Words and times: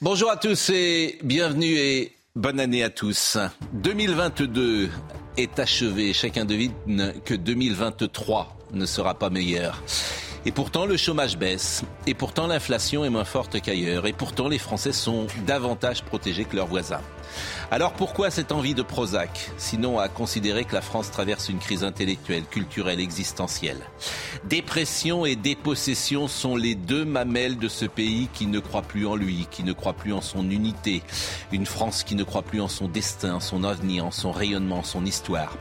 Bonjour 0.00 0.30
à 0.30 0.36
tous 0.36 0.70
et 0.70 1.18
bienvenue 1.24 1.74
et 1.76 2.12
bonne 2.36 2.60
année 2.60 2.84
à 2.84 2.88
tous. 2.88 3.36
2022 3.72 4.88
est 5.36 5.58
achevé. 5.58 6.12
Chacun 6.12 6.44
devine 6.44 6.72
que 7.24 7.34
2023 7.34 8.56
ne 8.74 8.86
sera 8.86 9.18
pas 9.18 9.28
meilleur. 9.28 9.82
Et 10.46 10.52
pourtant, 10.52 10.86
le 10.86 10.96
chômage 10.96 11.36
baisse. 11.36 11.82
Et 12.06 12.14
pourtant, 12.14 12.46
l'inflation 12.46 13.04
est 13.04 13.10
moins 13.10 13.24
forte 13.24 13.60
qu'ailleurs. 13.60 14.06
Et 14.06 14.12
pourtant, 14.12 14.46
les 14.46 14.58
Français 14.58 14.92
sont 14.92 15.26
davantage 15.48 16.04
protégés 16.04 16.44
que 16.44 16.54
leurs 16.54 16.68
voisins. 16.68 17.02
Alors 17.70 17.92
pourquoi 17.92 18.30
cette 18.30 18.50
envie 18.50 18.72
de 18.72 18.80
Prozac, 18.80 19.50
sinon 19.58 19.98
à 19.98 20.08
considérer 20.08 20.64
que 20.64 20.74
la 20.74 20.80
France 20.80 21.10
traverse 21.10 21.50
une 21.50 21.58
crise 21.58 21.84
intellectuelle, 21.84 22.44
culturelle, 22.44 22.98
existentielle? 22.98 23.82
Dépression 24.44 25.26
et 25.26 25.36
dépossession 25.36 26.28
sont 26.28 26.56
les 26.56 26.74
deux 26.74 27.04
mamelles 27.04 27.58
de 27.58 27.68
ce 27.68 27.84
pays 27.84 28.30
qui 28.32 28.46
ne 28.46 28.58
croit 28.58 28.80
plus 28.80 29.06
en 29.06 29.16
lui, 29.16 29.46
qui 29.50 29.64
ne 29.64 29.74
croit 29.74 29.92
plus 29.92 30.14
en 30.14 30.22
son 30.22 30.48
unité. 30.48 31.02
Une 31.52 31.66
France 31.66 32.04
qui 32.04 32.14
ne 32.14 32.24
croit 32.24 32.40
plus 32.40 32.62
en 32.62 32.68
son 32.68 32.88
destin, 32.88 33.38
son 33.38 33.62
avenir, 33.64 34.06
en 34.06 34.12
son 34.12 34.32
rayonnement, 34.32 34.82
son 34.82 35.04
histoire. 35.04 35.54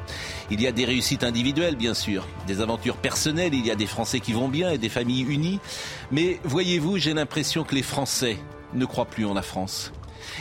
Il 0.50 0.61
y 0.61 0.67
a 0.67 0.72
des 0.72 0.85
réussites 0.85 1.25
individuelles, 1.25 1.75
bien 1.75 1.94
sûr, 1.94 2.25
des 2.47 2.61
aventures 2.61 2.95
personnelles, 2.95 3.53
il 3.53 3.66
y 3.66 3.72
a 3.72 3.75
des 3.75 3.85
Français 3.85 4.22
qui 4.22 4.31
vont 4.31 4.47
bien 4.47 4.72
et 4.72 4.78
des 4.78 4.88
familles 4.88 5.25
unies. 5.28 5.59
Mais 6.11 6.39
voyez-vous, 6.45 7.00
j'ai 7.00 7.13
l'impression 7.13 7.66
que 7.66 7.75
les 7.75 7.83
Français 7.83 8.38
ne 8.73 8.85
croient 8.85 9.05
plus 9.05 9.25
en 9.25 9.33
la 9.33 9.41
France. 9.41 9.91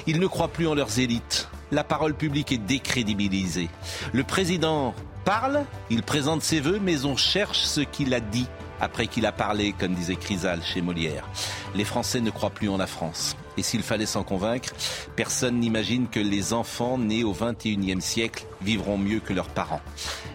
Ils 0.06 0.20
ne 0.20 0.26
croient 0.28 0.48
plus 0.48 0.68
en 0.68 0.74
leurs 0.74 1.00
élites. 1.00 1.48
La 1.72 1.84
parole 1.84 2.14
publique 2.14 2.52
est 2.52 2.58
décrédibilisée. 2.58 3.68
Le 4.12 4.22
président 4.22 4.94
parle, 5.24 5.64
il 5.90 6.02
présente 6.02 6.42
ses 6.42 6.60
vœux, 6.60 6.78
mais 6.80 7.04
on 7.04 7.16
cherche 7.16 7.62
ce 7.62 7.80
qu'il 7.80 8.14
a 8.14 8.20
dit 8.20 8.46
après 8.80 9.06
qu'il 9.06 9.26
a 9.26 9.32
parlé, 9.32 9.72
comme 9.72 9.94
disait 9.94 10.16
Chrysal 10.16 10.62
chez 10.62 10.82
Molière. 10.82 11.28
Les 11.74 11.84
Français 11.84 12.20
ne 12.20 12.30
croient 12.30 12.50
plus 12.50 12.68
en 12.68 12.76
la 12.76 12.86
France. 12.86 13.36
Et 13.56 13.62
s'il 13.62 13.82
fallait 13.82 14.06
s'en 14.06 14.22
convaincre, 14.22 14.70
personne 15.16 15.58
n'imagine 15.58 16.08
que 16.08 16.20
les 16.20 16.52
enfants 16.52 16.98
nés 16.98 17.24
au 17.24 17.32
XXIe 17.32 18.00
siècle 18.00 18.44
vivront 18.60 18.98
mieux 18.98 19.20
que 19.20 19.32
leurs 19.32 19.48
parents. 19.48 19.80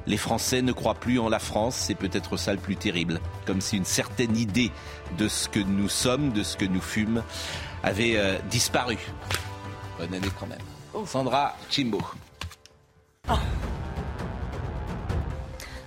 Les 0.07 0.17
Français 0.17 0.61
ne 0.61 0.71
croient 0.71 0.95
plus 0.95 1.19
en 1.19 1.29
la 1.29 1.39
France, 1.39 1.75
c'est 1.75 1.95
peut-être 1.95 2.35
ça 2.37 2.51
le 2.51 2.59
plus 2.59 2.75
terrible. 2.75 3.19
Comme 3.45 3.61
si 3.61 3.77
une 3.77 3.85
certaine 3.85 4.35
idée 4.35 4.71
de 5.17 5.27
ce 5.27 5.47
que 5.47 5.59
nous 5.59 5.89
sommes, 5.89 6.31
de 6.31 6.41
ce 6.41 6.57
que 6.57 6.65
nous 6.65 6.81
fûmes, 6.81 7.23
avait 7.83 8.17
euh, 8.17 8.37
disparu. 8.49 8.97
Bonne 9.99 10.13
année 10.15 10.31
quand 10.39 10.47
même. 10.47 10.57
Sandra 11.05 11.55
Chimbo. 11.69 11.99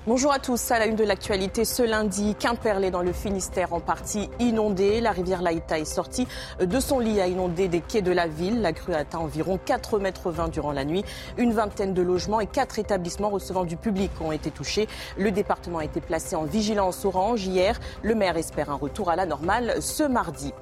Bonjour 0.07 0.33
à 0.33 0.39
tous. 0.39 0.71
À 0.71 0.79
la 0.79 0.87
une 0.87 0.97
de 0.97 1.05
l'actualité 1.05 1.65
ce 1.65 1.83
lundi, 1.83 2.35
Quimperlé 2.39 2.91
dans 2.91 3.01
le 3.01 3.13
Finistère 3.15 3.73
en 3.73 3.81
partie 3.81 4.29
inondé. 4.39 5.01
La 5.01 5.13
rivière 5.13 5.41
Laïta 5.41 5.79
est 5.79 5.87
sortie 5.87 6.29
de 6.61 6.81
son 6.81 6.99
lit 6.99 7.23
à 7.23 7.27
inonder 7.27 7.69
des 7.69 7.81
quais 7.81 8.03
de 8.03 8.13
la 8.13 8.27
ville. 8.27 8.61
La 8.61 8.75
crue 8.75 8.93
a 8.93 8.99
atteint 8.99 9.21
environ 9.21 9.59
4 9.65 9.99
mètres 9.99 10.31
20 10.31 10.49
durant 10.49 10.73
la 10.73 10.85
nuit. 10.85 11.05
Une 11.39 11.53
vingtaine 11.53 11.95
de 11.95 12.03
logements 12.03 12.41
et 12.41 12.47
quatre 12.47 12.79
établissements 12.79 13.31
recevant 13.31 13.65
du 13.65 13.79
public 13.79 14.11
ont 14.21 14.33
été 14.33 14.51
touchés. 14.51 14.89
Le 15.17 15.31
département 15.31 15.79
a 15.79 15.85
été 15.85 16.03
placé 16.03 16.37
en 16.37 16.45
vigilance 16.45 17.07
orange 17.07 17.47
hier. 17.47 17.81
Le 18.03 18.15
maire 18.15 18.37
espère 18.37 18.71
un 18.71 18.77
retour 18.77 19.09
à 19.09 19.17
la 19.17 19.25
normale 19.25 19.81
ce 19.81 20.03
mardi. 20.03 20.53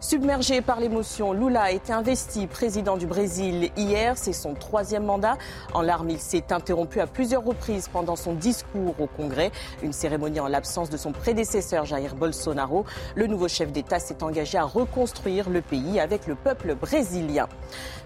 Submergé 0.00 0.60
par 0.60 0.80
l'émotion, 0.80 1.32
Lula 1.32 1.62
a 1.62 1.70
été 1.70 1.92
investi 1.92 2.46
président 2.46 2.96
du 2.96 3.06
Brésil 3.06 3.70
hier. 3.76 4.14
C'est 4.16 4.32
son 4.32 4.54
troisième 4.54 5.04
mandat. 5.04 5.36
En 5.74 5.82
larmes, 5.82 6.10
il 6.10 6.20
s'est 6.20 6.52
interrompu 6.52 7.00
à 7.00 7.06
plusieurs 7.06 7.44
reprises 7.44 7.88
pendant 7.88 8.16
son 8.16 8.34
discours 8.34 8.94
au 9.00 9.06
Congrès. 9.06 9.50
Une 9.82 9.92
cérémonie 9.92 10.40
en 10.40 10.48
l'absence 10.48 10.90
de 10.90 10.96
son 10.96 11.12
prédécesseur 11.12 11.84
Jair 11.84 12.14
Bolsonaro. 12.14 12.84
Le 13.14 13.26
nouveau 13.26 13.48
chef 13.48 13.72
d'État 13.72 13.98
s'est 13.98 14.22
engagé 14.22 14.58
à 14.58 14.64
reconstruire 14.64 15.50
le 15.50 15.62
pays 15.62 16.00
avec 16.00 16.26
le 16.26 16.34
peuple 16.34 16.74
brésilien. 16.74 17.48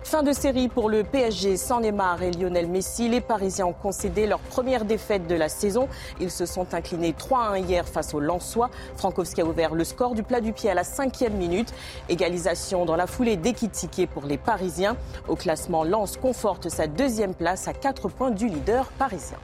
Fin 0.07 0.23
de 0.23 0.33
série 0.33 0.69
pour 0.69 0.89
le 0.89 1.03
PSG 1.03 1.57
sans 1.57 1.81
Neymar 1.81 2.23
et 2.23 2.31
Lionel 2.31 2.69
Messi. 2.69 3.09
Les 3.09 3.21
Parisiens 3.21 3.67
ont 3.67 3.73
concédé 3.73 4.29
leur 4.29 4.39
première 4.39 4.85
défaite 4.85 5.27
de 5.27 5.35
la 5.35 5.49
saison. 5.49 5.89
Ils 6.21 6.31
se 6.31 6.47
sont 6.47 6.75
inclinés 6.75 7.13
3-1 7.13 7.67
hier 7.67 7.89
face 7.89 8.15
au 8.15 8.21
Lensois. 8.21 8.71
Frankowski 8.97 9.41
a 9.41 9.45
ouvert 9.45 9.75
le 9.75 9.83
score 9.83 10.15
du 10.15 10.23
plat 10.23 10.41
du 10.41 10.53
pied 10.53 10.71
à 10.71 10.75
la 10.75 10.85
cinquième 10.85 11.33
minute. 11.33 11.75
Égalisation 12.09 12.85
dans 12.85 12.95
la 12.95 13.09
foulée 13.09 13.37
d'Ekitike 13.37 14.09
pour 14.15 14.27
les 14.27 14.39
Parisiens. 14.39 14.97
Au 15.27 15.35
classement, 15.35 15.83
Lens 15.83 16.17
conforte 16.17 16.69
sa 16.69 16.87
deuxième 16.87 17.35
place 17.35 17.67
à 17.67 17.73
4 17.73 18.09
points 18.09 18.31
du 18.31 18.47
leader 18.47 18.87
parisien. 18.99 19.39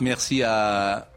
merci 0.00 0.42
à 0.42 1.08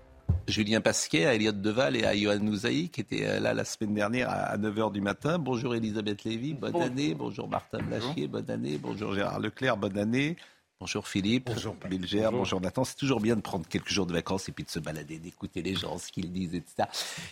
Julien 0.50 0.82
Pasquet, 0.82 1.26
à 1.26 1.36
Elliot 1.36 1.52
Deval 1.52 1.96
et 1.96 2.06
à 2.06 2.16
Johan 2.16 2.40
Nouzaï 2.40 2.90
qui 2.90 3.02
étaient 3.02 3.26
euh, 3.26 3.40
là 3.40 3.54
la 3.54 3.64
semaine 3.64 3.94
dernière 3.94 4.30
à 4.30 4.58
9h 4.58 4.92
du 4.92 5.02
matin. 5.02 5.38
Bonjour 5.38 5.76
Elisabeth 5.76 6.24
Lévy, 6.24 6.54
bonne 6.54 6.76
année. 6.82 7.14
Bonjour 7.14 7.48
Martin 7.48 7.80
Blachier, 7.80 8.28
bonne 8.28 8.50
année. 8.50 8.78
Bonjour 8.78 9.14
Gérard 9.14 9.40
Leclerc, 9.40 9.78
bonne 9.78 9.98
année. 9.98 10.36
Bonjour 10.80 11.08
Philippe, 11.08 11.48
bonjour 11.48 11.76
Bilger, 11.90 12.30
bonjour. 12.32 12.62
Nathan. 12.62 12.84
C'est 12.84 12.96
toujours 12.96 13.20
bien 13.20 13.36
de 13.36 13.42
prendre 13.42 13.68
quelques 13.68 13.90
jours 13.90 14.06
de 14.06 14.14
vacances 14.14 14.50
et 14.50 14.52
puis 14.52 14.64
de 14.64 14.70
se 14.70 14.80
balader, 14.80 15.20
d'écouter 15.20 15.62
les 15.62 15.76
gens, 15.76 15.98
ce 15.98 16.12
qu'ils 16.12 16.32
disent, 16.32 16.56
etc. 16.56 16.88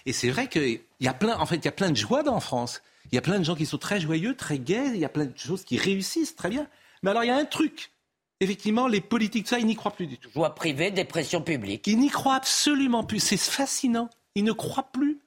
Et 0.05 0.13
c'est 0.13 0.29
vrai 0.29 0.47
qu'il 0.47 0.81
y 0.99 1.07
a 1.07 1.13
plein, 1.13 1.38
en 1.38 1.45
fait, 1.45 1.55
il 1.55 1.66
y 1.66 1.69
a 1.69 1.72
plein 1.72 1.89
de 1.89 1.95
joie 1.95 2.23
dans 2.23 2.39
France. 2.39 2.81
Il 3.11 3.16
y 3.16 3.17
a 3.17 3.22
plein 3.22 3.39
de 3.39 3.45
gens 3.45 3.55
qui 3.55 3.66
sont 3.66 3.78
très 3.78 4.01
joyeux, 4.01 4.35
très 4.35 4.59
gais. 4.59 4.88
Il 4.94 4.97
y 4.97 5.05
a 5.05 5.09
plein 5.09 5.25
de 5.25 5.38
choses 5.38 5.63
qui 5.63 5.78
réussissent 5.78 6.35
très 6.35 6.49
bien. 6.49 6.67
Mais 7.03 7.11
alors, 7.11 7.23
il 7.23 7.28
y 7.28 7.31
a 7.31 7.38
un 7.38 7.45
truc 7.45 7.91
effectivement, 8.39 8.87
les 8.87 9.01
politiques, 9.01 9.47
ça, 9.47 9.59
ils 9.59 9.65
n'y 9.65 9.75
croient 9.75 9.91
plus 9.91 10.07
du 10.07 10.17
tout. 10.17 10.29
Joie 10.31 10.55
privée, 10.55 10.91
dépression 10.91 11.41
publique. 11.41 11.87
Ils 11.87 11.99
n'y 11.99 12.09
croient 12.09 12.35
absolument 12.35 13.03
plus. 13.03 13.19
C'est 13.19 13.37
fascinant. 13.37 14.09
Ils 14.35 14.43
ne 14.43 14.51
croient 14.51 14.89
plus 14.91 15.19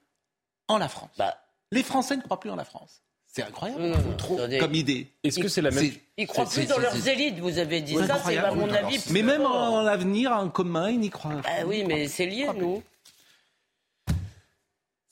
en 0.69 0.79
la 0.79 0.89
France. 0.89 1.11
Bah. 1.19 1.37
Les 1.73 1.83
Français 1.83 2.17
ne 2.17 2.23
croient 2.23 2.41
plus 2.41 2.51
en 2.51 2.57
la 2.57 2.65
France. 2.65 3.03
C'est 3.33 3.45
incroyable, 3.45 3.97
mmh, 3.97 4.17
trop, 4.17 4.41
comme 4.59 4.75
idée. 4.75 5.07
Est-ce 5.23 5.39
que 5.39 5.47
c'est 5.47 5.63
la 5.63 5.71
même 5.71 5.93
Ils 6.17 6.27
croient 6.27 6.47
plus 6.47 6.67
dans 6.67 6.79
leurs 6.79 7.07
élites, 7.07 7.39
vous 7.39 7.59
avez 7.59 7.81
dit. 7.81 7.95
Ça, 7.95 8.21
c'est 8.25 8.37
à 8.37 8.53
mon 8.53 8.69
avis. 8.69 9.01
Mais 9.11 9.23
même 9.23 9.43
en 9.43 9.83
l'avenir, 9.83 10.33
en 10.33 10.49
commun, 10.49 10.91
ils 10.91 10.99
n'y 10.99 11.11
croient 11.11 11.41
pas. 11.41 11.49
Ah 11.49 11.65
oui, 11.65 11.85
mais 11.87 12.09
c'est 12.09 12.27
lié, 12.27 12.49
nous. 12.57 12.83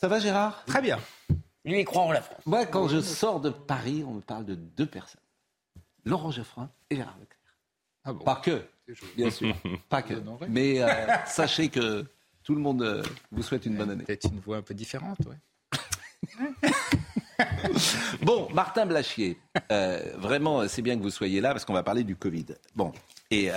Ça 0.00 0.08
va, 0.08 0.18
Gérard? 0.18 0.64
Très 0.66 0.82
bien. 0.82 0.98
Lui, 1.64 1.80
il 1.80 1.84
croit 1.84 2.02
en 2.02 2.10
la 2.10 2.22
France. 2.22 2.40
Moi, 2.46 2.66
quand 2.66 2.88
je 2.88 3.00
sors 3.00 3.40
de 3.40 3.50
Paris, 3.50 4.04
on 4.06 4.14
me 4.14 4.20
parle 4.20 4.44
de 4.44 4.56
deux 4.56 4.86
personnes. 4.86 5.20
Laurent 6.04 6.30
Geoffrin 6.32 6.70
et 6.90 6.96
Gérard 6.96 7.16
Ah 8.08 8.14
Pas 8.24 8.36
que, 8.36 8.62
bien 9.16 9.30
sûr. 9.30 9.54
Pas 9.88 10.02
que. 10.02 10.14
Mais 10.48 10.80
euh, 10.80 10.88
sachez 11.26 11.68
que 11.68 12.06
tout 12.42 12.54
le 12.54 12.60
monde 12.60 12.82
euh, 12.82 13.02
vous 13.30 13.42
souhaite 13.42 13.66
une 13.66 13.76
bonne 13.76 13.90
année. 13.90 14.04
Peut-être 14.04 14.30
une 14.32 14.40
voix 14.40 14.56
un 14.56 14.62
peu 14.62 14.74
différente, 14.74 15.18
oui. 15.28 15.36
bon, 18.22 18.48
Martin 18.52 18.86
Blachier, 18.86 19.38
euh, 19.70 20.12
vraiment, 20.16 20.66
c'est 20.68 20.82
bien 20.82 20.96
que 20.96 21.02
vous 21.02 21.10
soyez 21.10 21.40
là 21.40 21.52
parce 21.52 21.64
qu'on 21.66 21.74
va 21.74 21.82
parler 21.82 22.02
du 22.02 22.16
Covid. 22.16 22.46
Bon, 22.74 22.92
et 23.30 23.50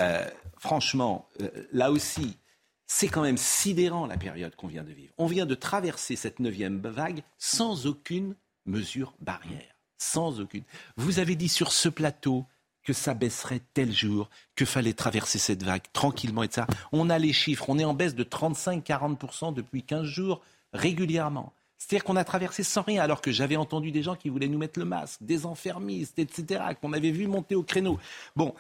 franchement, 0.58 1.30
là 1.72 1.92
aussi, 1.92 2.38
c'est 2.86 3.08
quand 3.08 3.22
même 3.22 3.38
sidérant 3.38 4.06
la 4.06 4.18
période 4.18 4.56
qu'on 4.56 4.68
vient 4.68 4.84
de 4.84 4.92
vivre. 4.92 5.14
On 5.18 5.28
vient 5.28 5.46
de 5.46 5.56
traverser 5.56 6.18
cette 6.18 6.40
neuvième 6.40 6.82
vague 6.82 7.24
sans 7.38 7.88
aucune 7.88 8.36
mesure 8.66 9.14
barrière. 9.22 9.76
Sans 9.98 10.40
aucune. 10.40 10.64
Vous 10.98 11.20
avez 11.20 11.36
dit 11.36 11.50
sur 11.50 11.72
ce 11.72 11.88
plateau, 11.88 12.46
que 12.84 12.94
ça 12.94 13.14
baisserait 13.14 13.62
tel 13.74 13.92
jour, 13.92 14.30
que 14.56 14.66
fallait 14.66 14.94
traverser 14.94 15.40
cette 15.40 15.64
vague 15.64 15.84
tranquillement 15.94 16.44
et 16.44 16.50
ça. 16.52 16.68
On 16.92 17.10
a 17.10 17.20
les 17.20 17.34
chiffres, 17.34 17.70
on 17.70 17.78
est 17.80 17.86
en 17.86 17.94
baisse 17.94 18.16
de 18.16 18.24
35-40% 18.24 19.54
depuis 19.54 19.84
15 19.84 20.04
jours 20.04 20.42
régulièrement. 20.74 21.54
C'est-à-dire 21.78 22.04
qu'on 22.04 22.16
a 22.16 22.24
traversé 22.24 22.62
sans 22.62 22.84
rien, 22.84 23.02
alors 23.02 23.22
que 23.22 23.32
j'avais 23.32 23.56
entendu 23.56 23.92
des 23.92 24.04
gens 24.04 24.16
qui 24.16 24.30
voulaient 24.30 24.48
nous 24.48 24.60
mettre 24.60 24.78
le 24.78 24.86
masque, 24.86 25.18
des 25.22 25.48
enfermistes, 25.48 26.20
etc., 26.20 26.62
qu'on 26.80 26.94
avait 26.94 27.10
vu 27.10 27.26
monter 27.26 27.56
au 27.56 27.64
créneau. 27.64 28.00
Bon, 28.36 28.54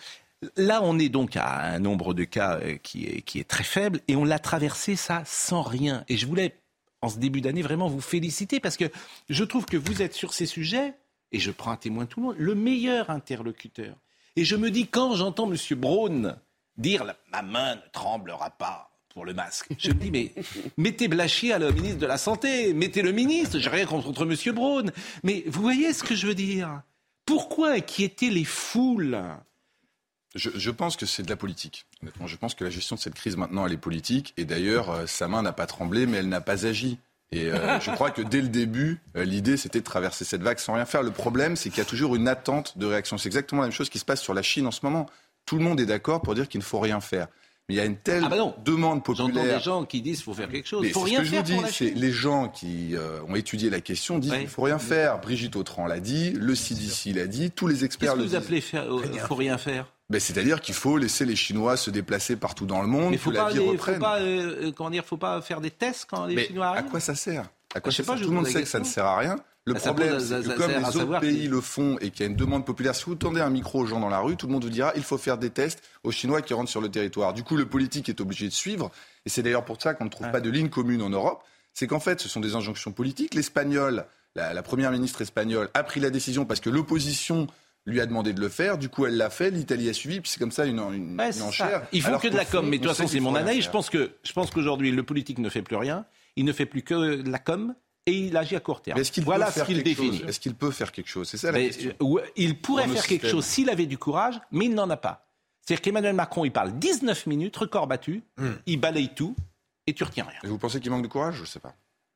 là, 0.56 0.82
on 0.84 0.98
est 0.98 1.10
donc 1.10 1.36
à 1.36 1.62
un 1.62 1.80
nombre 1.80 2.16
de 2.16 2.24
cas 2.24 2.60
euh, 2.60 2.78
qui 2.78 3.06
est, 3.06 3.22
qui 3.22 3.40
est 3.40 3.48
très 3.48 3.64
faible, 3.64 4.02
et 4.08 4.16
on 4.16 4.26
l'a 4.26 4.40
traversé 4.40 4.96
ça 4.96 5.22
sans 5.26 5.62
rien. 5.62 6.04
Et 6.10 6.18
je 6.18 6.26
voulais, 6.26 6.58
en 7.02 7.10
ce 7.10 7.20
début 7.20 7.42
d'année, 7.42 7.62
vraiment 7.62 7.90
vous 7.90 8.02
féliciter, 8.02 8.60
parce 8.60 8.76
que 8.76 8.86
je 9.30 9.44
trouve 9.44 9.66
que 9.66 9.78
vous 9.78 10.02
êtes 10.02 10.14
sur 10.14 10.34
ces 10.34 10.48
sujets, 10.48 10.96
et 11.32 11.40
je 11.40 11.52
prends 11.52 11.72
un 11.72 11.78
témoin 11.78 12.08
tout 12.08 12.22
le 12.22 12.26
monde, 12.26 12.36
le 12.40 12.56
meilleur 12.56 13.12
interlocuteur. 13.12 13.96
Et 14.36 14.45
je 14.45 14.56
me 14.56 14.72
dis, 14.72 14.88
quand 14.88 15.16
j'entends 15.16 15.51
M. 15.51 15.57
Braun 15.78 16.38
dire 16.78 17.06
ma 17.31 17.42
main 17.42 17.75
ne 17.75 17.81
tremblera 17.92 18.50
pas, 18.51 18.92
pour 19.13 19.25
le 19.25 19.33
masque. 19.33 19.68
Je 19.78 19.89
me 19.89 19.95
dis, 19.95 20.12
mais 20.12 20.33
mettez 20.78 21.07
Blachier 21.07 21.54
à 21.54 21.60
la 21.60 21.72
ministre 21.72 22.00
de 22.00 22.06
la 22.06 22.18
Santé, 22.18 22.74
mettez 22.74 23.01
le 23.01 23.12
ministre, 23.12 23.60
j'ai 23.60 23.69
rien 23.69 23.86
contre 23.86 24.25
M. 24.25 24.56
Braun. 24.56 24.92
Mais 25.24 25.44
vous 25.48 25.62
voyez 25.62 25.94
ce 25.94 26.04
que 26.04 26.16
je 26.16 26.28
veux 26.28 26.36
dire? 26.36 26.81
Pourquoi 27.25 27.74
inquiéter 27.74 28.30
les 28.30 28.45
foules? 28.45 29.22
Je, 30.34 30.72
pense 30.72 30.95
que 30.95 31.06
c'est 31.06 31.24
de 31.24 31.30
la 31.30 31.36
politique. 31.36 31.86
Honnêtement, 32.01 32.25
je 32.25 32.38
pense 32.38 32.56
que 32.56 32.63
la 32.63 32.69
gestion 32.69 32.95
de 32.95 33.01
cette 33.01 33.16
crise 33.16 33.36
maintenant, 33.36 33.66
elle 33.66 33.74
est 33.74 33.77
politique. 33.77 34.34
Et 34.38 34.45
d'ailleurs, 34.45 34.89
euh, 34.89 35.06
sa 35.06 35.27
main 35.27 35.42
n'a 35.42 35.51
pas 35.51 35.66
tremblé, 35.66 36.06
mais 36.06 36.18
elle 36.18 36.30
n'a 36.30 36.39
pas 36.39 36.66
agi. 36.66 37.00
Et 37.33 37.50
euh, 37.50 37.80
je 37.80 37.92
crois 37.92 38.12
que 38.12 38.22
dès 38.22 38.42
le 38.42 38.50
début, 38.50 39.00
euh, 39.16 39.24
l'idée, 39.24 39.56
c'était 39.56 39.80
de 39.80 39.86
traverser 39.86 40.25
cette 40.25 40.42
vague 40.42 40.60
sans 40.60 40.74
rien 40.74 40.86
faire. 40.86 41.01
Le 41.01 41.12
problème, 41.12 41.56
c'est 41.56 41.69
qu'il 41.69 41.78
y 41.78 41.81
a 41.81 41.86
toujours 41.86 42.16
une 42.16 42.28
attente 42.28 42.78
de 42.78 42.86
réaction. 42.86 43.18
C'est 43.18 43.30
exactement 43.30 43.62
la 43.62 43.68
même 43.68 43.75
chose 43.75 43.89
qui 43.89 44.00
se 44.00 44.06
passe 44.06 44.22
sur 44.22 44.33
la 44.33 44.42
Chine 44.42 44.68
en 44.68 44.72
ce 44.72 44.81
moment. 44.83 45.06
Tout 45.45 45.57
le 45.57 45.63
monde 45.63 45.80
est 45.80 45.86
d'accord 45.86 46.22
pour 46.22 46.36
dire 46.36 46.50
qu'il 46.50 46.60
ne 46.60 46.63
faut 46.63 46.80
rien 46.80 47.00
faire. 47.00 47.28
Mais 47.69 47.75
il 47.75 47.78
y 47.78 47.81
a 47.81 47.86
une 47.86 47.95
telle 47.95 48.24
ah 48.25 48.30
bah 48.30 48.56
demande 48.66 49.04
populaire. 49.04 49.30
J'entends 49.33 49.57
des 49.57 49.63
gens 49.63 49.86
qui 49.86 50.01
disent 50.01 50.18
qu'il 50.18 50.25
faut 50.25 50.33
faire 50.33 50.50
quelque 50.50 50.68
chose. 50.68 50.86
Il 50.86 50.92
faut 50.92 51.01
rien 51.01 51.24
ce 51.24 51.30
que 51.30 51.36
je 51.38 51.54
vous 51.54 51.63
dis, 51.63 51.72
c'est 51.72 51.92
les 51.92 52.12
gens 52.12 52.50
qui 52.50 52.95
ont 53.28 53.36
étudié 53.36 53.69
la 53.69 53.80
question 53.80 54.19
disent 54.19 54.34
qu'il 54.34 54.42
ne 54.42 54.48
faut 54.48 54.63
rien 54.63 54.80
faire. 54.80 55.22
Brigitte 55.22 55.56
Autran 55.56 55.88
l'a 55.88 56.00
dit, 56.00 56.31
le 56.31 56.54
CDC 56.54 57.13
l'a 57.13 57.27
dit, 57.27 57.51
tous 57.51 57.68
les 57.68 57.86
experts 57.86 58.16
le 58.16 58.24
disent. 58.24 58.31
Qu'est-ce 58.31 58.42
que 58.42 58.45
vous 58.45 58.45
appelez 58.45 58.62
faire, 58.62 59.27
faut 59.27 59.36
rien 59.36 59.57
faire? 59.57 59.94
Ben, 60.12 60.19
C'est-à-dire 60.19 60.60
qu'il 60.62 60.75
faut 60.75 60.98
laisser 60.98 61.25
les 61.25 61.36
Chinois 61.36 61.78
se 61.78 61.90
déplacer 61.90 62.36
partout 62.36 62.66
dans 62.66 62.81
le 62.81 62.88
monde, 62.88 63.16
faut 63.18 63.31
la 63.31 63.50
vie 63.50 63.60
reprenne. 63.60 63.96
Faut 63.96 64.02
pas, 64.02 64.19
euh, 64.19 64.72
comment 64.75 64.90
dire, 64.90 65.06
faut 65.06 65.18
pas 65.18 65.42
faire 65.42 65.62
des 65.62 65.72
tests 65.72 66.06
quand 66.10 66.25
les 66.25 66.46
Chinois 66.46 66.68
arrivent. 66.68 66.86
À 66.86 66.90
quoi 66.90 67.00
ça 67.00 67.16
sert? 67.16 67.50
À 67.74 67.80
quoi 67.80 67.92
je 67.92 67.98
sais 67.98 68.04
pas, 68.04 68.18
Tout 68.18 68.30
le 68.30 68.36
monde 68.36 68.48
sait 68.48 68.62
que 68.62 68.68
ça 68.68 68.80
ne 68.80 68.84
sert 68.84 69.06
à 69.06 69.18
rien. 69.18 69.38
Le 69.63 69.75
problème, 69.75 70.19
c'est 70.19 70.42
que 70.42 70.58
comme 70.58 70.72
les 70.72 70.98
autres 70.98 71.19
pays 71.19 71.48
le 71.48 71.62
font 71.62 71.98
et 72.02 72.10
qu'il 72.10 72.22
y 72.22 72.24
a 72.24 72.31
une 72.31 72.36
demande 72.36 72.66
populaire, 72.66 72.96
si 72.96 73.06
vous 73.06 73.16
tendez 73.16 73.42
un 73.42 73.52
micro 73.52 73.81
aux 73.81 73.86
gens 73.86 74.00
dans 74.00 74.10
la 74.10 74.19
rue, 74.19 74.36
tout 74.36 74.48
le 74.48 74.54
monde 74.54 74.63
vous 74.63 74.72
dira 74.72 74.92
il 74.96 75.04
faut 75.04 75.19
faire 75.19 75.38
des 75.38 75.52
tests 75.52 75.84
aux 76.04 76.12
Chinois 76.12 76.42
qui 76.42 76.54
rentrent 76.54 76.69
sur 76.69 76.81
le 76.81 76.90
territoire. 76.90 77.34
Du 77.34 77.44
coup, 77.44 77.56
le 77.56 77.68
politique 77.68 78.10
est 78.10 78.19
obligé 78.19 78.48
de 78.48 78.54
suivre. 78.54 78.92
Et 79.25 79.30
c'est 79.30 79.44
d'ailleurs 79.44 79.63
pour 79.63 79.80
ça 79.81 79.94
qu'on 79.94 80.06
ne 80.06 80.10
trouve 80.10 80.31
pas 80.31 80.42
de 80.42 80.50
ligne 80.50 80.69
commune 80.69 81.02
en 81.04 81.10
Europe. 81.10 81.44
C'est 81.74 81.88
qu'en 81.88 82.00
fait, 82.00 82.19
ce 82.19 82.28
sont 82.28 82.40
des 82.40 82.56
injonctions 82.56 82.92
politiques. 82.92 83.36
L'Espagnol, 83.36 84.06
la, 84.36 84.54
la 84.54 84.63
première 84.63 84.92
ministre 84.92 85.22
espagnole, 85.22 85.69
a 85.75 85.84
pris 85.84 86.00
la 86.00 86.10
décision 86.10 86.44
parce 86.44 86.60
que 86.60 86.69
l'opposition 86.72 87.48
lui 87.86 88.00
a 88.00 88.06
demandé 88.06 88.33
de 88.33 88.42
le 88.42 88.50
faire. 88.50 88.78
Du 88.78 88.89
coup, 88.89 89.06
elle 89.06 89.18
l'a 89.18 89.30
fait. 89.30 89.51
L'Italie 89.51 89.89
a 89.89 89.94
suivi. 89.94 90.22
Puis 90.22 90.31
c'est 90.31 90.39
comme 90.39 90.51
ça 90.51 90.66
une, 90.66 90.80
une, 90.80 91.19
enchère. 91.42 91.88
Il 91.92 92.01
faut 92.01 92.18
que 92.18 92.28
de 92.28 92.38
la 92.38 92.45
com. 92.45 92.68
Mais 92.68 92.78
de 92.78 92.83
toute 92.83 92.95
façon, 92.95 93.07
c'est 93.07 93.19
mon 93.19 93.36
analyse. 93.36 93.66
Je 93.66 93.69
pense 93.69 93.89
que 93.89 94.12
je 94.24 94.33
pense 94.33 94.51
qu'aujourd'hui, 94.51 94.92
le 94.92 95.04
politique 95.04 95.39
ne 95.39 95.50
fait 95.50 95.62
plus 95.62 95.75
rien. 95.75 96.06
Il 96.36 96.45
ne 96.45 96.54
fait 96.54 96.66
plus 96.66 96.83
que 96.83 97.22
de 97.22 97.30
la 97.30 97.39
com. 97.39 97.74
Et 98.07 98.13
il 98.13 98.36
agit 98.36 98.56
à 98.56 98.60
court 98.60 98.81
terme. 98.81 99.00
Est-ce 99.00 99.12
qu'il 99.12 99.24
voilà 99.24 99.51
ce 99.51 99.63
qu'il 99.63 99.83
définit. 99.83 100.24
Est-ce 100.28 100.39
qu'il 100.39 100.56
peut 100.56 100.72
faire 100.72 100.92
quelque 100.92 101.07
chose? 101.07 101.30
C'est 101.30 101.38
ça 101.38 101.51
la 101.51 101.60
question. 101.60 101.94
Euh, 102.01 102.22
il 102.36 102.60
pourrait 102.60 102.88
faire 102.88 103.06
quelque 103.06 103.28
chose 103.28 103.45
s'il 103.45 103.69
avait 103.69 103.86
du 103.86 104.00
courage, 104.00 104.42
mais 104.51 104.66
il 104.66 104.74
n'en 104.74 104.89
a 104.89 104.98
pas. 104.98 105.27
C'est-à-dire 105.62 105.81
qu'Emmanuel 105.81 106.16
Macron, 106.16 106.44
il 106.44 106.51
parle 106.51 106.72
19 106.80 107.27
minutes, 107.27 107.56
record 107.57 107.86
battu, 107.86 108.24
hmm. 108.38 108.54
il 108.66 108.80
balaye 108.80 109.10
tout, 109.13 109.36
et 109.86 109.94
tu 109.94 110.04
retiens 110.04 110.25
rien. 110.25 110.39
Et 110.44 110.48
vous 110.48 110.57
pensez 110.57 110.80
qu'il 110.80 110.89
manque 110.89 111.04
de 111.04 111.07
courage? 111.07 111.36
Je 111.36 111.42
ne 111.42 111.45
sais 111.45 111.60
pas. 111.60 111.75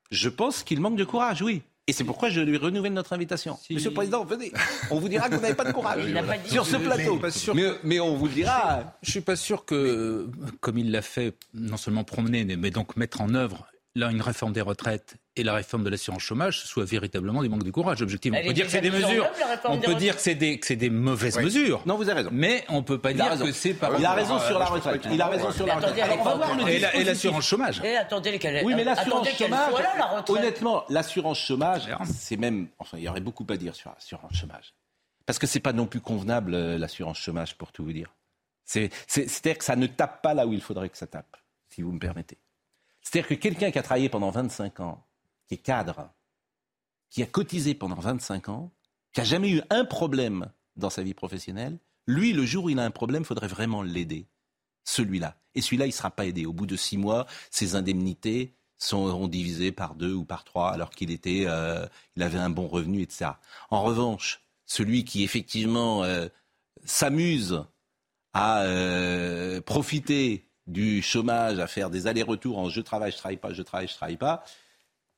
Je 0.09 0.29
pense 0.29 0.63
qu'il 0.63 0.81
manque 0.81 0.95
de 0.95 1.03
courage, 1.03 1.43
oui. 1.43 1.61
Et 1.87 1.93
c'est 1.93 2.03
pourquoi 2.03 2.29
je 2.29 2.41
lui 2.41 2.57
renouvelle 2.57 2.93
notre 2.93 3.13
invitation. 3.13 3.57
Monsieur 3.69 3.89
le 3.89 3.93
Président, 3.93 4.25
venez. 4.25 4.51
On 4.89 4.99
vous 4.99 5.07
dira 5.07 5.29
que 5.29 5.35
vous 5.35 5.41
n'avez 5.41 5.53
pas 5.53 5.65
de 5.65 5.71
courage 5.71 6.03
sur 6.47 6.65
ce 6.65 6.77
plateau. 6.77 7.19
Mais, 7.83 7.99
on 7.99 8.15
vous 8.15 8.27
dira. 8.27 8.97
Je 9.03 9.09
ne 9.09 9.11
suis 9.11 9.21
pas 9.21 9.35
sûr 9.35 9.65
que, 9.65 10.27
comme 10.61 10.79
il 10.79 10.91
l'a 10.91 11.03
fait, 11.03 11.35
non 11.53 11.77
seulement 11.77 12.03
promener, 12.03 12.43
mais 12.43 12.71
donc 12.71 12.95
mettre 12.97 13.21
en 13.21 13.33
œuvre 13.35 13.67
là, 13.95 14.11
une 14.11 14.21
réforme 14.21 14.53
des 14.53 14.61
retraites 14.61 15.15
et 15.37 15.43
la 15.43 15.53
réforme 15.53 15.83
de 15.83 15.89
l'assurance 15.89 16.21
chômage, 16.21 16.59
ce 16.59 16.67
soit 16.67 16.85
véritablement 16.85 17.41
des 17.41 17.49
manques 17.49 17.63
de 17.63 17.71
courage. 17.71 18.01
Objectivement, 18.01 18.37
on 18.41 18.47
peut 18.47 18.53
dire 18.53 18.65
que 18.65 18.71
c'est 18.71 18.81
des 18.81 18.91
mesures. 18.91 19.29
On 19.65 19.79
peut 19.79 19.95
dire 19.95 20.15
que 20.15 20.21
c'est 20.21 20.35
des, 20.35 20.57
des, 20.57 20.89
mauvaises 20.89 21.37
mesures. 21.39 21.81
Non, 21.85 21.95
vous 21.95 22.09
avez 22.09 22.19
raison. 22.19 22.29
Mais 22.31 22.65
on 22.69 22.83
peut 22.83 22.99
pas 22.99 23.13
dire 23.13 23.37
que 23.39 23.51
c'est 23.51 23.73
par. 23.73 23.97
Il 23.97 24.05
a 24.05 24.13
raison 24.13 24.39
sur 24.39 24.59
la 24.59 24.65
retraite. 24.65 25.07
Il 25.11 25.21
a 25.21 25.27
raison 25.27 25.51
sur 25.51 25.65
la 25.65 25.75
retraite. 25.75 26.95
Et 26.95 27.03
l'assurance 27.03 27.47
chômage. 27.47 27.81
Et 27.83 27.95
attendez 27.95 28.31
lesquelles. 28.31 28.63
Oui, 28.65 28.73
mais 28.75 28.83
l'assurance 28.83 29.29
chômage. 29.29 29.73
Honnêtement, 30.29 30.83
l'assurance 30.89 31.39
chômage, 31.39 31.83
c'est 32.05 32.37
même. 32.37 32.67
Enfin, 32.79 32.97
il 32.97 33.03
y 33.03 33.09
aurait 33.09 33.21
beaucoup 33.21 33.45
à 33.49 33.57
dire 33.57 33.75
sur 33.75 33.91
l'assurance 33.91 34.33
chômage. 34.33 34.73
Parce 35.25 35.39
que 35.39 35.47
c'est 35.47 35.59
pas 35.59 35.73
non 35.73 35.87
plus 35.87 36.01
convenable 36.01 36.53
euh, 36.53 36.77
l'assurance 36.77 37.17
chômage, 37.17 37.57
pour 37.57 37.71
tout 37.71 37.83
vous 37.83 37.93
dire. 37.93 38.13
C'est-à-dire 38.65 39.57
que 39.57 39.63
ça 39.63 39.75
ne 39.75 39.87
tape 39.87 40.21
pas 40.21 40.33
là 40.33 40.45
où 40.45 40.53
il 40.53 40.61
faudrait 40.61 40.89
que 40.89 40.97
ça 40.97 41.07
tape, 41.07 41.37
si 41.69 41.81
vous 41.81 41.91
me 41.91 41.99
permettez. 41.99 42.37
C'est-à-dire 43.05 43.29
que 43.29 43.35
quelqu'un 43.35 43.69
qui 43.69 43.77
a 43.77 43.83
travaillé 43.83 44.09
pendant 44.09 44.31
25 44.31 44.79
ans, 44.79 45.05
qui 45.47 45.53
est 45.53 45.57
cadre, 45.57 46.09
qui 47.11 47.21
a 47.21 47.27
cotisé 47.27 47.75
pendant 47.75 47.99
25 47.99 48.49
ans, 48.49 48.71
qui 49.13 49.21
n'a 49.21 49.25
jamais 49.25 49.51
eu 49.51 49.61
un 49.69 49.85
problème 49.85 50.51
dans 50.75 50.89
sa 50.89 51.03
vie 51.03 51.13
professionnelle, 51.13 51.77
lui, 52.07 52.33
le 52.33 52.45
jour 52.45 52.65
où 52.65 52.69
il 52.69 52.79
a 52.79 52.83
un 52.83 52.91
problème, 52.91 53.21
il 53.21 53.25
faudrait 53.25 53.47
vraiment 53.47 53.83
l'aider. 53.83 54.27
Celui-là. 54.83 55.37
Et 55.53 55.61
celui-là, 55.61 55.85
il 55.85 55.89
ne 55.89 55.93
sera 55.93 56.11
pas 56.11 56.25
aidé. 56.25 56.45
Au 56.45 56.53
bout 56.53 56.65
de 56.65 56.75
six 56.75 56.97
mois, 56.97 57.27
ses 57.51 57.75
indemnités 57.75 58.55
seront 58.77 59.27
divisées 59.27 59.71
par 59.71 59.95
deux 59.95 60.13
ou 60.13 60.25
par 60.25 60.43
trois, 60.43 60.71
alors 60.71 60.89
qu'il 60.89 61.11
était, 61.11 61.45
euh, 61.47 61.87
il 62.15 62.23
avait 62.23 62.39
un 62.39 62.49
bon 62.49 62.67
revenu, 62.67 63.01
etc. 63.01 63.31
En 63.69 63.83
revanche, 63.83 64.41
celui 64.65 65.05
qui 65.05 65.23
effectivement 65.23 66.03
euh, 66.03 66.27
s'amuse 66.83 67.63
à 68.33 68.63
euh, 68.63 69.61
profiter 69.61 70.49
du 70.67 71.01
chômage 71.01 71.59
à 71.59 71.67
faire 71.67 71.89
des 71.89 72.07
allers-retours 72.07 72.57
en 72.57 72.69
je 72.69 72.81
travaille, 72.81 73.11
je 73.11 73.17
travaille 73.17 73.37
pas, 73.37 73.53
je 73.53 73.61
travaille, 73.61 73.87
je 73.87 73.93
travaille 73.93 74.17
pas, 74.17 74.43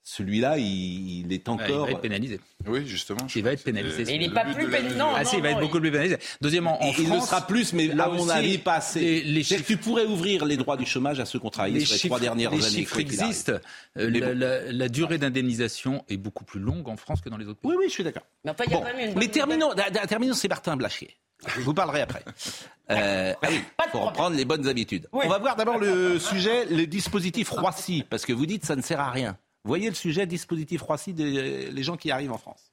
celui-là, 0.10 0.58
il, 0.58 1.34
est 1.34 1.50
encore. 1.50 1.68
il 1.68 1.76
va 1.76 1.92
être 1.92 2.00
pénalisé. 2.00 2.40
Oui, 2.66 2.88
justement. 2.88 3.28
Il 3.36 3.44
va 3.44 3.52
être 3.52 3.66
pénalisé. 3.66 4.06
Mais 4.06 4.16
il 4.16 4.22
n'est 4.22 4.34
pas 4.34 4.46
plus 4.46 4.70
pénalisé. 4.70 5.02
Ah, 5.02 5.26
si, 5.26 5.36
il 5.36 5.42
va 5.42 5.50
être 5.50 5.60
beaucoup 5.60 5.82
plus 5.82 5.92
pénalisé. 5.92 6.18
Deuxièmement, 6.40 6.82
en 6.82 6.94
France. 6.94 6.96
Il 6.98 7.14
le 7.14 7.20
sera 7.20 7.46
plus, 7.46 7.74
mais 7.74 7.88
là, 7.88 8.06
à 8.06 8.08
mon 8.08 8.30
avis, 8.30 8.58
pas 8.58 8.76
assez. 8.76 9.22
Les, 9.22 9.44
chiffres... 9.44 9.66
Tu 9.68 9.76
pourrais 9.76 10.06
ouvrir 10.06 10.46
les 10.46 10.56
droits 10.56 10.78
du 10.78 10.86
chômage 10.86 11.20
à 11.20 11.26
ceux 11.26 11.40
qui 11.40 11.46
ont 11.46 11.50
travaillé 11.50 11.82
sur 11.82 11.96
les 11.96 12.00
trois 12.08 12.22
dernières 12.22 12.52
les 12.52 12.66
années. 12.66 12.74
Les 12.74 12.80
chiffres 12.84 13.00
existent. 13.00 13.60
Euh, 13.98 14.70
la, 14.72 14.88
durée 14.88 15.18
d'indemnisation 15.18 16.06
est 16.08 16.16
beaucoup 16.16 16.46
plus 16.46 16.62
longue 16.62 16.88
en 16.88 16.96
France 16.96 17.20
que 17.20 17.28
dans 17.28 17.36
les 17.36 17.46
autres 17.46 17.60
pays. 17.60 17.72
Oui, 17.72 17.76
oui, 17.78 17.86
je 17.90 17.94
suis 17.94 18.04
d'accord. 18.06 18.24
Mais, 18.46 19.14
mais 19.14 19.28
terminons, 19.28 19.74
terminons, 20.08 20.36
c'est 20.36 20.48
Martin 20.48 20.78
Blachier. 20.78 21.18
Je 21.46 21.62
vous 21.62 21.74
parlerai 21.74 22.02
après. 22.02 22.24
Euh, 22.90 23.34
ah 23.42 23.48
oui, 23.52 23.62
pour 23.92 24.06
reprendre 24.06 24.38
les 24.38 24.46
bonnes 24.46 24.66
habitudes. 24.66 25.10
On 25.12 25.28
va 25.28 25.40
voir 25.40 25.58
d'abord 25.58 25.78
le 25.78 26.20
sujet, 26.20 26.64
le 26.68 26.88
dispositif 26.88 27.50
Roissy, 27.50 28.06
parce 28.10 28.26
que 28.26 28.32
vous 28.32 28.46
dites 28.46 28.62
que 28.62 28.68
ça 28.68 28.78
ne 28.78 28.82
sert 28.82 29.02
à 29.02 29.12
rien. 29.12 29.38
Voyez 29.66 29.90
le 29.90 29.94
sujet 29.94 30.26
dispositif 30.26 30.84
Roissy 30.84 31.14
des 31.14 31.84
gens 31.84 31.98
qui 31.98 32.12
arrivent 32.12 32.32
en 32.32 32.38
France. 32.38 32.72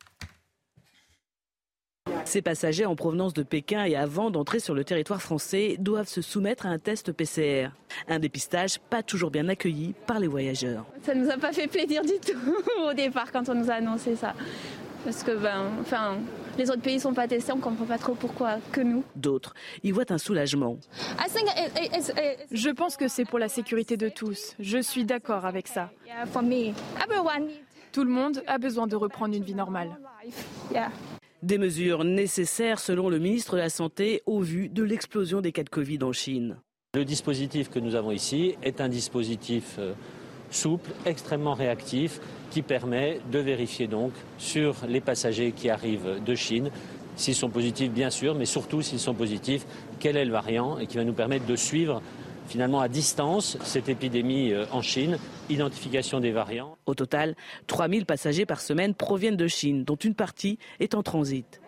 Ces 2.24 2.42
passagers 2.42 2.86
en 2.86 2.96
provenance 2.96 3.34
de 3.34 3.42
Pékin 3.42 3.84
et 3.84 3.96
avant 3.96 4.30
d'entrer 4.30 4.58
sur 4.58 4.74
le 4.74 4.82
territoire 4.82 5.20
français 5.20 5.76
doivent 5.78 6.08
se 6.08 6.22
soumettre 6.22 6.66
à 6.66 6.70
un 6.70 6.78
test 6.78 7.12
PCR. 7.12 7.68
Un 8.08 8.18
dépistage 8.18 8.78
pas 8.78 9.02
toujours 9.02 9.30
bien 9.30 9.48
accueilli 9.48 9.94
par 10.06 10.18
les 10.18 10.26
voyageurs. 10.26 10.86
Ça 11.02 11.14
nous 11.14 11.30
a 11.30 11.36
pas 11.36 11.52
fait 11.52 11.66
plaisir 11.66 12.02
du 12.02 12.18
tout 12.20 12.56
au 12.88 12.94
départ 12.94 13.30
quand 13.30 13.48
on 13.48 13.54
nous 13.54 13.70
a 13.70 13.74
annoncé 13.74 14.16
ça. 14.16 14.34
Parce 15.04 15.22
que 15.22 15.36
ben, 15.36 15.70
enfin, 15.80 16.18
les 16.58 16.70
autres 16.70 16.82
pays 16.82 17.00
sont 17.00 17.14
pas 17.14 17.28
testés, 17.28 17.52
on 17.52 17.58
comprend 17.58 17.84
pas 17.84 17.98
trop 17.98 18.14
pourquoi 18.14 18.58
que 18.72 18.80
nous. 18.80 19.04
D'autres 19.16 19.54
y 19.82 19.90
voient 19.90 20.10
un 20.10 20.18
soulagement. 20.18 20.78
Je 22.50 22.70
pense 22.70 22.96
que 22.96 23.08
c'est 23.08 23.24
pour 23.24 23.38
la 23.38 23.48
sécurité 23.48 23.96
de 23.96 24.08
tous. 24.08 24.54
Je 24.58 24.78
suis 24.78 25.04
d'accord 25.04 25.44
avec 25.44 25.68
ça. 25.68 25.90
Tout 27.92 28.04
le 28.04 28.10
monde 28.10 28.42
a 28.46 28.58
besoin 28.58 28.86
de 28.86 28.96
reprendre 28.96 29.36
une 29.36 29.44
vie 29.44 29.54
normale. 29.54 29.96
Des 31.42 31.58
mesures 31.58 32.04
nécessaires 32.04 32.78
selon 32.80 33.08
le 33.08 33.18
ministre 33.18 33.54
de 33.54 33.60
la 33.60 33.68
Santé 33.68 34.22
au 34.26 34.40
vu 34.40 34.68
de 34.68 34.82
l'explosion 34.82 35.40
des 35.40 35.52
cas 35.52 35.62
de 35.62 35.68
Covid 35.68 36.02
en 36.02 36.12
Chine. 36.12 36.56
Le 36.94 37.04
dispositif 37.04 37.70
que 37.70 37.78
nous 37.78 37.96
avons 37.96 38.12
ici 38.12 38.54
est 38.62 38.80
un 38.80 38.88
dispositif 38.88 39.76
euh, 39.78 39.94
souple, 40.54 40.90
extrêmement 41.06 41.54
réactif, 41.54 42.20
qui 42.50 42.62
permet 42.62 43.20
de 43.30 43.38
vérifier 43.38 43.86
donc 43.86 44.12
sur 44.38 44.76
les 44.88 45.00
passagers 45.00 45.52
qui 45.52 45.70
arrivent 45.70 46.22
de 46.24 46.34
Chine 46.34 46.70
s'ils 47.16 47.34
sont 47.34 47.50
positifs 47.50 47.90
bien 47.90 48.10
sûr, 48.10 48.34
mais 48.34 48.44
surtout 48.44 48.82
s'ils 48.82 48.98
sont 48.98 49.14
positifs, 49.14 49.66
quel 50.00 50.16
est 50.16 50.24
le 50.24 50.32
variant 50.32 50.78
et 50.78 50.86
qui 50.86 50.96
va 50.96 51.04
nous 51.04 51.12
permettre 51.12 51.46
de 51.46 51.56
suivre 51.56 52.02
finalement 52.46 52.80
à 52.80 52.88
distance 52.88 53.56
cette 53.62 53.88
épidémie 53.88 54.52
euh, 54.52 54.66
en 54.70 54.82
Chine, 54.82 55.18
identification 55.48 56.20
des 56.20 56.30
variants. 56.30 56.76
Au 56.86 56.94
total, 56.94 57.36
3000 57.66 58.04
passagers 58.04 58.46
par 58.46 58.60
semaine 58.60 58.94
proviennent 58.94 59.36
de 59.36 59.48
Chine, 59.48 59.84
dont 59.84 59.96
une 59.96 60.14
partie 60.14 60.58
est 60.80 60.94
en 60.94 61.02
transit. 61.02 61.60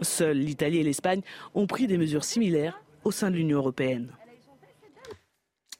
Seuls 0.00 0.38
l'Italie 0.38 0.78
et 0.78 0.82
l'Espagne 0.82 1.20
ont 1.54 1.66
pris 1.66 1.86
des 1.86 1.98
mesures 1.98 2.24
similaires 2.24 2.80
au 3.04 3.12
sein 3.12 3.30
de 3.30 3.36
l'Union 3.36 3.58
européenne. 3.58 4.08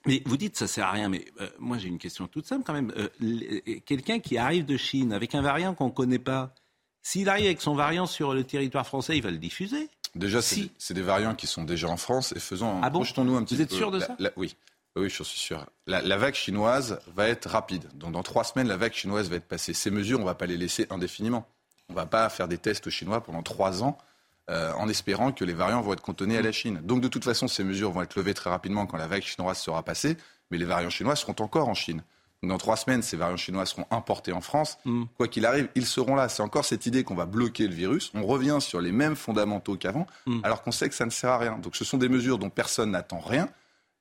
Mais 0.06 0.22
vous 0.26 0.36
dites 0.36 0.56
ça 0.56 0.66
sert 0.66 0.86
à 0.86 0.92
rien, 0.92 1.08
mais 1.08 1.24
euh, 1.40 1.48
moi 1.58 1.78
j'ai 1.78 1.88
une 1.88 1.98
question 1.98 2.26
toute 2.26 2.46
simple 2.46 2.64
quand 2.64 2.74
même. 2.74 2.92
Euh, 2.96 3.78
quelqu'un 3.86 4.20
qui 4.20 4.36
arrive 4.38 4.66
de 4.66 4.76
Chine 4.76 5.12
avec 5.12 5.34
un 5.34 5.42
variant 5.42 5.74
qu'on 5.74 5.86
ne 5.86 5.92
connaît 5.92 6.18
pas, 6.18 6.54
s'il 7.02 7.28
arrive 7.28 7.46
avec 7.46 7.60
son 7.60 7.74
variant 7.74 8.06
sur 8.06 8.34
le 8.34 8.44
territoire 8.44 8.86
français, 8.86 9.16
il 9.16 9.22
va 9.22 9.30
le 9.30 9.38
diffuser? 9.38 9.88
Déjà, 10.14 10.40
c'est 10.42 10.94
des 10.94 11.02
variants 11.02 11.34
qui 11.34 11.46
sont 11.46 11.64
déjà 11.64 11.88
en 11.88 11.96
France 11.96 12.32
et 12.36 12.40
faisons. 12.40 12.80
Ah 12.82 12.90
bon? 12.90 13.04
nous 13.18 13.36
un 13.36 13.42
petit 13.42 13.56
Vous 13.56 13.62
êtes 13.62 13.72
sûr 13.72 13.90
de 13.90 14.00
ça? 14.00 14.16
Oui. 14.36 14.56
Oui, 14.96 15.10
je 15.10 15.24
suis 15.24 15.38
sûr. 15.38 15.66
La, 15.88 16.16
vague 16.16 16.34
chinoise 16.34 17.00
va 17.16 17.28
être 17.28 17.46
rapide. 17.46 17.88
Donc, 17.94 18.12
dans 18.12 18.22
trois 18.22 18.44
semaines, 18.44 18.68
la 18.68 18.76
vague 18.76 18.92
chinoise 18.92 19.28
va 19.28 19.36
être 19.36 19.48
passée. 19.48 19.74
Ces 19.74 19.90
mesures, 19.90 20.18
on 20.18 20.22
ne 20.22 20.26
va 20.26 20.36
pas 20.36 20.46
les 20.46 20.56
laisser 20.56 20.86
indéfiniment. 20.90 21.48
On 21.88 21.94
ne 21.94 21.96
va 21.96 22.06
pas 22.06 22.28
faire 22.28 22.46
des 22.46 22.58
tests 22.58 22.90
chinois 22.90 23.20
pendant 23.20 23.42
trois 23.42 23.82
ans 23.82 23.98
euh, 24.50 24.72
en 24.74 24.88
espérant 24.90 25.32
que 25.32 25.44
les 25.44 25.54
variants 25.54 25.80
vont 25.80 25.94
être 25.94 26.02
contenus 26.02 26.38
à 26.38 26.42
la 26.42 26.52
Chine. 26.52 26.80
Donc 26.84 27.00
de 27.00 27.08
toute 27.08 27.24
façon, 27.24 27.48
ces 27.48 27.64
mesures 27.64 27.92
vont 27.92 28.02
être 28.02 28.14
levées 28.14 28.34
très 28.34 28.50
rapidement 28.50 28.84
quand 28.84 28.98
la 28.98 29.06
vague 29.06 29.22
chinoise 29.22 29.58
sera 29.58 29.82
passée, 29.82 30.18
mais 30.50 30.58
les 30.58 30.66
variants 30.66 30.90
chinois 30.90 31.16
seront 31.16 31.34
encore 31.38 31.68
en 31.68 31.74
Chine. 31.74 32.02
dans 32.42 32.58
trois 32.58 32.76
semaines, 32.76 33.00
ces 33.00 33.16
variants 33.16 33.38
chinois 33.38 33.64
seront 33.64 33.86
importés 33.90 34.32
en 34.32 34.42
France. 34.42 34.76
Mm. 34.84 35.04
Quoi 35.16 35.28
qu'il 35.28 35.46
arrive, 35.46 35.68
ils 35.74 35.86
seront 35.86 36.14
là. 36.14 36.28
C'est 36.28 36.42
encore 36.42 36.66
cette 36.66 36.84
idée 36.84 37.04
qu'on 37.04 37.14
va 37.14 37.24
bloquer 37.24 37.66
le 37.66 37.74
virus. 37.74 38.10
On 38.14 38.26
revient 38.26 38.58
sur 38.60 38.82
les 38.82 38.92
mêmes 38.92 39.16
fondamentaux 39.16 39.76
qu'avant, 39.76 40.06
mm. 40.26 40.40
alors 40.42 40.62
qu'on 40.62 40.72
sait 40.72 40.90
que 40.90 40.94
ça 40.94 41.06
ne 41.06 41.10
sert 41.10 41.30
à 41.30 41.38
rien. 41.38 41.58
Donc 41.58 41.74
ce 41.74 41.86
sont 41.86 41.96
des 41.96 42.10
mesures 42.10 42.38
dont 42.38 42.50
personne 42.50 42.90
n'attend 42.90 43.20
rien, 43.20 43.48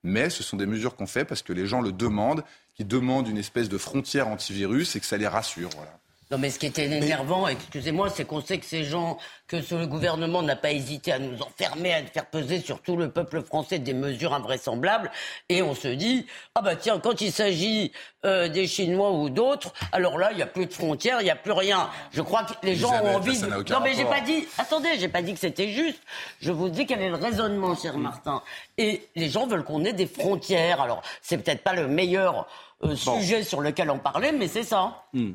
mais 0.04 0.30
ce 0.30 0.44
sont 0.44 0.58
des 0.58 0.66
mesures 0.66 0.98
qu'on 0.98 1.08
fait 1.08 1.24
parce 1.24 1.42
que 1.42 1.54
les 1.54 1.68
gens 1.68 1.80
le 1.80 1.94
demandent, 1.94 2.44
qui 2.76 2.84
demandent 2.84 3.30
une 3.30 3.38
espèce 3.38 3.70
de 3.70 3.78
frontière 3.78 4.28
antivirus 4.28 4.98
et 4.98 5.00
que 5.00 5.06
ça 5.06 5.16
les 5.16 5.28
rassure. 5.28 5.70
Voilà. 5.78 5.98
Non, 6.34 6.40
mais 6.40 6.50
ce 6.50 6.58
qui 6.58 6.66
était 6.66 6.86
énervant, 6.86 7.48
excusez-moi, 7.48 8.10
c'est 8.10 8.26
qu'on 8.26 8.42
sait 8.42 8.58
que 8.58 8.66
ces 8.66 8.86
gens, 8.86 9.20
que 9.46 9.62
ce 9.62 9.86
gouvernement 9.86 10.42
n'a 10.42 10.56
pas 10.56 10.72
hésité 10.72 11.12
à 11.12 11.20
nous 11.20 11.40
enfermer, 11.44 11.94
à 11.94 12.04
faire 12.06 12.26
peser 12.26 12.60
sur 12.60 12.82
tout 12.82 12.98
le 12.98 13.12
peuple 13.12 13.44
français 13.44 13.78
des 13.78 13.94
mesures 13.94 14.34
invraisemblables. 14.34 15.12
Et 15.50 15.62
on 15.62 15.76
se 15.76 15.90
dit, 15.90 16.26
ah 16.56 16.64
bah 16.64 16.76
tiens, 16.76 17.00
quand 17.00 17.22
il 17.22 17.32
s'agit 17.32 17.92
euh, 18.26 18.48
des 18.48 18.66
Chinois 18.66 19.12
ou 19.12 19.30
d'autres, 19.30 19.76
alors 19.92 20.18
là, 20.18 20.32
il 20.32 20.38
n'y 20.38 20.42
a 20.42 20.48
plus 20.48 20.66
de 20.66 20.74
frontières, 20.74 21.22
il 21.22 21.26
n'y 21.26 21.30
a 21.30 21.36
plus 21.36 21.52
rien. 21.52 21.88
Je 22.12 22.24
crois 22.24 22.46
que 22.46 22.54
les 22.64 22.76
gens 22.76 23.00
ont 23.04 23.18
envie. 23.18 23.40
De... 23.40 23.72
Non, 23.72 23.82
mais 23.84 23.94
j'ai 23.94 24.06
pas 24.06 24.22
dit. 24.22 24.48
Attendez, 24.58 24.90
j'ai 24.98 25.10
pas 25.10 25.22
dit 25.22 25.36
que 25.36 25.40
c'était 25.40 25.70
juste. 25.70 26.02
Je 26.42 26.52
vous 26.52 26.70
dis 26.70 26.88
quel 26.88 27.04
est 27.04 27.10
le 27.10 27.16
raisonnement, 27.18 27.76
cher 27.76 27.96
Martin. 27.96 28.42
Et 28.80 29.08
les 29.16 29.30
gens 29.30 29.46
veulent 29.46 29.66
qu'on 29.66 29.86
ait 29.86 29.94
des 29.94 30.08
frontières. 30.08 30.82
Alors, 30.82 31.04
c'est 31.22 31.38
peut-être 31.38 31.62
pas 31.62 31.74
le 31.74 31.88
meilleur 31.88 32.48
euh, 32.84 32.96
sujet 32.96 33.44
sur 33.44 33.62
lequel 33.62 33.92
on 33.92 34.00
parlait, 34.00 34.32
mais 34.32 34.48
c'est 34.48 34.64
ça. 34.64 35.04
Hmm. 35.14 35.34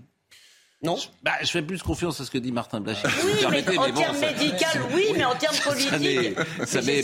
Non 0.82 0.96
bah, 1.22 1.32
Je 1.42 1.48
fais 1.48 1.62
plus 1.62 1.82
confiance 1.82 2.20
à 2.20 2.24
ce 2.24 2.30
que 2.30 2.38
dit 2.38 2.52
Martin 2.52 2.80
Blachy. 2.80 3.02
Oui, 3.24 3.32
mais 3.52 3.78
en 3.78 3.92
termes 3.92 4.18
médical, 4.20 4.82
oui, 4.94 5.06
mais 5.16 5.24
en 5.24 5.34
termes 5.34 5.56
politiques. 5.56 6.38
Ça 6.66 6.82
m'est 6.82 7.02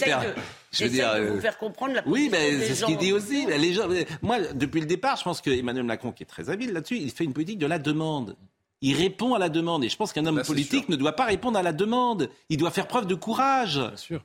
je 0.75 0.85
veux 0.85 0.91
dire, 0.91 1.09
vous 1.17 1.37
euh, 1.37 1.41
faire 1.41 1.57
comprendre 1.57 1.95
la 1.95 2.03
Oui, 2.07 2.29
mais 2.33 2.59
c'est 2.59 2.75
ce 2.75 2.85
qu'il 2.85 2.97
dit 2.97 3.13
aussi. 3.13 3.47
Les 3.47 3.73
gens, 3.73 3.89
moi, 4.23 4.41
depuis 4.55 4.81
le 4.81 4.87
départ, 4.87 5.17
je 5.17 5.23
pense 5.23 5.41
que 5.41 5.51
Emmanuel 5.51 5.85
Macron, 5.85 6.11
qui 6.11 6.25
est 6.25 6.27
très 6.27 6.51
habile 6.51 6.73
là-dessus, 6.73 6.99
il 6.99 7.13
fait 7.13 7.23
une 7.23 7.33
politique 7.33 7.59
de 7.59 7.67
la 7.67 7.79
demande. 7.79 8.37
Il 8.81 8.97
répond 8.97 9.35
à 9.35 9.39
la 9.39 9.49
demande. 9.49 9.85
Et 9.85 9.89
je 9.89 9.97
pense 9.97 10.13
qu'un 10.13 10.27
homme 10.27 10.43
politique 10.43 10.89
ne 10.89 10.97
doit 10.97 11.13
pas 11.13 11.25
répondre 11.25 11.59
à 11.59 11.63
la 11.63 11.73
demande. 11.73 12.29
Il 12.49 12.59
doit 12.59 12.71
faire 12.71 12.87
preuve 12.87 13.07
de 13.07 13.15
courage. 13.15 13.81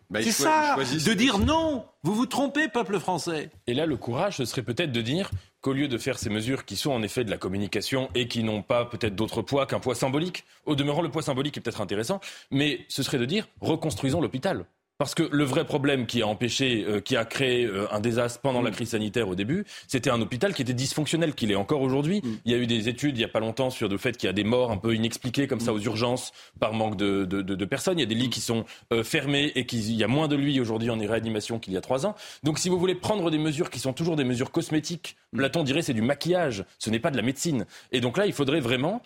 Bah, 0.09 0.21
c'est 0.21 0.31
ça, 0.31 0.75
de 0.75 1.13
dire 1.13 1.37
non. 1.37 1.85
Vous 2.03 2.13
vous 2.13 2.25
trompez, 2.25 2.67
peuple 2.67 2.99
français. 2.99 3.51
Et 3.67 3.73
là, 3.73 3.85
le 3.85 3.95
courage, 3.95 4.37
ce 4.37 4.45
serait 4.45 4.63
peut-être 4.63 4.91
de 4.91 5.01
dire 5.01 5.29
qu'au 5.61 5.73
lieu 5.73 5.87
de 5.87 5.97
faire 5.97 6.17
ces 6.19 6.29
mesures 6.29 6.65
qui 6.65 6.75
sont 6.75 6.91
en 6.91 7.01
effet 7.01 7.23
de 7.23 7.31
la 7.31 7.37
communication 7.37 8.09
et 8.15 8.27
qui 8.27 8.43
n'ont 8.43 8.61
pas 8.61 8.85
peut-être 8.85 9.15
d'autre 9.15 9.41
poids 9.41 9.65
qu'un 9.65 9.79
poids 9.79 9.95
symbolique, 9.95 10.45
au 10.65 10.75
demeurant 10.75 11.01
le 11.01 11.09
poids 11.09 11.21
symbolique 11.21 11.57
est 11.57 11.61
peut-être 11.61 11.81
intéressant, 11.81 12.19
mais 12.51 12.85
ce 12.87 13.03
serait 13.03 13.17
de 13.17 13.25
dire 13.25 13.47
reconstruisons 13.61 14.21
l'hôpital. 14.21 14.65
Parce 14.99 15.15
que 15.15 15.23
le 15.31 15.45
vrai 15.45 15.63
problème 15.63 16.07
qui 16.07 16.21
a 16.21 16.27
empêché, 16.27 16.83
euh, 16.85 16.99
qui 16.99 17.15
a 17.15 17.23
créé 17.23 17.63
euh, 17.63 17.87
un 17.93 18.01
désastre 18.01 18.41
pendant 18.41 18.61
la 18.61 18.69
mm. 18.69 18.73
crise 18.73 18.89
sanitaire 18.89 19.29
au 19.29 19.35
début, 19.35 19.63
c'était 19.87 20.09
un 20.09 20.19
hôpital 20.19 20.53
qui 20.53 20.61
était 20.61 20.73
dysfonctionnel, 20.73 21.35
qu'il 21.35 21.53
est 21.53 21.55
encore 21.55 21.81
aujourd'hui. 21.81 22.19
Mm. 22.21 22.29
Il 22.43 22.51
y 22.51 22.55
a 22.55 22.57
eu 22.57 22.67
des 22.67 22.89
études 22.89 23.15
il 23.15 23.19
n'y 23.19 23.23
a 23.23 23.29
pas 23.29 23.39
longtemps 23.39 23.69
sur 23.69 23.87
le 23.87 23.97
fait 23.97 24.17
qu'il 24.17 24.27
y 24.27 24.29
a 24.29 24.33
des 24.33 24.43
morts 24.43 24.71
un 24.71 24.77
peu 24.77 24.93
inexpliquées 24.93 25.47
comme 25.47 25.61
ça 25.61 25.71
mm. 25.71 25.75
aux 25.75 25.79
urgences 25.79 26.33
par 26.59 26.73
manque 26.73 26.97
de, 26.97 27.23
de, 27.23 27.41
de, 27.41 27.65
personnes. 27.65 27.97
Il 27.97 28.01
y 28.01 28.03
a 28.03 28.07
des 28.07 28.15
lits 28.15 28.29
qui 28.29 28.41
sont 28.41 28.65
euh, 28.91 29.05
fermés 29.05 29.53
et 29.55 29.65
qu'il 29.65 29.89
y 29.89 30.03
a 30.03 30.09
moins 30.09 30.27
de 30.27 30.35
lits 30.35 30.59
aujourd'hui 30.59 30.89
en 30.89 30.97
réanimation 30.97 31.59
qu'il 31.59 31.71
y 31.71 31.77
a 31.77 31.81
trois 31.81 32.05
ans. 32.05 32.13
Donc 32.43 32.59
si 32.59 32.67
vous 32.67 32.77
voulez 32.77 32.95
prendre 32.95 33.31
des 33.31 33.37
mesures 33.37 33.69
qui 33.69 33.79
sont 33.79 33.93
toujours 33.93 34.17
des 34.17 34.25
mesures 34.25 34.51
cosmétiques, 34.51 35.15
Platon 35.35 35.63
dirait 35.63 35.81
c'est 35.81 35.93
du 35.93 36.01
maquillage, 36.01 36.65
ce 36.77 36.89
n'est 36.89 36.99
pas 36.99 37.11
de 37.11 37.17
la 37.17 37.23
médecine. 37.23 37.65
Et 37.91 38.01
donc 38.01 38.17
là, 38.17 38.25
il 38.25 38.33
faudrait 38.33 38.59
vraiment 38.59 39.01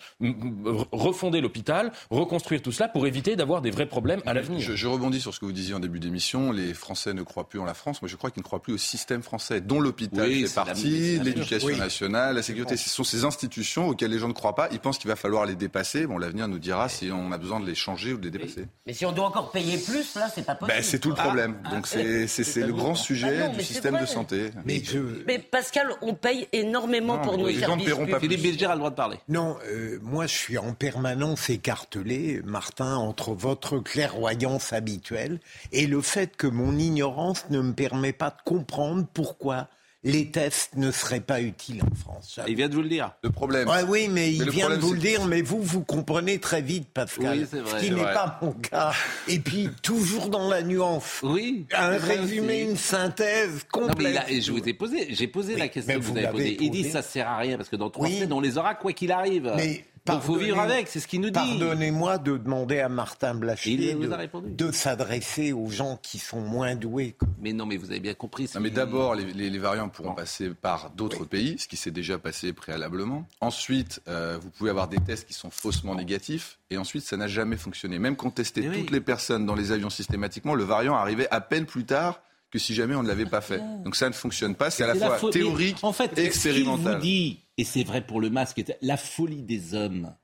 refonder 0.92 1.40
l'hôpital, 1.40 1.92
reconstruire 2.10 2.62
tout 2.62 2.72
cela 2.72 2.88
pour 2.88 3.06
éviter 3.06 3.36
d'avoir 3.36 3.62
des 3.62 3.70
vrais 3.70 3.86
problèmes 3.86 4.22
à 4.26 4.34
l'avenir. 4.34 4.60
Je, 4.60 4.74
je 4.74 4.86
rebondis 4.86 5.20
sur 5.20 5.34
ce 5.34 5.40
que 5.40 5.44
vous 5.44 5.52
disiez 5.52 5.74
en 5.74 5.80
début 5.80 6.00
d'émission, 6.00 6.52
les 6.52 6.74
Français 6.74 7.14
ne 7.14 7.22
croient 7.22 7.48
plus 7.48 7.58
en 7.58 7.64
la 7.64 7.74
France. 7.74 8.00
Moi, 8.02 8.08
je 8.08 8.16
crois 8.16 8.30
qu'ils 8.30 8.40
ne 8.40 8.44
croient 8.44 8.62
plus 8.62 8.74
au 8.74 8.78
système 8.78 9.22
français, 9.22 9.60
dont 9.60 9.80
l'hôpital 9.80 10.30
fait 10.30 10.54
partie, 10.54 11.18
l'éducation 11.18 11.76
nationale, 11.76 12.36
la 12.36 12.42
sécurité. 12.42 12.76
Ce 12.76 12.88
sont 12.88 13.04
ces 13.04 13.24
institutions 13.24 13.88
auxquelles 13.88 14.10
les 14.10 14.18
gens 14.18 14.28
ne 14.28 14.32
croient 14.32 14.54
pas. 14.54 14.68
Ils 14.72 14.80
pensent 14.80 14.98
qu'il 14.98 15.08
va 15.08 15.16
falloir 15.16 15.46
les 15.46 15.54
dépasser. 15.54 16.06
Bon, 16.06 16.18
l'avenir 16.18 16.48
nous 16.48 16.58
dira 16.58 16.88
si 16.88 17.10
on 17.12 17.32
a 17.32 17.38
besoin 17.38 17.60
de 17.60 17.66
les 17.66 17.74
changer 17.74 18.12
ou 18.12 18.18
de 18.18 18.24
les 18.24 18.30
dépasser. 18.30 18.66
Mais, 18.86 18.92
si 18.92 19.04
on 19.06 19.12
doit 19.12 19.26
encore 19.26 19.50
payer 19.50 19.78
plus, 19.78 20.14
là, 20.14 20.30
c'est 20.34 20.44
pas 20.44 20.54
possible. 20.54 20.76
Ben, 20.76 20.82
c'est 20.82 20.98
tout 20.98 21.10
le 21.10 21.16
problème. 21.16 21.56
Ah, 21.64 21.70
Donc, 21.70 21.86
ah, 21.92 22.26
c'est 22.26 22.66
le 22.66 22.72
grand 22.72 22.94
sujet 22.94 23.42
ah 23.44 23.48
du 23.48 23.62
système 23.62 23.98
de 23.98 24.06
santé. 24.06 24.50
Mais, 24.64 24.82
mais, 25.26 25.38
Pascal, 25.38 25.90
on 26.02 26.13
paye 26.14 26.48
énormément 26.52 27.18
pour 27.18 27.38
nos 27.38 27.50
services. 27.50 27.94
Philippe 28.20 28.42
Bilger 28.42 28.66
a 28.66 28.72
le 28.72 28.78
droit 28.78 28.90
de 28.90 28.94
parler. 28.94 29.18
Non, 29.28 29.56
euh, 29.66 29.98
moi, 30.02 30.26
je 30.26 30.34
suis 30.34 30.58
en 30.58 30.72
permanence 30.72 31.50
écartelé, 31.50 32.40
Martin, 32.44 32.96
entre 32.96 33.32
votre 33.32 33.78
clairvoyance 33.78 34.72
habituelle 34.72 35.40
et 35.72 35.86
le 35.86 36.00
fait 36.00 36.36
que 36.36 36.46
mon 36.46 36.78
ignorance 36.78 37.46
ne 37.50 37.60
me 37.60 37.72
permet 37.72 38.12
pas 38.12 38.30
de 38.30 38.42
comprendre 38.44 39.06
pourquoi 39.12 39.68
les 40.04 40.30
tests 40.30 40.76
ne 40.76 40.90
seraient 40.90 41.20
pas 41.20 41.40
utiles 41.40 41.82
en 41.82 41.94
France. 41.94 42.38
Il 42.46 42.56
vient 42.56 42.68
de 42.68 42.74
vous 42.74 42.82
le 42.82 42.88
dire. 42.88 43.12
Le 43.22 43.30
problème. 43.30 43.68
oui, 43.88 44.08
mais, 44.08 44.32
il 44.32 44.50
vient 44.50 44.68
de 44.68 44.76
vous 44.76 44.92
le 44.92 44.98
dire, 44.98 45.24
mais 45.24 45.40
vous, 45.40 45.62
vous 45.62 45.82
comprenez 45.82 46.38
très 46.38 46.60
vite, 46.60 46.88
Pascal. 46.92 47.38
Oui, 47.38 47.60
vrai, 47.60 47.80
ce 47.80 47.84
qui 47.84 47.90
n'est 47.90 48.02
pas 48.02 48.38
mon 48.42 48.52
cas. 48.52 48.92
Et 49.28 49.38
puis, 49.38 49.70
toujours 49.82 50.28
dans 50.28 50.48
la 50.48 50.62
nuance. 50.62 51.20
Oui. 51.22 51.66
Un 51.72 51.96
résumé, 51.96 52.60
une 52.60 52.76
synthèse 52.76 53.64
complète. 53.72 54.14
Non, 54.14 54.40
je 54.40 54.52
vous 54.52 54.68
ai 54.68 54.74
posé, 54.74 55.06
j'ai 55.10 55.26
posé 55.26 55.56
la 55.56 55.68
question 55.68 55.94
que 55.94 56.04
vous, 56.04 56.16
avez 56.16 56.28
posée. 56.28 56.56
Il 56.60 56.70
dit 56.70 56.90
ça 56.90 57.02
sert 57.02 57.28
à 57.28 57.38
rien 57.38 57.56
parce 57.56 57.68
que 57.68 57.76
dans 57.76 57.90
trois 57.90 58.08
semaines, 58.08 58.32
on 58.32 58.40
les 58.40 58.58
aura 58.58 58.74
quoi 58.74 58.92
qu'il 58.92 59.10
arrive. 59.10 59.52
Mais 59.56 59.84
il 60.12 60.20
faut 60.20 60.36
vivre 60.36 60.58
avec, 60.58 60.88
c'est 60.88 61.00
ce 61.00 61.08
qu'il 61.08 61.20
nous 61.20 61.30
dit. 61.30 61.32
Pardonnez-moi 61.32 62.18
de 62.18 62.36
demander 62.36 62.80
à 62.80 62.88
Martin 62.88 63.34
Blachier 63.34 63.94
de, 63.94 64.72
s'adresser 64.72 65.52
aux 65.52 65.70
gens 65.70 65.98
qui 66.02 66.18
sont 66.18 66.40
moins 66.40 66.74
doués. 66.74 67.16
Mais 67.38 67.52
non, 67.52 67.64
mais 67.64 67.76
vous 67.76 67.90
avez 67.90 68.00
bien 68.00 68.14
compris. 68.14 68.48
mais 68.60 68.70
d'abord, 68.70 69.14
les, 69.14 69.58
variants 69.58 69.88
pourront 69.88 70.14
passer 70.14 70.50
par 70.50 70.90
d'autres 70.90 71.24
pays, 71.24 71.56
ce 71.58 71.68
qui 71.68 71.76
s'est 71.76 71.90
déjà 71.90 72.18
passé 72.18 72.52
préalablement. 72.52 73.26
Ensuite, 73.40 74.02
euh, 74.08 74.38
vous 74.40 74.50
pouvez 74.50 74.70
avoir 74.70 74.88
des 74.88 74.98
tests 74.98 75.26
qui 75.26 75.34
sont 75.34 75.50
faussement 75.50 75.94
négatifs. 75.94 76.58
Et 76.70 76.76
ensuite, 76.76 77.04
ça 77.04 77.16
n'a 77.16 77.28
jamais 77.28 77.56
fonctionné. 77.56 77.98
Même 77.98 78.16
qu'on 78.16 78.30
testait 78.30 78.62
toutes 78.62 78.90
les 78.90 79.00
personnes 79.00 79.46
dans 79.46 79.54
les 79.54 79.72
avions 79.72 79.90
systématiquement, 79.90 80.54
le 80.54 80.64
variant 80.64 80.96
arrivait 80.96 81.28
à 81.30 81.40
peine 81.40 81.66
plus 81.66 81.84
tard 81.84 82.20
que 82.50 82.60
si 82.60 82.72
jamais 82.72 82.94
on 82.94 83.02
ne 83.02 83.08
l'avait 83.08 83.26
pas 83.26 83.40
fait. 83.40 83.60
Donc 83.84 83.96
ça 83.96 84.08
ne 84.08 84.14
fonctionne 84.14 84.54
pas. 84.54 84.70
C'est 84.70 84.84
à 84.84 84.94
la 84.94 84.94
fois 84.94 85.30
théorique 85.30 85.78
en 85.82 85.92
fait, 85.92 86.16
et 86.16 86.24
expérimental. 86.24 86.96
Vous 86.96 87.02
dit, 87.02 87.40
et 87.56 87.64
c'est 87.64 87.84
vrai 87.84 88.04
pour 88.04 88.20
le 88.20 88.30
masque, 88.30 88.62
la 88.80 88.96
folie 88.96 89.42
des 89.42 89.74
hommes, 89.74 90.14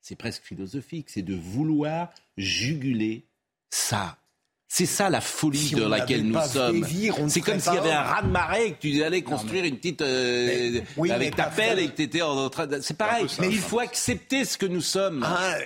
c'est 0.00 0.16
presque 0.16 0.42
philosophique, 0.42 1.10
c'est 1.10 1.22
de 1.22 1.34
vouloir 1.34 2.10
juguler 2.36 3.26
ça. 3.70 4.18
C'est 4.70 4.86
ça 4.86 5.08
la 5.08 5.22
folie 5.22 5.70
dans 5.70 5.88
laquelle 5.88 6.24
nous 6.24 6.40
sommes. 6.42 6.84
C'est 7.28 7.40
comme 7.40 7.58
s'il 7.58 7.72
y 7.72 7.78
avait 7.78 7.90
un 7.90 8.02
ras 8.02 8.22
de 8.22 8.28
marée 8.28 8.66
et 8.66 8.72
que 8.72 8.80
tu 8.80 9.02
allais 9.02 9.22
construire 9.22 9.64
une 9.64 9.78
petite 9.78 10.02
euh, 10.02 10.82
avec 11.10 11.36
ta 11.36 11.44
pelle 11.44 11.78
et 11.78 11.88
que 11.88 11.96
tu 11.96 12.02
étais 12.02 12.20
en 12.20 12.50
train 12.50 12.66
de... 12.66 12.78
C'est 12.80 12.96
pareil. 12.96 13.26
Mais 13.40 13.48
il 13.48 13.58
faut 13.58 13.78
accepter 13.78 14.44
ce 14.44 14.58
que 14.58 14.66
nous 14.66 14.82
sommes. 14.82 15.24
Ah, 15.26 15.56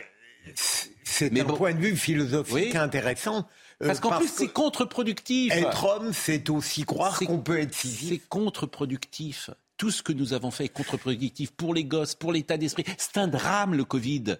c'est 1.02 1.36
un 1.40 1.44
point 1.44 1.74
de 1.74 1.80
vue 1.80 1.96
philosophique 1.96 2.76
intéressant. 2.76 3.48
Euh, 3.82 3.88
parce 3.88 3.98
qu'en 3.98 4.16
plus, 4.18 4.30
c'est 4.32 4.48
contre-productif. 4.48 5.52
Être 5.52 5.84
homme, 5.84 6.12
c'est 6.12 6.48
aussi 6.50 6.84
croire 6.84 7.18
qu'on 7.18 7.38
peut 7.38 7.58
être 7.58 7.74
physique. 7.74 8.22
C'est 8.22 8.28
contre-productif. 8.28 9.50
Tout 9.82 9.90
ce 9.90 10.00
que 10.00 10.12
nous 10.12 10.32
avons 10.32 10.52
fait 10.52 10.66
est 10.66 10.68
contre-productif 10.68 11.50
pour 11.50 11.74
les 11.74 11.82
gosses, 11.82 12.14
pour 12.14 12.30
l'état 12.32 12.56
d'esprit. 12.56 12.84
C'est 12.98 13.18
un 13.18 13.26
drame, 13.26 13.74
le 13.74 13.82
Covid. 13.84 14.36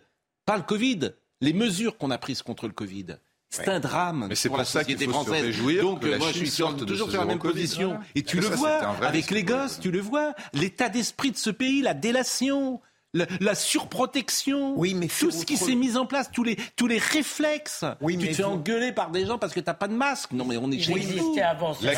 Pas 0.47 0.57
le 0.57 0.63
Covid, 0.63 1.15
les 1.41 1.53
mesures 1.53 1.99
qu'on 1.99 2.13
a 2.13 2.19
prises 2.19 2.43
contre 2.43 2.69
le 2.69 2.73
Covid. 2.73 3.17
C'est 3.51 3.67
un 3.67 3.81
drame 3.81 4.27
Mais 4.29 4.37
c'est 4.37 4.49
pour, 4.49 4.57
la 4.57 4.65
ça 4.65 4.85
qu'il 4.85 4.97
faut 4.97 5.25
se 5.25 5.31
réjouir 5.31 5.83
Donc 5.83 6.05
moi 6.05 6.31
je 6.33 6.45
suis 6.45 6.63
toujours 6.87 7.11
sur 7.11 7.19
la 7.19 7.27
même 7.27 7.41
position. 7.41 7.99
Et 8.15 8.23
tu 8.23 8.39
le 8.39 8.47
vois 8.47 8.87
avec 9.03 9.33
les 9.33 9.43
gosses, 9.43 9.81
tu 9.81 9.91
le 9.91 9.99
vois, 9.99 10.33
l'état 10.53 10.89
d'esprit 10.89 11.33
de 11.33 11.37
ce 11.37 11.51
pays, 11.51 11.83
la 11.83 11.95
délation, 11.95 12.81
la, 13.15 13.55
surprotection, 13.55 14.75
oui, 14.77 14.95
mais 14.95 15.07
tout 15.07 15.31
ce 15.31 15.45
qui 15.45 15.57
s'est 15.57 15.75
mis 15.75 15.97
en 15.97 16.07
place, 16.07 16.31
tous 16.33 16.45
les, 16.45 16.57
tous 16.77 16.87
les 16.87 16.99
réflexes. 16.99 17.85
Oui, 18.01 18.17
tu 18.17 18.29
te 18.29 18.35
fais 18.35 18.45
engueuler 18.45 18.93
par 18.93 19.11
des 19.11 19.27
gens 19.27 19.39
parce 19.39 19.53
que 19.53 19.61
tu 19.61 19.67
n'as 19.67 19.75
pas 19.75 19.89
de 19.89 19.95
masque. 19.95 20.33
Non, 20.33 20.45
mais 20.45 20.57
on 20.57 20.71
est 20.71 20.79
chez 20.79 20.95
nous. 20.95 21.37
Avant, 21.43 21.77
la, 21.83 21.93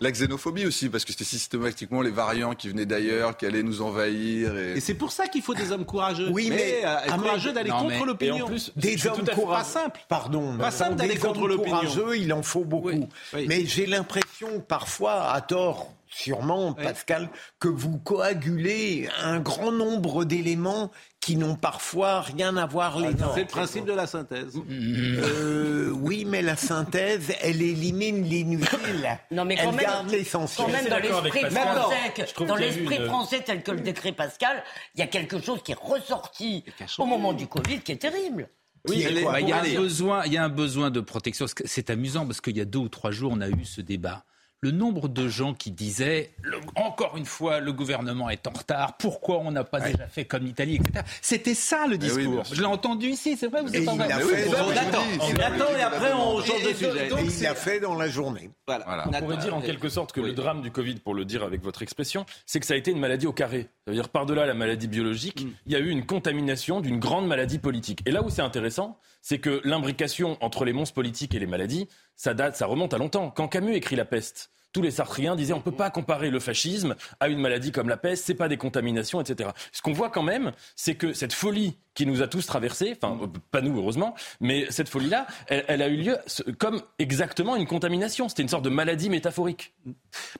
la 0.00 0.10
xénophobie 0.10 0.66
aussi, 0.66 0.88
parce 0.88 1.04
que 1.04 1.12
c'était 1.12 1.24
systématiquement 1.24 2.00
les 2.00 2.10
variants 2.10 2.54
qui 2.54 2.68
venaient 2.68 2.86
d'ailleurs, 2.86 3.36
qui 3.36 3.44
allaient 3.44 3.62
nous 3.62 3.82
envahir. 3.82 4.56
Et, 4.56 4.80
c'est 4.80 4.94
pour 4.94 5.12
ça 5.12 5.26
qu'il 5.28 5.42
faut 5.42 5.54
des 5.54 5.72
hommes 5.72 5.84
courageux. 5.84 6.30
Oui, 6.32 6.48
mais, 6.50 6.82
euh, 6.84 6.96
courageux 7.16 7.52
d'aller 7.52 7.70
contre 7.70 8.06
l'opinion. 8.06 8.48
Des 8.76 9.06
hommes 9.06 9.24
courageux. 9.34 9.46
Pas 9.46 9.64
simple. 9.64 10.00
Pardon. 10.08 10.56
Pas 10.56 10.70
simple 10.70 10.94
d'aller 10.94 11.16
contre 11.16 11.46
l'opinion. 11.46 11.80
Courageux, 11.80 12.18
il 12.18 12.32
en 12.32 12.42
faut 12.42 12.64
beaucoup. 12.64 13.08
Mais 13.34 13.66
j'ai 13.66 13.86
l'impression, 13.86 14.60
parfois, 14.60 15.32
à 15.32 15.40
tort, 15.40 15.92
sûrement, 16.08 16.72
Pascal, 16.72 17.28
que 17.58 17.68
vous 17.68 17.98
coagulez 17.98 19.08
un 19.22 19.40
grand 19.40 19.72
nombre 19.72 20.24
d'éléments 20.24 20.90
qui 21.20 21.36
n'ont 21.36 21.56
parfois 21.56 22.20
rien 22.20 22.56
à 22.56 22.66
voir 22.66 23.00
les 23.00 23.20
uns. 23.20 23.32
C'est 23.34 23.40
le 23.40 23.46
principe 23.46 23.84
de 23.84 23.92
la 23.92 24.06
synthèse. 24.06 24.54
Euh, 24.70 25.90
oui, 25.90 26.24
mais 26.24 26.40
la 26.40 26.54
synthèse, 26.54 27.34
elle 27.40 27.62
élimine 27.62 28.22
l'inutile. 28.22 29.18
Non, 29.30 29.44
mais 29.44 29.56
quand 29.56 29.72
elle 29.72 29.78
garde 29.78 30.10
l'essentiel. 30.10 30.66
Quand 30.66 30.72
même, 30.72 30.88
dans 30.88 30.98
l'esprit 30.98 31.50
français, 31.50 32.46
dans 32.46 32.56
l'esprit 32.56 33.06
français 33.06 33.42
tel 33.44 33.62
que 33.62 33.72
le 33.72 33.80
décret 33.80 34.12
Pascal, 34.12 34.62
il 34.94 35.00
y 35.00 35.02
a 35.02 35.06
quelque 35.06 35.40
chose 35.40 35.62
qui 35.64 35.72
est 35.72 35.78
ressorti 35.78 36.64
au 36.98 37.06
moment 37.06 37.32
du 37.32 37.46
Covid 37.46 37.80
qui 37.80 37.92
est 37.92 37.96
terrible. 37.96 38.48
Oui, 38.88 39.04
bah, 39.24 39.40
il 39.40 39.48
y 39.48 39.52
a 39.52 39.62
un 39.62 39.74
besoin, 39.74 40.24
il 40.26 40.32
y 40.32 40.36
a 40.36 40.44
un 40.44 40.48
besoin 40.48 40.90
de 40.90 41.00
protection. 41.00 41.46
C'est 41.64 41.90
amusant 41.90 42.24
parce 42.24 42.40
qu'il 42.40 42.56
y 42.56 42.60
a 42.60 42.64
deux 42.64 42.78
ou 42.78 42.88
trois 42.88 43.10
jours, 43.10 43.32
on 43.34 43.40
a 43.40 43.48
eu 43.48 43.64
ce 43.64 43.80
débat 43.80 44.24
le 44.66 44.72
nombre 44.72 45.08
de 45.08 45.28
gens 45.28 45.54
qui 45.54 45.70
disaient 45.70 46.32
encore 46.74 47.16
une 47.16 47.24
fois 47.24 47.60
le 47.60 47.72
gouvernement 47.72 48.28
est 48.30 48.48
en 48.48 48.50
retard, 48.50 48.96
pourquoi 48.96 49.38
on 49.38 49.52
n'a 49.52 49.62
pas 49.62 49.78
déjà 49.78 50.08
fait 50.08 50.24
comme 50.24 50.44
l'Italie, 50.44 50.76
etc. 50.76 51.04
C'était 51.22 51.54
ça 51.54 51.86
le 51.86 51.96
discours. 51.98 52.42
Je 52.52 52.60
l'ai 52.60 52.66
entendu 52.66 53.06
ici, 53.06 53.36
c'est 53.36 53.46
vrai, 53.46 53.62
vous 53.62 53.74
êtes 53.74 53.84
pas 53.84 53.94
vrai. 53.94 54.08
On 54.12 54.70
attend, 54.70 55.04
on 55.20 55.34
attend 55.34 55.76
et 55.76 55.82
après 55.82 56.12
on 56.12 56.40
change 56.40 56.64
de 56.64 56.74
sujet. 56.74 57.06
Et 57.06 57.24
il 57.24 57.42
l'a 57.42 57.54
fait 57.54 57.78
dans 57.78 57.94
la 57.94 58.08
journée. 58.08 58.50
Voilà. 58.66 59.06
On 59.06 59.12
pourrait 59.12 59.36
dire 59.36 59.54
en 59.54 59.60
quelque 59.60 59.88
sorte 59.88 60.12
que 60.12 60.20
le 60.20 60.32
drame 60.32 60.62
du 60.62 60.72
Covid, 60.72 60.96
pour 60.96 61.14
le 61.14 61.24
dire 61.24 61.44
avec 61.44 61.62
votre 61.62 61.82
expression, 61.82 62.26
c'est 62.44 62.58
que 62.58 62.66
ça 62.66 62.74
a 62.74 62.76
été 62.76 62.90
une 62.90 62.98
maladie 62.98 63.28
au 63.28 63.32
carré. 63.32 63.68
Ça 63.84 63.92
veut 63.92 63.96
dire 63.96 64.08
par-delà 64.08 64.46
la 64.46 64.54
maladie 64.54 64.88
biologique, 64.88 65.44
mm. 65.44 65.50
il 65.66 65.72
y 65.72 65.76
a 65.76 65.78
eu 65.78 65.90
une 65.90 66.04
contamination 66.04 66.80
d'une 66.80 66.98
grande 66.98 67.28
maladie 67.28 67.58
politique. 67.58 68.00
Et 68.04 68.10
là 68.10 68.22
où 68.22 68.30
c'est 68.30 68.42
intéressant, 68.42 68.98
c'est 69.22 69.38
que 69.38 69.60
l'imbrication 69.62 70.36
entre 70.40 70.64
les 70.64 70.72
monstres 70.72 70.94
politiques 70.94 71.34
et 71.36 71.38
les 71.38 71.46
maladies, 71.46 71.88
ça 72.16 72.34
date, 72.34 72.56
ça 72.56 72.66
remonte 72.66 72.94
à 72.94 72.98
longtemps. 72.98 73.30
Quand 73.30 73.46
Camus 73.46 73.74
écrit 73.74 73.94
La 73.94 74.04
peste, 74.04 74.50
tous 74.76 74.82
les 74.82 74.90
sartriens 74.90 75.36
disaient 75.36 75.54
on 75.54 75.58
ne 75.58 75.62
peut 75.62 75.72
pas 75.72 75.88
comparer 75.88 76.28
le 76.28 76.38
fascisme 76.38 76.96
à 77.18 77.28
une 77.28 77.38
maladie 77.38 77.72
comme 77.72 77.88
la 77.88 77.96
peste, 77.96 78.26
c'est 78.26 78.34
pas 78.34 78.46
des 78.46 78.58
contaminations, 78.58 79.22
etc. 79.22 79.48
Ce 79.72 79.80
qu'on 79.80 79.94
voit 79.94 80.10
quand 80.10 80.22
même, 80.22 80.52
c'est 80.74 80.96
que 80.96 81.14
cette 81.14 81.32
folie 81.32 81.78
qui 81.94 82.04
nous 82.04 82.20
a 82.20 82.28
tous 82.28 82.44
traversés, 82.44 82.94
enfin 82.94 83.18
euh, 83.22 83.26
pas 83.50 83.62
nous 83.62 83.74
heureusement, 83.78 84.14
mais 84.38 84.66
cette 84.68 84.90
folie-là, 84.90 85.26
elle, 85.46 85.80
a 85.80 85.88
eu 85.88 85.96
lieu 85.96 86.18
comme 86.58 86.82
exactement 86.98 87.56
une 87.56 87.66
contamination. 87.66 88.28
C'était 88.28 88.42
une 88.42 88.50
sorte 88.50 88.66
de 88.66 88.68
maladie 88.68 89.08
métaphorique. 89.08 89.72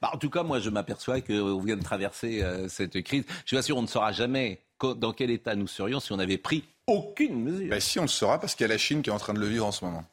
Bah, 0.03 0.11
en 0.13 0.19
tout 0.19 0.29
cas, 0.29 0.43
moi 0.43 0.61
je 0.61 0.69
m'aperçois 0.69 1.23
qu'on 1.23 1.61
vient 1.61 1.79
de 1.79 1.83
traverser 1.83 2.43
euh, 2.43 2.69
cette 2.69 3.03
crise. 3.05 3.25
Je 3.47 3.57
suis 3.57 3.65
sûr 3.65 3.79
on 3.79 3.83
ne 3.83 3.87
saura 3.87 4.13
jamais 4.13 4.61
dans 4.83 5.15
quel 5.15 5.31
état 5.31 5.55
nous 5.55 5.67
serions 5.67 5.99
si 5.99 6.13
on 6.13 6.19
avait 6.19 6.37
pris 6.37 6.63
aucune 6.87 7.43
mesure. 7.43 7.71
Bah, 7.71 7.81
si 7.81 7.99
on 7.99 8.03
le 8.03 8.09
saura 8.09 8.39
parce 8.39 8.55
qu'il 8.55 8.67
y 8.67 8.71
a 8.71 8.73
la 8.75 8.77
Chine 8.77 9.01
qui 9.01 9.09
est 9.09 9.15
en 9.15 9.19
train 9.19 9.33
de 9.33 9.41
le 9.41 9.47
vivre 9.47 9.65
en 9.65 9.73
ce 9.73 9.83
moment. 9.83 10.05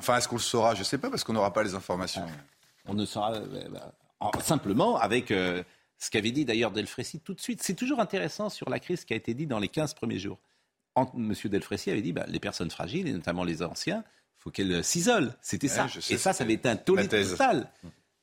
Enfin, 0.00 0.16
est-ce 0.16 0.26
qu'on 0.26 0.34
le 0.34 0.42
saura? 0.42 0.74
Je 0.74 0.80
ne 0.80 0.84
sais 0.84 0.98
pas 0.98 1.10
parce 1.10 1.22
qu'on 1.22 1.34
n'aura 1.34 1.52
pas 1.52 1.62
les 1.62 1.76
informations. 1.76 2.26
On 2.86 2.94
ne 2.94 3.04
saura 3.04 3.34
euh, 3.34 3.68
bah, 3.68 3.92
simplement 4.42 4.96
avec 4.98 5.30
euh, 5.30 5.62
ce 5.98 6.10
qu'avait 6.10 6.32
dit 6.32 6.44
d'ailleurs 6.44 6.72
Delfrécy 6.72 7.20
tout 7.20 7.34
de 7.34 7.40
suite. 7.40 7.62
C'est 7.62 7.74
toujours 7.74 8.00
intéressant 8.00 8.48
sur 8.48 8.68
la 8.68 8.78
crise 8.80 9.04
qui 9.04 9.12
a 9.12 9.16
été 9.16 9.34
dit 9.34 9.46
dans 9.46 9.58
les 9.58 9.68
15 9.68 9.94
premiers 9.94 10.18
jours. 10.18 10.38
M. 10.96 11.34
Delfrécy 11.44 11.90
avait 11.90 12.02
dit 12.02 12.12
bah, 12.12 12.24
les 12.28 12.40
personnes 12.40 12.70
fragiles, 12.70 13.08
et 13.08 13.12
notamment 13.12 13.44
les 13.44 13.62
anciens, 13.62 14.04
il 14.06 14.42
faut 14.42 14.50
qu'elles 14.50 14.84
s'isolent. 14.84 15.34
C'était 15.40 15.68
ça. 15.68 15.86
et 16.10 16.18
ça, 16.18 16.32
ça 16.32 16.44
avait 16.44 16.54
été 16.54 16.68
un 16.68 16.76
tollé 16.76 17.08
total. 17.08 17.70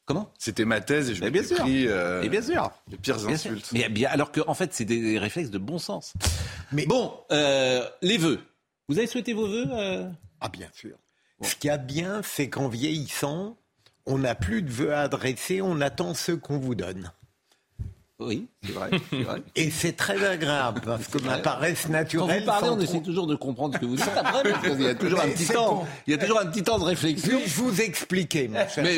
Comment? 0.06 0.32
C'était 0.39 0.66
ma 0.66 0.82
thèse 0.82 1.12
et 1.12 1.16
je 1.16 1.24
m'étais 1.24 1.56
pris 1.56 1.88
euh, 1.88 2.24
et 2.24 2.30
bien 2.30 2.42
sûr. 2.42 2.72
les 2.89 2.98
pires 2.98 3.28
insultes. 3.28 3.70
Mais 3.74 3.89
bien, 3.89 4.10
alors 4.10 4.32
qu'en 4.32 4.48
en 4.48 4.54
fait, 4.56 4.74
c'est 4.74 4.86
des 4.86 5.20
réflexes 5.20 5.51
de 5.51 5.60
bon 5.60 5.78
sens. 5.78 6.13
Mais 6.72 6.88
bon, 6.88 7.13
euh, 7.32 7.88
les 8.01 8.18
vœux. 8.18 8.39
Vous 8.88 8.98
avez 8.98 9.06
souhaité 9.06 9.34
vos 9.34 9.48
vœux 9.48 9.68
Ah 10.42 10.50
bien 10.50 10.70
sûr. 10.74 10.98
Ce 11.42 11.56
qui 11.56 11.70
a 11.70 11.78
bien, 11.78 12.22
c'est 12.24 12.50
qu'en 12.50 12.68
vieillissant, 12.68 13.56
on 14.10 14.18
n'a 14.18 14.36
plus 14.36 14.62
de 14.62 14.70
vœux 14.70 14.94
à 14.94 15.01
adresser, 15.01 15.62
on 15.62 15.80
attend 15.82 16.13
ceux 16.13 16.36
qu'on 16.36 16.58
vous 16.58 16.75
donne. 16.75 17.12
Oui, 18.18 18.50
c'est 18.63 18.74
vrai, 18.74 18.89
Et 19.56 19.72
c'est 19.72 19.94
très 19.94 20.25
agréable 20.28 20.82
parce 20.84 21.08
que 21.08 21.20
ma 21.20 21.38
paresse 21.38 21.88
naturelle. 21.88 22.28
Quand 22.28 22.39
vous 22.39 22.46
parlez, 22.46 22.70
on 22.70 22.80
essaie 22.82 23.01
toujours 23.01 23.28
de 23.28 23.36
comprendre 23.36 23.75
ce 23.75 23.80
que 23.80 23.86
vous 23.86 23.96
dites 23.96 24.12
après, 24.13 24.51
parce 24.51 24.68
qu'il 24.68 24.82
y 24.82 24.88
a 24.88 24.96
toujours 24.96 25.22
un 25.22 25.30
petit 25.30 25.48
temps. 25.48 25.88
Il 26.06 26.12
y 26.12 26.13
a 26.16 26.18
toujours 26.18 26.39
un 26.39 26.48
petit 26.48 26.63
temps 26.63 26.80
de 26.80 26.84
réflexion. 26.84 27.39
je 27.46 27.56
vous 27.56 27.80
expliquer, 27.80 28.50
mon 28.50 28.68
cher 28.68 28.84
mais, 28.84 28.98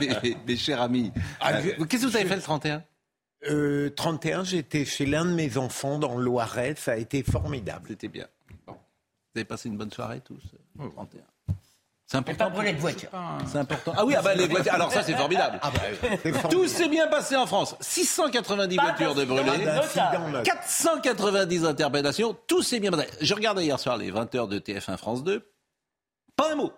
mais, 0.00 0.36
mais, 0.46 0.56
cher 0.56 0.80
ami, 0.80 1.12
ah, 1.40 1.56
euh, 1.56 1.84
qu'est-ce 1.84 2.04
que 2.04 2.08
vous 2.08 2.16
avez 2.16 2.24
fait 2.24 2.36
le 2.36 2.42
31 2.42 2.82
euh, 3.50 3.90
31, 3.90 4.42
j'étais 4.44 4.84
chez 4.84 5.06
l'un 5.06 5.24
de 5.24 5.32
mes 5.32 5.58
enfants 5.58 5.98
dans 5.98 6.16
le 6.16 6.24
Loiret, 6.24 6.74
ça 6.76 6.92
a 6.92 6.96
été 6.96 7.22
formidable. 7.22 7.86
C'était 7.88 8.08
bien. 8.08 8.26
Vous 8.66 8.74
avez 9.36 9.44
passé 9.44 9.68
une 9.68 9.76
bonne 9.76 9.92
soirée 9.92 10.20
tous, 10.24 10.40
le 10.78 10.86
euh, 10.86 10.88
31 10.88 11.20
c'est 12.10 12.16
important. 12.16 12.44
Pas 12.46 12.50
pour 12.50 12.62
les 12.62 12.72
voitures. 12.72 13.10
C'est 13.46 13.58
important. 13.58 13.92
Ah 13.94 14.06
oui, 14.06 14.14
ah 14.16 14.22
bah, 14.22 14.34
les 14.34 14.46
voitures. 14.46 14.72
Alors 14.72 14.90
ça, 14.90 15.02
c'est 15.02 15.12
formidable. 15.16 15.60
Ah 15.60 15.70
bah, 15.70 16.48
Tout 16.50 16.66
s'est 16.66 16.88
bien 16.88 17.06
passé 17.06 17.36
en 17.36 17.46
France. 17.46 17.76
690 17.80 18.76
voitures 18.76 19.14
de 19.14 19.26
brûlées, 19.26 19.66
490 20.42 21.66
interpellations. 21.66 22.34
Tout 22.46 22.62
s'est 22.62 22.80
bien 22.80 22.90
passé. 22.90 23.08
Je 23.20 23.34
regardais 23.34 23.64
hier 23.64 23.78
soir 23.78 23.98
les 23.98 24.10
20h 24.10 24.48
de 24.48 24.58
TF1 24.58 24.96
France 24.96 25.22
2. 25.22 25.46
Pas 26.34 26.52
un 26.52 26.56
mot. 26.56 26.72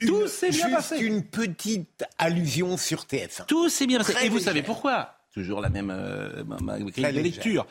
Tout 0.00 0.28
s'est 0.28 0.50
bien 0.50 0.68
passé. 0.68 0.98
une 0.98 1.24
petite 1.24 2.04
allusion 2.18 2.76
sur 2.76 3.04
TF1. 3.04 3.46
Tout 3.46 3.70
s'est 3.70 3.86
bien 3.86 3.98
passé. 3.98 4.26
Et 4.26 4.28
vous 4.28 4.38
savez 4.38 4.62
pourquoi? 4.62 5.14
Toujours 5.32 5.62
la 5.62 5.70
même 5.70 5.90
euh, 5.90 6.44
lecture 7.10 7.66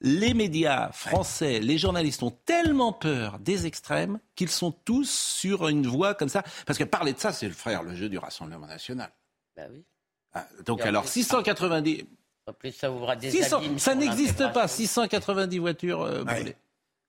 les 0.00 0.34
médias 0.34 0.90
français, 0.92 1.60
les 1.60 1.78
journalistes 1.78 2.22
ont 2.22 2.36
tellement 2.44 2.92
peur 2.92 3.38
des 3.38 3.66
extrêmes 3.66 4.18
qu'ils 4.34 4.48
sont 4.48 4.72
tous 4.72 5.10
sur 5.10 5.68
une 5.68 5.86
voie 5.86 6.14
comme 6.14 6.28
ça. 6.28 6.42
Parce 6.66 6.78
que 6.78 6.84
parler 6.84 7.12
de 7.12 7.18
ça, 7.18 7.32
c'est 7.32 7.48
le 7.48 7.54
frère, 7.54 7.82
le 7.82 7.94
jeu 7.94 8.08
du 8.08 8.18
Rassemblement 8.18 8.66
national. 8.66 9.10
Ben 9.56 9.68
oui. 9.72 9.84
Ah, 10.32 10.46
donc 10.64 10.80
alors, 10.82 11.06
690... 11.06 12.04
En 12.46 12.52
plus, 12.52 12.72
ça 12.72 12.90
ouvrira 12.90 13.16
des 13.16 13.30
600, 13.30 13.60
Ça 13.76 13.94
n'existe 13.94 14.52
pas, 14.52 14.66
690 14.66 15.58
voitures 15.58 16.02
euh, 16.02 16.24
brûlées. 16.24 16.56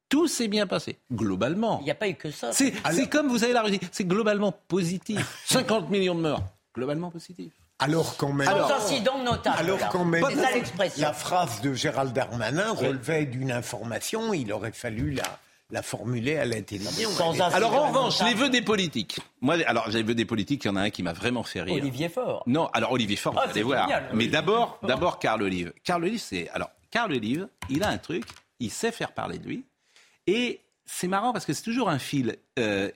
Tout 0.10 0.27
s'est 0.27 0.49
bien 0.49 0.67
passé, 0.67 0.99
globalement. 1.12 1.80
Il 1.80 1.86
n'y 1.86 1.91
a 1.91 1.95
pas 1.95 2.10
eu 2.10 2.15
que 2.15 2.32
ça. 2.32 2.51
C'est 2.51 3.10
comme 3.10 3.30
vous 3.30 3.43
avez 3.43 3.54
la 3.54 3.62
Russie, 3.62 3.80
c'est 3.91 4.04
globalement 4.04 4.51
positif. 4.51 5.41
50 5.45 5.89
millions 5.89 6.15
de 6.15 6.21
morts, 6.21 6.43
globalement 6.75 7.10
positif. 7.10 7.54
Alors 7.82 8.15
quand 8.15 8.32
même, 8.32 8.48
alors, 8.48 8.70
notable, 9.24 9.58
alors 9.58 9.89
quand 9.89 10.06
même, 10.06 10.24
la 10.98 11.13
phrase 11.13 11.62
de 11.62 11.74
Gérald 11.74 12.13
Darmanin 12.13 12.72
relevait 12.74 13.26
d'une 13.26 13.52
information, 13.52 14.34
il 14.34 14.54
aurait 14.54 14.72
fallu 14.72 15.12
la, 15.12 15.24
la 15.72 15.82
formuler 15.82 16.38
à 16.38 16.46
l'intelligence. 16.46 17.20
Alors 17.54 17.74
en 17.74 17.88
revanche, 17.88 18.22
les 18.24 18.36
vœux 18.36 18.50
des 18.50 18.62
politiques. 18.62 19.20
Moi, 19.41 19.56
alors 19.65 19.89
j'ai 19.89 20.04
vœux 20.04 20.13
des 20.13 20.26
politiques, 20.26 20.63
il 20.65 20.67
y 20.67 20.70
en 20.70 20.76
a 20.76 20.82
un 20.82 20.89
qui 20.91 21.02
m'a 21.02 21.13
vraiment 21.13 21.41
fait 21.41 21.63
rire. 21.63 21.74
Olivier 21.74 22.08
Faure. 22.08 22.44
Non, 22.46 22.67
alors 22.67 22.91
Olivier 22.91 23.17
Faure, 23.17 23.34
ah, 23.38 23.46
vous 23.46 23.52
allez 23.52 23.63
voir. 23.63 23.89
Mais 24.13 24.28
d'abord, 24.28 24.78
d'abord 24.84 25.17
Carl 25.17 25.41
Olive. 25.41 25.74
Carl 25.84 26.04
Olive, 26.04 26.20
c'est 26.20 26.50
alors 26.50 26.70
Carl 26.91 27.12
Olive, 27.12 27.48
il 27.70 27.84
a 27.84 27.89
un 27.89 27.98
truc, 27.98 28.26
il 28.60 28.70
sait 28.70 28.91
faire 28.91 29.13
parler 29.13 29.39
de 29.39 29.48
lui, 29.48 29.65
et 30.28 30.62
c'est 30.86 31.08
marrant 31.08 31.34
parce 31.34 31.46
que 31.46 31.54
c'est 31.54 31.63
toujours 31.63 31.89
un 31.89 32.00
fil. 32.00 32.38
Euh, 32.60 32.91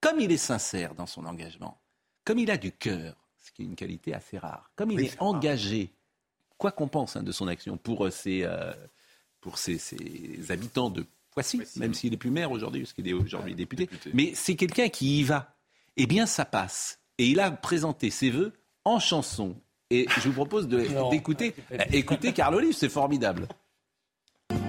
comme 0.00 0.18
il 0.18 0.32
est 0.32 0.38
sincère 0.38 0.94
dans 0.94 1.06
son 1.06 1.24
engagement, 1.24 1.78
comme 2.24 2.38
il 2.38 2.50
a 2.50 2.56
du 2.56 2.72
cœur, 2.72 3.14
qui 3.50 3.62
est 3.62 3.64
une 3.66 3.76
qualité 3.76 4.14
assez 4.14 4.38
rare. 4.38 4.70
Comme 4.76 4.90
il 4.90 5.00
est 5.00 5.20
engagé, 5.20 5.92
quoi 6.58 6.72
qu'on 6.72 6.88
pense 6.88 7.16
hein, 7.16 7.22
de 7.22 7.32
son 7.32 7.48
action 7.48 7.76
pour, 7.76 8.06
euh, 8.06 8.10
ses, 8.10 8.42
euh, 8.44 8.72
pour 9.40 9.58
ses, 9.58 9.78
habitants 10.48 10.90
de 10.90 11.06
Poissy, 11.30 11.60
même 11.76 11.94
s'il 11.94 12.14
est 12.14 12.16
plus 12.16 12.30
maire 12.30 12.52
aujourd'hui, 12.52 12.82
parce 12.82 12.92
qu'il 12.92 13.08
est 13.08 13.12
aujourd'hui 13.12 13.56
député, 13.56 13.90
mais 14.12 14.32
c'est 14.36 14.54
quelqu'un 14.54 14.88
qui 14.88 15.18
y 15.18 15.22
va. 15.24 15.56
Eh 15.96 16.06
bien, 16.06 16.26
ça 16.26 16.44
passe. 16.44 17.00
Et 17.18 17.26
il 17.26 17.40
a 17.40 17.50
présenté 17.50 18.10
ses 18.10 18.30
voeux 18.30 18.52
en 18.84 19.00
chanson. 19.00 19.56
Et 19.90 20.06
je 20.20 20.28
vous 20.28 20.32
propose 20.32 20.68
d'écouter 20.68 21.54
écouter 21.92 22.32
Carl 22.32 22.54
Olive, 22.54 22.74
c'est 22.74 22.88
formidable. 22.88 23.48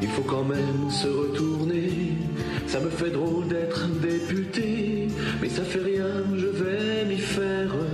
Il 0.01 0.07
faut 0.09 0.23
quand 0.23 0.43
même 0.43 0.89
se 0.89 1.07
retourner, 1.07 1.89
ça 2.67 2.79
me 2.79 2.89
fait 2.89 3.11
drôle 3.11 3.47
d'être 3.47 3.87
député, 3.99 5.07
mais 5.41 5.49
ça 5.49 5.63
fait 5.63 5.79
rien, 5.83 6.23
je 6.35 6.47
vais 6.47 7.05
m'y 7.05 7.17
faire. 7.17 7.84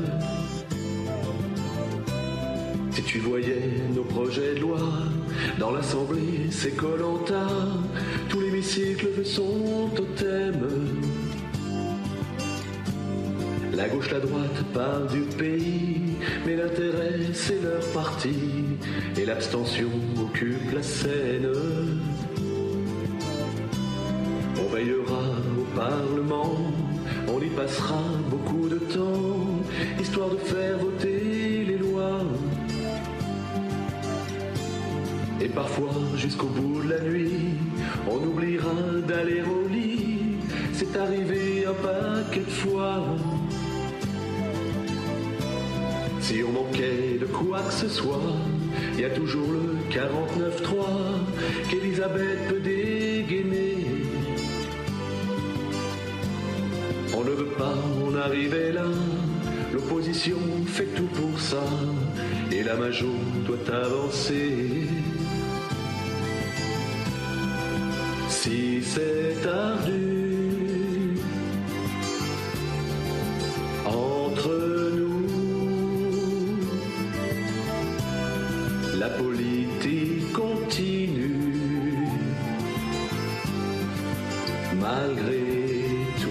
Tu 3.11 3.19
voyais 3.19 3.73
nos 3.93 4.03
projets 4.03 4.55
de 4.55 4.61
loi 4.61 4.79
dans 5.59 5.71
l'Assemblée, 5.71 6.47
c'est 6.49 6.77
Colanta. 6.77 7.45
Tout 8.29 8.39
l'hémicycle 8.39 9.25
son 9.25 9.89
totem. 9.93 10.55
La 13.73 13.89
gauche, 13.89 14.11
la 14.11 14.19
droite 14.19 14.63
parlent 14.73 15.09
du 15.09 15.23
pays, 15.37 16.13
mais 16.45 16.55
l'intérêt 16.55 17.19
c'est 17.33 17.61
leur 17.61 17.85
parti, 17.87 18.33
et 19.17 19.25
l'abstention 19.25 19.89
occupe 20.17 20.71
la 20.73 20.81
scène. 20.81 21.51
On 24.57 24.73
veillera 24.73 25.23
au 25.59 25.75
Parlement, 25.75 26.55
on 27.27 27.41
y 27.41 27.49
passera 27.49 28.03
beaucoup 28.29 28.69
de 28.69 28.77
temps, 28.77 29.59
histoire 29.99 30.29
de 30.29 30.37
faire 30.37 30.77
voter 30.77 31.20
parfois 35.51 35.91
jusqu'au 36.15 36.47
bout 36.47 36.81
de 36.83 36.89
la 36.89 36.99
nuit, 37.01 37.55
on 38.09 38.17
oubliera 38.25 38.73
d'aller 39.07 39.41
au 39.41 39.67
lit. 39.67 40.19
C'est 40.73 40.95
arrivé 40.97 41.65
un 41.65 41.73
paquet 41.73 42.41
de 42.41 42.49
fois. 42.49 43.05
Si 46.19 46.41
on 46.47 46.51
manquait 46.51 47.17
de 47.19 47.25
quoi 47.25 47.61
que 47.61 47.73
ce 47.73 47.89
soit, 47.89 48.35
il 48.93 49.01
y 49.01 49.05
a 49.05 49.09
toujours 49.09 49.51
le 49.51 49.77
49-3 49.89 51.69
qu'Elisabeth 51.69 52.47
peut 52.47 52.59
dégainer. 52.59 53.85
On 57.15 57.23
ne 57.23 57.31
veut 57.31 57.53
pas 57.57 57.75
en 58.05 58.15
arriver 58.15 58.71
là, 58.71 58.85
l'opposition 59.73 60.37
fait 60.67 60.87
tout 60.95 61.09
pour 61.19 61.39
ça, 61.39 61.63
et 62.51 62.63
la 62.63 62.75
major 62.75 63.09
doit 63.45 63.75
avancer. 63.75 65.00
c'est 68.93 69.47
ardu. 69.47 71.17
Entre 73.85 74.53
nous, 74.97 75.27
la 78.99 79.09
politique 79.09 80.33
continue, 80.33 82.07
malgré 84.79 85.39
tout. 86.21 86.29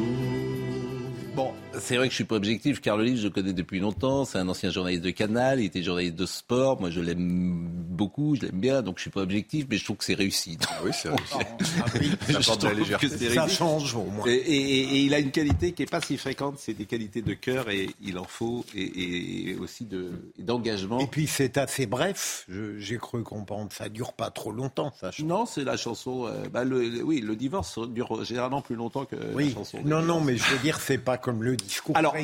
Bon, 1.34 1.52
c'est 1.78 1.96
vrai 1.96 2.08
que 2.08 2.10
je 2.10 2.16
suis 2.16 2.24
pas 2.24 2.36
objectif. 2.36 2.80
car 2.80 2.98
le 2.98 3.04
livre, 3.04 3.18
je 3.18 3.24
le 3.24 3.30
connais 3.30 3.54
depuis 3.54 3.80
longtemps. 3.80 4.26
C'est 4.26 4.38
un 4.38 4.48
ancien 4.48 4.70
journaliste 4.70 5.02
de 5.02 5.10
Canal. 5.10 5.60
Il 5.60 5.66
était 5.66 5.82
journaliste 5.82 6.16
de 6.16 6.26
sport. 6.26 6.78
Moi, 6.78 6.90
je 6.90 7.00
l'aime 7.00 7.79
beaucoup, 8.00 8.34
je 8.34 8.46
l'aime 8.46 8.60
bien. 8.60 8.80
Donc, 8.80 8.96
je 8.96 9.02
suis 9.02 9.10
pas 9.10 9.20
objectif, 9.20 9.66
mais 9.68 9.76
je 9.76 9.84
trouve 9.84 9.98
que 9.98 10.04
c'est 10.04 10.14
réussi. 10.14 10.56
Ah 10.68 10.80
oui, 10.82 10.90
c'est 10.94 11.10
réussi. 11.10 12.16
ça, 13.34 13.48
change 13.48 13.94
au 13.94 14.04
moins. 14.04 14.26
Et, 14.26 15.02
il 15.02 15.12
a 15.12 15.18
une 15.18 15.30
qualité 15.30 15.72
qui 15.72 15.82
est 15.82 15.90
pas 15.90 16.00
si 16.00 16.16
fréquente. 16.16 16.54
C'est 16.58 16.72
des 16.72 16.86
qualités 16.86 17.20
de 17.20 17.34
cœur 17.34 17.68
et 17.68 17.90
il 18.00 18.18
en 18.18 18.24
faut 18.24 18.64
et, 18.74 19.54
aussi 19.60 19.84
de 19.84 20.12
d'engagement. 20.38 21.00
Et 21.00 21.06
puis, 21.06 21.26
c'est 21.26 21.58
assez 21.58 21.86
bref. 21.86 22.46
J'ai 22.78 22.96
cru 22.96 23.22
comprendre. 23.22 23.70
Ça 23.70 23.90
dure 23.90 24.14
pas 24.14 24.30
trop 24.30 24.50
longtemps, 24.50 24.92
ça. 24.98 25.10
Non, 25.22 25.44
c'est 25.44 25.64
la 25.64 25.76
chanson. 25.76 26.26
Euh, 26.26 26.48
bah, 26.48 26.64
le, 26.64 27.02
oui, 27.02 27.20
le 27.20 27.36
divorce 27.36 27.78
dure 27.90 28.24
généralement 28.24 28.62
plus 28.62 28.76
longtemps 28.76 29.04
que 29.04 29.16
la 29.16 29.50
chanson. 29.50 29.78
Non, 29.84 30.00
non, 30.00 30.20
mais 30.20 30.36
je 30.36 30.44
veux 30.44 30.58
dire, 30.58 30.80
c'est 30.80 30.98
pas 30.98 31.18
comme 31.18 31.42
le 31.42 31.56
alors, 31.94 32.14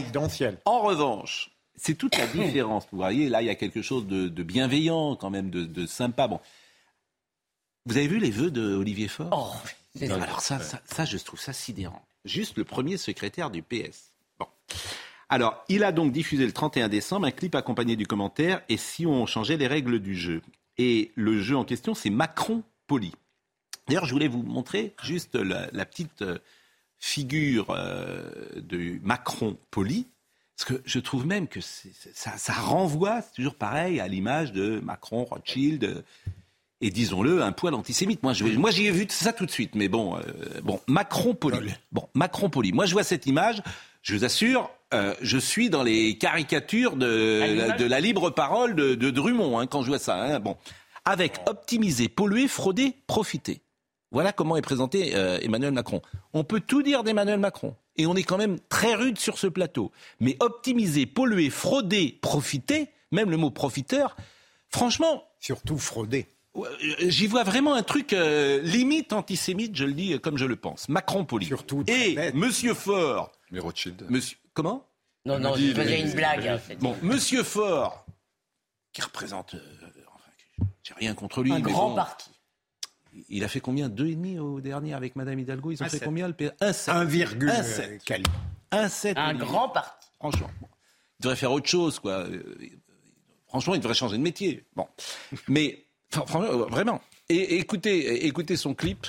En 0.65 0.81
revanche, 0.81 1.51
c'est 1.77 1.95
toute 1.95 2.17
la 2.17 2.27
différence. 2.27 2.87
Vous 2.91 2.99
voyez, 2.99 3.29
là, 3.29 3.43
il 3.43 3.47
y 3.47 3.51
a 3.51 3.55
quelque 3.55 3.83
chose 3.83 4.07
de, 4.07 4.43
bienveillant, 4.43 5.17
quand 5.17 5.31
même, 5.31 5.51
de, 5.51 5.87
sympa. 5.87 6.29
Bon. 6.29 6.41
Vous 7.87 7.97
avez 7.97 8.09
vu 8.09 8.19
les 8.19 8.31
vœux 8.31 8.51
d'Olivier 8.51 9.09
Faure? 9.09 9.31
Oh, 9.33 10.03
Alors 10.11 10.41
ça, 10.41 10.59
ça, 10.59 11.05
je 11.05 11.17
trouve 11.19 11.41
ça 11.41 11.53
sidérant. 11.53 12.05
Juste 12.25 12.57
le 12.57 12.65
premier 12.65 12.97
secrétaire 12.97 13.51
du 13.51 13.63
PS. 13.63 14.13
Bon. 14.39 14.47
Alors, 15.29 15.65
il 15.69 15.85
a 15.85 15.93
donc 15.93 16.13
diffusé 16.13 16.45
le 16.45 16.53
31 16.53 16.89
décembre 16.89 17.27
un 17.27 17.31
clip 17.31 17.55
accompagné 17.55 17.97
du 17.97 18.07
commentaire 18.07 18.63
Et 18.69 18.77
si 18.77 19.07
on 19.07 19.27
changeait 19.27 19.57
les 19.57 19.67
règles 19.67 19.99
du 20.01 20.17
jeu 20.17 20.41
Et 20.79 21.13
le 21.15 21.41
jeu 21.41 21.57
en 21.57 21.65
question, 21.65 21.95
c'est 21.95 22.11
Macron 22.11 22.63
poli. 22.87 23.13
D'ailleurs, 23.89 24.07
je 24.07 24.13
voulais 24.13 24.29
vous 24.29 24.43
montrer 24.43 24.95
juste 25.03 25.35
la 25.37 25.85
petite 25.85 26.23
euh, 26.23 26.39
figure 26.99 27.71
euh, 27.71 28.31
de 28.57 28.99
Macron 29.03 29.57
poli, 29.71 30.07
parce 30.57 30.71
que 30.71 30.83
je 30.87 30.99
trouve 30.99 31.27
même 31.27 31.49
que 31.49 31.61
ça, 31.61 32.53
renvoie, 32.55 33.21
c'est 33.21 33.35
toujours 33.35 33.57
pareil, 33.57 34.01
à 34.01 34.09
l'image 34.09 34.53
de 34.53 34.81
Macron, 34.81 35.25
Rothschild, 35.25 36.03
et 36.81 36.91
disons-le, 36.91 37.43
un 37.43 37.53
poil 37.53 37.75
antisémite. 37.75 38.23
Moi, 38.23 38.33
moi, 38.57 38.71
j'y 38.71 38.87
ai 38.87 38.91
vu 38.91 39.07
ça 39.11 39.35
tout 39.35 39.45
de 39.45 39.51
suite, 39.51 39.75
mais 39.75 39.89
bon, 39.89 40.17
euh, 40.17 40.21
bon, 40.63 40.81
Macron 40.87 41.35
poli. 41.35 41.75
Bon, 41.93 42.09
Macron 42.15 42.49
poli. 42.49 42.73
Moi, 42.73 42.87
je 42.87 42.93
vois 42.93 43.05
cette 43.05 43.27
image, 43.27 43.63
je 44.01 44.15
vous 44.15 44.25
assure, 44.25 44.71
euh, 44.95 45.15
je 45.21 45.37
suis 45.37 45.69
dans 45.69 45.83
les 45.83 46.17
caricatures 46.17 46.97
de, 46.97 47.77
de 47.77 47.85
la 47.85 48.01
libre 48.01 48.31
parole 48.31 48.75
de, 48.75 48.95
de 48.95 49.11
Drummond 49.11 49.59
hein, 49.59 49.67
quand 49.67 49.83
je 49.83 49.89
vois 49.89 49.99
ça. 49.99 50.17
Hein. 50.17 50.41
bon, 50.41 50.57
avec 51.05 51.39
optimiser, 51.47 52.09
polluer, 52.09 52.49
frauder, 52.49 52.95
profiter. 53.07 53.61
Voilà 54.13 54.33
comment 54.33 54.57
est 54.57 54.63
présenté 54.63 55.15
euh, 55.17 55.39
Emmanuel 55.43 55.73
Macron. 55.73 56.01
On 56.33 56.45
peut 56.45 56.61
tout 56.61 56.83
dire 56.83 57.03
d'Emmanuel 57.03 57.39
Macron. 57.41 57.75
Et 57.97 58.07
on 58.07 58.15
est 58.15 58.23
quand 58.23 58.39
même 58.39 58.59
très 58.69 58.95
rude 58.95 59.19
sur 59.19 59.39
ce 59.39 59.47
plateau. 59.47 59.91
Mais 60.21 60.37
optimiser, 60.41 61.07
polluer, 61.07 61.51
frauder, 61.51 62.19
profiter, 62.21 62.89
même 63.11 63.31
le 63.31 63.37
mot 63.37 63.51
profiteur, 63.51 64.17
franchement. 64.69 65.25
Surtout 65.41 65.79
frauder. 65.79 66.27
Euh, 66.57 66.65
j'y 67.01 67.27
vois 67.27 67.43
vraiment 67.43 67.75
un 67.75 67.83
truc 67.83 68.13
euh, 68.13 68.61
limite 68.63 69.13
antisémite, 69.13 69.77
je 69.77 69.85
le 69.85 69.93
dis 69.93 70.19
comme 70.21 70.39
je 70.39 70.45
le 70.45 70.57
pense. 70.57 70.89
Macron 70.89 71.25
poli. 71.25 71.47
Surtout. 71.47 71.85
Et 71.87 72.17
Monsieur 72.33 72.75
Faure. 72.75 73.33
Mais 73.51 73.61
Rothschild. 73.61 74.07
Monsieur, 74.09 74.39
comment? 74.55 74.87
Non, 75.25 75.39
non, 75.39 75.55
je 75.57 75.73
faisais 75.73 76.01
une 76.01 76.13
blague. 76.13 76.61
bon, 76.81 76.97
Monsieur 77.03 77.43
Faure, 77.43 78.05
qui 78.93 79.03
représente. 79.03 79.55
enfin, 80.15 80.31
j'ai 80.83 80.95
rien 80.95 81.15
contre 81.15 81.43
lui. 81.43 81.53
Un 81.53 81.61
grand 81.61 81.95
parti. 81.95 82.31
Il 83.29 83.45
a 83.45 83.49
fait 83.49 83.61
combien? 83.61 83.89
Deux 83.89 84.07
et 84.07 84.15
demi 84.15 84.39
au 84.39 84.61
dernier 84.61 84.95
avec 84.95 85.17
Madame 85.17 85.39
Hidalgo? 85.39 85.73
Ils 85.73 85.83
ont 85.83 85.89
fait 85.89 86.01
combien 86.01 86.29
le 86.29 86.35
PS 86.35 86.89
1,7. 86.89 88.25
Un 88.73 88.89
7. 88.89 89.17
Un 89.17 89.35
grand 89.35 89.69
parti. 89.69 90.09
Franchement. 90.19 90.51
Il 91.19 91.23
devrait 91.23 91.37
faire 91.37 91.53
autre 91.53 91.69
chose, 91.69 91.99
quoi. 91.99 92.27
Euh, 92.27 92.43
franchement, 93.47 93.75
il 93.75 93.81
devrait 93.81 93.95
changer 93.95 94.19
de 94.19 94.23
métier. 94.23 94.65
Bon. 94.75 94.87
Mais, 95.49 95.87
franchement, 96.11 96.43
euh, 96.43 96.67
vraiment. 96.67 97.01
Et 97.29 97.57
écoutez, 97.57 98.27
écoutez 98.27 98.57
son 98.57 98.75
clip. 98.75 99.07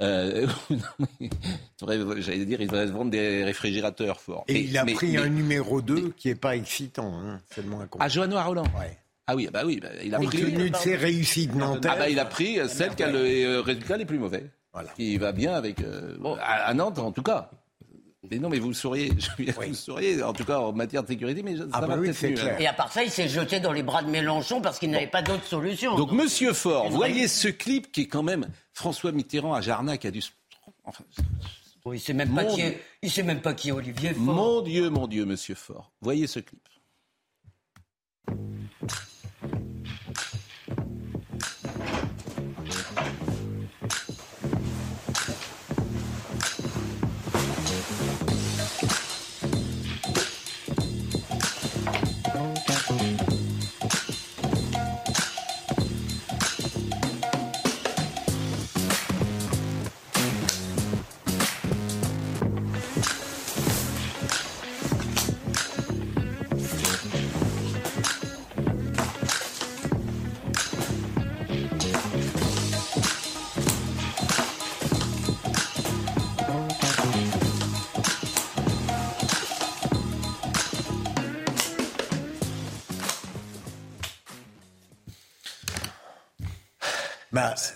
Euh, 0.00 0.46
J'allais 1.80 2.44
dire, 2.46 2.60
il 2.60 2.68
devrait 2.68 2.86
vendre 2.86 3.10
des 3.10 3.44
réfrigérateurs 3.44 4.20
forts. 4.20 4.44
Et 4.48 4.60
il 4.60 4.78
a 4.78 4.86
pris 4.86 5.16
un 5.16 5.28
numéro 5.28 5.82
2 5.82 6.10
qui 6.16 6.28
n'est 6.28 6.34
pas 6.34 6.56
excitant. 6.56 7.14
Hein, 7.14 7.40
c'est 7.50 7.62
le 7.62 7.68
moins 7.68 7.86
À 7.98 8.08
Joannois 8.08 8.42
Roland 8.42 8.64
ouais. 8.78 8.98
Ah 9.30 9.36
oui, 9.36 9.48
bah 9.52 9.62
oui, 9.64 9.78
bah, 9.80 9.90
il 10.02 10.12
a 10.12 10.18
Compte 10.18 10.26
pris. 10.26 10.38
tenu 10.38 10.70
de 10.70 10.76
ses 10.76 10.96
réussites 10.96 11.54
nantais. 11.54 11.88
Ah 11.88 11.96
bah, 11.96 12.08
il 12.08 12.18
a 12.18 12.24
pris 12.24 12.58
celle 12.68 12.96
qui 12.96 13.04
a 13.04 13.12
le 13.12 13.20
euh, 13.20 13.60
résultat 13.60 13.96
les 13.96 14.04
plus 14.04 14.18
mauvais. 14.18 14.50
Voilà. 14.72 14.90
Qui 14.90 15.18
va 15.18 15.30
bien 15.30 15.52
avec. 15.54 15.80
Euh, 15.82 16.16
à, 16.42 16.74
Nantes, 16.74 16.98
en 16.98 17.12
tout 17.12 17.22
cas. 17.22 17.48
Mais 18.28 18.38
non, 18.38 18.48
mais 18.48 18.58
vous 18.58 18.68
le 18.68 18.74
sauriez, 18.74 19.10
vous 19.38 19.60
le 19.60 19.72
sauriez, 19.72 20.20
en 20.24 20.32
tout 20.32 20.44
cas 20.44 20.58
en 20.58 20.72
matière 20.72 21.04
de 21.04 21.08
sécurité, 21.08 21.44
mais 21.44 21.56
ça 21.56 21.62
ah 21.72 21.80
va 21.86 21.96
peut-être 21.96 22.24
hein. 22.24 22.56
Et 22.58 22.66
à 22.66 22.72
part 22.72 22.92
ça, 22.92 23.04
il 23.04 23.10
s'est 23.10 23.28
jeté 23.28 23.60
dans 23.60 23.72
les 23.72 23.84
bras 23.84 24.02
de 24.02 24.10
Mélenchon 24.10 24.60
parce 24.60 24.80
qu'il 24.80 24.90
n'avait 24.90 25.06
pas 25.06 25.22
d'autre 25.22 25.46
solution. 25.46 25.96
Donc, 25.96 26.10
Monsieur 26.10 26.52
Faure, 26.52 26.90
voyez 26.90 27.28
ce 27.28 27.48
clip 27.48 27.92
qui 27.92 28.02
est 28.02 28.06
quand 28.08 28.24
même 28.24 28.48
François 28.72 29.12
Mitterrand 29.12 29.54
à 29.54 29.60
Jarnac 29.60 30.04
a 30.04 30.10
dû. 30.10 30.22
Enfin, 30.84 31.04
il 31.86 31.92
ne 31.92 31.98
sait 31.98 32.14
même 32.14 32.34
pas 32.34 32.44
qui 32.44 32.60
est, 32.62 32.82
il 33.02 33.10
sait 33.10 33.22
même 33.22 33.40
pas 33.40 33.54
qui 33.54 33.68
est 33.68 33.72
Olivier 33.72 34.12
Faure. 34.12 34.22
Mon 34.22 34.60
Dieu, 34.62 34.90
mon 34.90 35.06
Dieu, 35.06 35.24
Monsieur 35.24 35.54
Faure, 35.54 35.92
voyez 36.00 36.26
ce 36.26 36.40
clip. 36.40 36.60
Música 52.40 53.19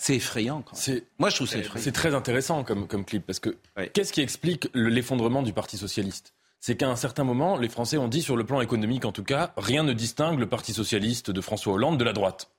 c'est 0.05 0.17
effrayant. 0.17 0.63
Moi, 1.19 1.31
je 1.31 1.37
trouve 1.37 1.49
c'est 1.49 1.61
effrayant. 1.61 1.83
C'est 1.83 1.93
très 1.93 2.15
intéressant 2.15 2.63
comme, 2.63 2.87
comme 2.87 3.07
clip 3.07 3.25
parce 3.25 3.41
que 3.41 3.57
qu'est-ce 3.95 4.13
qui 4.13 4.21
explique 4.21 4.69
l'effondrement 4.75 5.43
du 5.43 5.55
Parti 5.55 5.79
socialiste? 5.79 6.35
C'est 6.61 6.77
qu'à 6.77 6.91
un 6.91 6.97
certain 6.97 7.25
moment, 7.25 7.57
les 7.57 7.71
Français 7.71 7.97
ont 7.97 8.09
dit, 8.09 8.21
sur 8.21 8.37
le 8.37 8.45
plan 8.45 8.61
économique 8.61 9.07
en 9.07 9.13
tout 9.13 9.25
cas, 9.25 9.55
rien 9.57 9.83
ne 9.83 9.95
distingue 9.95 10.39
le 10.39 10.47
Parti 10.47 10.75
socialiste 10.75 11.31
de 11.31 11.41
François 11.41 11.73
Hollande 11.73 11.99
de 11.99 12.05
la 12.05 12.13
droite. 12.13 12.51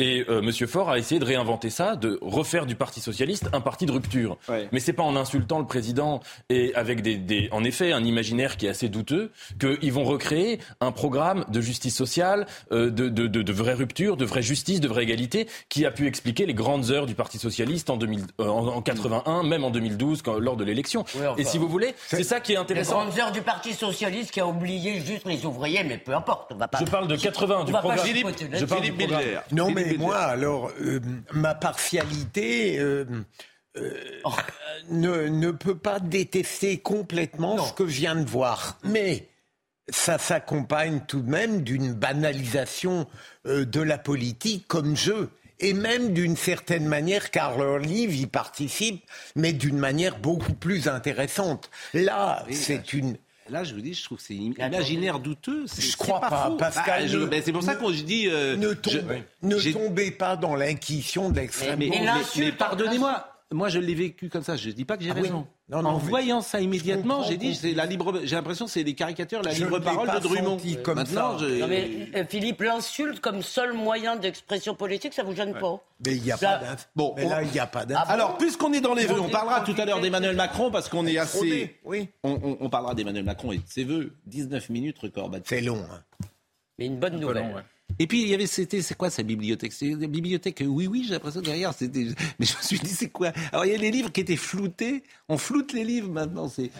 Et 0.00 0.24
euh, 0.28 0.42
M. 0.42 0.52
Faure 0.68 0.90
a 0.90 0.98
essayé 0.98 1.18
de 1.18 1.24
réinventer 1.24 1.70
ça, 1.70 1.96
de 1.96 2.20
refaire 2.22 2.66
du 2.66 2.76
Parti 2.76 3.00
socialiste 3.00 3.48
un 3.52 3.60
parti 3.60 3.84
de 3.84 3.90
rupture. 3.90 4.38
Ouais. 4.48 4.68
Mais 4.70 4.78
c'est 4.78 4.92
pas 4.92 5.02
en 5.02 5.16
insultant 5.16 5.58
le 5.58 5.66
président 5.66 6.20
et 6.50 6.72
avec 6.76 7.02
des, 7.02 7.16
des, 7.16 7.48
en 7.50 7.64
effet 7.64 7.92
un 7.92 8.04
imaginaire 8.04 8.56
qui 8.56 8.66
est 8.66 8.68
assez 8.68 8.88
douteux 8.88 9.32
qu'ils 9.58 9.92
vont 9.92 10.04
recréer 10.04 10.60
un 10.80 10.92
programme 10.92 11.44
de 11.48 11.60
justice 11.60 11.96
sociale, 11.96 12.46
euh, 12.70 12.90
de, 12.90 13.08
de, 13.08 13.26
de, 13.26 13.42
de, 13.42 13.52
vraie 13.52 13.74
rupture, 13.74 14.16
de 14.16 14.24
vraie 14.24 14.42
justice, 14.42 14.80
de 14.80 14.86
vraie 14.86 15.02
égalité, 15.02 15.48
qui 15.68 15.84
a 15.84 15.90
pu 15.90 16.06
expliquer 16.06 16.46
les 16.46 16.54
grandes 16.54 16.90
heures 16.92 17.06
du 17.06 17.16
Parti 17.16 17.38
socialiste 17.38 17.90
en, 17.90 17.96
2000, 17.96 18.24
euh, 18.40 18.46
en, 18.46 18.80
81, 18.80 19.42
même 19.42 19.64
en 19.64 19.70
2012 19.70 20.22
quand, 20.22 20.38
lors 20.38 20.56
de 20.56 20.62
l'élection. 20.62 21.04
et 21.36 21.44
si 21.44 21.58
vous 21.58 21.68
voulez, 21.68 21.94
c'est 22.06 22.22
ça 22.22 22.38
qui 22.38 22.52
est 22.52 22.56
intéressant. 22.56 23.00
Les 23.00 23.06
grandes 23.06 23.18
heures 23.18 23.32
du 23.32 23.42
Parti 23.42 23.74
socialiste 23.74 24.30
qui 24.30 24.38
a 24.38 24.46
oublié 24.46 25.00
juste 25.00 25.26
les 25.26 25.44
ouvriers, 25.44 25.82
mais 25.82 25.98
peu 25.98 26.14
importe. 26.14 26.52
On 26.54 26.56
va 26.56 26.68
pas... 26.68 26.78
Je 26.78 26.84
parle 26.84 27.08
de 27.08 27.16
80 27.16 27.64
du 27.64 27.72
programme. 27.72 27.98
Philippe, 27.98 28.28
je 28.52 28.64
parle 28.64 28.82
du 28.82 28.92
programme. 28.92 29.22
Non 29.50 29.70
mais 29.70 29.87
moi, 29.96 30.18
alors, 30.18 30.70
euh, 30.80 31.00
ma 31.32 31.54
partialité 31.54 32.78
euh, 32.78 33.04
euh, 33.76 34.20
oh. 34.24 34.32
ne, 34.90 35.50
peut 35.50 35.78
pas 35.78 36.00
détester 36.00 36.78
complètement 36.78 37.64
ce 37.64 37.72
que 37.72 37.86
je 37.86 38.00
viens 38.00 38.16
de 38.16 38.28
voir. 38.28 38.78
Mais 38.84 39.28
ça 39.88 40.18
s'accompagne 40.18 41.00
tout 41.06 41.20
de 41.20 41.30
même 41.30 41.62
d'une 41.62 41.94
banalisation 41.94 43.06
de 43.44 43.80
la 43.80 43.98
politique 43.98 44.66
comme 44.68 44.96
jeu. 44.96 45.30
Et 45.60 45.72
même 45.72 46.12
d'une 46.12 46.36
certaine 46.36 46.86
manière, 46.86 47.30
car 47.30 47.58
leur 47.58 47.78
livre 47.78 48.12
y 48.12 48.26
participe, 48.26 49.04
mais 49.34 49.52
d'une 49.52 49.78
manière 49.78 50.18
beaucoup 50.18 50.52
plus 50.52 50.86
intéressante. 50.86 51.70
Là, 51.94 52.44
c'est 52.50 52.92
une 52.92 53.16
là, 53.50 53.64
je 53.64 53.74
vous 53.74 53.80
dis, 53.80 53.94
je 53.94 54.04
trouve 54.04 54.18
que 54.18 54.24
c'est 54.24 54.34
imaginaire 54.34 55.20
douteux. 55.20 55.66
Je 55.66 55.96
crois 55.96 56.20
pas, 56.20 56.54
Pascal. 56.58 57.10
Bah, 57.10 57.26
ben, 57.26 57.42
c'est 57.44 57.52
pour 57.52 57.62
ça 57.62 57.76
qu'on 57.76 57.90
dit. 57.90 58.28
Euh, 58.28 58.56
ne, 58.56 58.68
ne 59.42 59.72
tombez 59.72 60.10
pas 60.10 60.36
dans 60.36 60.54
l'inquisition 60.54 61.30
de 61.30 61.36
l'extrême. 61.36 61.78
Mais, 61.78 61.90
mais 62.36 62.52
pardonnez-moi, 62.52 63.26
moi, 63.52 63.68
je 63.68 63.78
l'ai 63.78 63.94
vécu 63.94 64.28
comme 64.28 64.42
ça. 64.42 64.56
Je 64.56 64.68
ne 64.68 64.72
dis 64.72 64.84
pas 64.84 64.96
que 64.96 65.04
j'ai 65.04 65.10
ah 65.10 65.14
raison. 65.14 65.46
En 65.72 65.98
voyant 65.98 66.40
ça 66.40 66.60
immédiatement, 66.60 67.22
j'ai 67.24 67.36
dit, 67.36 67.54
c'est 67.54 67.72
la 67.72 67.86
libre. 67.86 68.20
J'ai 68.24 68.36
l'impression 68.36 68.64
que 68.64 68.70
c'est 68.70 68.82
les 68.82 68.94
caricatures, 68.94 69.42
la 69.42 69.52
libre 69.52 69.78
parole 69.80 70.10
de 70.10 70.18
Drummond. 70.20 70.58
Comme 70.82 71.04
ça. 71.04 71.36
Non, 71.40 71.66
mais, 71.68 72.08
euh, 72.14 72.24
Philippe, 72.28 72.62
l'insulte 72.62 73.20
comme 73.20 73.42
seul 73.42 73.72
moyen 73.72 74.16
d'expression 74.16 74.74
politique, 74.74 75.14
ça 75.14 75.22
vous 75.22 75.34
gêne 75.34 75.52
pas 75.52 75.82
Mais 76.04 76.16
il 76.16 76.22
n'y 76.22 76.32
a, 76.32 76.38
pas 76.38 76.60
bon, 76.96 77.14
mais 77.16 77.28
là, 77.28 77.42
il 77.42 77.50
n'y 77.50 77.58
a 77.58 77.66
pas 77.66 77.84
ah 77.94 78.04
Alors, 78.08 78.36
puisqu'on 78.38 78.72
est 78.72 78.80
dans 78.80 78.94
les 78.94 79.06
vœux, 79.06 79.20
on 79.20 79.28
parlera 79.28 79.60
tout 79.60 79.74
à 79.76 79.84
l'heure 79.84 80.00
d'Emmanuel 80.00 80.36
Macron 80.36 80.70
parce 80.70 80.88
qu'on 80.88 81.06
est 81.06 81.18
assez. 81.18 81.76
Oui. 81.84 82.08
On, 82.22 82.68
parlera 82.70 82.94
d'Emmanuel 82.94 83.24
Macron 83.24 83.52
et 83.52 83.58
de 83.58 83.62
ses 83.66 83.84
vœux. 83.84 84.12
19 84.26 84.70
minutes 84.70 84.98
record. 84.98 85.30
C'est 85.44 85.60
long. 85.60 85.84
Hein. 85.90 86.26
Mais 86.78 86.86
une 86.86 86.98
bonne 86.98 87.18
nouvelle. 87.18 87.64
Et 87.98 88.06
puis 88.06 88.22
il 88.22 88.28
y 88.28 88.34
avait, 88.34 88.46
c'était, 88.46 88.80
c'est 88.82 88.94
quoi 88.94 89.10
sa 89.10 89.22
bibliothèque? 89.22 89.72
C'est 89.72 89.86
une 89.86 90.06
bibliothèque, 90.06 90.62
oui, 90.64 90.86
oui, 90.86 91.04
j'ai 91.06 91.14
l'impression 91.14 91.40
derrière, 91.40 91.72
c'était. 91.74 92.06
Mais 92.38 92.46
je 92.46 92.56
me 92.56 92.62
suis 92.62 92.78
dit, 92.78 92.90
c'est 92.90 93.08
quoi? 93.08 93.32
Alors 93.52 93.64
il 93.64 93.72
y 93.72 93.74
a 93.74 93.78
les 93.78 93.90
livres 93.90 94.12
qui 94.12 94.20
étaient 94.20 94.36
floutés. 94.36 95.02
On 95.28 95.36
floute 95.36 95.72
les 95.72 95.84
livres 95.84 96.10
maintenant. 96.10 96.48
C'est, 96.48 96.70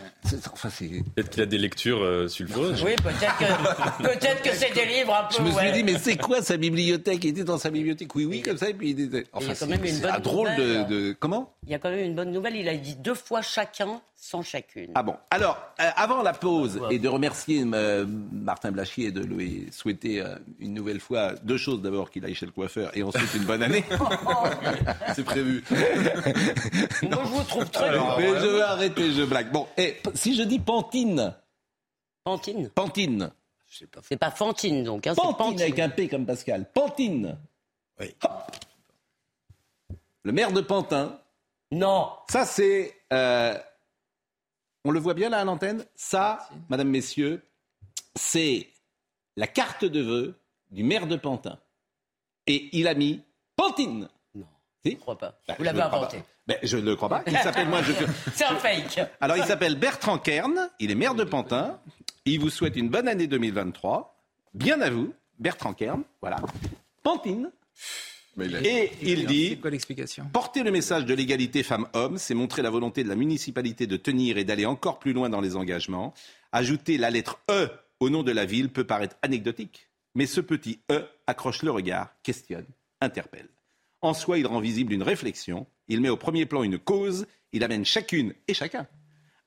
enfin, 0.53 0.71
c'est. 0.71 0.89
Peut-être 1.15 1.31
qu'il 1.31 1.41
y 1.41 1.43
a 1.43 1.47
des 1.47 1.59
lectures 1.59 2.03
euh, 2.03 2.29
sulfureuses. 2.29 2.83
Oui, 2.85 2.95
peut-être 2.97 3.37
que, 3.39 4.03
peut-être 4.03 4.43
que 4.43 4.55
c'est 4.55 4.73
des 4.73 4.87
livres 4.87 5.15
un 5.15 5.25
peu. 5.25 5.37
Je 5.39 5.43
me 5.43 5.51
suis 5.51 5.73
dit, 5.73 5.83
mais 5.83 5.99
c'est 5.99 6.17
quoi 6.17 6.41
sa 6.43 6.57
bibliothèque? 6.57 7.25
Il 7.25 7.31
était 7.31 7.45
dans 7.45 7.59
sa 7.59 7.71
bibliothèque, 7.71 8.15
oui, 8.15 8.25
oui, 8.25 8.43
comme 8.43 8.57
ça, 8.57 8.69
et 8.69 8.75
puis 8.75 8.91
il 8.91 9.01
était. 9.01 9.25
Enfin, 9.33 9.47
il 9.47 9.49
y 9.49 9.53
a 9.53 9.57
quand 9.57 9.67
même 9.67 9.85
une 9.85 10.01
bonne 10.01 10.23
drôle 10.23 10.57
de, 10.57 10.89
de, 10.89 11.17
comment? 11.19 11.53
Il 11.65 11.71
y 11.71 11.75
a 11.75 11.79
quand 11.79 11.91
même 11.91 12.05
une 12.05 12.15
bonne 12.15 12.31
nouvelle. 12.31 12.57
Il 12.57 12.69
a 12.69 12.77
dit 12.77 12.97
deux 12.97 13.15
fois 13.15 13.43
chacun 13.43 14.01
sans 14.21 14.43
chacune. 14.43 14.91
Ah 14.97 15.05
bon. 15.05 15.17
Alors, 15.31 15.57
euh, 15.81 15.89
avant 15.95 16.23
la 16.23 16.33
pause, 16.33 16.81
et 16.91 16.99
de 16.99 17.09
remercier 17.09 17.65
euh, 17.73 18.05
Martin 18.33 18.73
Blachier 18.73 19.07
et 19.07 19.13
de 19.13 19.23
lui 19.23 19.69
souhaiter 19.71 20.21
euh, 20.21 20.35
une 20.59 20.75
nouvelle 20.75 20.99
fois 20.99 21.35
deux 21.45 21.57
choses. 21.57 21.81
D'abord, 21.81 22.11
qu'il 22.11 22.25
aille 22.25 22.35
chez 22.35 22.45
le 22.45 22.53
coiffeur 22.53 22.95
et 22.97 23.05
ensuite 23.05 23.33
une 23.35 23.45
bonne 23.45 23.63
année. 23.63 23.85
C'est 25.15 25.25
prévu. 25.25 25.63
Moi, 25.71 25.81
je 27.03 27.29
vous 27.29 27.45
trouve 27.45 27.71
très 27.71 27.91
bien. 27.91 28.17
Mais 28.19 28.41
je 28.41 28.47
vais 28.47 28.61
arrêter, 28.61 29.13
je 29.13 29.23
blague. 29.23 29.53
Bon, 29.53 29.69
et 29.77 29.97
si 30.15 30.35
je 30.35 30.43
dis 30.43 30.59
Pantine. 30.59 31.35
Pantine? 32.25 32.71
Pantine. 32.71 33.31
C'est 34.03 34.17
pas 34.17 34.33
Fantine, 34.33 34.83
donc. 34.83 35.07
Hein, 35.07 35.15
Pantine, 35.15 35.61
avec 35.61 35.79
un 35.79 35.91
P 35.91 36.09
comme 36.09 36.27
Pascal. 36.27 36.69
Pantine. 36.75 37.39
Oui. 38.01 38.15
Le 40.25 40.33
maire 40.33 40.51
de 40.51 40.61
Pantin. 40.61 41.21
Non. 41.71 42.11
Ça, 42.29 42.45
c'est 42.45 42.97
on 44.85 44.91
le 44.91 45.01
voit 45.01 45.15
bien 45.15 45.29
là 45.29 45.41
à 45.41 45.45
l'antenne 45.45 45.85
Ça, 45.95 46.49
madame, 46.69 46.89
messieurs, 46.89 47.43
c'est 48.15 48.69
la 49.37 49.47
carte 49.47 49.85
de 49.85 50.01
vœux 50.01 50.39
du 50.71 50.83
maire 50.83 51.07
de 51.07 51.17
Pantin. 51.17 51.59
Et 52.47 52.69
il 52.73 52.89
a 52.89 52.95
mis 52.95 53.23
Pantine. 53.57 54.09
Non. 54.35 54.47
Je 54.85 54.91
ne 54.91 54.97
crois 54.97 55.19
pas. 55.19 55.39
Bah, 55.47 55.55
Vous 55.59 55.65
l'avez 55.65 55.83
inventé. 55.83 56.23
Ben, 56.47 56.57
je 56.63 56.77
ne 56.79 56.83
le 56.83 56.97
crois 56.97 57.09
pas. 57.11 57.23
Il 57.27 57.37
s'appelle 57.37 57.69
moi. 57.69 57.81
C'est 58.35 58.45
un 58.45 58.57
fake. 58.57 59.01
Alors 59.21 59.37
il 59.37 59.45
s'appelle 59.45 59.77
Bertrand 59.79 60.19
Kern. 60.19 60.71
Il 60.81 60.91
est 60.91 60.95
maire 60.95 61.15
de 61.15 61.25
Pantin. 61.25 61.79
Il 62.25 62.41
vous 62.41 62.51
souhaite 62.51 62.77
une 62.77 62.89
bonne 62.89 63.07
année 63.07 63.27
2023. 63.27 64.17
Bien 64.55 64.81
à 64.81 64.89
vous, 64.91 65.13
Bertrand 65.39 65.75
Kern. 65.75 66.03
Voilà. 66.23 66.39
Pantine. 67.03 67.51
Et 68.65 68.91
il 69.03 69.27
dit 69.27 69.59
Porter 70.33 70.63
le 70.63 70.71
message 70.71 71.05
de 71.05 71.15
l'égalité 71.15 71.63
femmes-hommes, 71.63 72.19
c'est 72.19 72.35
montrer 72.35 72.63
la 72.63 72.71
volonté 72.71 73.05
de 73.05 73.09
la 73.09 73.17
municipalité 73.17 73.87
de 73.87 73.97
tenir 73.97 74.39
et 74.39 74.45
d'aller 74.45 74.67
encore 74.67 74.99
plus 74.99 75.13
loin 75.13 75.29
dans 75.29 75.41
les 75.41 75.57
engagements. 75.57 76.15
Ajouter 76.53 76.99
la 76.99 77.11
lettre 77.11 77.41
E 77.51 77.69
au 78.01 78.11
nom 78.11 78.23
de 78.23 78.33
la 78.33 78.45
ville 78.47 78.71
peut 78.71 78.85
paraître 78.85 79.17
anecdotique, 79.23 79.89
mais 80.15 80.27
ce 80.27 80.41
petit 80.41 80.81
E 80.91 81.05
accroche 81.27 81.63
le 81.63 81.71
regard, 81.71 82.11
questionne, 82.23 82.67
interpelle. 83.01 83.49
En 84.01 84.15
soi, 84.15 84.39
il 84.39 84.47
rend 84.47 84.61
visible 84.61 84.93
une 84.93 85.03
réflexion, 85.03 85.67
il 85.89 86.01
met 86.01 86.09
au 86.09 86.17
premier 86.17 86.47
plan 86.47 86.63
une 86.63 86.79
cause, 86.79 87.27
il 87.53 87.65
amène 87.65 87.85
chacune 87.85 88.35
et 88.47 88.55
chacun 88.55 88.87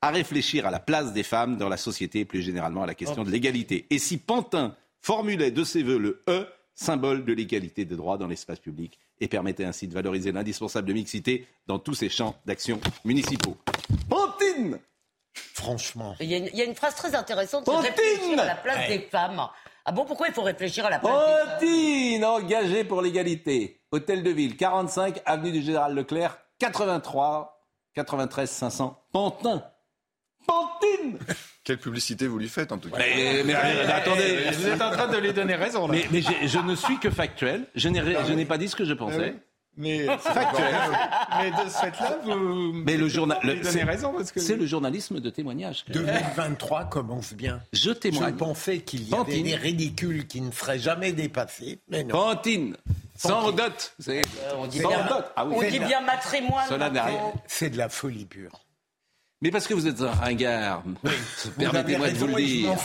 à 0.01 0.10
réfléchir 0.10 0.65
à 0.65 0.71
la 0.71 0.80
place 0.80 1.13
des 1.13 1.23
femmes 1.23 1.58
dans 1.58 1.69
la 1.69 1.77
société 1.77 2.21
et 2.21 2.25
plus 2.25 2.41
généralement 2.41 2.84
à 2.84 2.88
la 2.88 2.95
question 2.95 3.23
de 3.23 3.30
l'égalité. 3.30 3.86
Et 3.91 3.99
si 3.99 4.17
Pantin 4.17 4.75
formulait 4.99 5.51
de 5.51 5.63
ses 5.63 5.84
voeux 5.84 5.99
le 5.99 6.23
E, 6.27 6.47
symbole 6.76 7.26
de 7.26 7.34
l'égalité 7.34 7.86
des 7.86 7.96
droits 7.96 8.18
dans 8.18 8.28
l'espace 8.28 8.60
public 8.60 9.00
et 9.20 9.28
permettait 9.28 9.66
ainsi 9.66 9.88
de 9.88 9.94
valoriser 9.94 10.32
l'indispensable 10.32 10.94
mixité 10.94 11.48
dans 11.68 11.80
tous 11.80 11.94
ces 11.94 12.10
champs 12.10 12.36
d'action 12.46 12.80
municipaux. 13.06 13.58
Pantine 14.10 14.80
Franchement. 15.34 16.16
Il 16.20 16.30
y, 16.30 16.62
a 16.62 16.66
une, 16.66 16.76
phrase 16.76 16.96
très 16.96 17.16
intéressante, 17.16 17.64
c'est 17.66 17.90
réfléchir 17.90 18.40
à 18.40 18.46
la 18.46 18.56
place 18.56 18.88
des 18.90 19.00
femmes. 19.00 19.48
Ah 19.86 19.92
bon, 19.92 20.06
pourquoi 20.06 20.28
il 20.28 20.34
faut 20.34 20.42
réfléchir 20.42 20.86
à 20.86 20.90
la 20.90 21.00
place 21.00 21.60
des 21.60 22.20
femmes? 22.20 22.24
Engagé 22.24 22.84
pour 22.84 23.02
l'égalité. 23.02 23.82
Hôtel 23.92 24.24
de 24.24 24.30
Ville, 24.30 24.58
45, 24.58 25.22
avenue 25.26 25.52
du 25.52 25.62
Général 25.62 25.94
Leclerc, 25.94 26.38
83, 26.60 27.62
93 27.94 28.50
500, 28.50 29.04
Pantin. 29.12 29.64
Pantine 30.46 31.20
quelle 31.72 31.80
publicité 31.80 32.28
vous 32.28 32.38
lui 32.38 32.50
faites 32.50 32.74
en 32.74 32.78
tout 32.78 32.90
cas 32.90 32.98
Mais, 32.98 33.54
attendez, 33.54 34.52
vous 34.52 34.68
êtes 34.68 34.82
en 34.82 34.92
train 34.92 35.08
de 35.08 35.18
lui 35.18 35.32
donner 35.32 35.56
raison. 35.56 35.88
Là. 35.88 36.00
Mais, 36.12 36.22
je 36.22 36.60
ne 36.60 36.76
suis 36.76 37.00
que 37.00 37.10
factuel. 37.10 37.66
Je 37.76 37.88
n'ai 37.88 38.46
pas 38.46 38.58
dit 38.58 38.68
ce 38.68 38.76
que 38.76 38.86
je 38.86 38.94
pensais. 38.94 39.36
Mais 39.78 40.06
factuel. 40.18 40.76
mais 41.40 41.52
de 41.52 41.70
ce 41.70 41.78
fait-là, 41.78 42.20
vous. 42.26 42.74
Mais 42.74 42.98
le 42.98 43.08
journal. 43.08 43.40
C'est 43.64 43.84
raison 43.84 44.14
parce 44.14 44.34
que. 44.34 44.42
C'est 44.42 44.58
le 44.58 44.66
journalisme 44.66 45.22
de 45.22 45.30
témoignage. 45.30 45.86
2023 45.88 46.86
commence 46.86 47.34
bien? 47.34 47.62
Je 47.72 47.92
témoigne. 47.92 48.34
Je 48.34 48.38
pensais 48.38 48.80
qu'il 48.80 49.08
y 49.08 49.16
avait 49.16 49.42
des 49.42 49.56
ridicules 49.56 50.28
qui 50.28 50.42
ne 50.42 50.52
seraient 50.52 50.80
jamais 50.80 51.14
dépassés. 51.14 51.80
Mais 51.88 52.04
non. 52.04 52.10
Pantine. 52.10 52.76
Sans 53.16 53.52
dot. 53.54 53.96
Euh, 54.10 54.22
on 54.58 54.68
dit, 54.68 54.80
bien, 54.80 55.08
ah 55.36 55.46
on 55.46 55.62
dit 55.62 55.80
bien 55.80 56.02
matrimoine. 56.02 56.66
C'est 57.48 57.70
de 57.70 57.78
la 57.78 57.88
folie 57.88 58.26
pure. 58.26 58.60
Mais 59.41 59.49
parce 59.49 59.67
que 59.67 59.73
vous 59.73 59.88
êtes 59.88 59.99
un 60.01 60.12
ringard, 60.12 60.84
permettez-moi 61.58 62.12
de 62.12 62.15
vous 62.15 62.27
le 62.27 62.36
dire. 62.36 62.75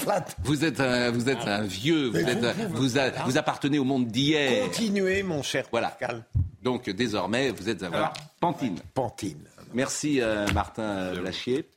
Vous 0.43 0.65
êtes 0.65 0.81
un, 0.81 1.11
vous 1.11 1.29
êtes 1.29 1.47
un 1.47 1.63
vieux, 1.63 2.09
vous, 2.09 2.17
êtes, 2.17 2.43
vous, 2.71 2.89
vous, 3.27 3.39
appartenez 3.39 3.79
au 3.79 3.85
monde 3.85 4.07
d'hier. 4.07 4.65
Continuez, 4.65 5.23
mon 5.23 5.43
cher 5.43 5.67
voilà. 5.71 5.89
Pascal. 5.89 6.25
Donc 6.63 6.89
désormais, 6.89 7.51
vous 7.51 7.69
êtes 7.69 7.83
à 7.83 7.91
voir 7.91 8.15
Pantine. 8.41 8.79
Pantine. 8.95 9.45
Merci 9.75 10.23
euh, 10.23 10.47
Martin 10.55 11.13
Lachier. 11.13 11.69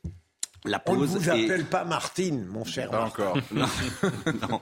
La 0.64 0.78
pause 0.78 0.96
On 0.96 1.00
ne 1.00 1.06
vous 1.06 1.28
appelle 1.28 1.64
pas 1.66 1.84
Martine, 1.84 2.46
mon 2.46 2.64
cher. 2.64 2.90
Pas 2.90 3.04
encore. 3.04 3.36
non. 3.52 4.60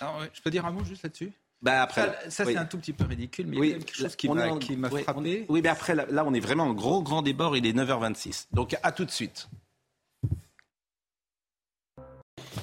je 0.32 0.42
peux 0.42 0.50
dire 0.50 0.64
un 0.64 0.70
mot 0.70 0.84
juste 0.84 1.02
là-dessus? 1.02 1.32
Bah 1.62 1.82
après, 1.82 2.12
ça, 2.28 2.44
c'est 2.44 2.56
un 2.56 2.64
tout 2.64 2.78
petit 2.78 2.92
peu 2.92 3.04
ridicule, 3.04 3.46
mais 3.46 3.56
il 3.56 3.64
y 3.64 3.72
a 3.72 3.78
quelque 3.78 3.94
chose 3.94 4.16
qui 4.16 4.28
m'a 4.28 4.90
frappé. 4.90 5.46
oui, 5.48 5.60
mais 5.62 5.68
après, 5.68 5.94
là, 5.94 6.24
on 6.26 6.34
est 6.34 6.40
vraiment 6.40 6.64
en 6.64 6.74
gros, 6.74 7.02
grand 7.02 7.22
débord. 7.22 7.56
Il 7.56 7.66
est 7.66 7.72
9h26. 7.72 8.46
Donc, 8.52 8.76
à 8.82 8.90
tout 8.90 9.04
de 9.04 9.10
suite. 9.10 9.48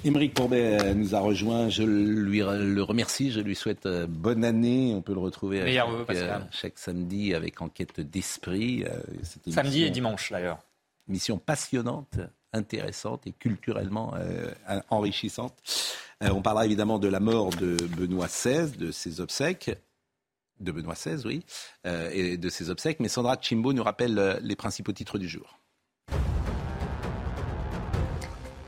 Émeric 0.04 0.34
Courbet 0.34 0.78
euh, 0.80 0.94
nous 0.94 1.16
a 1.16 1.20
rejoint. 1.20 1.70
Je 1.70 1.84
lui 1.84 2.40
le 2.40 2.82
remercie. 2.82 3.32
Je 3.32 3.40
lui 3.40 3.56
souhaite 3.56 3.86
euh, 3.86 4.08
bonne 4.08 4.44
année. 4.44 4.94
On 4.96 5.02
peut 5.02 5.14
le 5.14 5.20
retrouver 5.20 5.62
euh, 5.62 6.40
chaque 6.52 6.78
samedi 6.78 7.34
avec 7.34 7.62
Enquête 7.62 8.00
d'esprit. 8.02 8.86
samedi 9.48 9.84
et 9.84 9.90
dimanche, 9.90 10.32
d'ailleurs. 10.32 10.60
Mission 11.08 11.38
passionnante, 11.38 12.20
intéressante 12.54 13.26
et 13.28 13.32
culturellement 13.32 14.14
enrichissante. 14.90 15.56
Euh, 16.24 16.30
on 16.32 16.42
parlera 16.42 16.66
évidemment 16.66 17.00
de 17.00 17.08
la 17.08 17.20
mort 17.20 17.50
de 17.52 17.78
Benoît 17.98 18.28
XVI, 18.28 18.72
de 18.78 18.92
ses 18.92 19.22
obsèques, 19.22 19.72
de 20.60 20.72
Benoît 20.72 20.96
XVI, 20.96 21.26
oui, 21.26 21.46
euh, 21.86 22.10
et 22.12 22.38
de 22.38 22.50
ses 22.50 22.70
obsèques. 22.70 23.00
Mais 23.00 23.08
Sandra 23.08 23.38
Chimbo 23.40 23.72
nous 23.74 23.84
rappelle 23.84 24.20
euh, 24.20 24.40
les 24.42 24.56
principaux 24.56 24.92
titres 24.92 25.18
du 25.18 25.30
jour. 25.30 25.59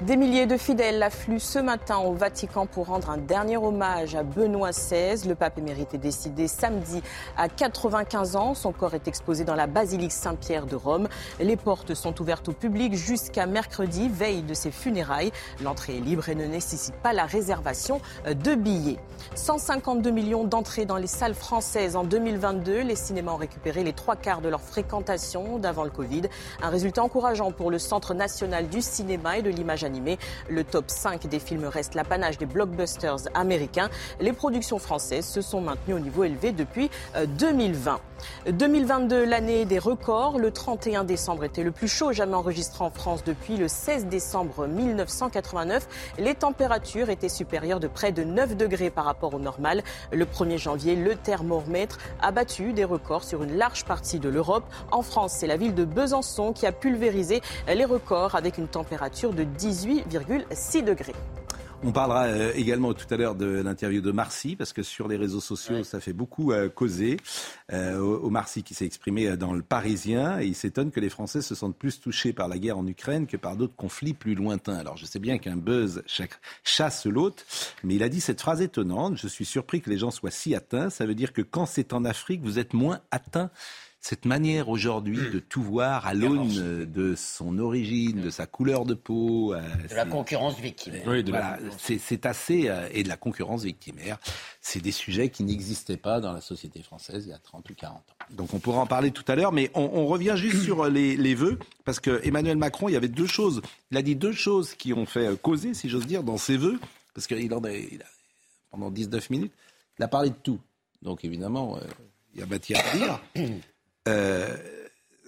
Des 0.02 0.18
milliers 0.18 0.48
de 0.48 0.58
fidèles 0.58 1.04
affluent 1.04 1.38
ce 1.38 1.60
matin 1.60 2.00
au 2.00 2.14
Vatican 2.14 2.66
pour 2.66 2.88
rendre 2.88 3.12
un 3.12 3.20
dernier 3.20 3.58
hommage 3.58 4.16
à 4.16 4.24
Benoît 4.24 4.72
XVI. 4.72 5.28
Le 5.28 5.36
pape 5.36 5.60
émérite 5.60 5.94
est 5.94 6.00
décidé 6.00 6.48
samedi 6.48 7.04
à 7.38 7.48
95 7.48 8.36
ans. 8.36 8.56
Son 8.56 8.72
corps 8.72 8.96
est 8.96 9.08
exposé 9.08 9.44
dans 9.44 9.54
la 9.54 9.68
basilique 9.68 10.12
Saint-Pierre 10.12 10.66
de 10.66 10.76
Rome. 10.76 11.08
Les 11.40 11.56
portes 11.56 11.94
sont 11.94 12.20
ouvertes 12.20 12.50
au 12.50 12.52
public 12.52 12.96
jusqu'à 12.96 13.46
mercredi, 13.46 14.10
veille 14.10 14.42
de 14.42 14.56
ses 14.56 14.72
funérailles. 14.72 15.32
L'entrée 15.64 15.98
est 15.98 16.02
libre 16.02 16.30
et 16.30 16.36
ne 16.36 16.46
nécessite 16.46 16.96
pas 16.96 17.14
la 17.14 17.28
réservation 17.28 18.02
de 18.26 18.56
billets. 18.56 18.98
152 19.36 20.10
millions 20.10 20.46
d'entrées 20.46 20.86
dans 20.86 20.98
les 20.98 21.06
salles 21.06 21.36
françaises 21.36 21.96
en 21.96 22.04
2022. 22.04 22.82
Les 22.82 22.96
cinémas 22.96 23.34
ont 23.34 23.38
récupéré 23.38 23.84
les 23.84 23.94
trois 23.94 24.16
quarts 24.16 24.42
de 24.42 24.50
leur 24.50 24.62
fréquentation 24.62 25.60
d'avant 25.60 25.84
le 25.84 25.92
Covid. 25.92 26.24
Un 26.64 26.70
résultat 26.70 27.04
encourageant 27.04 27.52
pour 27.52 27.70
le 27.70 27.78
Centre 27.78 28.16
national 28.16 28.68
du 28.68 28.82
cinéma 28.82 29.38
et 29.38 29.44
de 29.44 29.52
l'image 29.52 29.84
le 30.50 30.64
top 30.64 30.86
5 30.90 31.28
des 31.28 31.40
films 31.40 31.66
reste 31.66 31.96
l'apanage 31.96 32.38
des 32.38 32.46
blockbusters 32.46 33.28
américains. 33.34 33.90
Les 34.20 34.34
productions 34.34 34.80
françaises 34.80 35.26
se 35.26 35.42
sont 35.42 35.62
maintenues 35.62 35.96
au 35.96 36.00
niveau 36.00 36.24
élevé 36.24 36.52
depuis 36.52 36.90
2020. 37.38 38.00
Euh, 38.48 38.52
2022, 38.52 39.26
l'année 39.26 39.66
des 39.66 39.80
records. 39.80 40.40
Le 40.40 40.52
31 40.52 41.04
décembre 41.04 41.44
était 41.44 41.64
le 41.64 41.72
plus 41.72 41.88
chaud 41.88 42.12
jamais 42.12 42.36
enregistré 42.36 42.84
en 42.84 42.92
France 42.92 43.24
depuis 43.24 43.58
le 43.58 43.68
16 43.68 44.06
décembre 44.06 44.68
1989. 44.68 45.88
Les 46.18 46.36
températures 46.36 47.10
étaient 47.10 47.30
supérieures 47.30 47.80
de 47.80 47.88
près 47.88 48.12
de 48.12 48.24
9 48.24 48.56
degrés 48.58 48.90
par 48.90 49.06
rapport 49.06 49.34
au 49.34 49.40
normal. 49.40 49.84
Le 50.12 50.26
1er 50.26 50.58
janvier, 50.58 50.96
le 50.96 51.16
thermomètre 51.16 51.98
a 52.22 52.32
battu 52.32 52.74
des 52.74 52.86
records 52.86 53.24
sur 53.24 53.44
une 53.44 53.58
large 53.58 53.86
partie 53.86 54.20
de 54.20 54.30
l'Europe. 54.30 54.66
En 54.92 55.02
France, 55.02 55.34
c'est 55.38 55.48
la 55.48 55.58
ville 55.58 55.76
de 55.76 55.86
Besançon 55.86 56.54
qui 56.54 56.66
a 56.66 56.72
pulvérisé 56.72 57.42
les 57.68 57.86
records 57.86 58.36
avec 58.36 58.58
une 58.58 58.68
température 58.68 59.34
de 59.34 59.44
18,6 59.44 60.84
degrés. 60.84 61.16
On 61.84 61.92
parlera 61.92 62.26
euh, 62.26 62.52
également 62.54 62.94
tout 62.94 63.12
à 63.12 63.18
l'heure 63.18 63.34
de 63.34 63.48
l'interview 63.48 64.02
de 64.02 64.12
Marcy, 64.12 64.56
parce 64.56 64.72
que 64.72 64.84
sur 64.84 65.08
les 65.08 65.18
réseaux 65.18 65.40
sociaux, 65.40 65.84
ça 65.84 66.00
fait 66.00 66.14
beaucoup 66.14 66.52
euh, 66.52 66.70
causer. 66.70 67.18
Euh, 67.74 67.98
au 68.00 68.30
Marcy 68.30 68.62
qui 68.62 68.76
s'est 68.76 68.86
exprimé 68.86 69.36
dans 69.36 69.52
le 69.52 69.64
Parisien, 69.64 70.40
et 70.40 70.46
il 70.46 70.54
s'étonne 70.54 70.92
que 70.92 71.00
les 71.00 71.10
Français 71.10 71.42
se 71.42 71.56
sentent 71.56 71.76
plus 71.76 72.00
touchés 72.00 72.34
par 72.34 72.48
la 72.48 72.60
guerre 72.60 72.78
en 72.78 72.86
Ukraine 72.86 73.26
que 73.26 73.38
par 73.38 73.56
d'autres 73.56 73.76
conflits 73.76 74.14
plus 74.14 74.36
lointains. 74.36 74.76
Alors 74.76 74.96
je 74.96 75.06
sais 75.06 75.18
bien 75.18 75.40
qu'un 75.40 75.56
buzz 75.56 76.04
chasse 76.64 77.08
l'autre, 77.08 77.44
mais 77.84 77.96
il 77.96 78.04
a 78.04 78.10
dit 78.10 78.22
cette 78.22 78.42
phrase 78.42 78.62
étonnante, 78.62 79.18
je 79.18 79.28
suis 79.28 79.46
surpris 79.46 79.82
que 79.82 79.90
les 79.90 79.98
gens 79.98 80.12
soient 80.12 80.32
si 80.32 80.54
atteints, 80.54 80.92
ça 80.92 81.08
veut 81.08 81.16
dire 81.16 81.34
que 81.34 81.42
quand 81.42 81.66
c'est 81.66 81.94
en 81.94 82.06
Afrique, 82.06 82.42
vous 82.44 82.60
êtes 82.60 82.74
moins 82.74 83.00
atteints 83.10 83.50
cette 84.02 84.26
manière 84.26 84.68
aujourd'hui 84.70 85.20
hmm. 85.20 85.32
de 85.32 85.40
tout 85.40 85.62
voir 85.62 86.08
à 86.08 86.16
l'aune 86.16 86.86
de 86.86 87.14
son 87.16 87.60
origine, 87.60 88.20
de 88.20 88.32
sa 88.32 88.48
couleur 88.48 88.84
de 88.84 88.96
peau. 88.96 89.54
Euh, 89.54 89.62
de 89.88 89.94
la 89.94 90.06
concurrence 90.06 90.60
victimaire. 90.60 91.04
Oui, 91.06 91.24
voilà, 91.28 91.60
c'est 91.78 92.26
assez. 92.26 92.68
Euh, 92.68 92.90
et 92.92 93.04
de 93.04 93.10
la 93.10 93.16
concurrence 93.16 93.64
victimaire. 93.64 94.18
C'est 94.60 94.82
des 94.82 94.92
sujets 94.92 95.30
qui 95.30 95.44
n'existaient 95.44 95.98
pas 95.98 96.20
dans 96.20 96.34
la 96.34 96.42
société 96.42 96.82
française 96.82 97.26
il 97.28 97.30
y 97.30 97.34
a 97.34 97.38
30 97.38 97.70
ou 97.70 97.76
40 97.76 97.96
ans. 97.96 98.02
Donc 98.32 98.56
on 98.56 98.60
pourra 98.60 98.82
en 98.82 98.88
parler 98.88 99.12
tout 99.12 99.24
à 99.28 99.36
l'heure, 99.36 99.52
mais 99.52 99.70
on, 99.76 100.08
revient 100.08 100.34
juste 100.36 100.62
sur 100.64 100.86
euh, 100.86 100.90
les, 100.90 101.16
les 101.16 101.36
vœux, 101.36 101.60
parce 101.86 102.00
que 102.00 102.22
Emmanuel 102.24 102.58
Macron, 102.58 102.90
il 102.90 102.94
y 102.94 102.98
avait 102.98 103.08
deux 103.08 103.28
choses. 103.28 103.62
Il 103.92 103.98
a 103.98 104.02
dit 104.02 104.16
deux 104.16 104.34
choses 104.34 104.74
qui 104.74 104.94
ont 104.94 105.06
fait 105.06 105.40
causer, 105.40 105.76
si 105.76 105.90
j'ose 105.90 106.08
dire, 106.08 106.24
dans 106.24 106.38
ses 106.38 106.58
vœux, 106.58 106.80
parce 107.14 107.28
qu'il 107.28 107.54
en 107.54 107.64
a, 107.64 107.72
il 107.72 108.02
a, 108.02 108.06
pendant 108.72 108.90
19 108.90 109.30
minutes, 109.30 109.54
il 110.00 110.04
a 110.04 110.08
parlé 110.08 110.32
de 110.32 110.36
tout. 110.42 110.60
Donc 111.04 111.24
évidemment, 111.24 111.80
il 112.34 112.40
y 112.40 112.44
a 112.44 112.48
matière 112.48 112.84
à 112.84 112.98
dire. 112.98 113.22
Euh, 114.08 114.58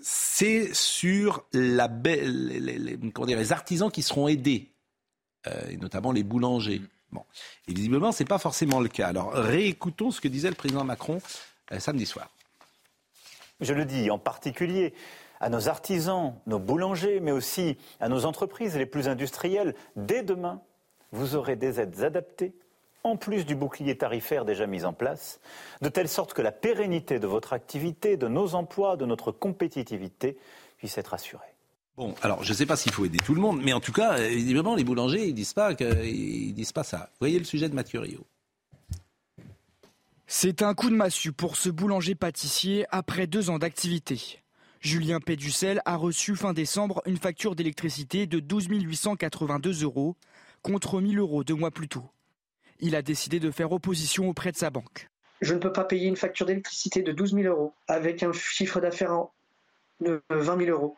c'est 0.01 0.73
sur 0.73 1.45
la 1.53 1.87
les, 2.03 2.59
les, 2.59 2.97
les, 2.97 3.51
artisans 3.51 3.89
qui 3.89 4.01
seront 4.01 4.27
aidés, 4.27 4.71
euh, 5.47 5.69
et 5.69 5.77
notamment 5.77 6.11
les 6.11 6.23
boulangers. 6.23 6.81
Bon. 7.11 7.23
Et 7.67 7.73
visiblement, 7.73 8.11
ce 8.11 8.23
n'est 8.23 8.27
pas 8.27 8.39
forcément 8.39 8.81
le 8.81 8.89
cas. 8.89 9.07
Alors, 9.07 9.31
réécoutons 9.33 10.11
ce 10.11 10.19
que 10.19 10.27
disait 10.27 10.49
le 10.49 10.55
président 10.55 10.83
Macron 10.83 11.21
euh, 11.71 11.79
samedi 11.79 12.05
soir. 12.05 12.29
Je 13.61 13.73
le 13.73 13.85
dis 13.85 14.09
en 14.09 14.19
particulier 14.19 14.93
à 15.39 15.49
nos 15.49 15.69
artisans, 15.69 16.35
nos 16.47 16.59
boulangers, 16.59 17.19
mais 17.19 17.31
aussi 17.31 17.77
à 17.99 18.09
nos 18.09 18.25
entreprises 18.25 18.75
les 18.75 18.85
plus 18.85 19.07
industrielles. 19.07 19.75
Dès 19.95 20.23
demain, 20.23 20.61
vous 21.11 21.35
aurez 21.35 21.55
des 21.55 21.79
aides 21.79 22.01
adaptées 22.01 22.53
en 23.03 23.17
plus 23.17 23.45
du 23.45 23.55
bouclier 23.55 23.97
tarifaire 23.97 24.45
déjà 24.45 24.65
mis 24.65 24.85
en 24.85 24.93
place, 24.93 25.39
de 25.81 25.89
telle 25.89 26.09
sorte 26.09 26.33
que 26.33 26.41
la 26.41 26.51
pérennité 26.51 27.19
de 27.19 27.27
votre 27.27 27.53
activité, 27.53 28.17
de 28.17 28.27
nos 28.27 28.55
emplois, 28.55 28.97
de 28.97 29.05
notre 29.05 29.31
compétitivité 29.31 30.37
puisse 30.77 30.97
être 30.97 31.13
assurée. 31.13 31.41
Bon, 31.97 32.15
alors 32.23 32.43
je 32.43 32.51
ne 32.51 32.57
sais 32.57 32.65
pas 32.65 32.75
s'il 32.75 32.91
faut 32.91 33.05
aider 33.05 33.19
tout 33.19 33.35
le 33.35 33.41
monde, 33.41 33.61
mais 33.61 33.73
en 33.73 33.79
tout 33.79 33.91
cas, 33.91 34.17
évidemment, 34.17 34.75
les 34.75 34.83
boulangers, 34.83 35.27
ils 35.27 35.33
disent 35.33 35.53
pas 35.53 35.73
disent 35.73 36.71
pas 36.71 36.83
ça. 36.83 36.97
Vous 36.97 37.19
voyez 37.19 37.37
le 37.37 37.45
sujet 37.45 37.69
de 37.69 37.75
Mathieu 37.75 37.99
Rio. 37.99 38.25
C'est 40.25 40.63
un 40.63 40.73
coup 40.73 40.89
de 40.89 40.95
massue 40.95 41.31
pour 41.31 41.57
ce 41.57 41.69
boulanger 41.69 42.15
pâtissier 42.15 42.85
après 42.89 43.27
deux 43.27 43.51
ans 43.51 43.59
d'activité. 43.59 44.39
Julien 44.79 45.19
Péducel 45.19 45.81
a 45.85 45.95
reçu 45.95 46.35
fin 46.35 46.53
décembre 46.53 47.01
une 47.05 47.17
facture 47.17 47.55
d'électricité 47.55 48.25
de 48.25 48.39
12 48.39 48.67
882 48.69 49.83
euros 49.83 50.15
contre 50.63 50.99
1000 50.99 51.19
euros 51.19 51.43
deux 51.43 51.53
mois 51.53 51.71
plus 51.71 51.87
tôt 51.87 52.09
il 52.83 52.95
a 52.95 53.01
décidé 53.01 53.39
de 53.39 53.49
faire 53.49 53.71
opposition 53.71 54.29
auprès 54.29 54.51
de 54.51 54.57
sa 54.57 54.69
banque. 54.69 55.09
Je 55.41 55.53
ne 55.53 55.59
peux 55.59 55.71
pas 55.71 55.85
payer 55.85 56.07
une 56.07 56.17
facture 56.17 56.45
d'électricité 56.45 57.01
de 57.01 57.11
12 57.13 57.33
000 57.33 57.43
euros 57.47 57.73
avec 57.87 58.23
un 58.23 58.33
chiffre 58.33 58.79
d'affaires 58.81 59.25
de 60.01 60.21
20 60.29 60.65
000 60.65 60.69
euros. 60.69 60.97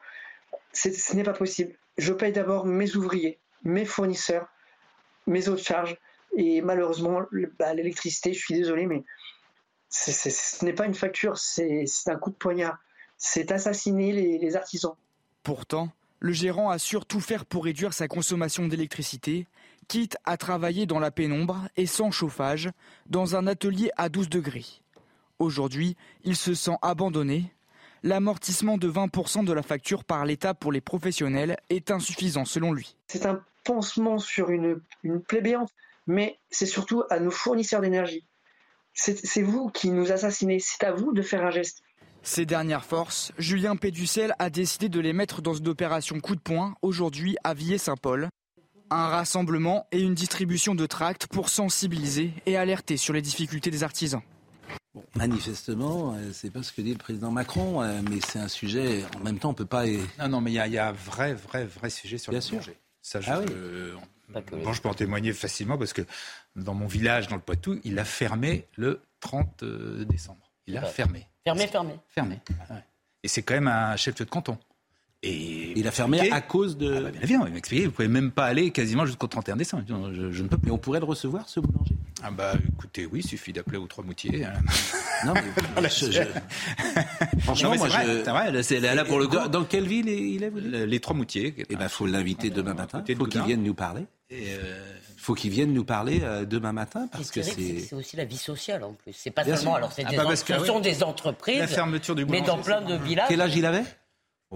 Ce 0.73 1.15
n'est 1.15 1.23
pas 1.23 1.33
possible. 1.33 1.75
Je 1.97 2.11
paye 2.11 2.33
d'abord 2.33 2.65
mes 2.65 2.95
ouvriers, 2.95 3.39
mes 3.63 3.85
fournisseurs, 3.85 4.47
mes 5.27 5.47
autres 5.47 5.63
charges. 5.63 5.97
Et 6.35 6.61
malheureusement, 6.61 7.21
bah, 7.59 7.73
l'électricité, 7.73 8.33
je 8.33 8.39
suis 8.39 8.55
désolé, 8.55 8.87
mais 8.87 9.03
ce 9.89 10.65
n'est 10.65 10.73
pas 10.73 10.85
une 10.85 10.95
facture, 10.95 11.37
c'est 11.37 11.85
un 12.07 12.17
coup 12.17 12.31
de 12.31 12.35
poignard. 12.35 12.79
C'est 13.17 13.51
assassiner 13.51 14.11
les 14.11 14.55
artisans. 14.55 14.95
Pourtant, 15.43 15.91
le 16.19 16.33
gérant 16.33 16.69
a 16.71 16.79
surtout 16.79 17.21
faire 17.21 17.45
pour 17.45 17.65
réduire 17.65 17.93
sa 17.93 18.07
consommation 18.07 18.67
d'électricité 18.67 19.47
quitte 19.87 20.17
à 20.25 20.37
travailler 20.37 20.85
dans 20.85 20.99
la 20.99 21.11
pénombre 21.11 21.67
et 21.77 21.85
sans 21.85 22.11
chauffage, 22.11 22.69
dans 23.07 23.35
un 23.35 23.47
atelier 23.47 23.91
à 23.97 24.09
12 24.09 24.29
degrés. 24.29 24.65
Aujourd'hui, 25.39 25.95
il 26.23 26.35
se 26.35 26.53
sent 26.53 26.77
abandonné. 26.81 27.53
L'amortissement 28.03 28.77
de 28.77 28.89
20% 28.89 29.45
de 29.45 29.53
la 29.53 29.63
facture 29.63 30.03
par 30.03 30.25
l'État 30.25 30.53
pour 30.53 30.71
les 30.71 30.81
professionnels 30.81 31.57
est 31.69 31.91
insuffisant 31.91 32.45
selon 32.45 32.71
lui. 32.71 32.95
C'est 33.07 33.25
un 33.25 33.43
pansement 33.63 34.19
sur 34.19 34.51
une, 34.51 34.79
une 35.03 35.21
plaie 35.21 35.41
béante, 35.41 35.71
mais 36.07 36.39
c'est 36.49 36.65
surtout 36.65 37.03
à 37.09 37.19
nos 37.19 37.31
fournisseurs 37.31 37.81
d'énergie. 37.81 38.25
C'est 38.93 39.41
vous 39.41 39.69
qui 39.69 39.89
nous 39.89 40.11
assassinez, 40.11 40.59
c'est 40.59 40.85
à 40.85 40.93
vous 40.93 41.11
de 41.11 41.21
faire 41.21 41.45
un 41.45 41.51
geste. 41.51 41.81
Ces 42.23 42.45
dernières 42.45 42.85
forces, 42.85 43.33
Julien 43.37 43.75
Péducel 43.75 44.33
a 44.39 44.49
décidé 44.49 44.87
de 44.87 44.99
les 44.99 45.13
mettre 45.13 45.41
dans 45.41 45.53
une 45.53 45.67
opération 45.67 46.19
coup 46.19 46.35
de 46.35 46.41
poing 46.41 46.75
aujourd'hui 46.81 47.35
à 47.43 47.53
Villers-Saint-Paul 47.53 48.29
un 48.89 49.07
rassemblement 49.07 49.87
et 49.91 50.01
une 50.01 50.13
distribution 50.13 50.75
de 50.75 50.85
tracts 50.85 51.27
pour 51.27 51.49
sensibiliser 51.49 52.33
et 52.45 52.57
alerter 52.57 52.97
sur 52.97 53.13
les 53.13 53.21
difficultés 53.21 53.71
des 53.71 53.83
artisans. 53.83 54.21
manifestement, 55.15 56.13
euh, 56.15 56.31
c'est 56.33 56.51
pas 56.51 56.63
ce 56.63 56.71
que 56.71 56.81
dit 56.81 56.91
le 56.91 56.97
président 56.97 57.31
Macron, 57.31 57.81
euh, 57.81 58.01
mais 58.09 58.19
c'est 58.21 58.39
un 58.39 58.47
sujet. 58.47 59.03
En 59.17 59.23
même 59.23 59.39
temps, 59.39 59.49
on 59.49 59.53
peut 59.53 59.65
pas. 59.65 59.85
Non, 60.19 60.29
non, 60.29 60.41
mais 60.41 60.51
il 60.51 60.55
y, 60.55 60.77
a 60.77 60.87
un 60.89 60.91
vrai, 60.91 61.33
vrai, 61.33 61.65
vrai 61.65 61.89
sujet 61.89 62.17
sur 62.17 62.31
Bien 62.31 62.39
le 62.39 62.43
sûr. 62.43 62.61
Ça, 63.01 63.21
je, 63.21 63.29
ah 63.29 64.41
je 64.73 64.81
peux 64.81 64.89
en 64.89 64.93
témoigner 64.93 65.33
facilement 65.33 65.77
parce 65.77 65.93
que 65.93 66.01
dans 66.55 66.73
mon 66.73 66.87
village, 66.87 67.27
dans 67.27 67.35
le 67.35 67.41
Poitou, 67.41 67.79
il 67.83 67.99
a 67.99 68.05
fermé 68.05 68.67
le 68.75 69.01
30 69.19 69.63
euh, 69.63 70.05
décembre. 70.05 70.51
Il 70.67 70.77
a 70.77 70.83
fermé. 70.83 71.27
Fermé, 71.43 71.67
fermé. 71.67 71.99
Fermé. 72.09 72.39
Et 73.21 73.27
c'est 73.27 73.43
quand 73.43 73.53
même 73.53 73.67
un 73.67 73.95
chef 73.95 74.15
de 74.15 74.23
canton. 74.23 74.57
Et 75.23 75.73
il 75.75 75.87
a 75.87 75.91
fermé 75.91 76.31
à 76.31 76.41
cause 76.41 76.77
de. 76.77 76.95
Ah 76.97 77.01
bah 77.01 77.25
bien 77.25 77.45
il 77.45 77.51
m'a 77.51 77.57
expliqué, 77.57 77.85
vous 77.85 77.91
pouvez 77.91 78.07
même 78.07 78.31
pas 78.31 78.45
aller 78.45 78.71
quasiment 78.71 79.05
jusqu'au 79.05 79.27
31 79.27 79.55
décembre. 79.55 79.83
Je, 79.87 80.43
ne 80.43 80.47
peux 80.47 80.57
plus. 80.57 80.71
on 80.71 80.77
pourrait 80.77 80.99
le 80.99 81.05
recevoir, 81.05 81.49
ce 81.49 81.59
boulanger? 81.59 81.95
Ah 82.23 82.31
bah 82.31 82.53
écoutez, 82.73 83.05
oui, 83.05 83.21
il 83.23 83.27
suffit 83.27 83.51
d'appeler 83.51 83.77
aux 83.77 83.87
trois 83.87 84.03
moutiers. 84.03 84.45
Hein. 84.45 84.53
Non, 85.25 85.33
mais 85.33 85.41
franchement, 87.41 87.75
moi, 87.75 87.87
je... 87.89 88.61
c'est 88.61 88.79
là, 88.79 89.05
pour 89.05 89.19
le 89.19 89.27
Dans, 89.27 89.63
quelle 89.63 89.87
ville 89.87 90.09
il 90.09 90.43
est 90.43 90.85
Les 90.85 90.99
trois 90.99 91.15
moutiers. 91.15 91.55
Eh 91.69 91.75
ben, 91.75 91.89
faut 91.89 92.05
l'inviter 92.05 92.49
demain 92.49 92.73
matin. 92.73 93.03
Il 93.07 93.15
faut 93.15 93.25
qu'il 93.25 93.41
vienne 93.43 93.63
nous 93.63 93.73
parler. 93.73 94.05
Il 94.29 94.37
euh, 94.37 94.95
faut 95.17 95.33
qu'il 95.33 95.51
vienne 95.51 95.73
nous 95.73 95.83
parler 95.83 96.21
euh, 96.23 96.45
demain 96.45 96.71
matin 96.71 97.07
parce 97.11 97.31
que 97.31 97.41
c'est. 97.41 97.79
C'est 97.79 97.95
aussi 97.95 98.15
la 98.15 98.25
vie 98.25 98.37
sociale 98.37 98.83
en 98.83 98.93
plus. 98.93 99.13
C'est 99.13 99.31
pas 99.31 99.43
seulement. 99.43 99.75
Alors, 99.75 99.91
c'est 99.91 100.03
ah 100.05 100.09
des 100.09 100.17
bah, 100.17 100.35
ce 100.35 100.65
sont 100.65 100.79
des 100.79 101.03
entreprises. 101.03 101.59
La 101.59 101.67
fermeture 101.67 102.15
du 102.15 102.25
Mais 102.25 102.41
dans 102.41 102.57
plein 102.57 102.81
de 102.81 102.95
villages. 102.95 103.27
Quel 103.29 103.41
âge 103.41 103.55
il 103.55 103.65
avait? 103.65 103.83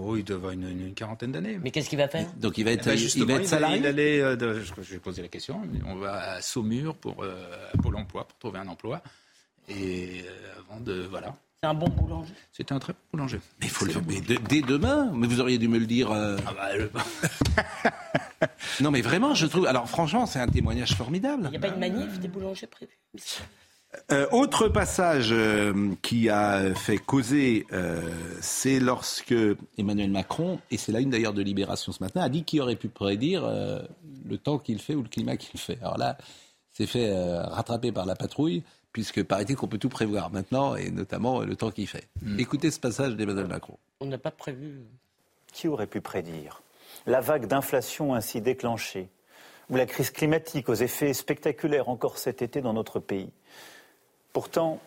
Oh, 0.02 0.16
il 0.16 0.24
doit 0.24 0.36
avoir 0.36 0.52
une, 0.52 0.94
quarantaine 0.94 1.32
d'années. 1.32 1.58
Mais 1.62 1.70
qu'est-ce 1.70 1.88
qu'il 1.88 1.98
va 1.98 2.08
faire? 2.08 2.26
Donc 2.36 2.58
il 2.58 2.64
va 2.64 2.72
être, 2.72 2.86
eh 2.88 2.96
ben, 2.96 3.10
il 3.16 3.24
va 3.24 3.34
être 3.34 3.46
salarié. 3.46 3.78
Il, 3.78 3.86
allait, 3.86 4.20
euh, 4.20 4.62
je, 4.62 4.92
vais 4.92 4.98
poser 4.98 5.22
la 5.22 5.28
question. 5.28 5.62
On 5.86 5.96
va 5.96 6.34
à 6.34 6.42
Saumur 6.42 6.94
pour 6.94 7.22
euh, 7.22 7.34
Pôle 7.82 7.96
Emploi 7.96 8.26
pour 8.26 8.38
trouver 8.38 8.58
un 8.58 8.68
emploi. 8.68 9.02
Et 9.68 10.22
euh, 10.24 10.60
avant 10.60 10.80
de 10.80 11.02
voilà. 11.10 11.36
C'est 11.62 11.68
un 11.68 11.74
bon 11.74 11.88
boulanger? 11.88 12.32
C'était 12.52 12.72
un 12.72 12.78
très 12.78 12.94
bon 12.94 12.98
boulanger. 13.12 13.40
Mais 13.60 13.66
il 13.66 13.70
faut 13.70 13.84
le 13.84 13.92
mais 14.08 14.20
dès 14.20 14.62
demain. 14.62 15.10
Mais 15.14 15.26
vous 15.26 15.40
auriez 15.40 15.58
dû 15.58 15.68
me 15.68 15.78
le 15.78 15.86
dire. 15.86 16.10
Ah 16.10 16.36
bah, 16.54 17.90
non 18.80 18.90
mais 18.90 19.02
vraiment, 19.02 19.34
je 19.34 19.46
trouve. 19.46 19.66
Alors 19.66 19.88
franchement, 19.88 20.26
c'est 20.26 20.40
un 20.40 20.48
témoignage 20.48 20.94
formidable. 20.94 21.44
Il 21.46 21.50
n'y 21.50 21.56
a 21.56 21.60
pas 21.60 21.68
une 21.68 21.80
manif 21.80 22.18
des 22.18 22.28
boulangers 22.28 22.66
prévue 22.66 22.98
euh, 24.12 24.26
autre 24.30 24.68
passage 24.68 25.30
euh, 25.32 25.94
qui 26.02 26.28
a 26.28 26.74
fait 26.74 26.98
causer, 26.98 27.66
euh, 27.72 28.00
c'est 28.40 28.78
lorsque 28.78 29.34
Emmanuel 29.78 30.10
Macron, 30.10 30.60
et 30.70 30.76
c'est 30.76 30.92
la 30.92 31.00
une 31.00 31.10
d'ailleurs 31.10 31.32
de 31.32 31.42
Libération 31.42 31.90
ce 31.92 32.02
matin, 32.02 32.20
a 32.20 32.28
dit 32.28 32.44
qu'il 32.44 32.60
aurait 32.60 32.76
pu 32.76 32.88
prédire 32.88 33.48
le 34.28 34.38
temps 34.38 34.58
qu'il 34.58 34.80
fait 34.80 34.94
ou 34.94 35.02
le 35.02 35.08
climat 35.08 35.36
qu'il 35.36 35.58
fait. 35.58 35.78
Alors 35.80 35.98
là, 35.98 36.16
c'est 36.72 36.86
fait 36.86 37.12
rattraper 37.12 37.90
par 37.90 38.06
la 38.06 38.14
patrouille, 38.14 38.62
puisque 38.92 39.22
paraît-il 39.24 39.56
qu'on 39.56 39.68
peut 39.68 39.78
tout 39.78 39.88
prévoir 39.88 40.30
maintenant, 40.30 40.76
et 40.76 40.90
notamment 40.90 41.40
le 41.40 41.56
temps 41.56 41.70
qu'il 41.70 41.88
fait. 41.88 42.08
Hmm. 42.22 42.38
Écoutez 42.38 42.70
ce 42.70 42.78
passage 42.80 43.16
d'Emmanuel 43.16 43.46
Macron. 43.46 43.76
On 44.00 44.06
n'a 44.06 44.18
pas 44.18 44.30
prévu. 44.30 44.82
Qui 45.52 45.66
aurait 45.66 45.88
pu 45.88 46.00
prédire 46.00 46.62
la 47.06 47.20
vague 47.20 47.46
d'inflation 47.46 48.14
ainsi 48.14 48.40
déclenchée, 48.40 49.08
ou 49.68 49.76
la 49.76 49.86
crise 49.86 50.10
climatique 50.10 50.68
aux 50.68 50.74
effets 50.74 51.12
spectaculaires 51.12 51.88
encore 51.88 52.18
cet 52.18 52.40
été 52.42 52.60
dans 52.60 52.72
notre 52.72 53.00
pays? 53.00 53.30
Pourtant, 54.32 54.80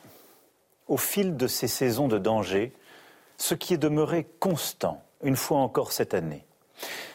au 0.88 0.98
fil 0.98 1.36
de 1.38 1.48
ces 1.48 1.68
saisons 1.68 2.08
de 2.08 2.18
danger, 2.18 2.74
ce 3.38 3.56
qui 3.56 3.74
est 3.74 3.78
demeuré 3.78 4.28
constant, 4.40 5.04
une 5.24 5.36
fois 5.36 5.58
encore 5.60 5.92
cette 5.92 6.14
année, 6.14 6.46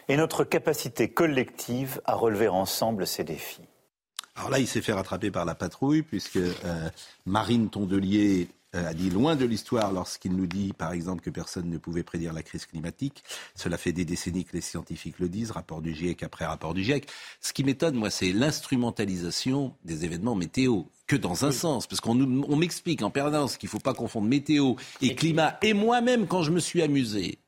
est 0.08 0.16
notre 0.16 0.44
capacité 0.44 1.08
collective 1.08 2.00
à 2.04 2.14
relever 2.14 2.48
ensemble 2.48 3.06
ces 3.06 3.24
défis. 3.24 3.62
Alors 4.36 4.50
là, 4.50 4.58
il 4.58 4.68
s'est 4.68 4.82
fait 4.82 4.92
rattraper 4.92 5.30
par 5.30 5.44
la 5.44 5.54
patrouille, 5.54 6.02
puisque 6.02 6.36
euh, 6.36 6.90
Marine 7.26 7.70
Tondelier 7.70 8.48
a 8.74 8.92
dit 8.92 9.10
loin 9.10 9.36
de 9.36 9.44
l'histoire 9.44 9.92
lorsqu'il 9.92 10.36
nous 10.36 10.46
dit, 10.46 10.72
par 10.72 10.92
exemple, 10.92 11.22
que 11.22 11.30
personne 11.30 11.70
ne 11.70 11.78
pouvait 11.78 12.02
prédire 12.02 12.32
la 12.32 12.42
crise 12.42 12.66
climatique. 12.66 13.22
Cela 13.54 13.78
fait 13.78 13.92
des 13.92 14.04
décennies 14.04 14.44
que 14.44 14.54
les 14.54 14.60
scientifiques 14.60 15.18
le 15.18 15.28
disent, 15.28 15.50
rapport 15.50 15.80
du 15.80 15.94
GIEC 15.94 16.22
après 16.22 16.44
rapport 16.44 16.74
du 16.74 16.84
GIEC. 16.84 17.08
Ce 17.40 17.52
qui 17.52 17.64
m'étonne, 17.64 17.94
moi, 17.94 18.10
c'est 18.10 18.32
l'instrumentalisation 18.32 19.74
des 19.84 20.04
événements 20.04 20.34
météo 20.34 20.82
que 21.06 21.16
dans 21.16 21.46
un 21.46 21.52
sens, 21.52 21.86
parce 21.86 22.00
qu'on 22.00 22.14
m'explique 22.14 23.02
en 23.02 23.10
permanence 23.10 23.56
qu'il 23.56 23.68
ne 23.68 23.70
faut 23.70 23.78
pas 23.78 23.94
confondre 23.94 24.28
météo 24.28 24.74
et 25.00 25.14
climat. 25.14 25.58
Et 25.62 25.72
moi-même, 25.72 26.26
quand 26.26 26.42
je 26.42 26.50
me 26.50 26.60
suis 26.60 26.82
amusé, 26.82 27.38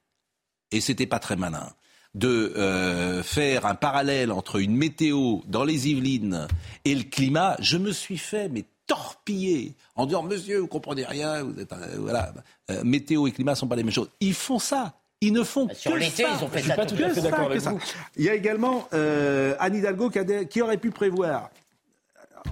et 0.72 0.80
c'était 0.80 1.06
pas 1.06 1.18
très 1.18 1.36
malin, 1.36 1.70
de 2.14 2.54
euh, 2.56 3.22
faire 3.22 3.66
un 3.66 3.74
parallèle 3.74 4.32
entre 4.32 4.56
une 4.56 4.74
météo 4.74 5.40
dans 5.46 5.64
les 5.64 5.88
Yvelines 5.88 6.48
et 6.84 6.94
le 6.94 7.04
climat, 7.04 7.56
je 7.60 7.76
me 7.76 7.92
suis 7.92 8.18
fait 8.18 8.48
mais 8.48 8.64
torpiller 8.90 9.76
en 9.94 10.04
disant 10.04 10.24
Monsieur, 10.24 10.58
vous 10.58 10.66
comprenez 10.66 11.04
rien, 11.04 11.44
vous 11.44 11.60
êtes 11.60 11.72
voilà, 11.98 12.32
euh, 12.72 12.82
météo 12.82 13.28
et 13.28 13.30
climat 13.32 13.54
sont 13.54 13.68
pas 13.68 13.76
les 13.76 13.84
mêmes 13.84 13.92
choses. 13.92 14.10
Ils 14.18 14.34
font 14.34 14.58
ça. 14.58 14.94
Ils 15.20 15.32
ne 15.32 15.44
font 15.44 15.66
bah, 15.66 15.74
Sur 15.74 15.94
l'été, 15.94 16.24
ils 16.24 16.44
ont 16.44 16.48
fait 16.48 16.62
ça. 16.62 16.74
Pas 16.74 16.86
tout 16.86 16.96
à 17.02 17.10
fait 17.10 17.20
d'accord 17.20 17.50
avec 17.50 17.60
vous. 17.60 17.78
Il 18.16 18.24
y 18.24 18.28
a 18.28 18.34
également 18.34 18.88
euh, 18.92 19.54
Anne 19.60 19.76
Hidalgo 19.76 20.10
qui, 20.10 20.62
aurait 20.62 20.78
pu 20.78 20.90
prévoir, 20.90 21.50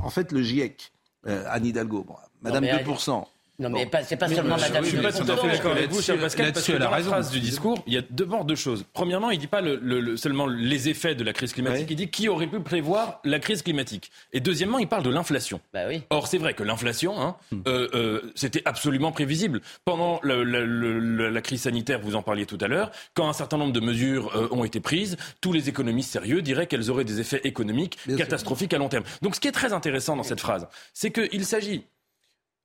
en 0.03 0.11
fait, 0.11 0.31
le 0.31 0.43
GIEC. 0.43 0.93
Euh, 1.27 1.45
Anne 1.49 1.67
Hidalgo, 1.67 2.07
Madame 2.43 2.65
2%. 2.65 3.25
Non, 3.61 3.71
mais 3.71 3.91
c'est 4.05 4.17
pas 4.17 4.29
seulement 4.29 4.57
Madame. 4.57 4.85
Je 4.85 4.91
suis 4.91 4.99
pas 4.99 5.13
tout 5.13 5.31
à 5.31 5.37
fait 5.37 5.49
d'accord 5.49 5.73
avec 5.73 5.91
vous, 5.91 6.01
cher 6.01 6.17
Pascal, 6.19 6.53
parce 6.53 6.67
que 6.67 6.73
dans 6.73 6.91
la 6.91 7.01
phrase 7.01 7.31
du 7.31 7.41
discours, 7.41 7.83
il 7.87 7.95
y 7.95 7.99
a 7.99 8.03
d'abord 8.09 8.45
deux 8.45 8.55
choses. 8.55 8.85
Premièrement, 8.93 9.31
il 9.31 9.39
dit 9.39 9.49
pas 9.49 9.61
le, 9.61 10.17
seulement 10.17 10.47
les 10.47 10.89
effets 10.89 11.15
de 11.15 11.25
la 11.25 11.33
crise 11.33 11.53
climatique, 11.53 11.89
il 11.91 11.97
dit 11.97 12.09
qui 12.09 12.29
aurait 12.29 12.47
pu 12.47 12.61
prévoir 12.61 13.21
la 13.25 13.39
crise 13.39 13.63
climatique. 13.63 14.11
Et 14.33 14.41
deuxièmement, 14.41 14.79
il 14.79 14.87
parle 14.87 15.03
de 15.03 15.11
l'inflation. 15.11 15.61
Bah 15.73 15.83
oui. 15.89 16.03
Or, 16.11 16.29
c'est 16.29 16.39
vrai 16.39 16.55
que 16.55 16.63
l'inflation, 16.63 17.21
hein, 17.21 17.37
hmm. 17.51 17.63
euh, 17.67 17.89
euh, 17.95 18.33
c'était 18.35 18.63
absolument 18.65 19.11
prévisible. 19.11 19.61
Pendant 19.85 20.21
la, 20.23 21.41
crise 21.43 21.63
sanitaire, 21.63 22.01
vous 22.01 22.15
en 22.15 22.23
parliez 22.23 22.47
tout 22.47 22.59
à 22.61 22.69
l'heure, 22.69 22.91
quand 23.15 23.29
un 23.29 23.33
certain 23.33 23.59
nombre 23.59 23.73
de 23.73 23.81
mesures 23.81 24.37
euh, 24.37 24.49
ont 24.51 24.65
été 24.65 24.81
prises, 24.81 25.17
tous 25.41 25.53
les 25.53 25.69
économistes 25.69 26.13
sérieux 26.13 26.43
diraient 26.43 26.67
qu'elles 26.67 26.91
auraient 26.91 27.05
des 27.05 27.21
effets 27.21 27.41
économiques 27.45 27.99
catastrophiques 28.17 28.75
à 28.75 28.79
long 28.79 28.89
terme. 28.89 29.05
Donc, 29.23 29.35
ce 29.35 29.41
qui 29.41 29.49
est 29.49 29.53
très 29.53 29.73
intéressant 29.73 30.17
dans 30.17 30.23
cette 30.23 30.41
phrase, 30.41 30.69
c'est 30.95 31.11
qu'il 31.11 31.45
s'agit 31.45 31.85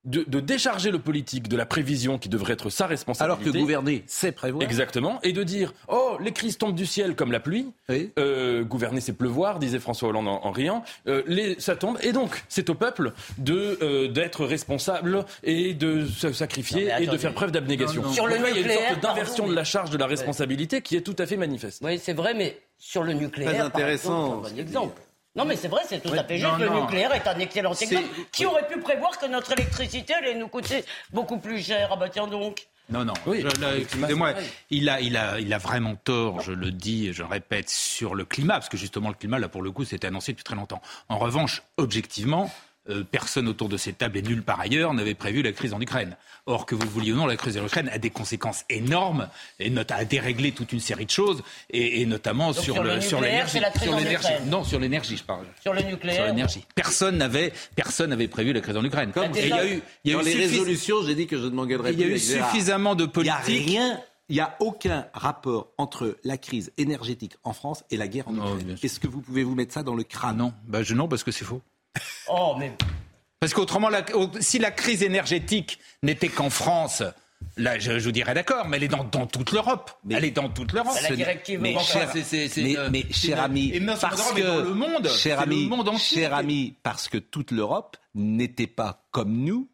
de, 0.06 0.40
décharger 0.40 0.92
le 0.92 1.00
politique 1.00 1.48
de 1.48 1.56
la 1.56 1.66
prévision 1.66 2.18
qui 2.18 2.30
devrait 2.30 2.54
être 2.54 2.70
sa 2.70 2.88
responsabilité. 2.88 3.24
Alors 3.24 3.54
que 3.54 3.58
gouverner, 3.58 4.04
c'est 4.08 4.32
prévoir. 4.32 4.64
Exactement. 4.64 5.20
Et 5.24 5.32
de 5.32 5.44
dire, 5.44 5.74
oh, 5.88 6.18
les 6.20 6.32
crises 6.32 6.58
tombent 6.58 6.76
du 6.76 6.86
ciel 6.86 7.16
comme 7.16 7.32
la 7.32 7.40
pluie. 7.40 7.72
Euh, 8.18 8.64
gouverner, 8.64 9.02
c'est 9.02 9.14
pleuvoir, 9.14 9.60
disait 9.60 9.80
François 9.80 10.10
Hollande 10.10 10.28
en, 10.28 10.52
riant. 10.52 10.84
Euh, 11.08 11.24
les, 11.28 11.60
ça 11.60 11.76
tombe. 11.76 11.98
Et 12.02 12.12
donc, 12.12 12.44
c'est 12.50 12.70
au 12.70 12.76
peuple 12.76 13.14
de 13.38 13.78
euh, 13.82 14.08
d'être 14.08 14.46
responsable 14.46 15.26
et 15.44 15.74
de 15.74 16.06
se 16.06 16.34
sacrifier 16.34 16.92
et 17.00 17.08
de 17.08 17.18
faire 17.18 17.34
preuve 17.34 17.52
d'abnégation. 17.52 18.10
Sur 18.12 18.28
le 18.28 18.38
nucléaire, 18.38 18.56
il 18.56 18.68
y 18.68 18.70
a 18.70 18.74
une 18.74 18.90
sorte 18.90 19.04
d'inversion 19.04 19.48
de 19.48 19.56
la 19.56 19.64
charge 19.64 19.90
de 19.90 19.98
la 19.98 20.08
responsabilité 20.08 20.82
qui 20.82 20.96
est 20.96 21.02
tout 21.02 21.16
à 21.18 21.26
fait 21.26 21.38
manifeste. 21.38 21.82
Oui, 21.84 22.00
c'est 22.00 22.14
vrai, 22.14 22.34
mais 22.34 22.60
sur 22.78 23.04
le 23.04 23.14
nucléaire, 23.14 23.52
Très 23.52 23.60
intéressant. 23.62 24.42
Par 24.42 24.60
exemple, 24.60 25.02
non, 25.36 25.46
mais 25.46 25.56
c'est 25.56 25.68
vrai, 25.68 25.82
c'est 25.88 26.02
tout 26.02 26.14
à 26.14 26.24
fait 26.24 26.38
juste. 26.38 26.58
le 26.60 26.70
nucléaire 26.70 27.14
est 27.14 27.28
un 27.28 27.40
excellent 27.40 27.74
exemple. 27.74 28.08
Qui 28.32 28.46
aurait 28.46 28.68
pu 28.68 28.80
prévoir 28.80 29.18
que 29.18 29.26
notre 29.26 29.52
électricité 29.54 30.14
allait 30.14 30.36
nous 30.36 30.48
coûter 30.48 30.86
beaucoup 31.12 31.40
plus 31.40 31.64
cher? 31.66 31.90
Ah 31.92 31.96
bah 31.96 32.10
tiens 32.10 32.28
donc. 32.28 32.68
Non, 32.90 33.06
non. 33.06 33.14
Oui, 33.26 33.44
excusez-moi. 33.78 34.34
Il 34.70 34.90
a, 34.90 35.00
il, 35.00 35.16
a, 35.16 35.40
il 35.40 35.54
a 35.54 35.58
vraiment 35.58 35.96
tort, 35.96 36.42
je 36.42 36.52
le 36.52 36.70
dis 36.72 37.08
et 37.08 37.14
je 37.14 37.24
le 37.24 37.30
répète, 37.30 37.70
sur 37.70 38.14
le 38.14 38.26
climat, 38.26 38.56
parce 38.56 38.70
que 38.70 38.78
justement, 38.78 39.08
le 39.08 39.16
climat, 39.16 39.40
là, 39.40 39.48
pour 39.48 39.62
le 39.62 39.72
coup, 39.72 39.86
c'était 39.86 40.08
annoncé 40.08 40.34
depuis 40.34 40.44
très 40.44 40.56
longtemps. 40.56 40.82
En 41.08 41.18
revanche, 41.18 41.64
objectivement, 41.78 42.52
euh, 42.90 43.04
personne 43.10 43.48
autour 43.48 43.70
de 43.70 43.78
cette 43.78 43.98
table 43.98 44.18
et 44.18 44.22
nulle 44.22 44.44
part 44.44 44.60
ailleurs 44.60 44.94
n'avait 44.94 45.14
prévu 45.14 45.42
la 45.42 45.52
crise 45.52 45.74
en 45.74 45.80
Ukraine. 45.80 46.18
Or, 46.46 46.66
que 46.66 46.76
vous 46.76 46.90
vouliez 46.90 47.14
ou 47.14 47.16
non, 47.16 47.26
la 47.26 47.38
crise 47.38 47.58
en 47.58 47.66
Ukraine 47.66 47.90
a 47.90 47.98
des 47.98 48.10
conséquences 48.10 48.66
énormes 48.70 49.30
et 49.60 49.72
a 49.78 50.06
déréglé 50.06 50.52
toute 50.52 50.74
une 50.74 50.82
série 50.82 51.06
de 51.06 51.12
choses, 51.12 51.42
et, 51.70 52.06
notamment 52.06 52.52
sur, 52.52 52.84
le, 52.84 53.00
sur 53.00 53.22
l'énergie. 53.22 53.62
Sur 53.82 53.96
l'énergie. 53.96 54.28
Non, 54.48 54.64
sur 54.64 54.80
l'énergie, 54.80 55.16
je 55.16 55.24
parle. 55.24 55.46
Sur 55.62 55.74
le 55.74 55.82
nucléaire. 55.84 56.16
Sur 56.16 56.26
l'énergie. 56.26 56.66
Personne 56.76 57.18
n'avait, 57.18 57.54
personne 57.76 58.10
n'avait 58.10 58.28
prévu 58.28 58.52
la 58.52 58.60
crise 58.60 58.76
en 58.76 58.84
Ukraine. 58.84 59.12
Comme 59.12 59.32
il 59.34 59.48
y 59.48 59.54
a 59.54 59.66
eu, 59.66 59.82
il 60.04 60.12
y 60.12 60.16
a 60.16 60.22
eu 60.22 60.26
les 60.26 60.36
résolutions, 60.36 61.04
j'ai 61.06 61.16
dit 61.16 61.28
que 61.28 61.38
je 61.38 61.46
ne 61.46 61.52
m'engagerais 61.52 61.94
plus. 61.94 62.02
Il 62.02 62.08
y 62.08 62.12
a 62.12 62.16
eu 62.16 62.20
suffisamment 62.20 62.96
de 62.96 63.06
politique. 63.06 63.36
Il 63.48 63.54
n'y 63.54 63.78
a 63.78 63.86
rien 63.86 64.00
il 64.30 64.36
n'y 64.36 64.42
a 64.42 64.56
aucun 64.60 65.06
rapport 65.14 65.74
entre 65.78 66.18
la 66.24 66.38
crise 66.38 66.72
énergétique 66.78 67.36
en 67.44 67.54
France 67.54 67.84
et 67.92 67.98
la 67.98 68.08
guerre 68.08 68.28
en 68.30 68.36
Ukraine. 68.36 68.78
Est-ce 68.82 69.00
que 69.00 69.08
vous 69.08 69.22
pouvez 69.22 69.44
vous 69.44 69.54
mettre 69.54 69.74
ça 69.74 69.84
dans 69.84 69.96
le 69.96 70.04
crâne? 70.04 70.38
Non, 70.38 70.54
bah, 70.66 70.82
je, 70.82 70.94
non 70.94 71.08
parce 71.08 71.24
que 71.24 71.32
c'est 71.32 71.46
faux. 71.46 71.62
Oh, 72.30 72.56
mais 72.58 72.72
parce 73.40 73.54
qu'autrement, 73.54 73.90
si 74.40 74.58
la 74.58 74.72
crise 74.72 75.04
énergétique 75.04 75.80
n'était 76.02 76.30
qu'en 76.30 76.50
France, 76.50 77.04
Là, 77.58 77.78
je, 77.78 77.92
vous 77.92 78.12
dirais 78.12 78.34
d'accord, 78.34 78.68
mais 78.68 78.78
elle 78.78 78.84
est 78.84 78.88
dans, 78.88 79.06
toute 79.06 79.52
l'Europe. 79.52 79.92
Elle 80.10 80.26
est 80.26 80.32
dans 80.32 80.50
toute 80.50 80.72
l'Europe. 80.72 80.96
Mais, 81.60 81.76
cher, 81.84 82.12
mais, 82.90 83.06
cher 83.12 83.42
ami, 83.42 83.80
parce 84.00 84.32
que 84.32 84.64
le 84.64 84.74
monde, 84.74 85.08
cher 85.10 85.40
ami, 85.40 85.70
cher 86.00 86.34
ami, 86.34 86.76
parce 86.84 87.10
que 87.10 87.18
toute 87.18 87.52
l'Europe 87.52 87.98
n'était 88.16 88.68
pas 88.68 89.06
comme 89.12 89.34
nous 89.44 89.70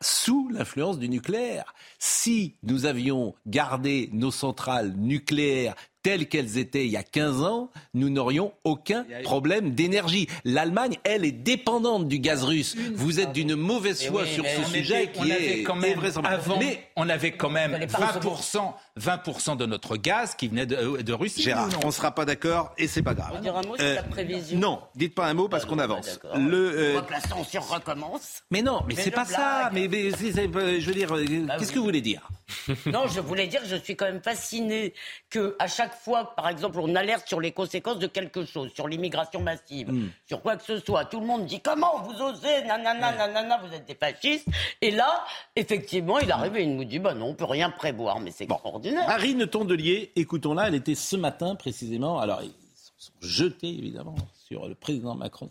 sous 0.00 0.48
l'influence 0.48 0.98
du 0.98 1.08
nucléaire. 1.08 1.74
Si 1.98 2.56
nous 2.62 2.86
avions 2.86 3.34
gardé 3.46 4.08
nos 4.12 4.30
centrales 4.30 4.94
nucléaires 4.96 5.74
telles 6.02 6.28
qu'elles 6.28 6.58
étaient 6.58 6.84
il 6.84 6.90
y 6.90 6.96
a 6.96 7.02
15 7.02 7.42
ans, 7.42 7.70
nous 7.94 8.10
n'aurions 8.10 8.52
aucun 8.64 9.04
problème 9.22 9.72
d'énergie. 9.72 10.28
L'Allemagne, 10.44 10.96
elle, 11.04 11.24
est 11.24 11.32
dépendante 11.32 12.08
du 12.08 12.18
gaz 12.18 12.44
russe. 12.44 12.76
Vous 12.94 13.20
êtes 13.20 13.32
d'une 13.32 13.54
mauvaise 13.54 14.04
foi 14.04 14.26
sur 14.26 14.44
ce 14.46 14.70
sujet 14.70 15.10
qui 15.12 15.30
est 15.30 15.62
quand 15.62 15.76
même 15.76 16.00
avant, 16.24 16.58
mais 16.58 16.88
on 16.96 17.08
avait 17.08 17.32
quand 17.32 17.50
même 17.50 17.74
20%, 17.74 18.72
20% 19.00 19.56
de 19.56 19.66
notre 19.66 19.96
gaz 19.96 20.34
qui 20.34 20.48
venait 20.48 20.66
de, 20.66 20.76
euh, 20.76 21.16
Russie. 21.16 21.42
Gérard, 21.42 21.68
on 21.82 21.86
ne 21.86 21.92
sera 21.92 22.14
pas 22.14 22.24
d'accord 22.24 22.72
et 22.78 22.86
c'est 22.86 23.02
pas 23.02 23.14
grave. 23.14 23.32
On 23.34 23.40
dire 23.40 23.56
un 23.56 23.62
mot 23.62 23.76
sur 23.76 23.86
la 23.86 24.02
prévision. 24.02 24.58
Non, 24.58 24.82
dites 24.94 25.14
pas 25.14 25.26
un 25.26 25.34
mot 25.34 25.48
parce 25.48 25.64
qu'on 25.64 25.78
avance. 25.78 26.20
Le, 26.34 26.96
euh... 26.96 27.00
la 27.10 27.20
tension 27.20 27.60
recommence. 27.60 28.42
Mais 28.50 28.62
non, 28.62 28.82
mais, 28.86 28.94
c'est 28.94 29.10
pas 29.10 29.24
ça. 29.24 29.70
Mais, 29.72 29.88
je 29.90 30.86
veux 30.86 30.94
dire, 30.94 31.10
bah 31.46 31.56
qu'est-ce 31.58 31.72
que 31.72 31.78
vous 31.78 31.84
voulez 31.84 32.00
dire? 32.00 32.28
Non, 32.86 33.06
je 33.06 33.20
voulais 33.20 33.46
dire 33.46 33.60
que 33.60 33.68
je 33.68 33.76
suis 33.76 33.96
quand 33.96 34.06
même 34.06 34.22
fasciné 34.22 34.92
que 35.28 35.54
à 35.58 35.68
chaque 35.68 35.94
fois, 35.94 36.34
par 36.34 36.48
exemple, 36.48 36.78
on 36.80 36.94
alerte 36.94 37.28
sur 37.28 37.40
les 37.40 37.52
conséquences 37.52 37.98
de 37.98 38.06
quelque 38.06 38.44
chose, 38.44 38.72
sur 38.74 38.88
l'immigration 38.88 39.40
massive, 39.40 39.90
hmm. 39.92 40.10
sur 40.26 40.42
quoi 40.42 40.56
que 40.56 40.64
ce 40.64 40.78
soit, 40.80 41.04
tout 41.04 41.20
le 41.20 41.26
monde 41.26 41.46
dit 41.46 41.60
comment 41.60 42.02
vous 42.02 42.20
osez, 42.20 42.62
nanana, 42.66 43.12
nanana, 43.12 43.60
vous 43.64 43.74
êtes 43.74 43.86
des 43.86 43.94
fascistes. 43.94 44.46
Et 44.80 44.90
là, 44.90 45.24
effectivement, 45.54 46.18
il 46.18 46.30
arrive 46.32 46.56
et 46.56 46.62
il 46.62 46.76
nous 46.76 46.84
dit, 46.84 46.98
bah 46.98 47.14
non, 47.14 47.26
on 47.26 47.34
peut 47.34 47.44
rien 47.44 47.70
prévoir, 47.70 48.20
mais 48.20 48.30
c'est 48.30 48.44
extraordinaire. 48.44 48.89
Marine 48.94 49.46
Tondelier, 49.46 50.12
écoutons-la, 50.16 50.68
elle 50.68 50.74
était 50.74 50.94
ce 50.94 51.16
matin 51.16 51.54
précisément, 51.54 52.18
alors 52.18 52.42
ils 52.42 52.52
sont 52.98 53.12
jetés 53.20 53.68
évidemment 53.68 54.16
sur 54.46 54.68
le 54.68 54.74
président 54.74 55.14
Macron. 55.14 55.48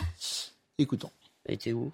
Écoutons. 0.78 1.12
Elle 1.46 1.56
était 1.56 1.74
où? 1.74 1.92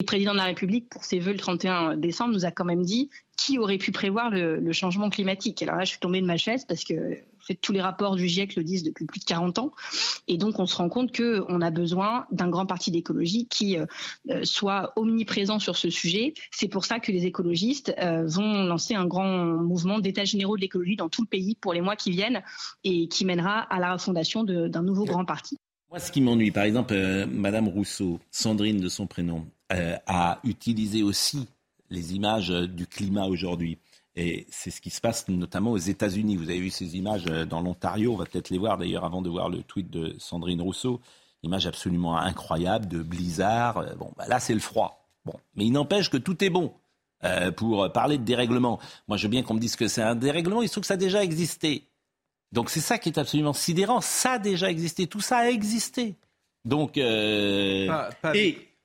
Le 0.00 0.06
président 0.06 0.32
de 0.32 0.38
la 0.38 0.44
République, 0.44 0.88
pour 0.88 1.04
ses 1.04 1.20
vœux 1.20 1.32
le 1.32 1.38
31 1.38 1.96
décembre, 1.96 2.34
nous 2.34 2.44
a 2.44 2.50
quand 2.50 2.64
même 2.64 2.82
dit 2.82 3.08
qui 3.36 3.58
aurait 3.58 3.78
pu 3.78 3.92
prévoir 3.92 4.30
le, 4.30 4.72
changement 4.72 5.10
climatique. 5.10 5.62
Alors 5.62 5.76
là, 5.76 5.84
je 5.84 5.90
suis 5.90 6.00
tombée 6.00 6.20
de 6.20 6.26
ma 6.26 6.36
chaise 6.36 6.64
parce 6.64 6.84
que 6.84 7.18
en 7.42 7.46
fait, 7.46 7.54
tous 7.54 7.72
les 7.72 7.80
rapports 7.80 8.14
du 8.14 8.28
GIEC 8.28 8.54
le 8.54 8.62
disent 8.62 8.84
depuis 8.84 9.04
plus 9.04 9.18
de 9.18 9.24
40 9.24 9.58
ans. 9.58 9.72
Et 10.28 10.36
donc, 10.36 10.58
on 10.60 10.66
se 10.66 10.76
rend 10.76 10.88
compte 10.88 11.16
qu'on 11.16 11.60
a 11.60 11.70
besoin 11.70 12.26
d'un 12.30 12.48
grand 12.48 12.66
parti 12.66 12.90
d'écologie 12.90 13.46
qui 13.48 13.76
euh, 13.76 13.86
euh, 14.30 14.44
soit 14.44 14.92
omniprésent 14.96 15.58
sur 15.58 15.76
ce 15.76 15.90
sujet. 15.90 16.34
C'est 16.52 16.68
pour 16.68 16.84
ça 16.84 17.00
que 17.00 17.10
les 17.10 17.26
écologistes 17.26 17.94
euh, 17.98 18.24
vont 18.26 18.64
lancer 18.64 18.94
un 18.94 19.06
grand 19.06 19.44
mouvement 19.44 19.98
d'état 19.98 20.24
généraux 20.24 20.56
de 20.56 20.60
l'écologie 20.60 20.96
dans 20.96 21.08
tout 21.08 21.22
le 21.22 21.28
pays 21.28 21.56
pour 21.60 21.72
les 21.72 21.80
mois 21.80 21.96
qui 21.96 22.12
viennent 22.12 22.42
et 22.84 23.08
qui 23.08 23.24
mènera 23.24 23.60
à 23.60 23.80
la 23.80 23.94
refondation 23.94 24.44
d'un 24.44 24.82
nouveau 24.82 25.04
grand 25.04 25.24
parti. 25.24 25.56
Moi, 25.90 25.98
ce 25.98 26.12
qui 26.12 26.20
m'ennuie, 26.20 26.52
par 26.52 26.64
exemple, 26.64 26.94
Madame 27.26 27.68
Rousseau, 27.68 28.20
Sandrine 28.30 28.80
de 28.80 28.88
son 28.88 29.06
prénom, 29.06 29.46
a 29.70 30.38
utilisé 30.44 31.02
aussi 31.02 31.48
les 31.92 32.14
images 32.14 32.50
euh, 32.50 32.66
du 32.66 32.86
climat 32.86 33.26
aujourd'hui. 33.26 33.78
Et 34.14 34.46
c'est 34.50 34.70
ce 34.70 34.80
qui 34.80 34.90
se 34.90 35.00
passe 35.00 35.26
notamment 35.28 35.72
aux 35.72 35.78
États-Unis. 35.78 36.36
Vous 36.36 36.50
avez 36.50 36.60
vu 36.60 36.70
ces 36.70 36.96
images 36.96 37.24
euh, 37.28 37.44
dans 37.44 37.60
l'Ontario, 37.60 38.12
on 38.12 38.16
va 38.16 38.26
peut-être 38.26 38.50
les 38.50 38.58
voir 38.58 38.76
d'ailleurs 38.76 39.04
avant 39.04 39.22
de 39.22 39.30
voir 39.30 39.48
le 39.48 39.62
tweet 39.62 39.90
de 39.90 40.14
Sandrine 40.18 40.60
Rousseau. 40.60 41.00
Image 41.42 41.66
absolument 41.66 42.16
incroyable 42.18 42.86
de 42.86 43.02
blizzard. 43.02 43.78
Euh, 43.78 43.94
bon, 43.94 44.12
bah 44.16 44.26
là 44.28 44.38
c'est 44.38 44.54
le 44.54 44.60
froid. 44.60 45.08
Bon, 45.24 45.34
mais 45.54 45.64
il 45.64 45.72
n'empêche 45.72 46.10
que 46.10 46.16
tout 46.16 46.42
est 46.44 46.50
bon 46.50 46.74
pour 47.56 47.92
parler 47.92 48.18
de 48.18 48.24
dérèglement. 48.24 48.80
Moi, 49.06 49.16
je 49.16 49.22
veux 49.22 49.28
bien 49.28 49.44
qu'on 49.44 49.54
me 49.54 49.60
dise 49.60 49.76
que 49.76 49.86
c'est 49.86 50.02
un 50.02 50.16
dérèglement. 50.16 50.60
Il 50.60 50.66
se 50.66 50.72
trouve 50.72 50.82
que 50.82 50.88
ça 50.88 50.94
a 50.94 50.96
déjà 50.96 51.22
existé. 51.22 51.86
Donc 52.50 52.68
c'est 52.68 52.80
ça 52.80 52.98
qui 52.98 53.10
est 53.10 53.18
absolument 53.18 53.52
sidérant. 53.52 54.00
Ça 54.00 54.32
a 54.32 54.38
déjà 54.40 54.68
existé. 54.68 55.06
Tout 55.06 55.20
ça 55.20 55.36
a 55.36 55.46
existé. 55.48 56.16
Donc 56.64 56.96
et 56.96 57.88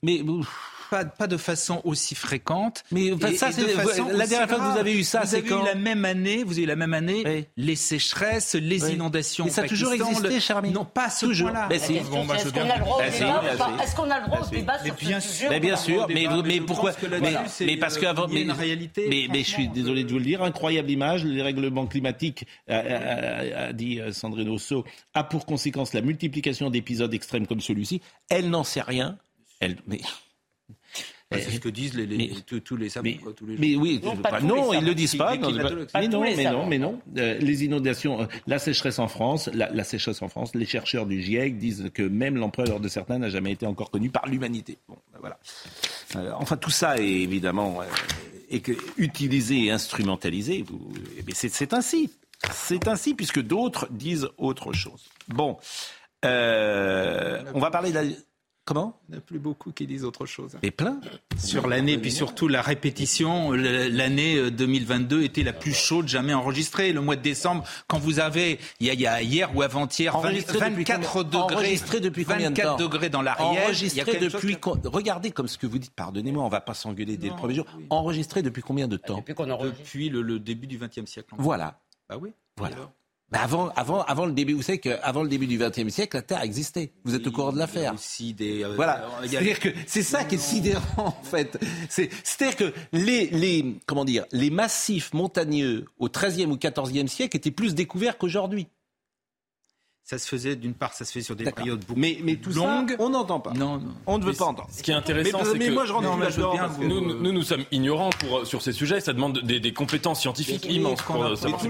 mais 0.03 0.21
pas, 0.89 1.05
pas 1.05 1.27
de 1.27 1.37
façon 1.37 1.81
aussi 1.83 2.15
fréquente. 2.15 2.83
Mais 2.91 3.11
ça, 3.35 3.51
c'est 3.51 3.61
la 4.11 4.27
dernière 4.27 4.49
fois 4.49 4.59
que 4.59 4.71
vous 4.71 4.79
avez 4.79 4.97
eu 4.97 5.03
ça, 5.03 5.25
c'est 5.25 5.43
quand 5.43 5.63
eu 5.63 5.65
la 5.65 5.75
même 5.75 6.05
année, 6.05 6.43
vous 6.43 6.53
avez 6.53 6.63
eu 6.63 6.67
la 6.67 6.75
même 6.75 6.93
année 6.93 7.47
les 7.57 7.75
sécheresses, 7.75 8.55
les 8.55 8.91
inondations. 8.93 9.45
Mais 9.45 9.51
ça 9.51 9.63
a 9.63 9.67
toujours 9.67 9.93
existé, 9.93 10.39
Charmy. 10.39 10.71
Non, 10.71 10.85
pas 10.85 11.09
ce 11.09 11.25
toujours. 11.25 11.49
là 11.49 11.67
Est-ce 11.71 11.87
qu'on 12.51 12.69
a 12.69 12.77
le 12.77 12.81
droit 12.81 13.03
Est-ce 13.03 13.95
qu'on 13.95 14.09
a 14.09 14.19
le 14.19 14.25
droit 14.25 14.39
au 14.41 14.49
débat 14.49 14.79
sur 14.83 14.95
ce 15.21 15.27
sujet 15.27 15.59
bien 15.59 15.75
sûr, 15.75 16.07
mais 16.09 16.61
pourquoi 16.61 16.91
Mais 17.61 17.77
parce 17.77 17.97
qu'avant, 17.97 18.27
mais 18.27 18.45
mais 19.29 19.39
je 19.39 19.49
suis 19.49 19.67
désolé 19.67 20.03
de 20.03 20.11
vous 20.11 20.19
le 20.19 20.25
dire, 20.25 20.43
incroyable 20.43 20.89
image, 20.89 21.25
les 21.25 21.41
règlements 21.41 21.87
climatiques, 21.87 22.45
a 22.67 23.73
dit 23.73 23.99
Sandrine 24.11 24.49
Rousseau, 24.49 24.85
a 25.13 25.23
pour 25.23 25.45
conséquence 25.45 25.93
la 25.93 26.01
multiplication 26.01 26.69
d'épisodes 26.69 27.13
extrêmes 27.13 27.47
comme 27.47 27.61
celui-ci. 27.61 28.01
Elle 28.29 28.49
n'en 28.49 28.63
sait 28.63 28.81
rien. 28.81 29.17
Elle, 29.59 29.77
mais 29.87 29.99
bah, 31.29 31.37
c'est 31.41 31.51
ce 31.51 31.59
que 31.59 31.67
disent 31.67 31.93
les, 31.93 32.31
tous, 32.45 32.77
les 32.77 32.87
savants. 32.87 33.09
Mais, 33.41 33.75
oui, 33.75 34.01
non, 34.43 34.73
ils 34.73 34.79
ne 34.79 34.85
le 34.85 34.95
disent 34.95 35.15
pas. 35.15 35.35
mais, 35.35 36.07
non, 36.07 36.21
mais 36.21 36.49
non, 36.49 36.65
mais 36.65 36.77
non, 36.77 37.01
les 37.15 37.65
inondations, 37.65 38.21
euh, 38.21 38.25
la 38.47 38.59
sécheresse 38.59 38.97
en 38.97 39.09
France, 39.09 39.49
la, 39.53 39.83
sécheresse 39.83 40.21
en 40.21 40.29
France, 40.29 40.55
les 40.55 40.65
chercheurs 40.65 41.05
du 41.05 41.21
GIEC 41.21 41.57
disent 41.57 41.91
que 41.93 42.03
même 42.03 42.37
l'empereur 42.37 42.79
de 42.79 42.87
certains 42.87 43.19
n'a 43.19 43.29
jamais 43.29 43.51
été 43.51 43.65
encore 43.65 43.91
connu 43.91 44.09
par 44.09 44.25
l'humanité. 44.25 44.77
Bon, 44.87 44.95
ben 45.11 45.19
voilà. 45.19 45.37
Euh, 46.15 46.31
enfin, 46.37 46.55
tout 46.55 46.69
ça 46.69 46.97
est 46.97 47.03
évidemment 47.03 47.81
euh, 47.81 48.73
utilisé 48.95 49.65
et 49.65 49.71
instrumentalisé. 49.71 50.63
Mais 51.25 51.33
c'est 51.33 51.73
ainsi. 51.73 52.09
C'est 52.53 52.87
ainsi 52.87 53.15
puisque 53.15 53.41
d'autres 53.41 53.89
disent 53.91 54.29
autre 54.37 54.71
chose. 54.71 55.09
Bon. 55.27 55.57
on 56.23 57.59
va 57.59 57.69
parler 57.69 57.89
de 57.89 57.95
la... 57.95 58.03
Comment 58.67 58.99
Il 59.07 59.11
n'y 59.11 59.15
en 59.15 59.19
a 59.19 59.21
plus 59.21 59.39
beaucoup 59.39 59.71
qui 59.71 59.87
disent 59.87 60.03
autre 60.03 60.25
chose. 60.25 60.57
Et 60.61 60.71
plein 60.71 60.99
Sur 61.37 61.67
l'année, 61.67 61.97
puis 61.97 62.11
surtout 62.11 62.49
la 62.49 62.61
répétition, 62.61 63.53
l'année 63.53 64.51
2022 64.51 65.19
euh, 65.19 65.23
était 65.23 65.43
la 65.43 65.53
plus 65.53 65.71
chaude 65.73 66.09
jamais 66.09 66.33
enregistrée. 66.33 66.91
Le 66.91 66.99
mois 66.99 67.15
de 67.15 67.21
décembre, 67.21 67.63
quand 67.87 67.97
vous 67.97 68.19
avez, 68.19 68.59
il 68.81 68.93
y 68.93 69.07
a, 69.07 69.21
hier 69.21 69.55
ou 69.55 69.61
avant-hier, 69.61 70.19
24 70.19 71.23
degrés. 71.23 71.55
Enregistré 71.55 72.01
depuis 72.01 72.25
combien 72.25 72.51
de 72.51 72.61
temps 72.61 72.75
degrés 72.75 73.09
dans 73.09 73.21
l'arrière. 73.21 73.63
Enregistré 73.63 74.19
depuis. 74.19 74.57
Regardez 74.83 75.31
comme 75.31 75.47
ce 75.47 75.57
que 75.57 75.65
vous 75.65 75.79
dites, 75.79 75.93
pardonnez-moi, 75.93 76.43
on 76.43 76.47
ne 76.47 76.51
va 76.51 76.59
pas 76.59 76.73
s'engueuler 76.73 77.15
dès 77.15 77.29
le 77.29 77.35
premier 77.35 77.55
jour. 77.55 77.65
Enregistré 77.89 78.41
depuis 78.41 78.63
combien 78.63 78.89
de 78.89 78.97
temps 78.97 79.23
Depuis, 79.25 80.09
le, 80.09 80.39
début 80.39 80.67
du 80.67 80.77
XXe 80.77 81.09
siècle. 81.09 81.35
Voilà. 81.37 81.79
Bah 82.09 82.17
oui. 82.19 82.33
Voilà. 82.57 82.75
Bah, 83.29 83.39
avant, 83.41 83.69
avant, 83.75 84.03
avant 84.03 84.25
le 84.25 84.31
début, 84.31 84.53
vous 84.53 84.61
savez 84.61 84.77
qu'avant 84.77 85.21
le 85.21 85.27
début 85.27 85.47
du 85.47 85.57
XXe 85.57 85.89
siècle, 85.89 86.15
la 86.15 86.21
Terre 86.21 86.43
existait. 86.43 86.93
Vous 87.03 87.13
êtes 87.13 87.27
au 87.27 87.31
courant 87.31 87.51
de 87.51 87.57
l'affaire. 87.57 87.93
des. 88.35 88.63
Euh, 88.63 88.73
voilà. 88.75 89.05
C'est-à-dire 89.25 89.59
que 89.59 89.69
c'est 89.85 90.03
ça 90.03 90.23
qui 90.23 90.35
est 90.35 90.37
sidérant 90.37 91.07
en 91.19 91.23
fait. 91.23 91.59
C'est-à-dire 91.89 92.55
que 92.55 92.73
les, 92.93 93.27
les, 93.27 93.75
comment 93.85 94.05
dire, 94.05 94.25
les 94.31 94.49
massifs 94.49 95.13
montagneux 95.13 95.85
au 95.99 96.07
XIIIe 96.07 96.45
ou 96.45 96.57
XIVe 96.57 97.07
siècle 97.07 97.35
étaient 97.35 97.51
plus 97.51 97.75
découverts 97.75 98.17
qu'aujourd'hui 98.17 98.67
ça 100.07 100.17
se 100.17 100.25
faisait 100.25 100.55
d'une 100.55 100.73
part, 100.73 100.93
ça 100.93 101.03
se 101.03 101.11
fait 101.11 101.19
sur 101.21 101.35
des 101.35 101.51
périodes 101.51 101.83
beaucoup 101.85 101.99
mais, 101.99 102.17
mais 102.23 102.37
tout 102.37 102.51
longues. 102.51 102.95
on 102.97 103.09
n'entend 103.09 103.41
pas. 103.41 103.51
Non, 103.51 103.81
on 104.05 104.17
ne 104.17 104.23
veut 104.23 104.31
pas 104.31 104.45
entendre. 104.45 104.69
Ce 104.71 104.81
qui 104.81 104.91
est 104.91 104.93
intéressant, 104.93 105.39
c'est 105.43 105.59
que 105.59 105.69
moi, 105.69 105.83
je 105.83 105.91
rentre 105.91 106.07
nous, 106.79 107.01
nous, 107.01 107.31
nous, 107.33 107.41
sommes 107.43 107.65
ignorants 107.73 108.11
pour, 108.11 108.47
sur 108.47 108.61
ces 108.61 108.71
sujets. 108.71 109.01
Ça 109.01 109.11
demande 109.11 109.39
des, 109.41 109.59
des 109.59 109.73
compétences 109.73 110.21
scientifiques 110.21 110.65
immenses 110.69 111.01
pour 111.01 111.21
euh, 111.21 111.35
savoir 111.35 111.61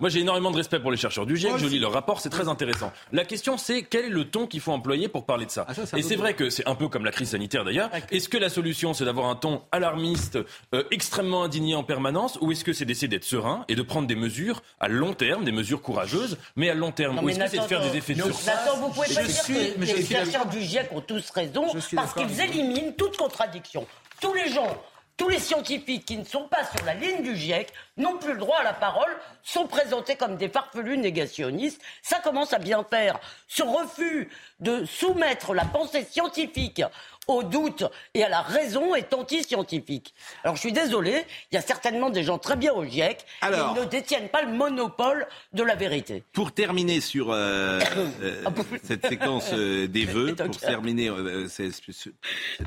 Moi, 0.00 0.10
j'ai 0.10 0.18
énormément 0.18 0.50
de 0.50 0.56
respect 0.56 0.80
pour 0.80 0.90
les 0.90 0.96
chercheurs 0.96 1.26
du 1.26 1.36
GIEC. 1.36 1.58
je 1.58 1.66
lis 1.66 1.78
leur 1.78 1.92
rapport, 1.92 2.20
c'est 2.20 2.28
très 2.28 2.48
intéressant. 2.48 2.90
La 3.12 3.24
question, 3.24 3.56
c'est 3.56 3.84
quel 3.84 4.06
est 4.06 4.10
le 4.10 4.24
ton 4.24 4.48
qu'il 4.48 4.60
faut 4.60 4.72
employer 4.72 5.06
pour 5.06 5.24
parler 5.24 5.46
de 5.46 5.52
ça. 5.52 5.64
Ah, 5.68 5.96
Et 5.96 6.02
c'est 6.02 6.16
vrai 6.16 6.34
que 6.34 6.50
c'est 6.50 6.66
un 6.66 6.74
peu 6.74 6.88
comme 6.88 7.04
la 7.04 7.12
crise 7.12 7.30
sanitaire 7.30 7.64
d'ailleurs. 7.64 7.90
Est-ce 8.10 8.28
que 8.28 8.36
la 8.36 8.50
solution, 8.50 8.94
c'est 8.94 9.04
d'avoir 9.04 9.28
un 9.28 9.36
ton 9.36 9.62
alarmiste, 9.70 10.40
euh, 10.74 10.82
extrêmement 10.90 11.44
indigné 11.44 11.76
en 11.76 11.84
permanence, 11.84 12.36
ou 12.40 12.50
est-ce 12.50 12.64
que 12.64 12.72
c'est 12.72 12.84
d'essayer 12.84 13.06
d'être 13.06 13.22
serein 13.22 13.64
et 13.68 13.76
de 13.76 13.82
prendre 13.82 14.08
des 14.08 14.16
mesures 14.16 14.62
à 14.80 14.88
long 14.88 15.14
terme, 15.14 15.44
des 15.44 15.52
mesures 15.52 15.82
courageuses, 15.82 16.36
mais 16.56 16.68
à 16.68 16.74
long 16.74 16.90
terme, 16.90 17.20
ou 17.22 17.28
est-ce 17.28 17.38
que 17.38 17.46
c'est 17.48 17.58
de 17.58 17.75
faire 17.80 17.90
des 17.90 17.98
effets 17.98 18.14
de 18.14 18.22
surface 18.22 18.48
Attends, 18.48 18.76
vous 18.78 18.88
pouvez 18.90 19.14
pas 19.14 19.22
dire 19.22 19.44
que 19.44 19.80
les 19.84 20.06
chercheurs 20.06 20.46
du 20.46 20.60
GIEC 20.60 20.92
ont 20.92 21.00
tous 21.00 21.30
raison 21.30 21.66
parce 21.94 22.14
qu'ils 22.14 22.40
éliminent 22.40 22.92
toute 22.92 23.16
contradiction. 23.16 23.86
Tous 24.20 24.32
les 24.34 24.50
gens 24.50 24.76
tous 25.16 25.28
les 25.30 25.38
scientifiques 25.38 26.04
qui 26.04 26.18
ne 26.18 26.24
sont 26.24 26.46
pas 26.46 26.64
sur 26.64 26.84
la 26.84 26.92
ligne 26.94 27.22
du 27.22 27.34
GIEC 27.34 27.72
n'ont 27.96 28.18
plus 28.18 28.34
le 28.34 28.38
droit 28.38 28.58
à 28.58 28.62
la 28.62 28.74
parole, 28.74 29.10
sont 29.42 29.66
présentés 29.66 30.16
comme 30.16 30.36
des 30.36 30.48
farfelus 30.48 30.98
négationnistes. 30.98 31.80
Ça 32.02 32.18
commence 32.18 32.52
à 32.52 32.58
bien 32.58 32.84
faire. 32.84 33.18
Ce 33.48 33.62
refus 33.62 34.30
de 34.60 34.84
soumettre 34.84 35.54
la 35.54 35.64
pensée 35.64 36.04
scientifique 36.04 36.82
au 37.28 37.42
doute 37.42 37.84
et 38.14 38.22
à 38.22 38.28
la 38.28 38.40
raison 38.40 38.94
est 38.94 39.12
anti-scientifique. 39.12 40.14
Alors 40.44 40.56
je 40.56 40.60
suis 40.60 40.72
désolé, 40.72 41.24
il 41.50 41.54
y 41.54 41.58
a 41.58 41.60
certainement 41.60 42.10
des 42.10 42.22
gens 42.22 42.38
très 42.38 42.56
bien 42.56 42.72
au 42.72 42.84
GIEC, 42.84 43.24
Alors, 43.40 43.74
ils 43.76 43.80
ne 43.80 43.86
détiennent 43.86 44.28
pas 44.28 44.42
le 44.42 44.52
monopole 44.52 45.26
de 45.52 45.62
la 45.62 45.74
vérité. 45.74 46.22
Pour 46.32 46.52
terminer 46.52 47.00
sur 47.00 47.30
euh, 47.30 47.80
euh, 48.22 48.44
cette 48.82 49.06
séquence 49.06 49.50
euh, 49.52 49.88
des 49.88 50.04
vœux, 50.04 50.34
pour 50.34 50.56
terminer 50.58 51.10
cette, 51.48 51.74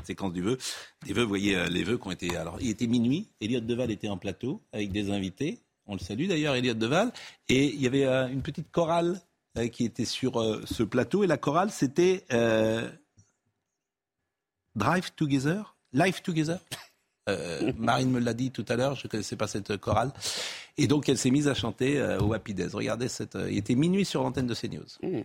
séquence 0.04 0.32
du 0.32 0.42
vœu, 0.42 0.58
des 1.06 1.12
vœux, 1.12 1.22
vous 1.22 1.28
voyez 1.28 1.56
les 1.68 1.82
vœux 1.82 1.98
qui 1.98 2.06
ont 2.06 2.12
été. 2.12 2.36
Alors 2.36 2.58
il 2.60 2.70
était 2.70 2.86
minuit, 2.86 3.28
Elliot 3.40 3.60
Deval 3.60 3.90
était 3.90 4.08
en 4.08 4.18
plateau 4.18 4.62
avec 4.72 4.92
des 4.92 5.10
invités. 5.10 5.60
On 5.86 5.94
le 5.94 6.00
salue 6.00 6.26
d'ailleurs, 6.26 6.54
Elliot 6.54 6.74
Deval, 6.74 7.10
et 7.48 7.64
il 7.64 7.80
y 7.80 7.86
avait 7.86 8.04
une 8.30 8.42
petite 8.42 8.70
chorale 8.70 9.20
qui 9.72 9.84
était 9.84 10.04
sur 10.04 10.34
ce 10.64 10.82
plateau, 10.84 11.24
et 11.24 11.26
la 11.26 11.36
chorale 11.36 11.70
c'était 11.70 12.24
Drive 14.74 15.10
Together, 15.16 15.74
Life 15.92 16.22
Together? 16.22 16.58
Euh, 17.28 17.72
Marine 17.78 18.10
me 18.10 18.18
l'a 18.18 18.34
dit 18.34 18.50
tout 18.50 18.64
à 18.68 18.76
l'heure, 18.76 18.94
je 18.96 19.06
ne 19.06 19.10
connaissais 19.10 19.36
pas 19.36 19.46
cette 19.46 19.76
chorale. 19.76 20.10
Et 20.78 20.86
donc, 20.86 21.08
elle 21.08 21.18
s'est 21.18 21.30
mise 21.30 21.48
à 21.48 21.54
chanter 21.54 21.98
euh, 22.00 22.18
au 22.18 22.32
Happy 22.32 22.54
Days. 22.54 22.70
Regardez, 22.72 23.08
cette, 23.08 23.36
euh, 23.36 23.50
il 23.50 23.58
était 23.58 23.74
minuit 23.74 24.04
sur 24.04 24.22
l'antenne 24.22 24.46
de 24.46 24.54
CNews. 24.54 24.86
Mmh. 25.02 25.20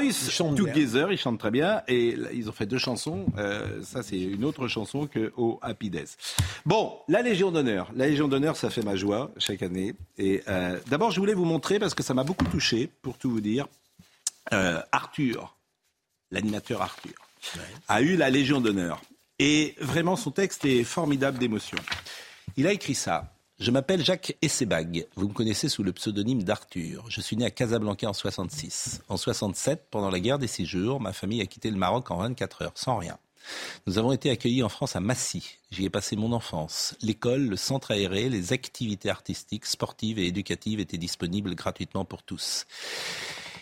Voice 0.00 0.54
Together, 0.56 1.12
ils 1.12 1.18
chantent 1.18 1.38
très 1.38 1.50
bien 1.50 1.82
et 1.88 2.16
ils 2.32 2.48
ont 2.48 2.52
fait 2.52 2.66
deux 2.66 2.78
chansons. 2.78 3.26
Euh, 3.38 3.82
ça, 3.82 4.02
c'est 4.02 4.18
une 4.18 4.44
autre 4.44 4.68
chanson 4.68 5.06
que 5.06 5.32
au 5.36 5.58
Happy 5.62 5.90
Days. 5.90 6.16
Bon, 6.64 6.98
la 7.08 7.22
Légion 7.22 7.50
d'honneur. 7.50 7.90
La 7.94 8.06
Légion 8.06 8.28
d'honneur, 8.28 8.56
ça 8.56 8.70
fait 8.70 8.82
ma 8.82 8.96
joie 8.96 9.30
chaque 9.38 9.62
année. 9.62 9.94
Et 10.18 10.42
euh, 10.48 10.78
d'abord, 10.88 11.10
je 11.10 11.20
voulais 11.20 11.34
vous 11.34 11.44
montrer 11.44 11.78
parce 11.78 11.94
que 11.94 12.02
ça 12.02 12.14
m'a 12.14 12.24
beaucoup 12.24 12.46
touché, 12.46 12.88
pour 13.02 13.18
tout 13.18 13.30
vous 13.30 13.40
dire. 13.40 13.66
Euh, 14.52 14.80
Arthur, 14.92 15.56
l'animateur 16.30 16.82
Arthur, 16.82 17.14
a 17.88 18.02
eu 18.02 18.16
la 18.16 18.30
Légion 18.30 18.60
d'honneur. 18.60 19.00
Et 19.38 19.74
vraiment, 19.80 20.16
son 20.16 20.30
texte 20.30 20.64
est 20.64 20.84
formidable 20.84 21.38
d'émotion. 21.38 21.78
Il 22.56 22.66
a 22.66 22.72
écrit 22.72 22.94
ça. 22.94 23.31
Je 23.62 23.70
m'appelle 23.70 24.04
Jacques 24.04 24.36
Essebag. 24.42 25.06
Vous 25.14 25.28
me 25.28 25.32
connaissez 25.32 25.68
sous 25.68 25.84
le 25.84 25.92
pseudonyme 25.92 26.42
d'Arthur. 26.42 27.04
Je 27.08 27.20
suis 27.20 27.36
né 27.36 27.44
à 27.44 27.50
Casablanca 27.52 28.08
en 28.08 28.12
66. 28.12 29.02
En 29.08 29.16
67, 29.16 29.86
pendant 29.88 30.10
la 30.10 30.18
guerre 30.18 30.40
des 30.40 30.48
six 30.48 30.66
jours, 30.66 31.00
ma 31.00 31.12
famille 31.12 31.40
a 31.40 31.46
quitté 31.46 31.70
le 31.70 31.76
Maroc 31.76 32.10
en 32.10 32.16
24 32.16 32.62
heures, 32.62 32.72
sans 32.74 32.96
rien. 32.96 33.18
Nous 33.86 33.98
avons 33.98 34.10
été 34.10 34.30
accueillis 34.30 34.64
en 34.64 34.68
France 34.68 34.96
à 34.96 35.00
Massy. 35.00 35.58
J'y 35.70 35.84
ai 35.84 35.90
passé 35.90 36.16
mon 36.16 36.32
enfance. 36.32 36.96
L'école, 37.02 37.46
le 37.46 37.56
centre 37.56 37.92
aéré, 37.92 38.28
les 38.28 38.52
activités 38.52 39.10
artistiques, 39.10 39.66
sportives 39.66 40.18
et 40.18 40.26
éducatives 40.26 40.80
étaient 40.80 40.98
disponibles 40.98 41.54
gratuitement 41.54 42.04
pour 42.04 42.24
tous. 42.24 42.66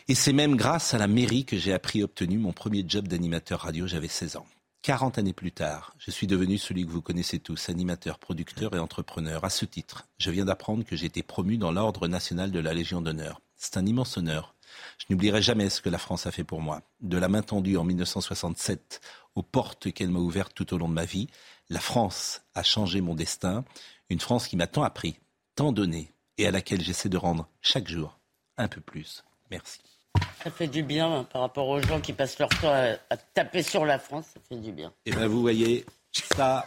Et 0.09 0.15
c'est 0.15 0.33
même 0.33 0.57
grâce 0.57 0.95
à 0.95 0.99
la 0.99 1.09
mairie 1.09 1.45
que 1.45 1.59
j'ai 1.59 1.75
appris 1.75 1.99
et 1.99 2.05
obtenu 2.05 2.39
mon 2.39 2.55
premier 2.55 2.87
job 2.89 3.07
d'animateur 3.07 3.61
radio. 3.61 3.87
J'avais 3.87 4.09
16 4.09 4.37
ans. 4.37 4.47
40 4.83 5.19
années 5.19 5.35
plus 5.35 5.53
tard, 5.53 5.95
je 5.99 6.11
suis 6.11 6.27
devenu 6.27 6.57
celui 6.57 6.87
que 6.87 6.91
vous 6.91 7.03
connaissez 7.03 7.39
tous, 7.39 7.69
animateur, 7.69 8.19
producteur 8.19 8.75
et 8.75 8.79
entrepreneur. 8.79 9.45
À 9.45 9.51
ce 9.51 9.67
titre, 9.67 10.09
je 10.19 10.31
viens 10.31 10.47
d'apprendre 10.47 10.85
que 10.85 10.97
j'ai 10.97 11.05
été 11.05 11.23
promu 11.23 11.59
dans 11.59 11.71
l'Ordre 11.71 12.09
national 12.09 12.51
de 12.51 12.61
la 12.61 12.73
Légion 12.73 13.03
d'honneur. 13.03 13.43
C'est 13.57 13.77
un 13.77 13.85
immense 13.85 14.17
honneur. 14.17 14.55
Je 14.97 15.05
n'oublierai 15.11 15.43
jamais 15.43 15.69
ce 15.69 15.83
que 15.83 15.91
la 15.91 15.99
France 15.99 16.27
a 16.27 16.31
fait 16.31 16.45
pour 16.45 16.63
moi. 16.63 16.81
De 17.01 17.19
la 17.19 17.29
main 17.29 17.43
tendue 17.43 17.77
en 17.77 17.85
1967 17.85 19.03
aux 19.35 19.43
portes 19.43 19.93
qu'elle 19.93 20.11
m'a 20.11 20.19
ouvertes 20.19 20.55
tout 20.55 20.73
au 20.73 20.79
long 20.79 20.89
de 20.89 20.95
ma 20.95 21.05
vie, 21.05 21.29
La 21.69 21.81
France 21.81 22.43
a 22.55 22.63
changé 22.63 23.01
mon 23.01 23.15
destin, 23.15 23.65
une 24.09 24.19
France 24.19 24.49
qui 24.49 24.57
m'a 24.57 24.67
tant 24.67 24.83
appris, 24.83 25.21
tant 25.57 25.73
donné, 25.73 26.15
et 26.39 26.47
à 26.47 26.51
laquelle 26.51 26.83
j'essaie 26.83 27.11
de 27.11 27.19
rendre 27.19 27.49
chaque 27.61 27.87
jour 27.87 28.19
un 28.57 28.67
peu 28.67 28.81
plus. 28.81 29.23
Merci. 29.51 30.00
Ça 30.43 30.51
fait 30.51 30.69
du 30.69 30.83
bien 30.83 31.13
hein, 31.13 31.25
par 31.25 31.43
rapport 31.43 31.69
aux 31.69 31.81
gens 31.83 32.01
qui 32.01 32.15
passent 32.15 32.39
leur 32.39 32.49
temps 32.49 32.73
à, 32.73 33.17
taper 33.35 33.63
sur 33.63 33.85
la 33.85 33.99
France, 33.99 34.27
ça 34.35 34.41
fait 34.49 34.57
du 34.57 34.73
bien. 34.73 34.89
Et 35.05 35.11
eh 35.11 35.13
bien 35.13 35.27
vous 35.27 35.43
voyez, 35.43 35.85
ça, 36.13 36.67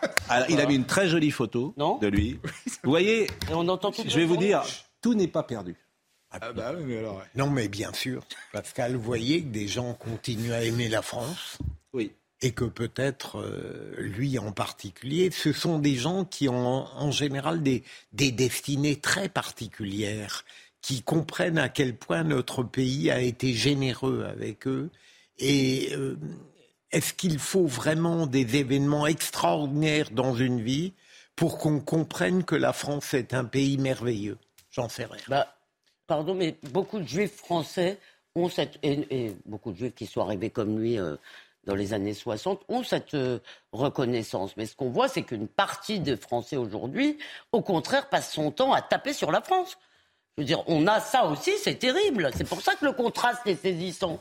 il 0.50 0.60
a 0.60 0.66
mis 0.68 0.76
une 0.76 0.86
très 0.86 1.08
jolie 1.08 1.32
photo 1.32 1.74
de 1.78 2.08
lui. 2.08 2.40
Vous 2.84 2.90
voyez, 2.90 3.28
on 3.52 3.68
entend 3.68 3.92
je 3.92 4.20
vais 4.20 4.26
vous 4.26 4.38
dire, 4.38 4.64
tout 5.02 5.16
n'est 5.16 5.28
pas 5.28 5.44
perdu. 5.44 5.76
Ah 6.32 6.52
bah 6.52 6.74
non, 7.36 7.50
mais 7.50 7.68
bien 7.68 7.94
sûr, 7.94 8.24
Pascal, 8.52 8.96
vous 8.96 9.04
voyez 9.04 9.44
que 9.44 9.50
des 9.50 9.68
gens 9.68 9.94
continuent 9.94 10.54
à 10.54 10.64
aimer 10.64 10.90
la 10.90 11.04
France. 11.04 11.60
Oui. 11.94 12.12
Et 12.42 12.52
que 12.52 12.66
peut-être, 12.66 13.40
euh, 13.40 13.96
lui 14.00 14.38
en 14.40 14.52
particulier, 14.52 15.30
ce 15.32 15.54
sont 15.54 15.80
des 15.80 15.96
gens 15.96 16.26
qui 16.26 16.50
ont 16.50 16.88
en 16.88 17.12
général 17.12 17.62
des, 17.62 17.84
des 18.12 18.32
destinées 18.32 19.00
très 19.00 19.30
particulières, 19.30 20.44
qui 20.84 21.02
comprennent 21.02 21.58
à 21.58 21.70
quel 21.70 21.96
point 21.96 22.24
notre 22.24 22.62
pays 22.62 23.10
a 23.10 23.22
été 23.22 23.54
généreux 23.54 24.26
avec 24.30 24.68
eux. 24.68 24.92
Et 25.40 25.90
euh, 25.94 26.20
est-ce 26.92 27.14
qu'il 27.14 27.40
faut 27.40 27.66
vraiment 27.66 28.28
des 28.28 28.58
événements 28.58 29.08
extraordinaires 29.08 30.12
dans 30.12 30.36
une 30.36 30.62
vie 30.62 30.94
pour 31.38 31.58
qu'on 31.58 31.80
comprenne 31.80 32.44
que 32.44 32.56
la 32.56 32.74
France 32.74 33.14
est 33.14 33.34
un 33.34 33.46
pays 33.46 33.78
merveilleux? 33.78 34.38
J'en 34.72 34.90
sais 34.90 35.06
rien. 35.06 35.24
Bah, 35.30 35.56
pardon, 36.06 36.36
mais 36.36 36.58
beaucoup 36.72 37.00
de 37.00 37.08
juifs 37.08 37.38
français 37.38 37.98
ont 38.36 38.50
cette. 38.50 38.78
Et, 38.84 39.34
beaucoup 39.46 39.72
de 39.72 39.78
juifs 39.78 39.96
qui 39.96 40.06
sont 40.06 40.20
arrivés 40.20 40.50
comme 40.50 40.78
lui 40.78 41.00
euh, 41.00 41.16
dans 41.64 41.76
les 41.76 41.94
années 41.94 42.14
60 42.14 42.62
ont 42.68 42.84
cette 42.84 43.14
euh, 43.14 43.40
reconnaissance. 43.72 44.58
Mais 44.58 44.66
ce 44.66 44.76
qu'on 44.76 44.90
voit, 44.90 45.08
c'est 45.08 45.24
qu'une 45.24 45.48
partie 45.48 46.02
des 46.02 46.18
Français 46.18 46.58
aujourd'hui, 46.58 47.18
au 47.54 47.62
contraire, 47.62 48.10
passe 48.10 48.34
son 48.34 48.52
temps 48.52 48.74
à 48.74 48.82
taper 48.82 49.14
sur 49.14 49.32
la 49.32 49.40
France. 49.40 49.78
Je 50.38 50.42
veux 50.42 50.48
dire, 50.48 50.64
on 50.68 50.88
a 50.88 51.00
ça 51.00 51.26
aussi, 51.26 51.52
c'est 51.62 51.76
terrible. 51.76 52.32
C'est 52.36 52.48
pour 52.48 52.62
ça 52.62 52.76
que 52.76 52.86
le 52.86 52.92
contraste 52.92 53.46
est 53.46 53.62
saisissant. 53.62 54.20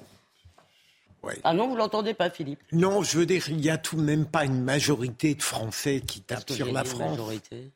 Ah 1.45 1.55
non, 1.55 1.69
vous 1.69 1.77
l'entendez 1.77 2.15
pas, 2.15 2.31
Philippe 2.31 2.61
Non, 2.73 3.03
je 3.03 3.17
veux 3.17 3.27
dire, 3.27 3.49
il 3.49 3.59
n'y 3.59 3.71
a 3.71 3.79
tout 3.79 3.97
de 3.97 4.03
même 4.03 4.27
pas 4.27 4.45
une 4.45 4.61
majorité 4.61 5.35
de 5.35 5.43
Français 5.43 6.03
qui 6.05 6.21
tapent 6.21 6.51
sur 6.51 6.73
la 6.73 6.85
France. 6.85 7.13
Majorité 7.13 7.71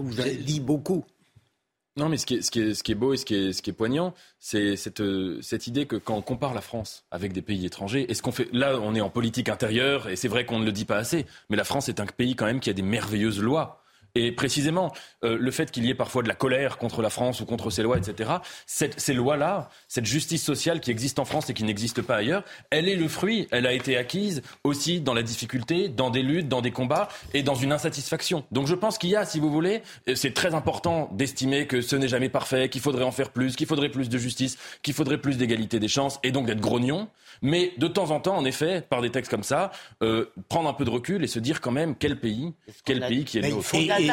vous 0.00 0.20
avez 0.20 0.36
dit 0.36 0.60
beaucoup. 0.60 1.04
Non, 1.96 2.08
mais 2.08 2.16
ce 2.16 2.26
qui 2.26 2.34
est, 2.34 2.42
ce 2.42 2.50
qui 2.50 2.60
est, 2.60 2.74
ce 2.74 2.82
qui 2.82 2.90
est 2.90 2.96
beau 2.96 3.14
et 3.14 3.16
ce 3.16 3.24
qui 3.24 3.36
est, 3.36 3.52
ce 3.52 3.62
qui 3.62 3.70
est 3.70 3.74
poignant, 3.74 4.14
c'est 4.40 4.74
cette, 4.74 5.00
euh, 5.00 5.40
cette 5.42 5.68
idée 5.68 5.86
que 5.86 5.94
quand 5.94 6.16
on 6.16 6.22
compare 6.22 6.52
la 6.52 6.60
France 6.60 7.04
avec 7.12 7.32
des 7.32 7.42
pays 7.42 7.64
étrangers, 7.64 8.10
est-ce 8.10 8.20
qu'on 8.20 8.32
fait 8.32 8.48
là, 8.52 8.80
on 8.80 8.96
est 8.96 9.00
en 9.00 9.10
politique 9.10 9.48
intérieure 9.48 10.08
et 10.08 10.16
c'est 10.16 10.26
vrai 10.26 10.44
qu'on 10.44 10.58
ne 10.58 10.64
le 10.64 10.72
dit 10.72 10.86
pas 10.86 10.96
assez, 10.96 11.24
mais 11.50 11.56
la 11.56 11.62
France 11.62 11.88
est 11.88 12.00
un 12.00 12.06
pays 12.06 12.34
quand 12.34 12.46
même 12.46 12.58
qui 12.58 12.68
a 12.68 12.72
des 12.72 12.82
merveilleuses 12.82 13.40
lois. 13.40 13.83
Et 14.16 14.30
précisément, 14.30 14.92
euh, 15.24 15.36
le 15.40 15.50
fait 15.50 15.72
qu'il 15.72 15.84
y 15.84 15.90
ait 15.90 15.94
parfois 15.94 16.22
de 16.22 16.28
la 16.28 16.36
colère 16.36 16.78
contre 16.78 17.02
la 17.02 17.10
France 17.10 17.40
ou 17.40 17.46
contre 17.46 17.70
ces 17.70 17.82
lois, 17.82 17.98
etc., 17.98 18.30
ces 18.66 19.12
lois-là, 19.12 19.70
cette 19.88 20.04
justice 20.04 20.42
sociale 20.42 20.80
qui 20.80 20.92
existe 20.92 21.18
en 21.18 21.24
France 21.24 21.50
et 21.50 21.54
qui 21.54 21.64
n'existe 21.64 22.00
pas 22.00 22.16
ailleurs, 22.16 22.44
elle 22.70 22.88
est 22.88 22.94
le 22.94 23.08
fruit, 23.08 23.48
elle 23.50 23.66
a 23.66 23.72
été 23.72 23.96
acquise 23.96 24.42
aussi 24.62 25.00
dans 25.00 25.14
la 25.14 25.24
difficulté, 25.24 25.88
dans 25.88 26.10
des 26.10 26.22
luttes, 26.22 26.48
dans 26.48 26.60
des 26.60 26.70
combats 26.70 27.08
et 27.32 27.42
dans 27.42 27.56
une 27.56 27.72
insatisfaction. 27.72 28.44
Donc 28.52 28.68
je 28.68 28.76
pense 28.76 28.98
qu'il 28.98 29.10
y 29.10 29.16
a, 29.16 29.24
si 29.24 29.40
vous 29.40 29.50
voulez, 29.50 29.82
c'est 30.14 30.32
très 30.32 30.54
important 30.54 31.10
d'estimer 31.12 31.66
que 31.66 31.80
ce 31.80 31.96
n'est 31.96 32.06
jamais 32.06 32.28
parfait, 32.28 32.68
qu'il 32.68 32.80
faudrait 32.82 33.04
en 33.04 33.12
faire 33.12 33.30
plus, 33.30 33.56
qu'il 33.56 33.66
faudrait 33.66 33.88
plus 33.88 34.08
de 34.08 34.18
justice, 34.18 34.58
qu'il 34.82 34.94
faudrait 34.94 35.18
plus 35.18 35.38
d'égalité 35.38 35.80
des 35.80 35.88
chances 35.88 36.20
et 36.22 36.30
donc 36.30 36.46
d'être 36.46 36.60
grognon. 36.60 37.08
Mais 37.42 37.72
de 37.78 37.88
temps 37.88 38.10
en 38.10 38.20
temps, 38.20 38.36
en 38.36 38.44
effet, 38.44 38.80
par 38.80 39.02
des 39.02 39.10
textes 39.10 39.30
comme 39.30 39.42
ça, 39.42 39.72
euh, 40.02 40.26
prendre 40.48 40.68
un 40.68 40.72
peu 40.72 40.84
de 40.84 40.90
recul 40.90 41.24
et 41.24 41.26
se 41.26 41.40
dire 41.40 41.60
quand 41.60 41.72
même 41.72 41.96
quel 41.96 42.20
pays, 42.20 42.52
quel 42.84 43.00
pays 43.00 43.24
qui 43.24 43.38
est 43.38 43.42
né 43.42 43.52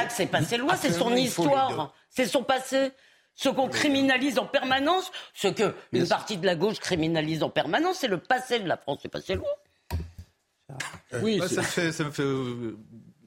c'est 0.09 0.27
pas 0.27 0.41
ses 0.43 0.57
lois, 0.57 0.75
c'est 0.75 0.91
son 0.91 1.15
histoire, 1.15 1.93
c'est 2.09 2.25
son 2.25 2.43
passé. 2.43 2.91
Ce 3.33 3.47
qu'on 3.49 3.69
criminalise 3.69 4.37
en 4.37 4.45
permanence, 4.45 5.09
ce 5.33 5.47
que 5.47 5.73
une 5.93 6.07
partie 6.07 6.37
de 6.37 6.45
la 6.45 6.55
gauche 6.55 6.79
criminalise 6.79 7.43
en 7.43 7.49
permanence, 7.49 7.97
c'est 7.99 8.09
le 8.09 8.17
passé 8.17 8.59
de 8.59 8.67
la 8.67 8.77
France, 8.77 8.99
c'est 9.01 9.09
pas 9.09 9.21
ses 9.21 9.35
lois. 9.35 9.57
Oui, 11.21 11.41
ça, 11.47 11.63
fait, 11.63 11.91
ça 11.91 12.03
me 12.03 12.11
fait 12.11 12.23
euh, 12.23 12.77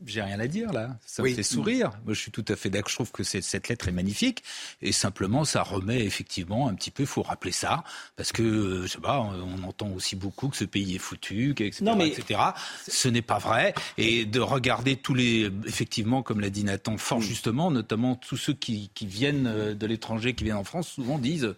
j'ai 0.07 0.23
rien 0.23 0.41
à 0.41 0.47
dire 0.47 0.73
là. 0.73 0.97
Ça 1.07 1.23
me 1.23 1.29
fait 1.29 1.43
sourire. 1.43 1.91
Moi, 2.05 2.15
je 2.15 2.21
suis 2.21 2.31
tout 2.31 2.45
à 2.49 2.57
fait 2.57 2.71
d'accord. 2.71 2.91
Je 2.91 2.95
trouve 2.95 3.13
que 3.13 3.23
cette 3.23 3.69
lettre 3.69 3.89
est 3.89 3.93
magnifique. 3.93 4.43
Et 4.83 4.93
simplement, 4.93 5.45
ça 5.45 5.63
remet 5.63 6.05
effectivement 6.05 6.69
un 6.69 6.75
petit 6.75 6.91
peu, 6.91 7.03
il 7.03 7.09
faut 7.09 7.23
rappeler 7.23 7.53
ça. 7.53 7.85
Parce 8.17 8.33
que, 8.33 8.43
euh, 8.43 8.83
je 8.83 8.89
sais 8.89 8.99
pas, 8.99 9.21
on 9.21 9.63
entend 9.65 9.91
aussi 9.91 10.17
beaucoup 10.17 10.49
que 10.49 10.57
ce 10.57 10.65
pays 10.65 10.95
est 10.97 10.99
foutu, 10.99 11.51
etc. 11.51 11.85
Non, 11.85 11.97
mais... 11.97 12.09
etc. 12.09 12.41
Ce 12.87 13.09
n'est 13.09 13.23
pas 13.23 13.39
vrai. 13.39 13.75
Et 13.99 14.25
de 14.25 14.41
regarder 14.41 14.97
tous 14.97 15.15
les, 15.15 15.51
effectivement, 15.67 16.23
comme 16.23 16.41
l'a 16.41 16.51
dit 16.51 16.65
Nathan 16.65 16.97
fort 16.99 17.21
justement, 17.21 17.71
notamment 17.71 18.17
tous 18.17 18.37
ceux 18.37 18.55
qui, 18.55 18.91
qui 18.95 19.07
viennent 19.07 19.47
euh, 19.47 19.75
de 19.75 19.87
l'étranger, 19.87 20.35
qui 20.35 20.45
viennent 20.45 20.57
en 20.57 20.65
France, 20.65 20.89
souvent 20.89 21.19
disent 21.19 21.55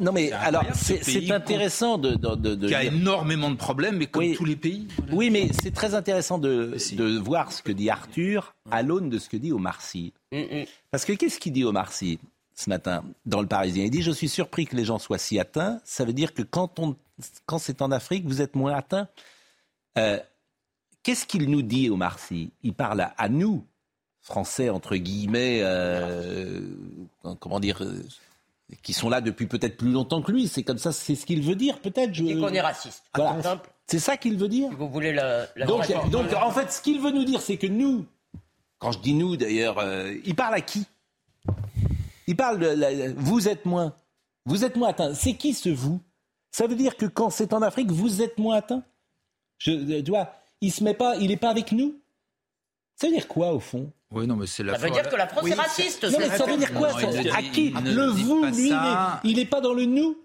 non, 0.00 0.12
mais 0.12 0.32
alors, 0.32 0.64
c'est 0.74 1.30
intéressant 1.30 1.98
de, 1.98 2.14
de, 2.14 2.54
de, 2.54 2.66
Il 2.66 2.70
y 2.70 2.74
a 2.74 2.84
énormément 2.84 3.50
de 3.50 3.56
problèmes, 3.56 3.98
mais 3.98 4.06
comme 4.06 4.34
tous 4.34 4.46
les 4.46 4.56
pays. 4.56 4.88
Oui, 5.12 5.30
mais 5.30 5.50
c'est 5.62 5.72
très 5.74 5.94
intéressant 5.94 6.38
de, 6.38 6.76
de 6.92 7.18
voir 7.18 7.52
ce 7.52 7.62
que 7.62 7.70
dit 7.70 7.90
Arthur 7.90 8.54
à 8.70 8.82
l'aune 8.82 9.10
de 9.10 9.18
ce 9.18 9.28
que 9.28 9.36
dit 9.36 9.52
Omar 9.52 9.82
Sy. 9.82 10.12
Mm, 10.32 10.38
mm. 10.38 10.64
Parce 10.90 11.04
que 11.04 11.12
qu'est-ce 11.12 11.38
qu'il 11.38 11.52
dit 11.52 11.64
Omar 11.64 11.92
Sy 11.92 12.18
ce 12.54 12.70
matin 12.70 13.04
dans 13.26 13.42
le 13.42 13.46
Parisien? 13.46 13.84
Il 13.84 13.90
dit 13.90 14.02
Je 14.02 14.10
suis 14.10 14.28
surpris 14.28 14.66
que 14.66 14.74
les 14.74 14.84
gens 14.84 14.98
soient 14.98 15.18
si 15.18 15.38
atteints. 15.38 15.80
Ça 15.84 16.04
veut 16.04 16.14
dire 16.14 16.32
que 16.32 16.42
quand, 16.42 16.78
on, 16.78 16.96
quand 17.44 17.58
c'est 17.58 17.82
en 17.82 17.90
Afrique, 17.90 18.26
vous 18.26 18.40
êtes 18.40 18.56
moins 18.56 18.74
atteints. 18.74 19.08
Euh, 19.98 20.18
qu'est-ce 21.02 21.26
qu'il 21.26 21.50
nous 21.50 21.62
dit, 21.62 21.90
Omar 21.90 22.18
Sy? 22.18 22.50
Il 22.62 22.72
parle 22.72 23.06
à, 23.16 23.28
nous, 23.28 23.66
Français, 24.22 24.70
entre 24.70 24.96
guillemets, 24.96 25.60
euh, 25.62 26.60
comment 27.38 27.60
dire 27.60 27.82
euh, 27.82 28.02
qui 28.82 28.92
sont 28.92 29.08
là 29.08 29.20
depuis 29.20 29.46
peut-être 29.46 29.76
plus 29.76 29.90
longtemps 29.90 30.22
que 30.22 30.32
lui. 30.32 30.48
C'est 30.48 30.62
comme 30.62 30.78
ça, 30.78 30.92
c'est 30.92 31.14
ce 31.14 31.26
qu'il 31.26 31.42
veut 31.42 31.54
dire, 31.54 31.78
peut-être. 31.80 32.14
Je... 32.14 32.24
Et 32.24 32.38
qu'on 32.38 32.48
est 32.48 32.60
raciste. 32.60 33.04
C'est 33.86 33.98
ça 33.98 34.16
qu'il 34.16 34.36
veut 34.36 34.48
dire. 34.48 34.70
vous 34.70 34.88
voulez 34.88 35.12
la, 35.12 35.46
donc, 35.66 35.86
donc 36.10 36.32
en 36.34 36.50
fait, 36.50 36.70
ce 36.72 36.80
qu'il 36.80 37.00
veut 37.00 37.10
nous 37.10 37.24
dire, 37.24 37.40
c'est 37.40 37.56
que 37.56 37.66
nous, 37.66 38.06
quand 38.78 38.92
je 38.92 39.00
dis 39.00 39.14
nous 39.14 39.36
d'ailleurs, 39.36 39.78
euh, 39.78 40.14
il 40.24 40.34
parle 40.34 40.54
à 40.54 40.60
qui? 40.60 40.86
Il 42.26 42.36
parle 42.36 42.58
de 42.58 43.14
vous 43.16 43.48
êtes 43.48 43.66
moins, 43.66 43.94
vous 44.46 44.64
êtes 44.64 44.76
moins 44.76 44.90
atteint. 44.90 45.14
C'est 45.14 45.34
qui 45.34 45.54
ce 45.54 45.68
vous? 45.68 46.00
Ça 46.52 46.66
veut 46.66 46.76
dire 46.76 46.96
que 46.96 47.06
quand 47.06 47.30
c'est 47.30 47.52
en 47.52 47.62
Afrique, 47.62 47.90
vous 47.90 48.22
êtes 48.22 48.38
moins 48.38 48.56
atteint. 48.56 48.82
Je, 49.58 49.72
euh, 49.72 50.02
tu 50.02 50.10
vois, 50.10 50.32
il 50.60 50.72
se 50.72 50.84
met 50.84 50.94
pas, 50.94 51.16
il 51.16 51.28
n'est 51.28 51.36
pas 51.36 51.50
avec 51.50 51.72
nous? 51.72 52.00
Ça 52.96 53.08
veut 53.08 53.12
dire 53.14 53.26
quoi 53.26 53.52
au 53.52 53.60
fond? 53.60 53.90
Oui, 54.12 54.26
non, 54.26 54.36
mais 54.36 54.46
c'est 54.46 54.62
la 54.62 54.74
Ça 54.74 54.78
veut 54.78 54.90
dire 54.90 55.08
que 55.08 55.16
la 55.16 55.28
France 55.28 55.46
est 55.46 55.54
raciste. 55.54 56.04
Non, 56.04 56.18
mais 56.18 56.28
ça 56.36 56.46
veut 56.46 56.56
dire 56.56 56.72
quoi 56.72 56.88
À 56.88 57.42
qui 57.42 57.70
Le 57.84 58.06
vous, 58.06 58.44
lui, 58.44 58.72
il 59.24 59.36
n'est 59.36 59.44
pas 59.44 59.60
dans 59.60 59.72
le 59.72 59.84
nous 59.84 60.16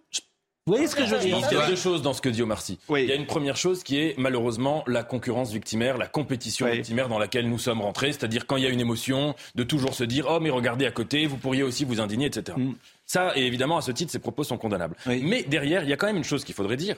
vous 0.67 0.73
voyez 0.73 0.88
ce 0.88 0.95
que 0.95 1.05
je 1.05 1.13
veux 1.13 1.21
dire 1.21 1.47
Il 1.51 1.57
y 1.57 1.61
a 1.61 1.67
deux 1.67 1.75
choses 1.75 2.01
dans 2.01 2.13
ce 2.13 2.23
que 2.23 2.29
dit 2.29 2.41
Omar 2.41 2.59
Sy. 2.59 2.79
Il 2.89 3.05
y 3.05 3.11
a 3.11 3.15
une 3.15 3.27
première 3.27 3.55
chose 3.55 3.83
qui 3.83 3.99
est 3.99 4.17
malheureusement 4.17 4.83
la 4.88 5.03
concurrence 5.03 5.51
victimaire, 5.51 5.99
la 5.99 6.07
compétition 6.07 6.65
victimaire 6.65 7.07
dans 7.07 7.19
laquelle 7.19 7.47
nous 7.47 7.59
sommes 7.59 7.81
rentrés, 7.81 8.13
c'est-à-dire 8.13 8.47
quand 8.47 8.57
il 8.57 8.63
y 8.63 8.65
a 8.65 8.71
une 8.71 8.79
émotion, 8.79 9.36
de 9.53 9.61
toujours 9.61 9.93
se 9.93 10.03
dire 10.03 10.25
oh 10.27 10.39
mais 10.39 10.49
regardez 10.49 10.88
à 10.88 10.91
côté, 10.91 11.27
vous 11.27 11.38
pourriez 11.38 11.61
aussi 11.61 11.86
vous 11.86 12.01
indigner, 12.01 12.25
etc. 12.25 12.57
Mm. 12.57 12.71
Ça, 13.05 13.38
et 13.38 13.45
évidemment 13.45 13.77
à 13.77 13.81
ce 13.81 13.91
titre, 13.91 14.11
ces 14.11 14.17
propos 14.17 14.43
sont 14.43 14.57
condamnables. 14.57 14.95
Mais 15.05 15.43
derrière, 15.43 15.83
il 15.83 15.89
y 15.91 15.93
a 15.93 15.97
quand 15.97 16.07
même 16.07 16.17
une 16.17 16.23
chose 16.23 16.43
qu'il 16.43 16.55
faudrait 16.55 16.77
dire, 16.77 16.95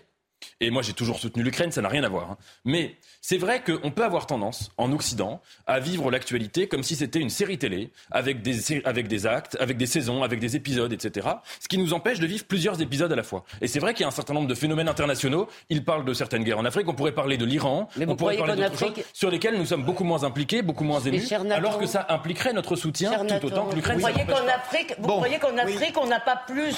et 0.59 0.69
moi, 0.69 0.81
j'ai 0.81 0.93
toujours 0.93 1.19
soutenu 1.19 1.43
l'Ukraine, 1.43 1.71
ça 1.71 1.81
n'a 1.81 1.89
rien 1.89 2.03
à 2.03 2.09
voir. 2.09 2.31
Hein. 2.31 2.37
Mais 2.65 2.95
c'est 3.21 3.37
vrai 3.37 3.63
qu'on 3.63 3.91
peut 3.91 4.03
avoir 4.03 4.25
tendance, 4.25 4.71
en 4.77 4.91
Occident, 4.91 5.41
à 5.67 5.79
vivre 5.79 6.09
l'actualité 6.09 6.67
comme 6.67 6.83
si 6.83 6.95
c'était 6.95 7.19
une 7.19 7.29
série 7.29 7.57
télé, 7.57 7.91
avec 8.11 8.41
des, 8.41 8.81
avec 8.85 9.07
des 9.07 9.27
actes, 9.27 9.57
avec 9.59 9.77
des 9.77 9.85
saisons, 9.85 10.23
avec 10.23 10.39
des 10.39 10.55
épisodes, 10.55 10.91
etc. 10.91 11.27
Ce 11.59 11.67
qui 11.67 11.77
nous 11.77 11.93
empêche 11.93 12.19
de 12.19 12.25
vivre 12.25 12.45
plusieurs 12.45 12.81
épisodes 12.81 13.11
à 13.11 13.15
la 13.15 13.23
fois. 13.23 13.43
Et 13.61 13.67
c'est 13.67 13.79
vrai 13.79 13.93
qu'il 13.93 14.01
y 14.01 14.05
a 14.05 14.07
un 14.07 14.11
certain 14.11 14.33
nombre 14.33 14.47
de 14.47 14.55
phénomènes 14.55 14.89
internationaux. 14.89 15.47
Il 15.69 15.83
parle 15.83 16.05
de 16.05 16.13
certaines 16.13 16.43
guerres 16.43 16.59
en 16.59 16.65
Afrique. 16.65 16.87
On 16.87 16.95
pourrait 16.95 17.13
parler 17.13 17.37
de 17.37 17.45
l'Iran. 17.45 17.89
On 18.07 18.15
pourrait 18.15 18.37
parler 18.37 18.55
d'autres 18.55 18.77
choses 18.77 18.93
sur 19.13 19.29
lesquelles 19.29 19.57
nous 19.57 19.65
sommes 19.65 19.83
beaucoup 19.83 20.03
moins 20.03 20.23
impliqués, 20.23 20.61
beaucoup 20.61 20.83
moins 20.83 20.99
émus, 20.99 21.31
alors 21.51 21.77
que 21.77 21.85
ça 21.85 22.05
impliquerait 22.09 22.53
notre 22.53 22.75
soutien 22.75 23.25
tout 23.25 23.45
autant 23.45 23.67
que 23.67 23.75
l'Ukraine. 23.75 23.99
Vous 23.99 24.07
croyez 24.07 24.25
qu'en 24.25 24.47
Afrique, 24.47 24.95
vous 24.99 25.07
croyez 25.07 25.39
qu'en 25.39 25.57
Afrique, 25.57 25.97
on 25.97 26.07
n'a 26.07 26.19
pas 26.19 26.41
plus 26.47 26.75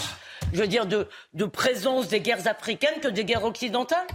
je 0.53 0.61
veux 0.61 0.67
dire, 0.67 0.85
de, 0.85 1.07
de 1.33 1.45
présence 1.45 2.07
des 2.07 2.21
guerres 2.21 2.47
africaines 2.47 2.99
que 3.01 3.07
des 3.07 3.25
guerres 3.25 3.45
occidentales 3.45 4.07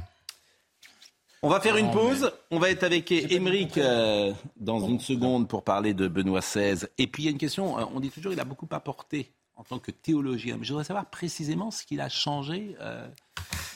on 1.45 1.51
va 1.51 1.61
faire 1.61 1.77
une 1.77 1.91
pause. 1.91 2.33
On 2.51 2.59
va 2.59 2.71
être 2.71 2.85
avec 2.85 3.13
Émeric 3.13 3.77
euh, 3.77 4.33
dans 4.57 4.81
une 4.89 4.99
seconde 4.99 5.47
pour 5.47 5.63
parler 5.63 5.93
de 5.93 6.09
Benoît 6.09 6.41
XVI. 6.41 6.87
Et 6.97 7.07
puis 7.07 7.25
il 7.25 7.27
y 7.27 7.29
a 7.29 7.33
une 7.33 7.37
question. 7.37 7.79
Euh, 7.79 7.85
on 7.95 8.01
dit 8.01 8.09
toujours 8.09 8.33
qu'il 8.33 8.41
a 8.41 8.47
beaucoup 8.47 8.67
apporté 8.71 9.31
en 9.55 9.63
tant 9.63 9.79
que 9.79 9.91
théologien. 9.91 10.57
Mais 10.57 10.65
je 10.65 10.71
voudrais 10.71 10.87
savoir 10.87 11.05
précisément 11.05 11.71
ce 11.71 11.85
qu'il 11.85 12.01
a 12.01 12.09
changé 12.09 12.77
euh, 12.81 13.07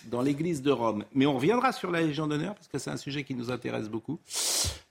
dans 0.07 0.23
l'Église 0.23 0.63
de 0.63 0.71
Rome. 0.71 1.05
Mais 1.13 1.27
on 1.27 1.35
reviendra 1.35 1.73
sur 1.73 1.91
la 1.91 2.01
Légion 2.01 2.27
d'honneur 2.27 2.55
parce 2.55 2.69
que 2.69 2.79
c'est 2.79 2.91
un 2.91 2.97
sujet 2.97 3.23
qui 3.23 3.35
nous 3.35 3.51
intéresse 3.51 3.91
beaucoup. 3.91 4.19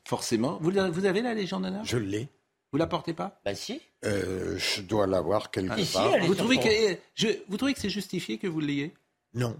Forcément. 0.05 0.59
Vous, 0.61 0.71
vous 0.91 1.05
avez 1.05 1.23
la 1.23 1.33
Légion 1.33 1.59
d'honneur? 1.59 1.83
Je 1.83 1.97
l'ai. 1.97 2.29
Vous 2.71 2.77
la 2.77 2.87
portez 2.87 3.13
pas? 3.13 3.39
Bah 3.45 3.55
si. 3.55 3.81
Euh, 4.03 4.57
je 4.57 4.81
dois 4.81 5.07
l'avoir 5.07 5.51
quelque 5.51 5.91
part. 5.93 6.11
vous, 6.25 6.35
trouvez 6.35 6.57
que, 6.57 6.97
je, 7.15 7.27
vous 7.47 7.57
trouvez 7.57 7.73
que 7.73 7.79
c'est 7.79 7.89
justifié 7.89 8.37
que 8.37 8.47
vous 8.47 8.59
l'ayez? 8.59 8.93
Non. 9.33 9.55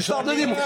pardonnez-moi 0.06 0.56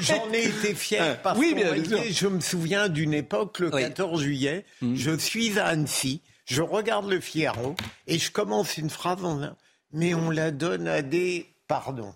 j'en 0.00 0.32
ai, 0.32 0.44
été 0.44 0.74
fier 0.74 1.20
parce 1.20 1.38
oui, 1.38 1.52
bien, 1.54 1.74
je 2.10 2.26
me 2.26 2.40
souviens 2.40 2.88
d'une 2.88 3.12
époque 3.12 3.58
le 3.58 3.70
14 3.70 4.22
juillet 4.22 4.64
hmm. 4.80 4.94
je 4.94 5.14
suis 5.18 5.58
à 5.58 5.66
Annecy 5.66 6.22
je 6.46 6.62
regarde 6.62 7.06
le 7.10 7.20
Figaro 7.20 7.76
et 8.06 8.18
je 8.18 8.30
commence 8.30 8.78
une 8.78 8.88
phrase 8.88 9.22
en 9.26 9.54
mais 9.92 10.14
on 10.14 10.30
la 10.30 10.50
donne 10.50 10.88
à 10.88 11.02
des 11.02 11.52
pardon 11.68 12.14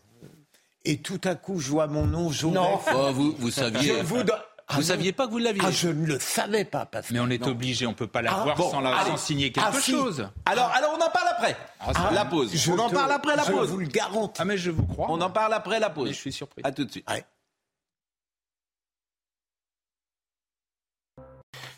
et 0.85 0.99
tout 0.99 1.21
à 1.25 1.35
coup 1.35 1.59
je 1.61 1.71
vois 1.71 1.87
mon 1.87 2.07
nom 2.07 2.31
jaune 2.31 2.55
non 2.55 2.81
oh, 2.95 3.11
vous, 3.13 3.35
vous 3.39 3.51
saviez 3.51 4.03
vous 4.03 4.23
vous 4.71 4.79
ne 4.79 4.83
saviez 4.83 5.13
pas 5.13 5.27
que 5.27 5.33
vous 5.33 5.39
l'aviez 5.39 5.63
ah, 5.65 5.71
Je 5.71 5.89
ne 5.89 6.07
le 6.07 6.19
savais 6.19 6.65
pas. 6.65 6.87
Parce 6.87 7.11
Mais 7.11 7.21
on 7.21 7.29
est 7.29 7.47
obligé, 7.47 7.87
on 7.87 7.91
ne 7.91 7.95
peut 7.95 8.07
pas 8.07 8.23
l'avoir 8.23 8.57
ah, 8.59 9.05
sans, 9.07 9.17
signer 9.19 9.53
quelque 9.53 9.77
ah, 9.77 9.81
chose. 9.81 10.29
Alors, 10.47 10.71
alors, 10.75 10.97
on 10.99 11.05
en 11.05 11.11
parle 11.11 11.29
après. 11.37 11.57
la 12.15 12.25
pause. 12.25 12.69
on 12.69 12.79
en 12.79 12.89
parle 12.89 13.13
après 13.13 13.37
la 13.37 13.45
pause. 13.45 13.69
Je 13.69 13.73
vous 13.73 13.79
le 13.79 13.87
garantis. 13.87 14.41
Ah, 14.41 14.45
mais 14.45 14.57
je 14.57 14.71
vous 14.71 14.87
crois. 14.87 15.07
On 15.11 15.21
en 15.21 15.31
parle 15.31 15.53
après 15.53 15.81
la 15.81 15.91
pause. 15.91 16.09
je 16.09 16.15
suis 16.15 16.33
surpris. 16.33 16.63
À 16.65 16.73
tout 16.73 16.85
de 16.85 16.91
suite. 16.91 17.07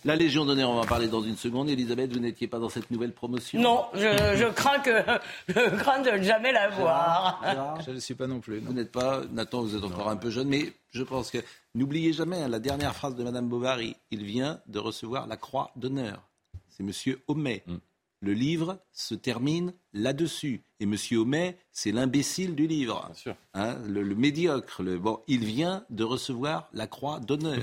La 0.07 0.15
Légion 0.15 0.45
d'honneur, 0.45 0.71
on 0.71 0.77
va 0.77 0.83
en 0.83 0.87
parler 0.87 1.09
dans 1.09 1.21
une 1.21 1.37
seconde. 1.37 1.69
Elisabeth, 1.69 2.13
vous 2.13 2.21
n'étiez 2.21 2.47
pas 2.47 2.61
dans 2.61 2.69
cette 2.69 2.93
nouvelle 2.93 3.13
promotion 3.13 3.61
Non, 3.61 3.87
je, 3.93 4.49
crains, 4.53 4.79
que, 4.79 5.03
je 5.49 5.77
crains 5.79 6.01
de 6.01 6.11
ne 6.11 6.23
jamais 6.23 6.53
la 6.53 6.69
voir. 6.69 7.43
Je 7.85 7.91
ne 7.91 7.99
suis 7.99 8.15
pas 8.15 8.29
non 8.29 8.39
plus. 8.39 8.61
Vous 8.61 8.73
n'êtes 8.73 8.93
pas, 8.93 9.23
Nathan, 9.33 9.63
vous 9.63 9.75
êtes 9.77 9.83
encore 9.83 10.09
un 10.09 10.17
peu 10.17 10.31
jeune, 10.31 10.47
mais 10.47 10.73
je 10.93 11.03
pense 11.03 11.33
que 11.33 11.39
n'oubliez 11.75 12.13
jamais 12.13 12.41
hein, 12.41 12.47
la 12.47 12.61
dernière 12.61 12.95
phrase 12.95 13.17
de 13.17 13.25
Madame 13.25 13.49
Bovary. 13.49 13.97
Il 14.13 14.23
vient 14.23 14.61
de 14.69 14.79
recevoir 14.79 15.27
la 15.27 15.37
croix 15.37 15.73
d'honneur. 15.75 16.23
C'est 16.69 16.85
Monsieur 16.85 17.21
Homais. 17.27 17.65
Mm. 17.67 17.77
Le 18.21 18.33
livre 18.33 18.79
se 18.97 19.15
termine 19.15 19.75
là-dessus. 19.93 20.63
Et 20.79 20.85
M. 20.85 20.95
Homais, 21.13 21.57
c'est 21.73 21.91
l'imbécile 21.91 22.55
du 22.55 22.67
livre. 22.67 23.11
Hein, 23.55 23.77
le, 23.87 24.03
médiocre. 24.15 24.83
Le, 24.83 24.99
bon, 24.99 25.21
il 25.27 25.45
vient 25.45 25.85
de 25.89 26.05
recevoir 26.05 26.69
la 26.75 26.87
croix 26.87 27.19
d'honneur. 27.19 27.63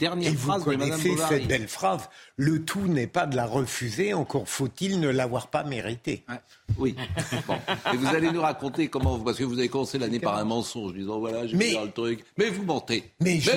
Dernière 0.00 0.34
phrase 0.34 0.64
vous 0.64 0.70
connaissez 0.72 1.16
cette 1.16 1.46
belle 1.46 1.68
phrase. 1.68 2.08
Le 2.36 2.64
tout 2.64 2.88
n'est 2.88 3.06
pas 3.06 3.26
de 3.26 3.36
la 3.36 3.46
refuser, 3.46 4.12
encore 4.12 4.48
faut-il 4.48 4.98
ne 4.98 5.08
l'avoir 5.08 5.48
pas 5.48 5.62
méritée. 5.62 6.24
Oui. 6.78 6.96
Et 7.92 7.96
vous 7.96 8.06
allez 8.06 8.32
nous 8.32 8.40
raconter 8.40 8.88
comment, 8.88 9.18
parce 9.20 9.38
que 9.38 9.44
vous 9.44 9.58
avez 9.58 9.68
commencé 9.68 9.98
l'année 9.98 10.18
par 10.18 10.36
un 10.36 10.44
mensonge, 10.44 10.94
disant 10.94 11.20
voilà, 11.20 11.46
j'ai 11.46 11.56
mais, 11.56 11.72
le 11.72 11.92
truc. 11.92 12.24
Mais 12.38 12.50
vous 12.50 12.64
mentez. 12.64 13.12
Mais 13.20 13.38
je, 13.38 13.52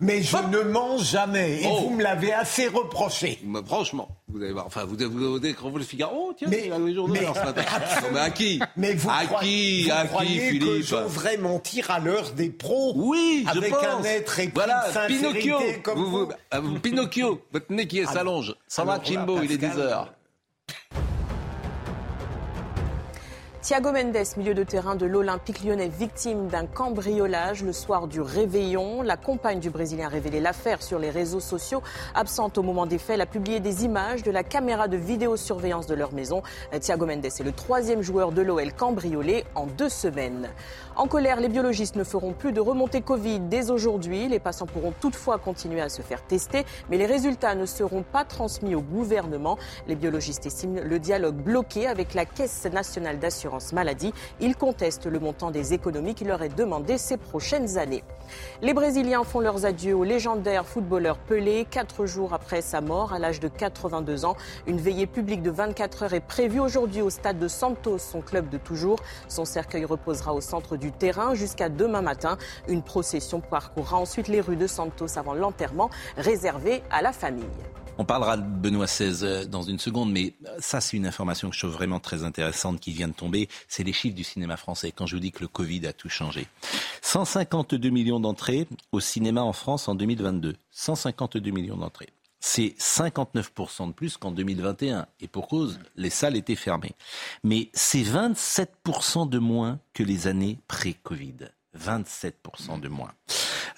mais, 0.00 0.22
je 0.22 0.36
ne 0.36 0.62
mens 0.62 0.98
jamais. 0.98 1.62
Et 1.62 1.66
oh. 1.68 1.82
vous 1.82 1.96
me 1.96 2.02
l'avez 2.02 2.32
assez 2.32 2.66
reproché. 2.66 3.40
franchement, 3.64 4.08
vous 4.28 4.42
allez 4.42 4.52
voir. 4.52 4.66
Enfin, 4.66 4.84
vous, 4.84 4.96
vous, 4.96 5.38
vous, 5.38 5.70
vous 5.70 5.78
le 5.78 5.84
Figaro, 5.84 6.28
oh 6.30 6.34
tiens, 6.36 6.48
mais, 6.50 6.59
il 6.64 6.68
y 6.70 6.72
a 6.72 6.78
le 6.78 6.94
journaux 6.94 7.14
ce 7.14 7.44
matin. 7.44 7.62
mais 8.12 8.20
à 8.20 8.30
qui? 8.30 8.60
Mais 8.76 8.94
vous 8.94 9.10
à 9.10 9.24
qui 9.42 9.84
vous 9.84 9.92
À 9.92 10.24
qui, 10.24 10.38
Philippe? 10.38 10.62
que 10.62 10.82
j'oserais 10.82 11.36
mentir 11.36 11.90
à 11.90 11.98
l'heure 11.98 12.30
des 12.32 12.50
pros 12.50 12.92
Oui, 12.96 13.46
je 13.52 13.58
avec 13.58 13.72
un 13.72 14.02
être 14.04 14.38
épris 14.38 14.50
voilà, 14.54 14.84
Pinocchio, 15.06 15.58
comme 15.82 15.98
vous, 15.98 16.10
vous. 16.10 16.28
Euh, 16.54 16.78
Pinocchio, 16.82 17.40
votre 17.52 17.72
nez 17.72 17.86
qui 17.86 18.04
s'allonge. 18.06 18.54
Ça 18.66 18.84
va, 18.84 19.00
Chimbo, 19.02 19.40
il 19.42 19.52
est 19.52 19.58
10 19.58 19.78
heures. 19.78 20.12
Thiago 23.62 23.92
Mendes, 23.92 24.16
milieu 24.38 24.54
de 24.54 24.64
terrain 24.64 24.94
de 24.94 25.04
l'Olympique 25.04 25.62
lyonnais, 25.62 25.88
victime 25.90 26.46
d'un 26.46 26.64
cambriolage 26.64 27.62
le 27.62 27.74
soir 27.74 28.06
du 28.06 28.22
réveillon. 28.22 29.02
La 29.02 29.18
compagne 29.18 29.60
du 29.60 29.68
Brésilien 29.68 30.06
a 30.06 30.08
révélé 30.08 30.40
l'affaire 30.40 30.82
sur 30.82 30.98
les 30.98 31.10
réseaux 31.10 31.40
sociaux. 31.40 31.82
Absente 32.14 32.56
au 32.56 32.62
moment 32.62 32.86
des 32.86 32.96
faits, 32.96 33.16
elle 33.16 33.20
a 33.20 33.26
publié 33.26 33.60
des 33.60 33.84
images 33.84 34.22
de 34.22 34.30
la 34.30 34.44
caméra 34.44 34.88
de 34.88 34.96
vidéosurveillance 34.96 35.86
de 35.86 35.94
leur 35.94 36.14
maison. 36.14 36.42
Thiago 36.80 37.04
Mendes 37.04 37.26
est 37.26 37.44
le 37.44 37.52
troisième 37.52 38.00
joueur 38.00 38.32
de 38.32 38.40
l'OL 38.40 38.72
cambriolé 38.72 39.44
en 39.54 39.66
deux 39.66 39.90
semaines. 39.90 40.48
En 40.96 41.06
colère, 41.06 41.38
les 41.38 41.50
biologistes 41.50 41.96
ne 41.96 42.04
feront 42.04 42.32
plus 42.32 42.52
de 42.52 42.60
remontée 42.60 43.02
Covid 43.02 43.40
dès 43.40 43.70
aujourd'hui. 43.70 44.26
Les 44.28 44.38
patients 44.38 44.66
pourront 44.66 44.94
toutefois 44.98 45.36
continuer 45.36 45.82
à 45.82 45.90
se 45.90 46.00
faire 46.00 46.22
tester, 46.22 46.64
mais 46.88 46.96
les 46.96 47.06
résultats 47.06 47.54
ne 47.54 47.66
seront 47.66 48.04
pas 48.04 48.24
transmis 48.24 48.74
au 48.74 48.80
gouvernement. 48.80 49.58
Les 49.86 49.96
biologistes 49.96 50.46
estiment 50.46 50.80
le 50.82 50.98
dialogue 50.98 51.36
bloqué 51.36 51.86
avec 51.86 52.14
la 52.14 52.24
Caisse 52.24 52.64
nationale 52.64 53.18
d'assurance 53.18 53.49
maladie. 53.72 54.12
Ils 54.40 54.56
contestent 54.56 55.06
le 55.06 55.18
montant 55.18 55.50
des 55.50 55.74
économies 55.74 56.14
qui 56.14 56.24
leur 56.24 56.42
est 56.42 56.54
demandé 56.54 56.98
ces 56.98 57.16
prochaines 57.16 57.78
années. 57.78 58.04
Les 58.62 58.74
Brésiliens 58.74 59.24
font 59.24 59.40
leurs 59.40 59.66
adieux 59.66 59.94
au 59.94 60.04
légendaire 60.04 60.66
footballeur 60.66 61.18
Pelé. 61.18 61.66
Quatre 61.68 62.06
jours 62.06 62.32
après 62.32 62.62
sa 62.62 62.80
mort, 62.80 63.12
à 63.12 63.18
l'âge 63.18 63.40
de 63.40 63.48
82 63.48 64.24
ans, 64.24 64.36
une 64.66 64.78
veillée 64.78 65.06
publique 65.06 65.42
de 65.42 65.50
24 65.50 66.04
heures 66.04 66.14
est 66.14 66.20
prévue 66.20 66.60
aujourd'hui 66.60 67.02
au 67.02 67.10
stade 67.10 67.38
de 67.38 67.48
Santos, 67.48 67.98
son 67.98 68.20
club 68.20 68.48
de 68.48 68.58
toujours. 68.58 68.98
Son 69.28 69.44
cercueil 69.44 69.84
reposera 69.84 70.34
au 70.34 70.40
centre 70.40 70.76
du 70.76 70.92
terrain 70.92 71.34
jusqu'à 71.34 71.68
demain 71.68 72.02
matin. 72.02 72.38
Une 72.68 72.82
procession 72.82 73.40
parcourra 73.40 73.96
ensuite 73.96 74.28
les 74.28 74.40
rues 74.40 74.56
de 74.56 74.66
Santos 74.66 75.18
avant 75.18 75.34
l'enterrement 75.34 75.90
réservé 76.16 76.82
à 76.90 77.02
la 77.02 77.12
famille. 77.12 77.44
On 78.00 78.06
parlera 78.06 78.38
de 78.38 78.42
Benoît 78.42 78.86
XVI 78.86 79.26
euh, 79.26 79.44
dans 79.44 79.60
une 79.60 79.78
seconde, 79.78 80.10
mais 80.10 80.32
ça, 80.58 80.80
c'est 80.80 80.96
une 80.96 81.04
information 81.04 81.50
que 81.50 81.54
je 81.54 81.60
trouve 81.60 81.74
vraiment 81.74 82.00
très 82.00 82.24
intéressante 82.24 82.80
qui 82.80 82.92
vient 82.92 83.08
de 83.08 83.12
tomber. 83.12 83.46
C'est 83.68 83.82
les 83.82 83.92
chiffres 83.92 84.16
du 84.16 84.24
cinéma 84.24 84.56
français. 84.56 84.90
Quand 84.90 85.04
je 85.04 85.16
vous 85.16 85.20
dis 85.20 85.32
que 85.32 85.42
le 85.42 85.48
Covid 85.48 85.86
a 85.86 85.92
tout 85.92 86.08
changé. 86.08 86.46
152 87.02 87.90
millions 87.90 88.18
d'entrées 88.18 88.66
au 88.92 89.00
cinéma 89.00 89.42
en 89.42 89.52
France 89.52 89.86
en 89.86 89.94
2022. 89.94 90.56
152 90.70 91.50
millions 91.50 91.76
d'entrées. 91.76 92.08
C'est 92.38 92.74
59% 92.78 93.88
de 93.88 93.92
plus 93.92 94.16
qu'en 94.16 94.30
2021. 94.30 95.06
Et 95.20 95.28
pour 95.28 95.46
cause, 95.46 95.78
les 95.96 96.08
salles 96.08 96.38
étaient 96.38 96.56
fermées. 96.56 96.94
Mais 97.44 97.68
c'est 97.74 98.00
27% 98.00 99.28
de 99.28 99.38
moins 99.38 99.78
que 99.92 100.02
les 100.02 100.26
années 100.26 100.58
pré-Covid. 100.68 101.50
27% 101.78 102.80
de 102.80 102.88
moins. 102.88 103.12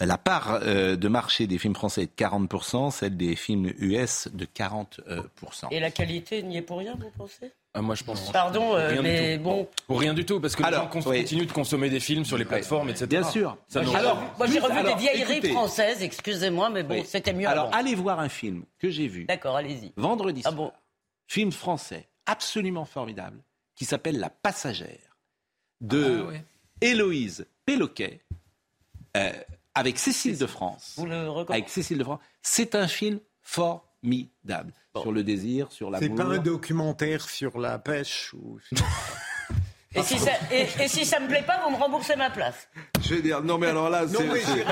La 0.01 0.19
part 0.19 0.61
euh, 0.63 0.97
de 0.97 1.09
marché 1.09 1.47
des 1.47 1.59
films 1.59 1.75
français 1.75 2.03
est 2.03 2.07
de 2.07 2.25
40%, 2.25 2.91
celle 2.91 3.17
des 3.17 3.37
films 3.37 3.73
US 3.79 4.29
de 4.33 4.45
40%. 4.47 5.69
Et 5.71 5.81
la 5.81 5.91
qualité 5.91 6.43
n'y 6.43 6.57
est 6.57 6.63
pour 6.63 6.79
rien, 6.79 6.95
vous 6.99 7.11
pensez? 7.17 7.53
Ah, 7.75 7.81
moi, 7.81 7.95
je 7.95 8.05
pense. 8.05 8.31
Pardon, 8.31 8.77
euh, 8.77 9.01
mais 9.03 9.39
bon. 9.39 9.67
Pour 9.87 10.01
rien 10.01 10.13
du 10.13 10.27
tout, 10.27 10.41
parce 10.41 10.55
que 10.55 10.63
Alors, 10.63 10.91
les 10.93 11.01
gens 11.01 11.11
continuent 11.11 11.47
de 11.47 11.53
consommer 11.53 11.89
des 11.89 12.01
films 12.01 12.25
sur 12.25 12.37
les 12.37 12.45
plateformes, 12.45 12.91
etc. 12.91 13.07
Bien 13.07 13.23
sûr. 13.23 13.57
alors, 13.75 14.19
moi, 14.37 14.47
j'ai 14.47 14.59
revu 14.59 14.83
des 14.83 14.95
vieilleries 14.95 15.51
françaises, 15.51 16.03
excusez-moi, 16.03 16.69
mais 16.69 16.83
bon, 16.83 17.03
c'était 17.07 17.33
mieux 17.33 17.49
Alors, 17.49 17.71
allez 17.75 17.95
voir 17.95 18.21
un 18.21 18.29
film 18.29 18.65
que 18.79 18.91
j'ai 18.91 19.09
vu. 19.09 19.25
D'accord, 19.25 19.57
allez-y. 19.57 19.93
Vendredi 19.97 20.43
ah 20.45 20.51
soir. 20.51 20.55
bon? 20.55 20.73
Film 21.29 21.51
français, 21.51 22.09
absolument 22.27 22.85
formidable, 22.85 23.39
qui 23.75 23.87
s'appelle 23.87 24.19
La 24.19 24.29
Passagère, 24.29 25.17
de 25.81 26.27
ah, 26.31 26.39
Héloïse 26.83 27.47
Péloquet. 27.65 28.23
Euh, 29.17 29.33
avec 29.75 29.99
Cécile 29.99 30.39
de 30.39 30.47
France. 30.47 30.95
Vous 30.97 31.07
le 31.07 31.29
avec 31.49 31.69
Cécile 31.69 31.99
de 31.99 32.05
France. 32.05 32.21
C'est 32.43 32.75
un 32.75 32.89
film 32.89 33.21
formidable 33.41 34.73
sur 35.01 35.13
le 35.13 35.23
désir, 35.23 35.73
sur 35.73 35.91
l'amour. 35.91 36.09
C'est 36.11 36.23
pas 36.23 36.29
un 36.29 36.39
documentaire 36.39 37.29
sur 37.29 37.59
la 37.59 37.79
pêche 37.79 38.35
ou. 38.35 38.59
Et 39.95 40.03
si, 40.03 40.19
ça, 40.19 40.31
et, 40.51 40.89
si 40.89 41.05
ça 41.05 41.21
me 41.21 41.29
plaît 41.29 41.45
pas, 41.47 41.61
vous 41.65 41.71
me 41.71 41.77
remboursez 41.77 42.17
ma 42.17 42.31
place. 42.31 42.69
Je 43.03 43.15
vais 43.15 43.23
dire, 43.23 43.43
non 43.43 43.59
mais 43.59 43.67
alors 43.67 43.91
là, 43.91 44.07
c'est, 44.09 44.65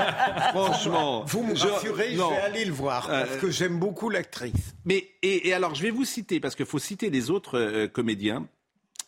franchement, 0.49 1.23
vous 1.25 1.43
me 1.43 1.55
rassurez, 1.55 2.15
je, 2.15 2.17
vais 2.17 2.37
aller 2.37 2.65
le 2.65 2.73
voir 2.73 3.07
parce 3.07 3.29
euh, 3.29 3.39
que 3.39 3.51
j'aime 3.51 3.77
beaucoup 3.77 4.09
l'actrice. 4.09 4.75
Mais 4.85 5.09
et, 5.21 5.53
alors, 5.53 5.75
je 5.75 5.83
vais 5.83 5.91
vous 5.91 6.05
citer 6.05 6.39
parce 6.39 6.55
qu'il 6.55 6.65
faut 6.65 6.79
citer 6.79 7.11
les 7.11 7.29
autres 7.29 7.59
euh, 7.59 7.87
comédiens. 7.87 8.47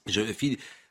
Je, 0.06 0.22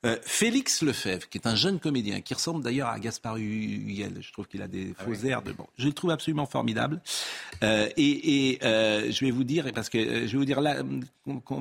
euh, 0.05 0.16
Félix 0.22 0.82
Lefebvre, 0.82 1.28
qui 1.28 1.38
est 1.38 1.46
un 1.46 1.55
jeune 1.55 1.78
comédien, 1.78 2.20
qui 2.20 2.34
ressemble 2.34 2.64
d'ailleurs 2.64 2.88
à 2.88 2.98
Gaspard 2.98 3.36
Huel, 3.36 4.18
je 4.20 4.32
trouve 4.32 4.48
qu'il 4.48 4.61
a 4.61 4.66
des 4.66 4.94
ah 4.98 5.05
faux 5.05 5.14
airs 5.26 5.42
de 5.42 5.53
bon. 5.53 5.66
Je 5.78 5.86
le 5.86 5.92
trouve 5.92 6.11
absolument 6.11 6.46
formidable. 6.46 7.00
Euh, 7.62 7.88
et, 7.96 8.59
euh, 8.64 9.12
je 9.12 9.24
vais 9.24 9.30
vous 9.30 9.44
dire, 9.44 9.70
parce 9.72 9.88
que 9.88 10.26
je 10.26 10.32
vais 10.32 10.38
vous 10.38 10.44
dire 10.44 10.61
là, 10.61 10.82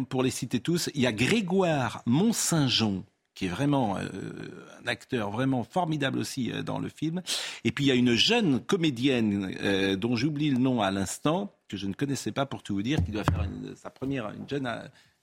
pour 0.10 0.24
les 0.24 0.32
citer 0.32 0.60
tous, 0.60 0.90
il 0.96 1.02
y 1.02 1.08
a 1.08 1.12
Grégoire 1.12 2.02
Mont-Saint-Jean, 2.08 3.04
qui 3.36 3.46
est 3.46 3.50
vraiment 3.50 3.98
un 3.98 4.88
acteur 4.88 5.30
vraiment 5.30 5.64
formidable 5.64 6.18
aussi 6.18 6.52
dans 6.66 6.80
le 6.80 6.90
film. 6.90 7.22
Et 7.64 7.72
puis 7.72 7.86
il 7.86 7.88
y 7.88 7.92
a 7.92 7.96
une 7.96 8.16
jeune 8.16 8.60
comédienne 8.60 9.96
dont 9.98 10.16
j'oublie 10.16 10.50
le 10.50 10.58
nom 10.58 10.82
à 10.82 10.92
l'instant, 10.92 11.54
que 11.70 11.78
je 11.78 11.88
ne 11.88 11.94
connaissais 11.94 12.32
pas 12.32 12.46
pour 12.46 12.64
tout 12.64 12.74
vous 12.74 12.82
dire, 12.82 13.04
qui 13.04 13.12
doit 13.12 13.24
faire 13.24 13.48
sa 13.76 13.90
première, 13.90 14.32
une 14.32 14.50
jeune 14.50 14.68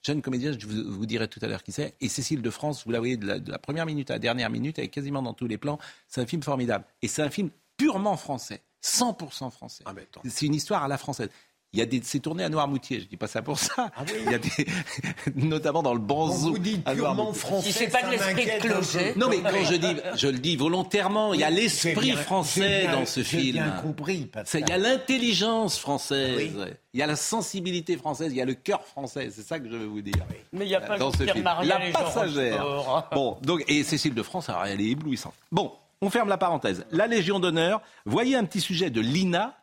jeune 0.02 0.22
comédienne, 0.22 0.58
je 0.58 0.66
vous, 0.66 1.06
dirai 1.06 1.28
tout 1.28 1.40
à 1.42 1.46
l'heure 1.46 1.62
qui 1.62 1.72
c'est. 1.72 1.94
Et 2.00 2.08
Cécile 2.08 2.42
de 2.42 2.50
France, 2.50 2.84
vous 2.84 2.92
la 2.92 2.98
voyez 2.98 3.16
de 3.16 3.26
la, 3.50 3.58
première 3.58 3.86
minute 3.86 4.10
à 4.10 4.14
la 4.14 4.18
dernière 4.18 4.50
minute, 4.50 4.78
elle 4.78 4.86
est 4.86 4.88
quasiment 4.88 5.22
dans 5.22 5.34
tous 5.34 5.46
les 5.46 5.58
plans. 5.58 5.78
C'est 6.06 6.20
un 6.20 6.26
film 6.26 6.42
formidable. 6.42 6.84
Et 7.02 7.08
c'est 7.08 7.22
un 7.22 7.30
film 7.30 7.50
purement 7.76 8.16
français, 8.16 8.62
100% 8.82 9.50
français. 9.50 9.84
Ah, 9.86 9.94
c'est 10.24 10.46
une 10.46 10.54
histoire 10.54 10.82
à 10.82 10.88
la 10.88 10.98
française. 10.98 11.28
Il 11.74 11.78
y 11.78 11.82
a 11.82 11.86
des, 11.86 12.00
c'est 12.02 12.20
tourné 12.20 12.44
à 12.44 12.48
Noirmoutier. 12.48 13.00
Je 13.00 13.06
dis 13.06 13.18
pas 13.18 13.26
ça 13.26 13.42
pour 13.42 13.58
ça. 13.58 13.90
Ah 13.94 14.02
il 14.24 14.32
y 14.32 14.34
a 14.34 14.38
des, 14.38 14.66
notamment 15.46 15.82
dans 15.82 15.92
le 15.92 16.00
Banzou. 16.00 16.52
Vous 16.52 16.58
dites 16.58 16.82
purement 16.84 17.34
français. 17.34 17.70
Si 17.70 17.72
c'est 17.74 17.88
pas 17.88 18.02
de 18.04 18.10
l'esprit 18.12 18.46
de 18.46 18.60
clocher. 18.60 19.12
Non, 19.16 19.28
mais 19.28 19.40
quand 19.40 19.64
je 19.64 19.74
dis, 19.74 19.94
je 20.16 20.28
le 20.28 20.38
dis 20.38 20.56
volontairement, 20.56 21.34
il 21.34 21.40
y 21.40 21.44
a 21.44 21.50
l'esprit 21.50 22.12
français 22.12 22.86
dans 22.90 23.04
ce 23.04 23.22
film. 23.22 23.62
bien 23.62 23.70
compris. 23.82 24.30
Il 24.54 24.68
y 24.68 24.72
a 24.72 24.78
l'intelligence 24.78 25.78
française. 25.78 26.56
Il 26.94 27.00
y 27.00 27.02
a 27.02 27.06
la 27.06 27.16
sensibilité 27.16 27.98
française. 27.98 28.32
Il 28.32 28.38
y 28.38 28.42
a 28.42 28.46
le 28.46 28.54
cœur 28.54 28.82
français. 28.84 29.28
C'est 29.30 29.46
ça 29.46 29.58
que 29.58 29.68
je 29.68 29.76
veux 29.76 29.86
vous 29.86 30.00
dire. 30.00 30.24
Mais 30.52 30.64
il 30.64 30.68
n'y 30.68 30.74
a 30.74 30.80
pas 30.80 30.96
dans 30.96 31.12
ce 31.12 31.24
film. 31.24 31.44
La 31.44 31.80
passagère. 31.92 32.64
Bon, 33.12 33.36
donc, 33.42 33.64
et 33.68 33.82
Cécile 33.84 34.14
de 34.14 34.22
France, 34.22 34.48
alors, 34.48 34.64
elle 34.64 34.80
est 34.80 34.90
éblouissante. 34.90 35.34
Bon, 35.50 35.72
on 36.00 36.10
ferme 36.10 36.28
la 36.28 36.38
parenthèse. 36.38 36.86
La 36.90 37.06
Légion 37.06 37.40
d'honneur. 37.40 37.82
Voyez 38.06 38.36
un 38.36 38.44
petit 38.44 38.60
sujet 38.60 38.90
de 38.90 39.00
Lina. 39.00 39.57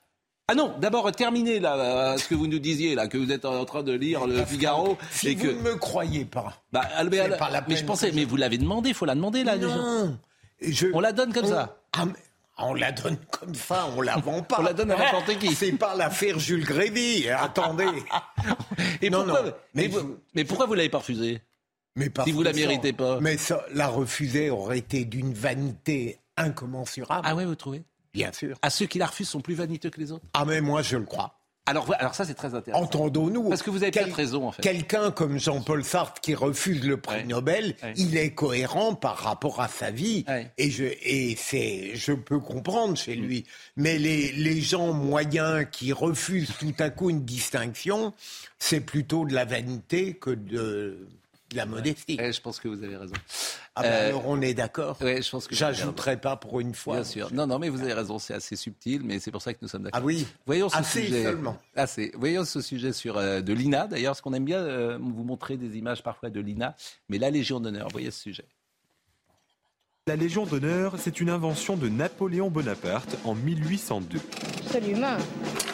Ah 0.48 0.54
non, 0.54 0.76
d'abord 0.80 1.12
terminez 1.12 1.60
là 1.60 1.76
euh, 1.76 2.18
ce 2.18 2.28
que 2.28 2.36
vous 2.36 2.46
nous 2.46 2.60
disiez 2.60 2.94
là, 2.94 3.08
que 3.08 3.18
vous 3.18 3.32
êtes 3.32 3.46
en 3.46 3.66
train 3.66 3.82
de 3.82 3.94
lire 3.94 4.28
le 4.28 4.46
Figaro 4.46 4.96
si 5.10 5.30
et 5.30 5.36
vous 5.36 5.44
que 5.44 5.48
ne 5.48 5.62
me 5.62 5.76
croyez 5.76 6.24
pas. 6.24 6.54
Bah, 6.72 6.82
Albert, 6.96 7.38
mais 7.68 7.76
je 7.76 7.84
pensais, 7.84 8.12
mais 8.12 8.26
vous 8.26 8.36
l'avez 8.36 8.60
demandé, 8.60 8.90
il 8.90 8.96
faut 8.96 9.06
la 9.06 9.16
demander 9.16 9.44
là. 9.44 9.58
Non, 9.58 10.18
je... 10.62 10.88
on 10.94 11.00
la 11.00 11.14
donne 11.14 11.34
comme 11.34 11.48
ça. 11.48 11.78
Ah, 11.94 12.06
on 12.60 12.74
la 12.74 12.92
donne 12.92 13.18
comme 13.32 13.56
ça, 13.56 13.88
on 13.98 14.02
la 14.02 14.18
vend 14.18 14.44
pas. 14.44 14.58
on 14.60 14.64
la 14.64 14.74
donne 14.74 14.92
à 14.92 14.98
n'importe 14.98 15.38
qui. 15.40 15.56
C'est 15.56 15.72
pas 15.74 15.96
l'affaire 15.96 16.38
Jules 16.38 16.64
Grévy. 16.64 17.28
Attendez. 17.28 17.88
et 19.02 19.10
non, 19.10 19.24
pourquoi, 19.24 19.44
non. 19.44 19.52
Mais, 19.74 19.88
vous, 19.88 20.18
mais 20.36 20.46
pourquoi 20.46 20.68
vous 20.68 20.76
l'avez 20.76 20.90
pas 20.90 21.00
refusée 21.00 21.42
mais 21.98 22.12
si 22.26 22.32
vous 22.34 22.44
la 22.44 22.52
méritez 22.52 22.92
pas. 22.92 23.20
Mais 23.22 23.38
ça, 23.38 23.66
la 23.74 23.88
refuser 23.88 24.50
aurait 24.50 24.80
été 24.80 25.06
d'une 25.06 25.34
vanité 25.34 26.20
incommensurable. 26.36 27.22
Ah 27.24 27.36
ouais, 27.36 27.46
vous 27.46 27.56
trouvez? 27.56 27.84
Bien 28.16 28.32
sûr. 28.32 28.58
À 28.62 28.70
ceux 28.70 28.86
qui 28.86 28.98
la 28.98 29.08
refusent 29.08 29.30
sont 29.30 29.42
plus 29.42 29.56
vaniteux 29.56 29.90
que 29.90 30.00
les 30.00 30.12
autres? 30.12 30.26
Ah 30.34 30.46
mais 30.46 30.62
moi 30.62 30.82
je 30.82 30.98
le 30.98 31.06
crois. 31.06 31.40
Alors, 31.68 31.92
alors 31.98 32.14
ça 32.14 32.26
c'est 32.26 32.36
très 32.36 32.54
intéressant. 32.54 32.84
Entendons-nous. 32.84 33.50
Parce 33.50 33.64
que 33.64 33.72
vous 33.72 33.82
avez 33.82 33.92
peut-être 33.92 34.16
raison 34.16 34.48
en 34.48 34.52
fait. 34.52 34.62
Quelqu'un 34.62 35.10
comme 35.10 35.40
Jean-Paul 35.40 35.84
Sartre 35.84 36.22
qui 36.22 36.36
refuse 36.36 36.86
le 36.86 36.98
prix 36.98 37.26
Nobel, 37.26 37.76
il 37.96 38.18
est 38.18 38.36
cohérent 38.36 38.94
par 38.94 39.18
rapport 39.18 39.60
à 39.62 39.68
sa 39.68 39.90
vie 39.90 40.26
et 40.58 40.70
je 40.70 40.86
et 40.86 41.36
c'est 41.36 41.96
je 41.96 42.14
peux 42.14 42.40
comprendre 42.40 42.96
chez 42.96 43.16
lui. 43.16 43.46
Mais 43.76 43.98
les 43.98 44.32
les 44.32 44.62
gens 44.62 44.94
moyens 44.94 45.66
qui 45.72 45.92
refusent 45.92 46.54
tout 46.60 46.76
à 46.80 46.92
coup 46.92 47.10
une 47.10 47.26
distinction, 47.26 48.14
c'est 48.60 48.82
plutôt 48.82 49.26
de 49.26 49.34
la 49.34 49.46
vanité 49.46 50.14
que 50.14 50.30
de 50.30 51.08
la 51.54 51.66
modestie. 51.66 52.18
je 52.20 52.42
pense 52.42 52.60
que 52.60 52.68
vous 52.68 52.84
avez 52.84 52.98
raison. 52.98 53.14
Ah 53.76 53.82
ben 53.82 53.92
alors 54.08 54.28
on 54.28 54.42
est 54.42 54.54
d'accord. 54.54 54.98
Ouais, 55.02 55.22
je 55.22 55.30
pense 55.30 55.48
que 55.48 55.56
j'ajouterai 55.56 56.20
pas 56.20 56.38
pour 56.38 56.60
une 56.60 56.74
fois. 56.74 56.96
Bien 56.96 57.04
sûr. 57.04 57.34
Non, 57.34 57.46
non, 57.46 57.60
mais 57.60 57.70
vous 57.70 57.82
avez 57.82 57.94
raison, 57.94 58.20
c'est 58.20 58.34
assez 58.34 58.56
subtil, 58.56 59.02
mais 59.04 59.20
c'est 59.20 59.32
pour 59.32 59.42
ça 59.42 59.54
que 59.54 59.60
nous 59.62 59.68
sommes 59.68 59.84
d'accord. 59.84 60.02
Ah 60.02 60.06
oui. 60.06 60.26
Voyons 60.46 60.70
ce 60.70 60.78
assez 60.78 61.04
sujet. 61.04 61.24
Seulement. 61.24 61.58
Assez. 61.76 62.12
Voyons 62.18 62.46
ce 62.46 62.62
sujet 62.62 62.94
sur 62.94 63.18
euh, 63.18 63.42
de 63.42 63.54
l'INA. 63.54 63.88
D'ailleurs, 63.88 64.16
ce 64.16 64.22
qu'on 64.22 64.34
aime 64.34 64.46
bien 64.46 64.60
euh, 64.60 64.98
vous 65.00 65.24
montrer 65.24 65.58
des 65.58 65.78
images 65.78 66.04
parfois 66.04 66.30
de 66.30 66.40
l'INA, 66.40 66.76
mais 67.10 67.18
la 67.18 67.30
Légion 67.30 67.60
d'honneur. 67.60 67.90
Voyez 67.92 68.12
ce 68.12 68.22
sujet. 68.22 68.46
La 70.08 70.16
Légion 70.16 70.46
d'honneur, 70.46 70.96
c'est 71.00 71.20
une 71.20 71.30
invention 71.30 71.78
de 71.78 71.90
Napoléon 71.90 72.50
Bonaparte 72.52 73.18
en 73.24 73.34
1802. 73.34 74.20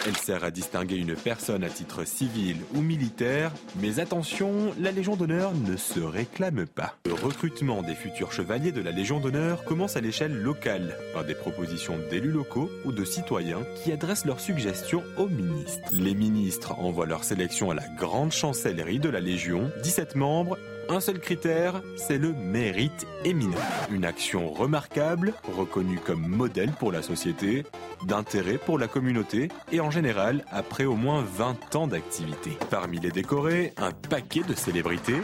Elle 0.05 0.17
sert 0.17 0.43
à 0.43 0.51
distinguer 0.51 0.95
une 0.95 1.15
personne 1.15 1.63
à 1.63 1.69
titre 1.69 2.05
civil 2.05 2.57
ou 2.75 2.81
militaire, 2.81 3.51
mais 3.81 3.99
attention, 3.99 4.73
la 4.79 4.91
Légion 4.91 5.15
d'honneur 5.15 5.53
ne 5.55 5.75
se 5.75 5.99
réclame 5.99 6.67
pas. 6.67 6.95
Le 7.05 7.13
recrutement 7.13 7.81
des 7.81 7.95
futurs 7.95 8.31
chevaliers 8.31 8.71
de 8.71 8.81
la 8.81 8.91
Légion 8.91 9.19
d'honneur 9.19 9.63
commence 9.63 9.97
à 9.97 10.01
l'échelle 10.01 10.39
locale, 10.39 10.95
par 11.13 11.23
des 11.23 11.33
propositions 11.33 11.97
d'élus 12.11 12.31
locaux 12.31 12.69
ou 12.85 12.91
de 12.91 13.03
citoyens 13.03 13.63
qui 13.83 13.91
adressent 13.91 14.25
leurs 14.25 14.39
suggestions 14.39 15.03
aux 15.17 15.27
ministres. 15.27 15.89
Les 15.91 16.13
ministres 16.13 16.77
envoient 16.79 17.07
leur 17.07 17.23
sélection 17.23 17.71
à 17.71 17.75
la 17.75 17.87
grande 17.97 18.31
chancellerie 18.31 18.99
de 18.99 19.09
la 19.09 19.19
Légion, 19.19 19.71
17 19.81 20.15
membres 20.15 20.57
un 20.91 20.99
seul 20.99 21.19
critère, 21.19 21.81
c'est 21.95 22.17
le 22.17 22.33
mérite 22.33 23.07
éminent. 23.23 23.55
Une 23.91 24.03
action 24.03 24.51
remarquable, 24.51 25.33
reconnue 25.55 25.99
comme 25.99 26.27
modèle 26.27 26.71
pour 26.71 26.91
la 26.91 27.01
société, 27.01 27.63
d'intérêt 28.05 28.57
pour 28.57 28.77
la 28.77 28.87
communauté 28.87 29.49
et 29.71 29.79
en 29.79 29.89
général 29.89 30.43
après 30.51 30.83
au 30.83 30.95
moins 30.95 31.23
20 31.23 31.75
ans 31.75 31.87
d'activité. 31.87 32.57
Parmi 32.69 32.99
les 32.99 33.11
décorés, 33.11 33.73
un 33.77 33.91
paquet 33.91 34.41
de 34.41 34.53
célébrités. 34.53 35.21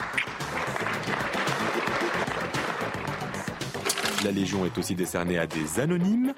La 4.24 4.32
Légion 4.32 4.66
est 4.66 4.78
aussi 4.78 4.96
décernée 4.96 5.38
à 5.38 5.48
des 5.48 5.80
anonymes. 5.80 6.34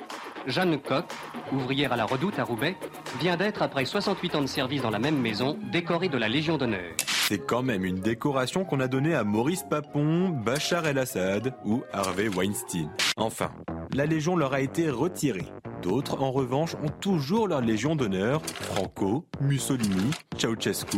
Jeanne 0.48 0.80
Coq, 0.80 1.06
ouvrière 1.52 1.94
à 1.94 1.98
la 1.98 2.06
Redoute 2.06 2.40
à 2.40 2.44
Roubaix, 2.44 2.76
vient 3.20 3.38
d'être, 3.38 3.62
après 3.62 3.86
68 3.86 4.36
ans 4.36 4.42
de 4.42 4.48
service 4.48 4.82
dans 4.82 4.90
la 4.90 5.00
même 5.00 5.20
maison, 5.20 5.58
décorée 5.72 6.10
de 6.10 6.18
la 6.18 6.30
Légion 6.30 6.58
d'honneur. 6.58 6.94
C'est 7.30 7.46
quand 7.46 7.62
même 7.62 7.86
une 7.86 8.00
décoration 8.00 8.66
qu'on 8.66 8.80
a 8.80 8.88
donnée 8.88 9.14
à 9.14 9.24
Maurice 9.24 9.64
Papon, 9.70 10.30
Bachar 10.30 10.88
el-Assad 10.88 11.54
ou 11.64 11.84
Harvey 11.94 12.28
Weinstein. 12.28 12.90
Enfin, 13.18 13.52
la 13.94 14.08
Légion 14.08 14.36
leur 14.36 14.54
a 14.54 14.62
été 14.62 14.90
retirée. 14.90 15.46
D'autres, 15.84 16.24
en 16.24 16.32
revanche, 16.32 16.74
ont 16.84 16.90
toujours 16.90 17.48
leur 17.48 17.62
Légion 17.62 17.96
d'honneur, 17.96 18.42
Franco, 18.44 19.28
Mussolini, 19.42 20.10
Ceausescu. 20.40 20.98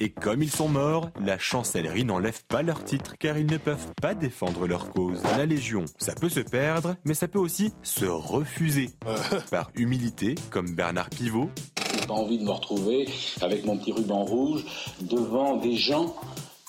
Et 0.00 0.10
comme 0.10 0.42
ils 0.42 0.50
sont 0.50 0.68
morts, 0.68 1.10
la 1.24 1.38
chancellerie 1.38 2.04
n'enlève 2.04 2.44
pas 2.48 2.62
leur 2.62 2.82
titre 2.82 3.14
car 3.20 3.38
ils 3.38 3.46
ne 3.46 3.56
peuvent 3.56 3.92
pas 4.02 4.16
défendre 4.16 4.66
leur 4.66 4.90
cause. 4.90 5.22
La 5.38 5.46
Légion, 5.46 5.84
ça 5.98 6.16
peut 6.16 6.28
se 6.28 6.40
perdre, 6.40 6.96
mais 7.04 7.14
ça 7.14 7.28
peut 7.28 7.38
aussi 7.38 7.72
se 7.84 8.06
refuser. 8.06 8.90
Par 9.52 9.70
humilité, 9.76 10.34
comme 10.50 10.74
Bernard 10.74 11.10
Pivot, 11.10 11.48
pas 12.06 12.14
envie 12.14 12.38
de 12.38 12.44
me 12.44 12.50
retrouver 12.50 13.08
avec 13.40 13.64
mon 13.64 13.76
petit 13.76 13.92
ruban 13.92 14.24
rouge 14.24 14.64
devant 15.00 15.56
des 15.56 15.76
gens 15.76 16.14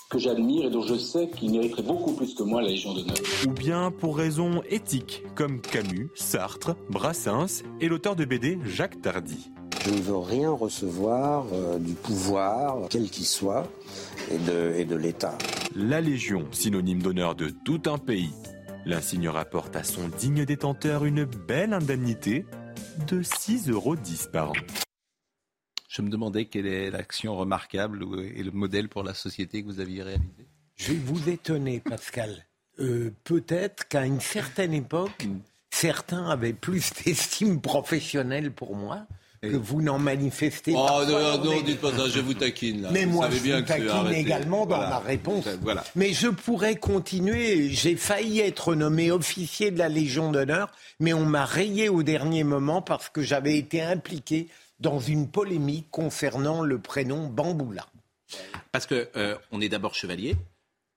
que 0.10 0.20
j'admire 0.20 0.66
et 0.66 0.70
dont 0.70 0.84
je 0.84 0.96
sais 0.96 1.30
qu'ils 1.30 1.52
mériteraient 1.52 1.84
beaucoup 1.84 2.14
plus 2.14 2.34
que 2.36 2.44
moi 2.44 2.62
la 2.62 2.70
Légion 2.70 2.94
d'honneur. 2.94 3.18
Ou 3.48 3.52
bien 3.52 3.92
pour 3.92 4.18
raisons 4.18 4.62
éthiques, 4.70 5.24
comme 5.36 5.62
Camus, 5.62 6.10
Sartre, 6.16 6.76
Brassens 6.90 7.64
et 7.82 7.88
l'auteur 7.88 8.16
de 8.16 8.26
BD 8.26 8.60
Jacques 8.66 9.02
Tardy. 9.02 9.52
Je 9.84 9.92
ne 9.92 10.02
veux 10.02 10.18
rien 10.18 10.52
recevoir 10.52 11.46
euh, 11.54 11.78
du 11.78 11.94
pouvoir, 11.94 12.88
quel 12.90 13.10
qu'il 13.10 13.26
soit, 13.26 13.68
et 14.32 14.38
de, 14.38 14.74
et 14.78 14.86
de 14.86 14.96
l'État. 14.96 15.38
La 15.76 16.02
Légion, 16.02 16.46
synonyme 16.52 17.02
d'honneur 17.02 17.36
de 17.36 17.50
tout 17.50 17.82
un 17.86 17.98
pays. 17.98 18.32
L'insigne 18.86 19.30
rapporte 19.30 19.76
à 19.76 19.84
son 19.84 20.08
digne 20.08 20.46
détenteur 20.46 21.06
une 21.06 21.26
belle 21.26 21.74
indemnité 21.74 22.46
de 23.08 23.22
6,10 23.22 23.72
euros 23.72 23.96
par 24.32 24.52
an. 24.52 24.54
Je 25.96 26.02
me 26.02 26.10
demandais 26.10 26.44
quelle 26.44 26.68
est 26.68 26.92
l'action 26.92 27.38
remarquable 27.38 28.06
et 28.36 28.44
le 28.44 28.52
modèle 28.52 28.90
pour 28.90 29.02
la 29.02 29.14
société 29.14 29.62
que 29.62 29.68
vous 29.68 29.80
aviez 29.80 30.04
réalisé. 30.04 30.46
Je 30.76 30.92
vais 30.92 31.00
vous 31.00 31.30
étonner, 31.30 31.80
Pascal. 31.80 32.46
Euh, 32.82 33.14
peut-être 33.24 33.88
qu'à 33.88 34.06
une 34.06 34.20
certaine 34.20 34.74
époque, 34.74 35.24
mm. 35.26 35.40
certains 35.70 36.30
avaient 36.30 36.52
plus 36.52 36.92
d'estime 37.06 37.62
professionnelle 37.62 38.52
pour 38.52 38.76
moi 38.76 39.08
que 39.42 39.56
vous 39.56 39.82
n'en 39.82 40.00
manifestez 40.00 40.74
oh, 40.76 40.86
pas. 40.86 41.06
non, 41.06 41.44
non, 41.44 41.62
dites 41.62 41.80
pas 41.80 41.96
ça, 41.96 42.10
je 42.10 42.20
vous 42.20 42.34
taquine 42.34 42.82
là. 42.82 42.90
Mais 42.92 43.06
vous 43.06 43.14
moi, 43.14 43.30
je 43.32 43.40
bien 43.40 43.60
vous 43.60 43.66
taquine 43.66 44.12
également 44.12 44.66
dans 44.66 44.80
ma 44.80 45.00
réponse. 45.00 45.48
Voilà. 45.62 45.84
Mais 45.96 46.12
je 46.12 46.28
pourrais 46.28 46.76
continuer. 46.76 47.70
J'ai 47.70 47.96
failli 47.96 48.42
être 48.42 48.76
nommé 48.76 49.12
officier 49.12 49.72
de 49.72 49.78
la 49.78 49.88
Légion 49.88 50.32
d'honneur, 50.32 50.72
mais 51.00 51.14
on 51.14 51.26
m'a 51.26 51.46
rayé 51.46 51.88
au 51.88 52.04
dernier 52.04 52.44
moment 52.44 52.82
parce 52.82 53.08
que 53.10 53.22
j'avais 53.22 53.58
été 53.58 53.82
impliqué 53.82 54.50
dans 54.80 55.00
une 55.00 55.30
polémique 55.30 55.90
concernant 55.92 56.62
le 56.62 56.80
prénom 56.80 57.28
Bamboula. 57.28 57.86
Parce 58.72 58.86
que 58.86 59.10
euh, 59.16 59.38
on 59.52 59.62
est 59.62 59.70
d'abord 59.70 59.96
chevalier, 59.96 60.36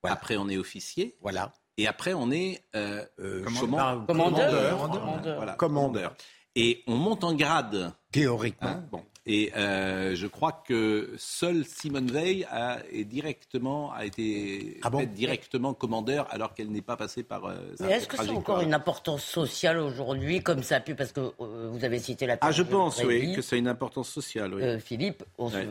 après 0.03 0.37
on 0.37 0.49
est 0.49 0.57
officier, 0.57 1.15
voilà, 1.21 1.53
et 1.77 1.87
après 1.87 2.13
on 2.13 2.31
est 2.31 2.63
euh, 2.75 3.05
euh, 3.19 3.43
commandeur. 3.43 4.05
Commandeur. 4.05 5.57
commandeur. 5.57 6.15
Et 6.55 6.83
on 6.87 6.95
monte 6.95 7.23
en 7.23 7.33
grade. 7.33 7.93
Théoriquement. 8.11 8.69
Hein, 8.69 8.85
bon. 8.91 9.05
Et 9.31 9.51
euh, 9.55 10.15
je 10.15 10.25
crois 10.25 10.63
que 10.67 11.11
seule 11.19 11.63
Simone 11.63 12.09
Veil 12.09 12.47
a, 12.49 12.79
est 12.91 13.03
directement, 13.03 13.93
a 13.93 14.05
été 14.05 14.79
ah 14.81 14.89
bon 14.89 15.03
directement 15.03 15.75
commandeur 15.75 16.25
alors 16.31 16.55
qu'elle 16.55 16.71
n'est 16.71 16.81
pas 16.81 16.97
passée 16.97 17.21
par. 17.21 17.45
Euh, 17.45 17.53
Mais 17.79 17.91
est-ce 17.91 18.07
que 18.07 18.17
c'est 18.17 18.31
encore 18.31 18.61
une 18.61 18.73
importance 18.73 19.23
sociale 19.23 19.77
aujourd'hui 19.77 20.41
comme 20.41 20.63
ça 20.63 20.77
a 20.77 20.79
pu 20.79 20.95
Parce 20.95 21.11
que 21.11 21.19
euh, 21.19 21.69
vous 21.71 21.85
avez 21.85 21.99
cité 21.99 22.25
la. 22.25 22.37
Ah, 22.41 22.51
je 22.51 22.63
pense, 22.63 23.03
oui, 23.03 23.35
que 23.35 23.43
c'est 23.43 23.59
une 23.59 23.67
importance 23.67 24.09
sociale. 24.09 24.55
Oui. 24.55 24.63
Euh, 24.63 24.79
Philippe, 24.79 25.23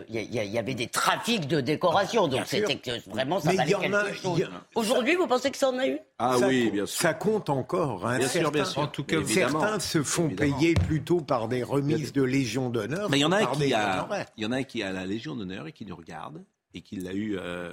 il 0.08 0.20
y, 0.20 0.36
y, 0.36 0.58
avait 0.58 0.76
des 0.76 0.86
trafics 0.86 1.48
de 1.48 1.60
décoration, 1.60 2.28
donc 2.28 2.42
c'était 2.46 2.76
que 2.76 3.10
vraiment 3.10 3.40
ça 3.40 3.50
valait 3.52 3.72
quelque 3.72 4.14
chose. 4.14 4.48
Aujourd'hui, 4.76 5.16
vous 5.16 5.26
pensez 5.26 5.50
que 5.50 5.58
ça 5.58 5.70
en 5.70 5.78
a 5.78 5.88
eu? 5.88 5.98
Ah 6.20 6.36
ça 6.38 6.46
oui, 6.46 6.64
compte, 6.66 6.72
bien 6.74 6.86
sûr. 6.86 7.00
Ça 7.00 7.14
compte 7.14 7.50
encore. 7.50 8.06
Hein, 8.06 8.18
bien 8.18 8.28
certains, 8.28 8.40
sûr, 8.40 8.52
bien 8.52 8.64
sûr. 8.64 8.82
En 8.82 8.86
tout 8.86 9.02
cas, 9.02 9.16
certains 9.26 9.80
se 9.80 10.04
font 10.04 10.26
évidemment. 10.26 10.58
payer 10.58 10.74
plutôt 10.74 11.20
par 11.20 11.48
des 11.48 11.64
remises 11.64 12.12
de 12.12 12.22
Légion 12.22 12.70
d'honneur. 12.70 13.10
Mais 13.10 13.18
il 13.18 13.22
y 13.22 13.24
en 13.24 13.32
a 13.32 13.47
qui 13.52 13.72
a. 13.74 14.26
Il 14.36 14.42
y 14.42 14.46
en 14.46 14.52
a 14.52 14.62
qui 14.64 14.82
a 14.82 14.92
la 14.92 15.06
Légion 15.06 15.36
d'honneur 15.36 15.66
et 15.66 15.72
qui 15.72 15.84
nous 15.84 15.96
regarde 15.96 16.44
et 16.74 16.82
qui 16.82 16.96
l'a 16.96 17.12
eu 17.12 17.36
euh, 17.38 17.72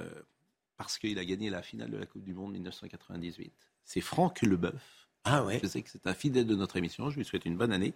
parce 0.76 0.98
qu'il 0.98 1.18
a 1.18 1.24
gagné 1.24 1.50
la 1.50 1.62
finale 1.62 1.90
de 1.90 1.96
la 1.96 2.06
Coupe 2.06 2.24
du 2.24 2.34
Monde 2.34 2.52
1998. 2.52 3.52
C'est 3.84 4.00
Franck 4.00 4.42
Leboeuf, 4.42 5.08
Ah 5.24 5.44
ouais. 5.44 5.60
Je 5.62 5.68
sais 5.68 5.82
que 5.82 5.90
c'est 5.90 6.06
un 6.06 6.14
fidèle 6.14 6.46
de 6.46 6.54
notre 6.54 6.76
émission. 6.76 7.10
Je 7.10 7.16
lui 7.18 7.24
souhaite 7.24 7.44
une 7.44 7.56
bonne 7.56 7.72
année. 7.72 7.94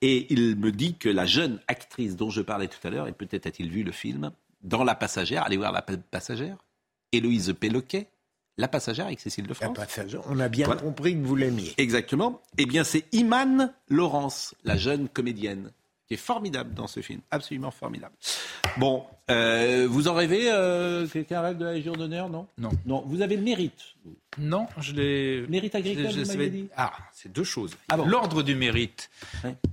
Et 0.00 0.32
il 0.32 0.56
me 0.56 0.70
dit 0.72 0.96
que 0.96 1.08
la 1.08 1.26
jeune 1.26 1.60
actrice 1.68 2.16
dont 2.16 2.30
je 2.30 2.42
parlais 2.42 2.68
tout 2.68 2.86
à 2.86 2.90
l'heure, 2.90 3.08
et 3.08 3.12
peut-être 3.12 3.46
a-t-il 3.46 3.70
vu 3.70 3.82
le 3.82 3.92
film, 3.92 4.32
dans 4.62 4.84
La 4.84 4.94
Passagère, 4.94 5.44
allez 5.44 5.56
voir 5.56 5.72
La 5.72 5.82
Passagère, 5.82 6.58
Héloïse 7.12 7.54
Péloquet, 7.58 8.08
La 8.58 8.68
Passagère 8.68 9.06
avec 9.06 9.20
Cécile 9.20 9.46
de 9.46 9.54
France. 9.54 9.76
La 9.76 9.84
Passagère, 9.86 10.20
on 10.26 10.38
a 10.38 10.48
bien 10.48 10.68
compris 10.76 11.14
que 11.14 11.24
vous 11.24 11.36
l'aimiez. 11.36 11.74
Exactement. 11.78 12.42
Eh 12.58 12.66
bien, 12.66 12.84
c'est 12.84 13.04
Iman 13.12 13.72
Laurence, 13.88 14.54
la 14.64 14.76
jeune 14.76 15.08
comédienne 15.08 15.72
qui 16.12 16.14
est 16.14 16.16
formidable 16.18 16.74
dans 16.74 16.86
ce 16.86 17.00
film, 17.00 17.20
absolument 17.30 17.70
formidable. 17.70 18.14
Bon, 18.76 19.04
euh, 19.30 19.86
vous 19.88 20.08
en 20.08 20.14
rêvez 20.14 20.50
euh, 20.52 21.06
Quelqu'un 21.06 21.40
rêve 21.40 21.56
de 21.56 21.64
la 21.64 21.72
Légion 21.72 21.92
d'honneur, 21.92 22.28
non? 22.28 22.46
Non. 22.58 22.70
Non, 22.84 23.02
vous 23.06 23.22
avez 23.22 23.36
le 23.36 23.42
mérite. 23.42 23.94
Non, 24.36 24.66
je 24.78 24.92
l'ai. 24.92 25.46
Mérite 25.48 25.74
agricole, 25.74 26.10
je, 26.10 26.20
vous 26.20 26.48
dit 26.48 26.68
Ah, 26.76 26.92
c'est 27.12 27.32
deux 27.32 27.44
choses. 27.44 27.76
Ah 27.88 27.96
L'ordre 27.96 28.42
du 28.42 28.54
mérite, 28.54 29.10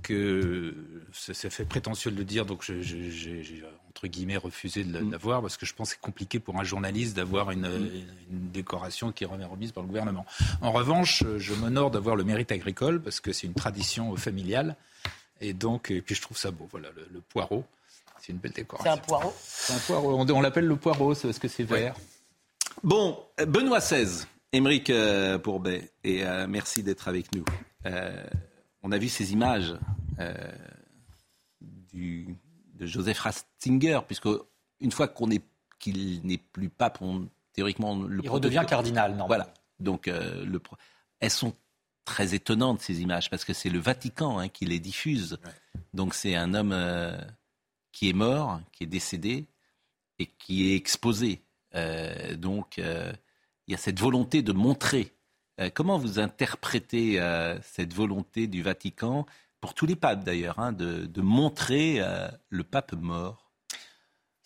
que 0.02 0.74
c'est 1.12 1.50
fait 1.50 1.64
prétentieux 1.64 2.10
de 2.10 2.16
le 2.16 2.24
dire, 2.24 2.46
donc 2.46 2.62
j'ai 2.62 3.62
entre 3.88 4.06
guillemets 4.06 4.36
refusé 4.36 4.84
de 4.84 4.98
mm. 4.98 5.10
l'avoir 5.10 5.42
parce 5.42 5.56
que 5.56 5.66
je 5.66 5.74
pense 5.74 5.90
que 5.90 5.96
c'est 5.96 6.00
compliqué 6.00 6.38
pour 6.38 6.58
un 6.58 6.64
journaliste 6.64 7.16
d'avoir 7.16 7.50
une, 7.50 7.68
mm. 7.68 7.90
une, 8.30 8.50
décoration 8.50 9.12
qui 9.12 9.24
est 9.24 9.26
remise 9.26 9.72
par 9.72 9.82
le 9.82 9.88
gouvernement. 9.88 10.24
En 10.62 10.72
revanche, 10.72 11.24
je 11.38 11.54
m'honore 11.54 11.90
d'avoir 11.90 12.16
le 12.16 12.24
mérite 12.24 12.52
agricole 12.52 13.02
parce 13.02 13.20
que 13.20 13.32
c'est 13.32 13.46
une 13.46 13.54
tradition 13.54 14.14
familiale 14.16 14.76
et 15.40 15.52
donc, 15.52 15.90
et 15.90 16.02
puis 16.02 16.14
je 16.14 16.22
trouve 16.22 16.36
ça 16.36 16.50
beau. 16.50 16.68
Voilà, 16.70 16.88
le, 17.10 17.20
poireau, 17.20 17.64
c'est 18.20 18.32
une 18.32 18.38
belle 18.38 18.52
décoration. 18.52 18.92
C'est 18.92 18.98
un 18.98 19.02
poireau 19.02 19.34
C'est 19.38 19.72
un 19.72 19.78
poireau. 19.78 20.26
On, 20.28 20.40
l'appelle 20.40 20.66
le 20.66 20.76
poireau 20.76 21.14
parce 21.14 21.38
que 21.38 21.48
c'est 21.48 21.64
vert. 21.64 21.94
Bon, 22.82 23.18
Benoît 23.46 23.80
XVI, 23.80 24.26
Émeric 24.52 24.90
euh, 24.90 25.38
Pourbet, 25.38 25.90
et 26.04 26.24
euh, 26.24 26.46
merci 26.48 26.82
d'être 26.82 27.08
avec 27.08 27.34
nous. 27.34 27.44
Euh, 27.86 28.24
on 28.82 28.92
a 28.92 28.98
vu 28.98 29.08
ces 29.08 29.32
images 29.32 29.74
du, 31.60 32.36
de 32.74 32.86
Joseph 32.86 33.20
Ratzinger, 33.20 34.00
puisque 34.06 34.28
une 34.80 34.92
fois 34.92 35.08
qu'on 35.08 35.30
est 35.30 35.42
qu'il 35.78 36.20
n'est 36.24 36.36
plus 36.36 36.68
pape, 36.68 36.98
on, 37.00 37.26
théoriquement 37.54 37.96
le 38.02 38.22
il 38.22 38.28
redevient 38.28 38.64
cardinal. 38.68 39.16
Non. 39.16 39.26
Voilà. 39.26 39.52
Donc 39.78 40.06
le, 40.08 40.60
elles 41.20 41.30
sont 41.30 41.54
très 42.10 42.34
étonnante 42.34 42.80
ces 42.80 43.02
images 43.02 43.30
parce 43.30 43.44
que 43.44 43.52
c'est 43.52 43.70
le 43.70 43.78
Vatican 43.78 44.40
hein, 44.40 44.48
qui 44.48 44.66
les 44.66 44.80
diffuse. 44.80 45.38
Donc 45.94 46.12
c'est 46.12 46.34
un 46.34 46.54
homme 46.54 46.72
euh, 46.72 47.16
qui 47.92 48.10
est 48.10 48.12
mort, 48.12 48.60
qui 48.72 48.82
est 48.82 48.88
décédé 48.88 49.46
et 50.18 50.26
qui 50.26 50.68
est 50.68 50.74
exposé. 50.74 51.40
Euh, 51.76 52.34
donc 52.34 52.80
euh, 52.80 53.12
il 53.68 53.72
y 53.72 53.74
a 53.74 53.78
cette 53.78 54.00
volonté 54.00 54.42
de 54.42 54.52
montrer. 54.52 55.14
comment 55.74 55.98
vous 55.98 56.18
interprétez 56.18 57.20
cette 57.62 57.94
volonté 57.94 58.48
du 58.48 58.62
Vatican, 58.62 59.26
pour 59.60 59.74
tous 59.74 59.86
les 59.86 59.94
papes 59.94 60.24
d'ailleurs, 60.24 60.58
hein, 60.58 60.72
de, 60.72 61.20
montrer 61.20 62.00
le 62.48 62.64
pape 62.64 62.94
mort 62.94 63.49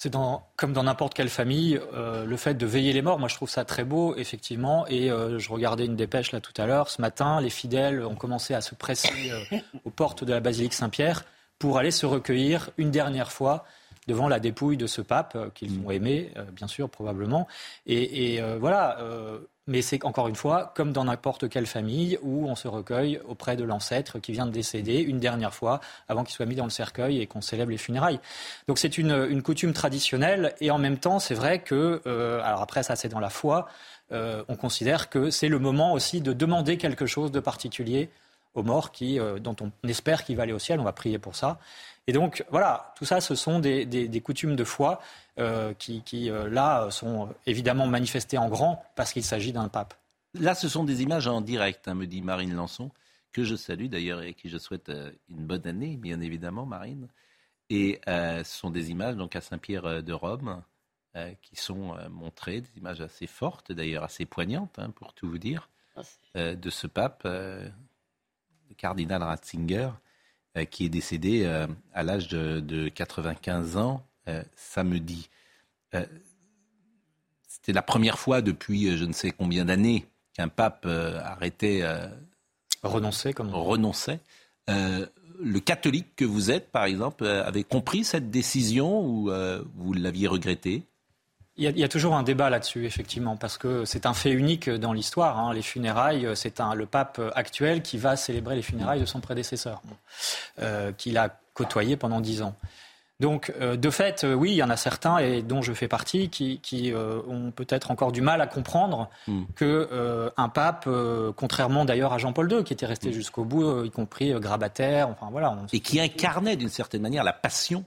c'est 0.05 0.13
comme 0.57 0.75
dans 0.75 0.83
n'importe 0.83 1.15
quelle 1.15 1.31
famille, 1.31 1.81
euh, 1.95 2.27
le 2.27 2.37
fait 2.37 2.53
de 2.53 2.67
veiller 2.67 2.93
les 2.93 3.01
morts, 3.01 3.19
moi 3.19 3.29
je 3.29 3.37
trouve 3.37 3.49
ça 3.49 3.65
très 3.65 3.85
beau, 3.85 4.15
effectivement. 4.17 4.87
Et 4.87 5.11
euh, 5.11 5.39
je 5.39 5.51
regardais 5.51 5.87
une 5.87 5.97
dépêche 5.97 6.33
là 6.33 6.43
tout 6.43 6.53
à 6.59 6.67
l'heure. 6.67 6.91
Ce 6.91 7.01
matin, 7.01 7.41
les 7.41 7.49
fidèles 7.49 8.05
ont 8.05 8.15
commencé 8.15 8.53
à 8.53 8.61
se 8.61 8.75
presser 8.75 9.31
euh, 9.31 9.59
aux 9.87 9.91
portes 9.91 10.23
de 10.23 10.35
la 10.35 10.41
basilique 10.41 10.75
Saint-Pierre 10.75 11.25
pour 11.59 11.79
aller 11.79 11.91
se 11.91 12.05
recueillir 12.05 12.69
une 12.77 12.91
dernière 12.91 13.33
fois 13.33 13.65
devant 14.07 14.29
la 14.29 14.41
dépouille 14.41 14.77
de 14.77 14.87
ce 14.87 15.01
pape 15.01 15.39
qu'ils 15.55 15.81
ont 15.81 15.91
aimé, 15.91 16.35
bien 16.53 16.67
sûr, 16.67 16.91
probablement. 16.91 17.49
Et, 17.87 18.35
et 18.35 18.43
voilà, 18.59 18.99
mais 19.67 19.83
c'est 19.83 20.05
encore 20.05 20.29
une 20.29 20.37
fois 20.37 20.73
comme 20.75 20.93
dans 20.93 21.05
n'importe 21.05 21.49
quelle 21.49 21.67
famille 21.67 22.19
où 22.23 22.49
on 22.49 22.55
se 22.55 22.69
recueille 22.69 23.21
auprès 23.27 23.57
de 23.57 23.65
l'ancêtre 23.65 24.19
qui 24.19 24.33
vient 24.33 24.47
de 24.47 24.51
décéder 24.51 24.99
une 24.99 25.19
dernière 25.19 25.55
fois 25.55 25.81
avant 26.09 26.25
qu'il 26.25 26.35
soit 26.35 26.47
mis 26.47 26.55
dans 26.55 26.65
le 26.65 26.71
cercueil 26.71 27.21
et 27.21 27.27
qu'on 27.27 27.41
célèbre 27.41 27.71
les 27.71 27.79
funérailles. 27.79 28.21
Donc 28.69 28.79
c'est 28.79 28.99
une, 28.99 29.27
une, 29.31 29.43
coutume 29.43 29.73
traditionnelle 29.73 30.55
et 30.61 30.71
en 30.71 30.79
même 30.79 30.99
temps 30.99 31.19
c'est 31.19 31.35
vrai 31.35 31.61
que, 31.61 32.03
euh, 32.07 32.43
alors 32.43 32.63
après 32.63 32.83
ça 32.83 32.97
c'est 32.97 33.09
dans 33.09 33.21
la 33.21 33.31
foi, 33.31 33.69
euh, 34.13 34.45
on 34.49 34.57
considère 34.57 35.09
que 35.09 35.31
c'est 35.31 35.49
le 35.49 35.59
moment 35.59 35.93
aussi 35.93 36.21
de 36.21 36.33
demander 36.33 36.77
quelque 36.77 37.07
chose 37.07 37.33
de 37.33 37.41
particulier 37.41 38.11
aux 38.55 38.63
morts 38.63 38.93
qui, 38.93 39.19
euh, 39.19 39.39
dont 39.39 39.57
on 39.61 39.89
espère 39.89 40.25
qu'il 40.25 40.37
va 40.37 40.45
aller 40.45 40.53
au 40.53 40.59
ciel, 40.59 40.79
on 40.81 40.85
va 40.85 40.93
prier 40.93 41.19
pour 41.19 41.35
ça. 41.35 41.59
Et 42.07 42.13
donc, 42.13 42.45
voilà, 42.51 42.93
tout 42.97 43.05
ça, 43.05 43.21
ce 43.21 43.35
sont 43.35 43.61
des, 43.61 44.23
coutumes 44.23 44.57
de 44.57 44.65
foi 44.65 45.01
euh, 45.39 45.73
qui, 45.75 46.31
euh, 46.31 46.49
là, 46.51 46.91
sont 46.91 47.35
évidemment 47.47 47.87
manifestées 47.87 48.37
en 48.37 48.49
grand 48.49 48.85
parce 48.95 49.13
qu'il 49.13 49.25
s'agit 49.25 49.53
d'un 49.53 49.69
pape. 49.69 49.95
Là, 50.35 50.55
ce 50.55 50.69
sont 50.69 50.85
des 50.85 51.03
images 51.03 51.27
en 51.27 51.41
direct, 51.41 51.89
hein, 51.89 51.95
me 51.95 52.07
dit 52.07 52.21
Marine 52.21 52.55
Lançon, 52.55 52.91
que 53.33 53.45
je 53.45 53.57
salue 53.57 53.87
d'ailleurs 53.87 54.21
et 54.21 54.35
qui 54.35 54.49
je 54.49 54.59
souhaite 54.59 54.91
euh, 54.91 55.11
une 55.31 55.47
bonne 55.47 55.67
année, 55.67 55.97
bien 55.97 56.21
évidemment, 56.21 56.67
Marine. 56.67 57.09
Et 57.71 58.01
ce 58.07 58.43
sont 58.45 58.69
des 58.69 58.91
images 58.91 59.17
donc 59.17 59.35
à 59.37 59.41
Saint-Pierre 59.41 60.03
de 60.03 60.13
Rome 60.13 60.63
qui 61.41 61.57
sont 61.57 61.97
montrées, 62.11 62.61
des 62.61 62.77
images 62.77 63.01
assez 63.01 63.27
fortes, 63.27 63.73
d'ailleurs 63.73 64.05
assez 64.05 64.27
poignantes, 64.27 64.79
hein, 64.79 64.91
pour 64.91 65.15
tout 65.15 65.29
vous 65.29 65.39
dire, 65.39 65.71
ah, 65.97 66.55
de 66.55 66.71
ce 66.71 66.87
pape, 66.87 67.23
le 67.25 67.73
cardinal 68.77 69.23
Ratzinger, 69.23 69.89
qui 70.71 70.85
est 70.85 70.89
décédé 70.89 71.43
euh, 71.45 71.67
à 71.93 72.03
l'âge 72.05 72.29
de, 72.29 72.89
95 72.89 73.77
ans 73.77 74.07
euh, 74.29 74.43
samedi. 74.55 75.29
C'était 77.49 77.73
la 77.73 77.83
première 77.83 78.19
fois 78.19 78.41
depuis 78.41 78.97
je 78.97 79.05
ne 79.05 79.13
sais 79.13 79.31
combien 79.31 79.65
d'années 79.65 80.07
qu'un 80.33 80.49
pape 80.49 80.87
arrêtait. 80.87 81.83
renonçait, 82.83 83.33
comme 83.33 83.55
renonçait. 83.55 84.19
le 84.67 85.59
catholique 85.61 86.17
que 86.17 86.25
vous 86.25 86.51
êtes, 86.51 86.73
par 86.73 86.85
exemple, 86.85 87.27
avait 87.27 87.63
compris 87.63 88.05
cette 88.05 88.31
décision 88.33 89.07
ou 89.07 89.31
vous 89.77 89.93
l'aviez 89.93 90.27
regretté? 90.27 90.83
Il 91.57 91.79
y, 91.79 91.85
a, 91.85 91.89
toujours 91.89 92.17
un 92.17 92.25
débat 92.25 92.51
là-dessus, 92.51 92.85
effectivement, 92.85 93.37
parce 93.37 93.59
que 93.59 93.85
c'est 93.85 94.07
un 94.07 94.15
fait 94.15 94.33
unique 94.33 94.69
dans 94.69 94.93
l'histoire. 94.93 95.39
Hein. 95.39 95.55
Les 95.55 95.63
funérailles, 95.63 96.29
c'est 96.35 96.59
le 96.75 96.87
pape 96.87 97.21
actuel 97.37 97.81
qui 97.81 97.97
va 97.97 98.17
célébrer 98.17 98.57
les 98.57 98.63
funérailles 98.63 99.01
de 99.01 99.07
son 99.07 99.21
prédécesseur, 99.21 99.81
euh, 100.61 100.91
qu'il 100.91 101.17
a 101.17 101.39
côtoyé 101.53 101.97
pendant 101.97 102.21
dix 102.21 102.43
ans. 102.43 102.57
Donc, 103.21 103.53
euh, 103.61 103.77
de 103.77 103.89
fait, 103.91 104.25
euh, 104.25 104.35
oui, 104.35 104.51
il 104.51 104.57
y 104.57 104.65
en 104.65 104.71
a 104.71 104.77
certains, 104.77 105.19
et 105.19 105.43
dont 105.43 105.63
je 105.63 105.73
fais 105.73 105.87
partie, 105.87 106.29
qui, 106.29 106.93
ont 106.93 107.53
peut-être 107.53 107.93
encore 107.93 108.11
du 108.11 108.21
mal 108.21 108.41
à 108.41 108.49
comprendre 108.49 109.09
mm. 109.29 109.45
que 109.55 110.33
un 110.37 110.49
pape, 110.49 110.89
contrairement 111.37 111.85
d'ailleurs 111.85 112.13
à 112.13 112.19
Jean-Paul 112.19 112.51
II, 112.51 112.65
qui 112.65 112.73
était 112.73 112.87
resté 112.87 113.11
mm. 113.11 113.13
jusqu'au 113.13 113.45
bout, 113.45 113.85
y 113.85 113.93
compris 113.93 114.33
grabataire, 114.33 115.09
enfin 115.09 115.29
voilà. 115.31 115.57
et 115.73 115.79
qui 115.79 116.01
incarnait 116.01 116.57
d'une 116.57 116.69
certaine 116.69 117.03
manière 117.03 117.23
la 117.23 117.33
passion 117.33 117.85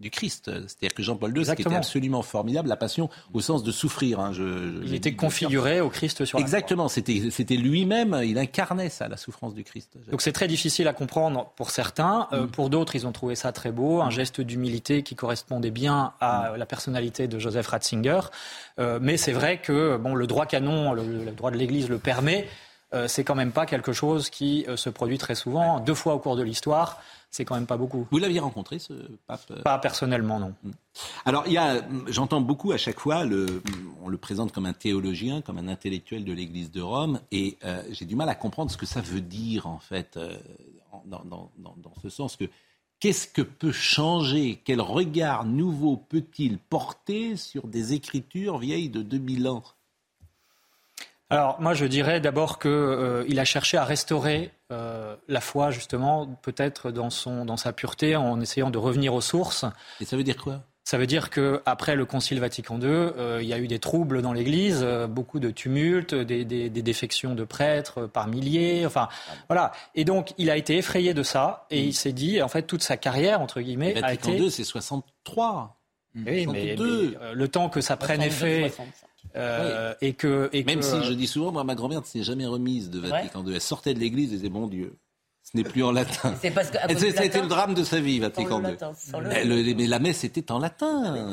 du 0.00 0.10
Christ. 0.10 0.50
C'est-à-dire 0.66 0.94
que 0.94 1.02
Jean-Paul 1.02 1.36
II, 1.36 1.44
c'était 1.44 1.74
absolument 1.74 2.22
formidable, 2.22 2.68
la 2.68 2.76
passion 2.76 3.08
au 3.32 3.40
sens 3.40 3.62
de 3.62 3.70
souffrir. 3.70 4.20
Hein, 4.20 4.32
il 4.84 4.94
était 4.94 5.14
configuré 5.14 5.80
au 5.80 5.88
Christ 5.88 6.24
sur 6.24 6.38
Exactement, 6.38 6.88
c'était, 6.88 7.30
c'était 7.30 7.56
lui-même, 7.56 8.20
il 8.24 8.38
incarnait 8.38 8.88
ça, 8.88 9.08
la 9.08 9.16
souffrance 9.16 9.54
du 9.54 9.64
Christ. 9.64 9.96
Donc 10.10 10.20
c'est 10.20 10.32
très 10.32 10.48
difficile 10.48 10.88
à 10.88 10.92
comprendre 10.92 11.52
pour 11.56 11.70
certains. 11.70 12.28
Euh, 12.32 12.44
mm. 12.44 12.50
pour 12.50 12.70
d'autres, 12.70 12.96
ils 12.96 13.06
ont 13.06 13.12
trouvé 13.12 13.36
ça 13.36 13.52
très 13.52 13.70
beau, 13.70 14.02
un 14.02 14.10
geste 14.10 14.40
d'humilité 14.40 15.02
qui 15.02 15.14
correspondait 15.14 15.70
bien 15.70 16.12
à 16.20 16.52
mm. 16.52 16.56
la 16.56 16.66
personnalité 16.66 17.28
de 17.28 17.38
Joseph 17.38 17.68
Ratzinger. 17.68 18.20
Euh, 18.78 18.98
mais 19.00 19.16
c'est 19.16 19.32
vrai 19.32 19.58
que 19.58 19.96
bon, 19.96 20.14
le 20.14 20.26
droit 20.26 20.46
canon, 20.46 20.92
le, 20.92 21.30
droit 21.30 21.50
de 21.50 21.56
l'Église 21.56 21.88
le 21.88 21.98
permet. 21.98 22.48
Euh, 22.92 23.08
c'est 23.08 23.24
quand 23.24 23.34
même 23.34 23.52
pas 23.52 23.66
quelque 23.66 23.92
chose 23.92 24.30
qui 24.30 24.66
se 24.76 24.88
produit 24.90 25.18
très 25.18 25.34
souvent, 25.34 25.80
deux 25.80 25.94
fois 25.94 26.14
au 26.14 26.18
cours 26.18 26.36
de 26.36 26.42
l'histoire 26.42 27.00
c'est 27.34 27.44
quand 27.44 27.56
même 27.56 27.66
pas 27.66 27.76
beaucoup. 27.76 28.06
Vous 28.12 28.18
l'aviez 28.18 28.38
rencontré, 28.38 28.78
ce 28.78 28.92
pape 29.26 29.42
euh 29.50 29.62
Pas 29.62 29.78
personnellement, 29.78 30.38
non. 30.38 30.54
Hmm. 30.62 30.70
Alors, 31.24 31.42
il 31.46 31.52
y 31.52 31.58
a, 31.58 31.84
j'entends 32.06 32.40
beaucoup 32.40 32.70
à 32.70 32.76
chaque 32.76 33.00
fois, 33.00 33.24
le, 33.24 33.60
on 34.02 34.08
le 34.08 34.16
présente 34.16 34.52
comme 34.52 34.66
un 34.66 34.72
théologien, 34.72 35.42
comme 35.42 35.58
un 35.58 35.66
intellectuel 35.66 36.24
de 36.24 36.32
l'Église 36.32 36.70
de 36.70 36.80
Rome, 36.80 37.20
et 37.32 37.58
euh, 37.64 37.82
j'ai 37.90 38.04
du 38.04 38.14
mal 38.14 38.28
à 38.28 38.36
comprendre 38.36 38.70
ce 38.70 38.76
que 38.76 38.86
ça 38.86 39.00
veut 39.00 39.20
dire, 39.20 39.66
en 39.66 39.80
fait, 39.80 40.16
euh, 40.16 40.38
dans, 41.06 41.24
dans, 41.24 41.50
dans, 41.58 41.94
ce 42.00 42.08
sens 42.08 42.36
que 42.36 42.44
qu'est-ce 43.00 43.26
que 43.26 43.42
peut 43.42 43.72
changer 43.72 44.62
Quel 44.64 44.80
regard 44.80 45.44
nouveau 45.44 45.96
peut-il 45.96 46.58
porter 46.58 47.36
sur 47.36 47.66
des 47.66 47.94
écritures 47.94 48.58
vieilles 48.58 48.90
de 48.90 49.02
2000 49.02 49.48
ans? 49.48 49.64
Alors 51.34 51.60
moi 51.60 51.74
je 51.74 51.84
dirais 51.84 52.20
d'abord 52.20 52.58
qu'il 52.58 52.70
euh, 52.70 53.36
a 53.36 53.44
cherché 53.44 53.76
à 53.76 53.84
restaurer 53.84 54.52
euh, 54.70 55.16
la 55.28 55.40
foi 55.40 55.70
justement 55.70 56.26
peut-être 56.42 56.90
dans, 56.90 57.10
son, 57.10 57.44
dans 57.44 57.56
sa 57.56 57.72
pureté 57.72 58.14
en 58.14 58.40
essayant 58.40 58.70
de 58.70 58.78
revenir 58.78 59.14
aux 59.14 59.20
sources. 59.20 59.64
Et 60.00 60.04
ça 60.04 60.16
veut 60.16 60.22
dire 60.22 60.36
quoi? 60.36 60.62
Ça 60.84 60.98
veut 60.98 61.06
dire 61.06 61.30
qu'après 61.30 61.96
le 61.96 62.04
Concile 62.04 62.40
Vatican 62.40 62.78
II, 62.78 62.86
euh, 62.86 63.38
il 63.42 63.48
y 63.48 63.54
a 63.54 63.58
eu 63.58 63.66
des 63.66 63.78
troubles 63.78 64.20
dans 64.20 64.34
l'Église, 64.34 64.86
beaucoup 65.08 65.40
de 65.40 65.50
tumultes, 65.50 66.14
des, 66.14 66.44
défections 66.68 67.34
de 67.34 67.44
prêtres 67.44 68.06
par 68.06 68.28
milliers, 68.28 68.84
enfin 68.84 69.08
voilà. 69.48 69.72
Et 69.94 70.04
donc 70.04 70.34
il 70.38 70.50
a 70.50 70.56
été 70.56 70.76
effrayé 70.76 71.14
de 71.14 71.22
ça 71.22 71.66
et 71.70 71.82
il 71.82 71.94
s'est 71.94 72.12
dit, 72.12 72.42
en 72.42 72.48
fait, 72.48 72.62
toute 72.62 72.82
sa 72.82 72.96
carrière 72.96 73.40
entre 73.40 73.60
guillemets 73.60 73.94
Vatican 73.94 74.30
a 74.30 74.34
été. 74.34 74.44
II, 74.44 74.50
c'est 74.50 74.64
63. 74.64 75.80
Oui, 76.16 76.46
mais, 76.46 76.76
le 76.76 77.48
temps 77.48 77.68
que 77.68 77.80
ça 77.80 77.96
prenne 77.96 78.22
effet. 78.22 78.70
Et 79.34 80.12
que, 80.14 80.50
Même 80.64 80.82
si 80.82 81.02
je 81.04 81.12
dis 81.12 81.26
souvent, 81.26 81.52
moi, 81.52 81.64
ma 81.64 81.74
grand-mère 81.74 82.00
ne 82.00 82.06
s'est 82.06 82.22
jamais 82.22 82.46
remise 82.46 82.90
de 82.90 83.00
Vatican 83.00 83.44
II. 83.44 83.54
Elle 83.54 83.60
sortait 83.60 83.94
de 83.94 84.00
l'église 84.00 84.32
et 84.32 84.36
disait, 84.36 84.48
bon 84.48 84.66
Dieu, 84.66 84.96
ce 85.44 85.58
n'est 85.58 85.62
plus 85.62 85.84
en 85.84 85.92
latin. 85.92 86.34
C'est 86.40 86.50
parce 86.50 86.70
que 86.70 86.78
ça 86.78 87.20
a 87.20 87.24
été 87.24 87.40
le 87.40 87.48
drame 87.48 87.74
de 87.74 87.84
sa 87.84 88.00
vie, 88.00 88.18
Vatican 88.18 88.62
II. 88.64 89.74
Mais 89.76 89.86
la 89.86 89.98
messe 89.98 90.24
était 90.24 90.50
en 90.50 90.58
latin. 90.58 91.32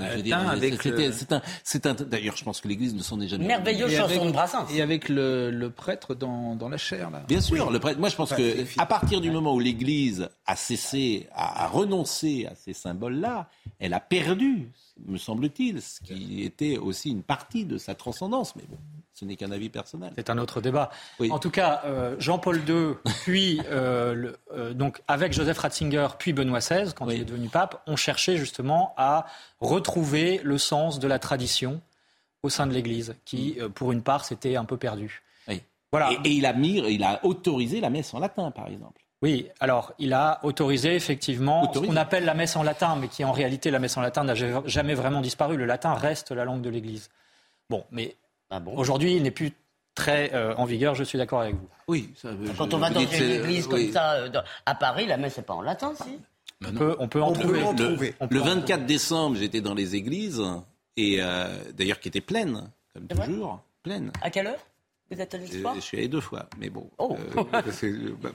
C'est 1.63 1.85
un, 1.85 1.93
D'ailleurs, 1.93 2.35
je 2.35 2.43
pense 2.43 2.59
que 2.59 2.67
l'Église 2.67 2.93
ne 2.93 3.01
s'en 3.01 3.21
est 3.21 3.29
jamais. 3.29 3.47
Merveilleux 3.47 3.89
chanson 3.89 4.25
de 4.25 4.31
Brassens. 4.31 4.67
Et 4.73 4.81
avec 4.81 5.07
le, 5.07 5.69
prêtre 5.69 6.13
dans, 6.13 6.57
la 6.69 6.77
chair 6.77 7.09
là. 7.09 7.23
Bien 7.27 7.41
sûr, 7.41 7.71
le 7.71 7.79
prêtre. 7.79 7.99
Moi, 7.99 8.09
je 8.09 8.15
pense 8.15 8.33
que 8.33 8.65
à 8.77 8.85
partir 8.85 9.21
du 9.21 9.31
moment 9.31 9.53
où 9.55 9.59
l'Église 9.59 10.29
a 10.45 10.55
cessé, 10.55 11.27
a, 11.33 11.63
a 11.63 11.67
renoncé 11.67 12.47
à 12.51 12.55
ces 12.55 12.73
symboles-là, 12.73 13.49
elle 13.79 13.93
a 13.93 14.01
perdu, 14.01 14.71
me 15.07 15.17
semble-t-il, 15.17 15.81
ce 15.81 16.01
qui 16.01 16.43
était 16.43 16.77
aussi 16.77 17.11
une 17.11 17.23
partie 17.23 17.63
de 17.65 17.77
sa 17.77 17.95
transcendance. 17.95 18.55
Mais 18.57 18.63
bon 18.69 18.77
ce 19.21 19.25
n'est 19.25 19.35
qu'un 19.35 19.51
avis 19.51 19.69
personnel. 19.69 20.11
C'est 20.15 20.31
un 20.31 20.37
autre 20.39 20.61
débat. 20.61 20.89
En 21.29 21.37
tout 21.37 21.51
cas, 21.51 21.83
euh, 21.85 22.15
Jean-Paul 22.17 22.61
II, 22.67 22.95
puis 23.23 23.61
euh, 23.69 24.33
euh, 24.51 24.73
donc 24.73 25.01
avec 25.07 25.31
Joseph 25.31 25.59
Ratzinger, 25.59 26.07
puis 26.17 26.33
Benoît 26.33 26.59
XVI, 26.59 26.91
quand 26.95 27.07
il 27.09 27.21
est 27.21 27.25
devenu 27.25 27.47
pape, 27.47 27.83
ont 27.85 27.95
cherché 27.95 28.37
justement 28.37 28.95
à 28.97 29.27
retrouver 29.59 30.41
le 30.43 30.57
sens 30.57 30.97
de 30.99 31.07
la 31.07 31.19
tradition 31.19 31.81
au 32.41 32.49
sein 32.49 32.65
de 32.65 32.73
l'Église, 32.73 33.15
qui, 33.23 33.57
mm. 33.59 33.69
pour 33.69 33.91
une 33.91 34.01
part, 34.01 34.25
s'était 34.25 34.55
un 34.55 34.65
peu 34.65 34.77
perdu. 34.77 35.21
Voilà. 35.91 36.11
Et, 36.23 36.29
il 36.29 36.45
a 36.45 36.53
mis, 36.53 36.77
il 36.77 37.03
a 37.03 37.19
autorisé 37.25 37.81
la 37.81 37.89
messe 37.89 38.13
en 38.13 38.19
latin, 38.19 38.49
par 38.49 38.69
exemple. 38.69 39.01
Oui, 39.21 39.49
alors 39.59 39.93
il 39.99 40.13
a 40.13 40.39
autorisé 40.43 40.95
effectivement 40.95 41.69
ce 41.73 41.79
qu'on 41.79 41.97
appelle 41.97 42.23
la 42.23 42.33
messe 42.33 42.55
en 42.55 42.63
latin, 42.63 42.95
mais 42.95 43.09
qui 43.09 43.25
en 43.25 43.33
réalité 43.33 43.69
la 43.71 43.79
messe 43.79 43.97
en 43.97 44.01
latin 44.01 44.23
n'a 44.23 44.35
jamais 44.35 44.93
vraiment 44.93 45.19
disparu. 45.19 45.57
Le 45.57 45.65
latin 45.65 45.93
reste 45.93 46.31
la 46.31 46.45
langue 46.45 46.61
de 46.61 46.69
l'Église. 46.69 47.09
Bon, 47.69 47.83
mais 47.91 48.15
ah 48.51 48.61
Aujourd'hui, 48.75 49.15
il 49.15 49.23
n'est 49.23 49.31
plus 49.31 49.53
très 49.95 50.33
euh, 50.33 50.53
en 50.55 50.65
vigueur, 50.65 50.93
je 50.93 51.03
suis 51.03 51.17
d'accord 51.17 51.41
avec 51.41 51.55
vous. 51.55 51.67
Oui. 51.87 52.09
Ça, 52.15 52.29
Quand 52.57 52.73
on 52.73 52.77
va 52.77 52.89
dans 52.89 52.99
une 52.99 53.31
église 53.31 53.67
comme 53.67 53.91
ça 53.91 54.13
euh, 54.13 54.41
à 54.65 54.75
Paris, 54.75 55.05
la 55.07 55.17
messe 55.17 55.37
n'est 55.37 55.43
pas 55.43 55.53
en 55.53 55.61
latin, 55.61 55.93
si 55.95 56.19
on, 56.65 56.73
peut, 56.73 56.95
on 56.99 57.07
peut 57.07 57.21
en 57.21 57.31
trouver. 57.31 58.13
Le, 58.29 58.39
24 58.39 58.85
décembre, 58.85 59.37
j'étais 59.37 59.61
dans 59.61 59.73
les 59.73 59.95
églises, 59.95 60.43
et 60.97 61.17
euh, 61.19 61.47
d'ailleurs 61.73 61.99
qui 61.99 62.09
étaient 62.09 62.21
pleines, 62.21 62.69
comme 62.93 63.07
toujours, 63.07 63.61
pleines. 63.83 64.11
À 64.21 64.29
quelle 64.29 64.47
heure 64.47 64.59
vous 65.09 65.19
êtes 65.19 65.33
allé 65.33 65.45
je, 65.45 65.57
je 65.75 65.79
suis 65.81 65.97
allé 65.97 66.07
deux 66.07 66.21
fois, 66.21 66.47
mais 66.57 66.69
bon. 66.69 66.89
Oh. 66.97 67.17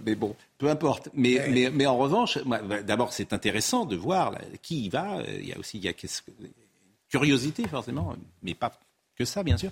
mais 0.04 0.14
bon, 0.14 0.36
peu 0.58 0.68
importe. 0.68 1.08
Mais, 1.14 1.42
mais, 1.48 1.70
mais 1.70 1.86
en 1.86 1.96
revanche, 1.96 2.38
bah, 2.44 2.60
d'abord, 2.82 3.14
c'est 3.14 3.32
intéressant 3.32 3.86
de 3.86 3.96
voir 3.96 4.34
qui 4.60 4.84
y 4.84 4.88
va. 4.90 5.22
Il 5.26 5.48
y 5.48 5.54
a 5.54 5.58
aussi 5.58 5.78
il 5.78 5.84
y 5.84 5.88
a, 5.88 5.94
curiosité, 7.08 7.66
forcément, 7.66 8.14
mais 8.42 8.52
pas 8.52 8.78
que 9.16 9.24
ça, 9.24 9.42
bien 9.42 9.56
sûr. 9.56 9.70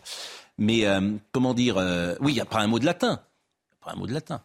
Mais 0.59 0.87
euh, 0.87 1.13
comment 1.33 1.55
dire 1.55 1.77
euh, 1.79 2.15
Oui, 2.21 2.33
il 2.33 2.35
n'y 2.35 2.41
a 2.41 2.47
pas 2.47 2.61
un 2.61 2.67
mot 2.67 2.79
de 2.79 2.85
latin. 2.85 3.21
Pas 3.85 3.93
un 3.93 3.97
mot 3.97 4.07
de 4.07 4.13
latin. 4.13 4.41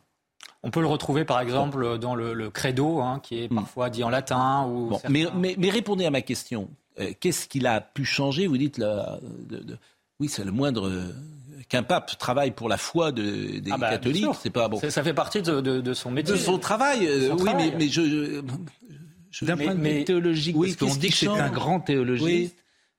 On 0.61 0.71
peut 0.71 0.81
le 0.81 0.87
retrouver 0.87 1.23
par 1.23 1.39
exemple 1.39 1.97
dans 1.99 2.15
le, 2.15 2.49
credo, 2.49 2.99
hein, 2.99 3.19
qui 3.23 3.43
est 3.43 3.51
hmm. 3.51 3.55
parfois 3.55 3.89
dit 3.89 4.03
en 4.03 4.09
latin. 4.09 4.65
Ou 4.67 4.97
mais, 5.09 5.25
mais, 5.35 5.69
répondez 5.69 6.05
à 6.05 6.11
ma 6.11 6.21
question. 6.21 6.69
Euh, 6.99 7.13
qu'est-ce 7.19 7.47
qu'il 7.47 7.65
a 7.65 7.79
pu 7.79 8.03
changer? 8.03 8.47
Vous 8.47 8.57
dites, 8.57 8.77
là, 8.77 9.19
oui, 10.19 10.27
c'est 10.27 10.43
le 10.43 10.51
moindre 10.51 10.91
qu'un 11.69 11.83
pape 11.83 12.17
travaille 12.17 12.51
pour 12.51 12.67
la 12.67 12.77
foi 12.77 13.11
des 13.13 13.61
ah 13.71 13.77
bah, 13.77 13.91
catholiques. 13.91 14.25
C'est 14.41 14.49
pas 14.49 14.67
bon. 14.67 14.81
Ça 14.89 15.03
fait 15.03 15.13
partie 15.13 15.41
de, 15.41 15.93
son 15.93 16.11
métier. 16.11 16.33
De 16.33 16.39
son 16.39 16.59
travail. 16.59 17.07
oui, 17.31 17.49
mais, 17.77 17.87
je. 17.87 18.41
D'un 19.41 19.55
point 19.55 19.75
de 19.75 19.81
vue 19.81 20.03
théologique, 20.03 20.55
oui, 20.57 20.75
parce 20.77 20.91
qu'on 20.91 20.99
dit 20.99 21.09
que 21.09 21.15
c'est 21.15 21.27
un 21.27 21.49
grand 21.49 21.79
théologiste. 21.79 22.55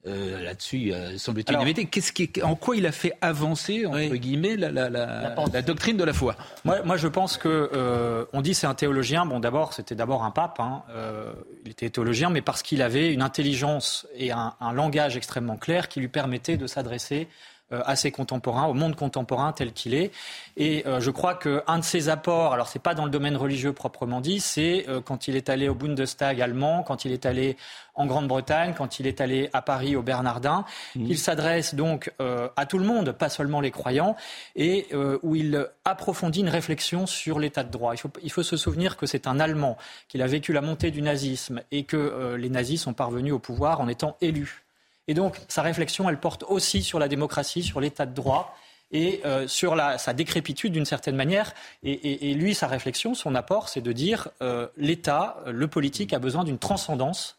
Euh, 0.06 0.42
là-dessus, 0.42 0.94
euh, 0.94 1.18
semble-t-il, 1.18 1.58
une 1.58 1.86
Qu'est-ce 1.88 2.12
qui, 2.12 2.30
en 2.42 2.54
quoi 2.54 2.74
il 2.74 2.86
a 2.86 2.92
fait 2.92 3.12
avancer, 3.20 3.84
entre 3.84 4.16
guillemets, 4.16 4.56
la, 4.56 4.70
la, 4.70 4.88
la, 4.88 5.34
la, 5.52 5.62
doctrine 5.62 5.98
de 5.98 6.04
la 6.04 6.14
foi? 6.14 6.36
Moi, 6.64 6.80
moi, 6.84 6.96
je 6.96 7.06
pense 7.06 7.36
que 7.36 7.70
euh, 7.74 8.24
on 8.32 8.40
dit 8.40 8.54
c'est 8.54 8.66
un 8.66 8.74
théologien. 8.74 9.26
Bon, 9.26 9.40
d'abord, 9.40 9.74
c'était 9.74 9.94
d'abord 9.94 10.24
un 10.24 10.30
pape. 10.30 10.58
Hein. 10.58 10.84
Euh, 10.88 11.34
il 11.66 11.72
était 11.72 11.90
théologien, 11.90 12.30
mais 12.30 12.40
parce 12.40 12.62
qu'il 12.62 12.80
avait 12.80 13.12
une 13.12 13.20
intelligence 13.20 14.06
et 14.16 14.32
un, 14.32 14.54
un, 14.58 14.72
langage 14.72 15.18
extrêmement 15.18 15.58
clair 15.58 15.88
qui 15.88 16.00
lui 16.00 16.08
permettait 16.08 16.56
de 16.56 16.66
s'adresser 16.66 17.28
à 17.72 17.96
ses 17.96 18.10
contemporains, 18.10 18.66
au 18.66 18.74
monde 18.74 18.96
contemporain 18.96 19.52
tel 19.52 19.72
qu'il 19.72 19.94
est. 19.94 20.10
Et 20.56 20.86
euh, 20.86 21.00
je 21.00 21.10
crois 21.10 21.34
qu'un 21.34 21.78
de 21.78 21.84
ses 21.84 22.08
apports, 22.08 22.52
alors 22.52 22.68
c'est 22.68 22.82
pas 22.82 22.94
dans 22.94 23.04
le 23.04 23.10
domaine 23.10 23.36
religieux 23.36 23.72
proprement 23.72 24.20
dit, 24.20 24.40
c'est 24.40 24.86
euh, 24.88 25.00
quand 25.00 25.28
il 25.28 25.36
est 25.36 25.48
allé 25.48 25.68
au 25.68 25.74
Bundestag 25.74 26.40
allemand, 26.40 26.82
quand 26.82 27.04
il 27.04 27.12
est 27.12 27.26
allé 27.26 27.56
en 27.94 28.06
Grande-Bretagne, 28.06 28.74
quand 28.76 28.98
il 28.98 29.06
est 29.06 29.20
allé 29.20 29.50
à 29.52 29.62
Paris 29.62 29.94
au 29.94 30.02
Bernardin. 30.02 30.64
Mmh. 30.96 31.06
Il 31.08 31.18
s'adresse 31.18 31.74
donc 31.74 32.10
à 32.56 32.64
tout 32.64 32.78
le 32.78 32.84
monde, 32.84 33.12
pas 33.12 33.28
seulement 33.28 33.60
les 33.60 33.70
croyants, 33.70 34.16
et 34.56 34.86
où 35.22 35.36
il 35.36 35.68
approfondit 35.84 36.40
une 36.40 36.48
réflexion 36.48 37.06
sur 37.06 37.38
l'état 37.38 37.62
de 37.62 37.70
droit. 37.70 37.92
Il 37.92 37.98
faut, 37.98 38.10
il 38.22 38.32
faut 38.32 38.42
se 38.42 38.56
souvenir 38.56 38.96
que 38.96 39.04
c'est 39.04 39.26
un 39.26 39.38
Allemand, 39.38 39.76
qu'il 40.08 40.22
a 40.22 40.26
vécu 40.26 40.54
la 40.54 40.62
montée 40.62 40.90
du 40.90 41.02
nazisme 41.02 41.60
et 41.72 41.84
que 41.84 42.36
les 42.38 42.48
nazis 42.48 42.80
sont 42.80 42.94
parvenus 42.94 43.34
au 43.34 43.38
pouvoir 43.38 43.82
en 43.82 43.88
étant 43.88 44.16
élus. 44.22 44.64
Et 45.10 45.14
donc, 45.14 45.40
sa 45.48 45.62
réflexion, 45.62 46.08
elle 46.08 46.20
porte 46.20 46.44
aussi 46.46 46.84
sur 46.84 47.00
la 47.00 47.08
démocratie, 47.08 47.64
sur 47.64 47.80
l'état 47.80 48.06
de 48.06 48.14
droit 48.14 48.54
et 48.92 49.20
euh, 49.24 49.48
sur 49.48 49.74
la, 49.74 49.98
sa 49.98 50.12
décrépitude 50.12 50.72
d'une 50.72 50.84
certaine 50.84 51.16
manière. 51.16 51.52
Et, 51.82 52.32
lui, 52.34 52.54
sa 52.54 52.68
réflexion, 52.68 53.14
son 53.14 53.34
apport, 53.34 53.68
c'est 53.68 53.80
de 53.80 53.90
dire 53.90 54.28
euh, 54.40 54.68
l'État, 54.76 55.42
le 55.48 55.66
politique 55.66 56.12
a 56.12 56.20
besoin 56.20 56.44
d'une 56.44 56.58
transcendance 56.58 57.38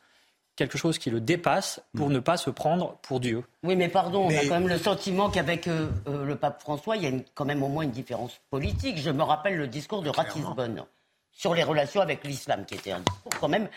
quelque 0.58 0.78
chose 0.78 0.98
qui 0.98 1.10
le 1.10 1.22
dépasse 1.22 1.82
pour 1.96 2.10
ne 2.10 2.20
pas 2.20 2.36
se 2.36 2.50
prendre 2.50 2.98
pour 3.04 3.22
Dieu. 3.22 3.42
Oui, 3.64 3.78
mais 3.78 3.88
pardon, 3.88 4.26
on 4.26 4.38
a 4.38 4.42
quand 4.42 4.60
même 4.60 4.68
le 4.68 4.78
sentiment 4.78 5.30
qu'avec 5.30 5.70
euh, 5.70 5.88
le 6.06 6.36
pape 6.36 6.60
François, 6.60 6.98
il 6.98 7.04
y 7.04 7.08
a 7.08 7.12
quand 7.36 7.46
même 7.46 7.64
au 7.64 7.70
moins 7.70 7.86
une 7.86 7.92
différence 7.92 8.42
politique. 8.50 8.98
Je 8.98 9.12
me 9.12 9.24
rappelle 9.24 9.56
le 9.56 9.68
discours 9.68 10.02
de 10.02 10.10
Ratisbonne 10.10 10.84
sur 11.32 11.56
les 11.56 11.64
relations 11.64 12.02
avec 12.02 12.26
l'islam, 12.26 12.66
qui 12.66 12.76
était 12.76 12.92
un 12.92 13.00
discours 13.00 13.32
quand 13.40 13.48
même 13.48 13.70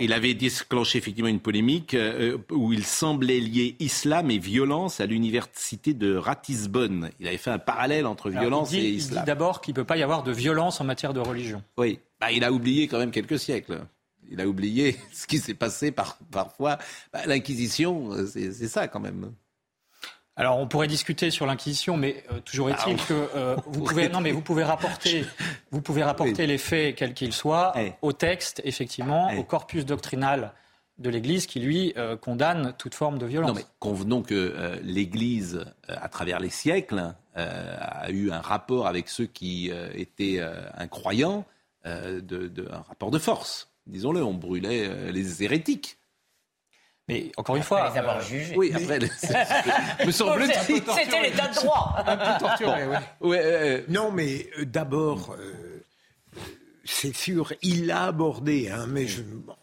il 0.00 0.12
avait 0.12 0.34
déclenché 0.34 0.98
effectivement 0.98 1.28
une 1.28 1.40
polémique 1.40 1.94
euh, 1.94 2.38
où 2.50 2.72
il 2.72 2.84
semblait 2.84 3.40
lier 3.40 3.76
islam 3.80 4.30
et 4.30 4.38
violence 4.38 5.00
à 5.00 5.06
l'université 5.06 5.94
de 5.94 6.16
Ratisbonne. 6.16 7.10
Il 7.20 7.28
avait 7.28 7.36
fait 7.36 7.50
un 7.50 7.58
parallèle 7.58 8.06
entre 8.06 8.30
violence 8.30 8.72
et 8.72 8.78
islam. 8.78 9.18
Il 9.18 9.20
dit 9.20 9.26
d'abord 9.26 9.60
qu'il 9.60 9.72
ne 9.72 9.76
peut 9.76 9.84
pas 9.84 9.96
y 9.96 10.02
avoir 10.02 10.22
de 10.22 10.32
violence 10.32 10.80
en 10.80 10.84
matière 10.84 11.12
de 11.12 11.20
religion. 11.20 11.62
Oui, 11.76 11.98
bah, 12.20 12.32
il 12.32 12.44
a 12.44 12.52
oublié 12.52 12.88
quand 12.88 12.98
même 12.98 13.10
quelques 13.10 13.38
siècles. 13.38 13.80
Il 14.30 14.40
a 14.40 14.46
oublié 14.46 14.96
ce 15.12 15.26
qui 15.26 15.38
s'est 15.38 15.54
passé 15.54 15.90
par, 15.90 16.18
parfois. 16.30 16.78
Bah, 17.12 17.20
L'Inquisition, 17.26 18.10
c'est 18.26 18.68
ça 18.68 18.88
quand 18.88 19.00
même. 19.00 19.32
Alors, 20.38 20.58
on 20.58 20.68
pourrait 20.68 20.86
discuter 20.86 21.32
sur 21.32 21.46
l'inquisition, 21.46 21.96
mais 21.96 22.22
euh, 22.30 22.38
toujours 22.38 22.70
est-il 22.70 22.96
ah, 22.96 23.04
que 23.08 23.28
euh, 23.34 23.56
vous 23.66 23.82
pouvez 23.82 24.08
non, 24.08 24.20
mais 24.20 24.30
vous 24.30 24.40
pouvez 24.40 24.62
rapporter, 24.62 25.24
vous 25.72 25.82
pouvez 25.82 26.04
rapporter 26.04 26.46
les 26.46 26.58
faits 26.58 26.94
quels 26.94 27.12
qu'ils 27.12 27.32
soient 27.32 27.74
au 28.02 28.12
texte, 28.12 28.62
effectivement, 28.64 29.32
au 29.36 29.42
corpus 29.42 29.84
doctrinal 29.84 30.52
de 30.98 31.10
l'Église 31.10 31.46
qui 31.46 31.58
lui 31.58 31.92
euh, 31.96 32.16
condamne 32.16 32.72
toute 32.78 32.94
forme 32.94 33.18
de 33.18 33.26
violence. 33.26 33.50
Non, 33.50 33.56
mais 33.56 33.64
convenons 33.80 34.22
que 34.22 34.78
l'Église, 34.82 35.64
à 35.88 36.08
travers 36.08 36.38
les 36.38 36.50
siècles, 36.50 37.14
a 37.34 38.10
eu 38.10 38.30
un 38.30 38.40
rapport 38.40 38.86
avec 38.86 39.08
ceux 39.08 39.26
qui 39.26 39.72
étaient 39.94 40.40
incroyants, 40.76 41.44
de, 41.84 42.68
un 42.70 42.82
rapport 42.82 43.10
de 43.10 43.18
force. 43.18 43.70
Disons-le, 43.86 44.22
on 44.22 44.34
brûlait 44.34 45.10
les 45.10 45.42
hérétiques. 45.42 45.97
Mais 47.08 47.32
encore 47.38 47.56
une 47.56 47.62
fois. 47.62 47.90
les 47.90 47.98
avoir 47.98 48.18
euh, 48.18 48.20
jugés. 48.20 48.54
Oui, 48.56 48.70
après, 48.74 48.98
me 50.06 50.10
semble-t-il. 50.10 50.82
C'était 50.94 51.22
l'état 51.22 51.48
de 51.48 51.54
droit. 51.54 51.96
Un 52.06 52.16
peu 52.16 52.38
torturé, 52.38 52.82
oui. 52.86 53.28
Ouais, 53.30 53.84
non, 53.88 54.12
mais 54.12 54.46
euh, 54.58 54.66
d'abord, 54.66 55.34
euh, 55.38 55.67
c'est 56.90 57.14
sûr, 57.14 57.52
il 57.62 57.86
l'a 57.86 58.04
abordé, 58.04 58.70
hein, 58.70 58.86
mais 58.88 59.06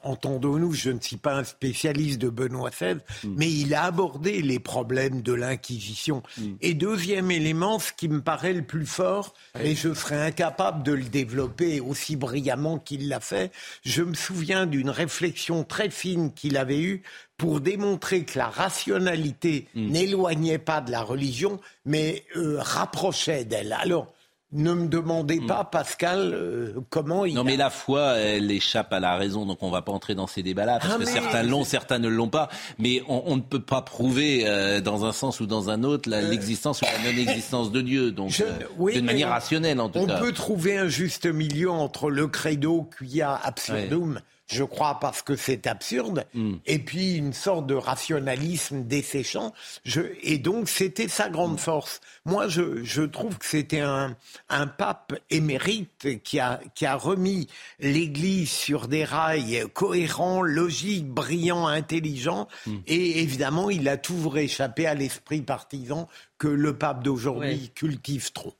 entendons-nous, 0.03 0.73
je 0.73 0.91
ne 0.91 0.99
suis 0.99 1.17
pas 1.17 1.37
un 1.37 1.43
spécialiste 1.43 2.19
de 2.19 2.29
Benoît 2.29 2.69
XVI, 2.69 2.95
mm. 3.23 3.33
mais 3.35 3.51
il 3.51 3.73
a 3.73 3.85
abordé 3.85 4.43
les 4.43 4.59
problèmes 4.59 5.21
de 5.21 5.33
l'Inquisition. 5.33 6.21
Mm. 6.37 6.43
Et 6.61 6.73
deuxième 6.75 7.31
élément, 7.31 7.79
ce 7.79 7.91
qui 7.93 8.09
me 8.09 8.21
paraît 8.21 8.53
le 8.53 8.61
plus 8.61 8.85
fort, 8.85 9.33
et 9.59 9.75
je 9.75 9.93
serais 9.93 10.21
incapable 10.21 10.83
de 10.83 10.91
le 10.91 11.03
développer 11.03 11.79
aussi 11.79 12.15
brillamment 12.15 12.77
qu'il 12.77 13.09
l'a 13.09 13.19
fait, 13.19 13.51
je 13.83 14.03
me 14.03 14.13
souviens 14.13 14.67
d'une 14.67 14.91
réflexion 14.91 15.63
très 15.63 15.89
fine 15.89 16.31
qu'il 16.31 16.57
avait 16.57 16.81
eue 16.81 17.01
pour 17.37 17.59
démontrer 17.59 18.23
que 18.23 18.37
la 18.37 18.49
rationalité 18.49 19.67
mm. 19.73 19.89
n'éloignait 19.89 20.59
pas 20.59 20.79
de 20.79 20.91
la 20.91 21.01
religion, 21.01 21.59
mais 21.85 22.23
euh, 22.35 22.57
rapprochait 22.59 23.45
d'elle. 23.45 23.73
Alors, 23.73 24.13
ne 24.55 24.73
me 24.73 24.87
demandez 24.87 25.41
pas, 25.41 25.63
hmm. 25.63 25.69
Pascal, 25.71 26.31
euh, 26.33 26.73
comment 26.89 27.25
il. 27.25 27.35
Non, 27.35 27.43
mais 27.43 27.57
la 27.57 27.69
foi, 27.69 28.13
elle 28.17 28.49
échappe 28.49 28.91
à 28.93 28.99
la 28.99 29.15
raison, 29.15 29.45
donc 29.45 29.61
on 29.61 29.67
ne 29.67 29.71
va 29.71 29.81
pas 29.81 29.91
entrer 29.91 30.15
dans 30.15 30.27
ces 30.27 30.43
débats-là, 30.43 30.79
parce 30.79 30.93
ah, 30.95 30.97
que 30.97 31.05
certains 31.05 31.43
l'ont, 31.43 31.63
certains 31.63 31.99
ne 31.99 32.07
l'ont 32.07 32.29
pas. 32.29 32.49
Mais 32.79 33.03
on, 33.07 33.35
ne 33.35 33.41
peut 33.41 33.59
pas 33.59 33.81
prouver, 33.81 34.43
euh, 34.45 34.81
dans 34.81 35.05
un 35.05 35.11
sens 35.11 35.39
ou 35.39 35.45
dans 35.45 35.69
un 35.69 35.83
autre, 35.83 36.09
euh, 36.11 36.21
l'existence 36.29 36.81
ou 36.81 36.85
la 36.85 37.11
non-existence 37.11 37.71
de 37.71 37.81
Dieu, 37.81 38.11
donc 38.11 38.31
d'une 38.79 39.05
manière 39.05 39.29
rationnelle 39.29 39.79
en 39.79 39.89
tout 39.89 39.99
on 39.99 40.05
cas. 40.05 40.17
On 40.19 40.23
peut 40.23 40.31
trouver 40.31 40.77
un 40.77 40.87
juste 40.87 41.25
milieu 41.25 41.69
entre 41.69 42.09
le 42.09 42.27
credo 42.27 42.89
qui 42.97 43.21
a 43.21 43.35
absurdum 43.35 44.19
je 44.47 44.63
crois, 44.63 44.99
parce 44.99 45.21
que 45.21 45.35
c'est 45.35 45.65
absurde, 45.65 46.25
hmm. 46.33 46.55
et 46.65 46.79
puis 46.79 47.15
une 47.15 47.33
sorte 47.33 47.65
de 47.65 47.73
rationalisme 47.73 48.83
desséchant. 48.83 49.53
Je, 49.85 50.01
et 50.21 50.37
donc, 50.37 50.69
c'était 50.69 51.07
sa 51.07 51.29
grande 51.29 51.59
force. 51.59 51.99
Moi, 52.25 52.47
je, 52.47 52.83
je 52.83 53.01
trouve 53.01 53.37
que 53.37 53.45
c'était 53.45 53.79
un, 53.79 54.15
un 54.49 54.67
pape 54.67 55.13
émérite 55.29 56.21
qui 56.23 56.39
a, 56.39 56.59
qui 56.75 56.85
a 56.85 56.95
remis 56.95 57.47
l'Église 57.79 58.51
sur 58.51 58.87
des 58.87 59.03
rails 59.03 59.65
cohérents, 59.73 60.41
logiques, 60.43 61.07
brillants, 61.07 61.67
intelligents, 61.67 62.47
hmm. 62.67 62.77
et 62.85 63.21
évidemment, 63.21 63.69
il 63.69 63.87
a 63.89 63.97
toujours 63.97 64.37
échappé 64.37 64.85
à 64.85 64.93
l'esprit 64.93 65.41
partisan 65.41 66.07
que 66.37 66.47
le 66.47 66.77
pape 66.77 67.03
d'aujourd'hui 67.03 67.71
cultive 67.73 68.31
trop. 68.31 68.53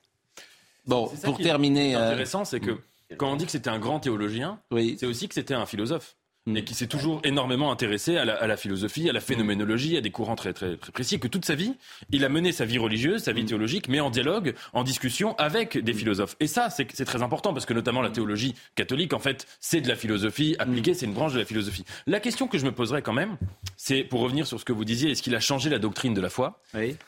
Bon, 0.88 1.12
pour 1.24 1.38
terminer. 1.38 1.96
Euh, 1.96 2.08
intéressant, 2.08 2.46
c'est 2.46 2.60
que 2.60 2.72
hmm. 2.72 2.82
Quand 3.18 3.32
on 3.32 3.36
dit 3.36 3.46
que 3.46 3.52
c'était 3.52 3.70
un 3.70 3.80
grand 3.80 4.00
théologien, 4.00 4.60
c'est 4.72 5.06
aussi 5.06 5.28
que 5.28 5.34
c'était 5.34 5.54
un 5.54 5.66
philosophe. 5.66 6.16
Mm. 6.48 6.58
Et 6.58 6.64
qui 6.64 6.76
s'est 6.76 6.88
toujours 6.88 7.22
énormément 7.24 7.72
intéressé 7.72 8.18
à 8.18 8.26
la, 8.26 8.58
philosophie, 8.58 9.10
à 9.10 9.14
la 9.14 9.20
phénoménologie, 9.20 9.98
à 9.98 10.02
des 10.02 10.12
courants 10.12 10.36
très, 10.36 10.54
très, 10.54 10.78
très 10.78 10.92
précis, 10.92 11.20
que 11.20 11.28
toute 11.28 11.44
sa 11.44 11.56
vie, 11.56 11.74
il 12.12 12.24
a 12.24 12.30
mené 12.30 12.52
sa 12.52 12.66
vie 12.66 12.78
religieuse, 12.78 13.24
sa 13.24 13.34
vie 13.34 13.44
mm. 13.44 13.48
théologique, 13.48 13.90
mais 13.90 14.00
en 14.00 14.12
dialogue, 14.12 14.54
en 14.74 14.84
discussion 14.84 15.36
avec 15.38 15.78
des 15.78 15.94
mm. 15.94 15.98
philosophes. 15.98 16.36
Et 16.40 16.48
ça, 16.48 16.70
c'est 16.70 16.86
très 16.86 17.24
important, 17.24 17.52
parce 17.52 17.66
que 17.66 17.74
notamment 17.74 18.02
la 18.02 18.12
théologie 18.12 18.54
catholique, 18.76 19.14
en 19.14 19.20
fait, 19.20 19.48
c'est 19.60 19.82
de 19.82 19.88
la 19.88 19.96
philosophie 19.96 20.56
appliquée, 20.60 20.94
c'est 20.94 21.08
une 21.08 21.14
branche 21.14 21.34
de 21.34 21.40
la 21.40 21.46
philosophie. 21.46 21.86
La 22.06 22.20
question 22.20 22.48
que 22.48 22.60
je 22.60 22.66
me 22.66 22.72
poserais 22.72 23.02
quand 23.02 23.14
même, 23.14 23.38
c'est, 23.76 24.04
pour 24.04 24.20
revenir 24.20 24.46
sur 24.46 24.60
ce 24.60 24.66
que 24.66 24.74
vous 24.74 24.86
disiez, 24.86 25.12
est-ce 25.12 25.24
qu'il 25.24 25.36
a 25.36 25.40
changé 25.40 25.72
la 25.72 25.80
doctrine 25.80 26.14
de 26.14 26.22
la 26.22 26.30
foi? 26.30 26.62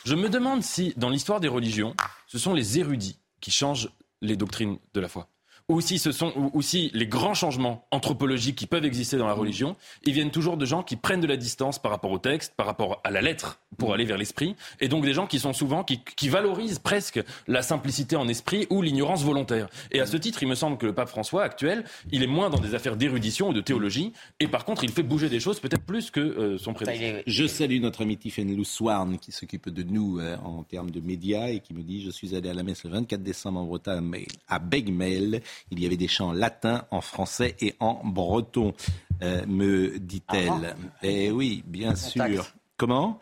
Je 0.03 0.15
me 0.15 0.29
demande 0.29 0.63
si, 0.63 0.93
dans 0.97 1.09
l'histoire 1.09 1.39
des 1.39 1.47
religions, 1.47 1.95
ce 2.25 2.39
sont 2.39 2.55
les 2.55 2.79
érudits 2.79 3.19
qui 3.39 3.51
changent 3.51 3.89
les 4.21 4.35
doctrines 4.35 4.79
de 4.95 4.99
la 4.99 5.07
foi 5.07 5.29
ou 5.69 5.81
si 5.81 5.99
ce 5.99 6.11
sont 6.11 6.51
aussi 6.53 6.91
les 6.93 7.07
grands 7.07 7.33
changements 7.33 7.85
anthropologiques 7.91 8.55
qui 8.55 8.67
peuvent 8.67 8.85
exister 8.85 9.17
dans 9.17 9.27
la 9.27 9.33
religion, 9.33 9.75
ils 10.05 10.13
viennent 10.13 10.31
toujours 10.31 10.55
de 10.55 10.65
gens 10.65 10.81
qui 10.81 10.95
prennent 10.95 11.19
de 11.19 11.27
la 11.27 11.35
distance 11.35 11.77
par 11.77 11.91
rapport 11.91 12.11
au 12.11 12.19
texte, 12.19 12.53
par 12.55 12.65
rapport 12.65 13.01
à 13.03 13.11
la 13.11 13.21
lettre, 13.21 13.59
pour 13.77 13.93
aller 13.93 14.05
vers 14.05 14.17
l'esprit, 14.17 14.55
et 14.79 14.87
donc 14.87 15.03
des 15.03 15.13
gens 15.13 15.27
qui 15.27 15.39
sont 15.39 15.51
souvent 15.51 15.83
qui, 15.83 15.99
qui 16.15 16.29
valorisent 16.29 16.79
presque 16.79 17.21
la 17.47 17.61
simplicité 17.61 18.15
en 18.15 18.27
esprit 18.29 18.65
ou 18.69 18.81
l'ignorance 18.81 19.23
volontaire. 19.23 19.67
Et 19.91 19.99
à 19.99 20.05
ce 20.05 20.15
titre, 20.15 20.41
il 20.41 20.47
me 20.47 20.55
semble 20.55 20.77
que 20.77 20.85
le 20.85 20.93
pape 20.93 21.09
François 21.09 21.43
actuel, 21.43 21.83
il 22.11 22.23
est 22.23 22.27
moins 22.27 22.49
dans 22.49 22.59
des 22.59 22.73
affaires 22.73 22.95
d'érudition 22.95 23.49
ou 23.49 23.53
de 23.53 23.61
théologie, 23.61 24.13
et 24.39 24.47
par 24.47 24.63
contre, 24.63 24.85
il 24.85 24.91
fait 24.91 25.03
bouger 25.03 25.27
des 25.27 25.41
choses 25.41 25.59
peut-être 25.59 25.83
plus 25.83 26.11
que 26.11 26.21
euh, 26.21 26.57
son 26.57 26.73
prédécesseur. 26.73 27.23
Je 27.27 27.45
salue 27.45 27.81
notre 27.81 28.03
ami 28.03 28.17
Tiffany 28.17 28.57
Swarn 28.63 29.17
qui 29.17 29.33
s'occupe 29.33 29.69
de 29.69 29.83
nous 29.83 30.19
euh, 30.19 30.37
en 30.37 30.63
termes 30.63 30.91
de 30.91 31.01
médias 31.01 31.49
et 31.49 31.59
qui 31.59 31.73
me 31.73 31.81
dit 31.81 32.01
je 32.01 32.09
suis 32.09 32.35
allé 32.35 32.49
à 32.49 32.53
la 32.53 32.63
messe 32.63 32.85
le 32.85 32.91
24 32.91 33.21
décembre 33.21 33.59
en 33.59 33.65
Bretagne 33.65 34.25
à 34.47 34.59
Begmel 34.59 35.41
il 35.71 35.81
y 35.81 35.85
avait 35.85 35.97
des 35.97 36.07
chants 36.07 36.31
latins, 36.31 36.85
en 36.91 37.01
français 37.01 37.55
et 37.59 37.75
en 37.79 38.01
breton, 38.03 38.73
euh, 39.21 39.45
me 39.47 39.97
dit-elle. 39.99 40.75
Ah, 40.75 40.75
eh 41.03 41.31
oui, 41.31 41.63
bien 41.65 41.95
sûr. 41.95 42.45
Comment? 42.75 43.19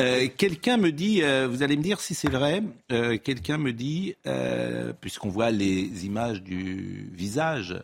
Euh, 0.00 0.26
Quelqu'un 0.36 0.76
me 0.76 0.90
dit, 0.90 1.22
euh, 1.22 1.46
vous 1.48 1.62
allez 1.62 1.76
me 1.76 1.82
dire 1.84 2.00
si 2.00 2.16
c'est 2.16 2.28
vrai, 2.30 2.64
quelqu'un 3.22 3.56
me 3.56 3.72
dit, 3.72 4.16
puisqu'on 5.00 5.28
voit 5.28 5.52
les 5.52 6.04
images 6.04 6.42
du 6.42 7.08
visage 7.12 7.80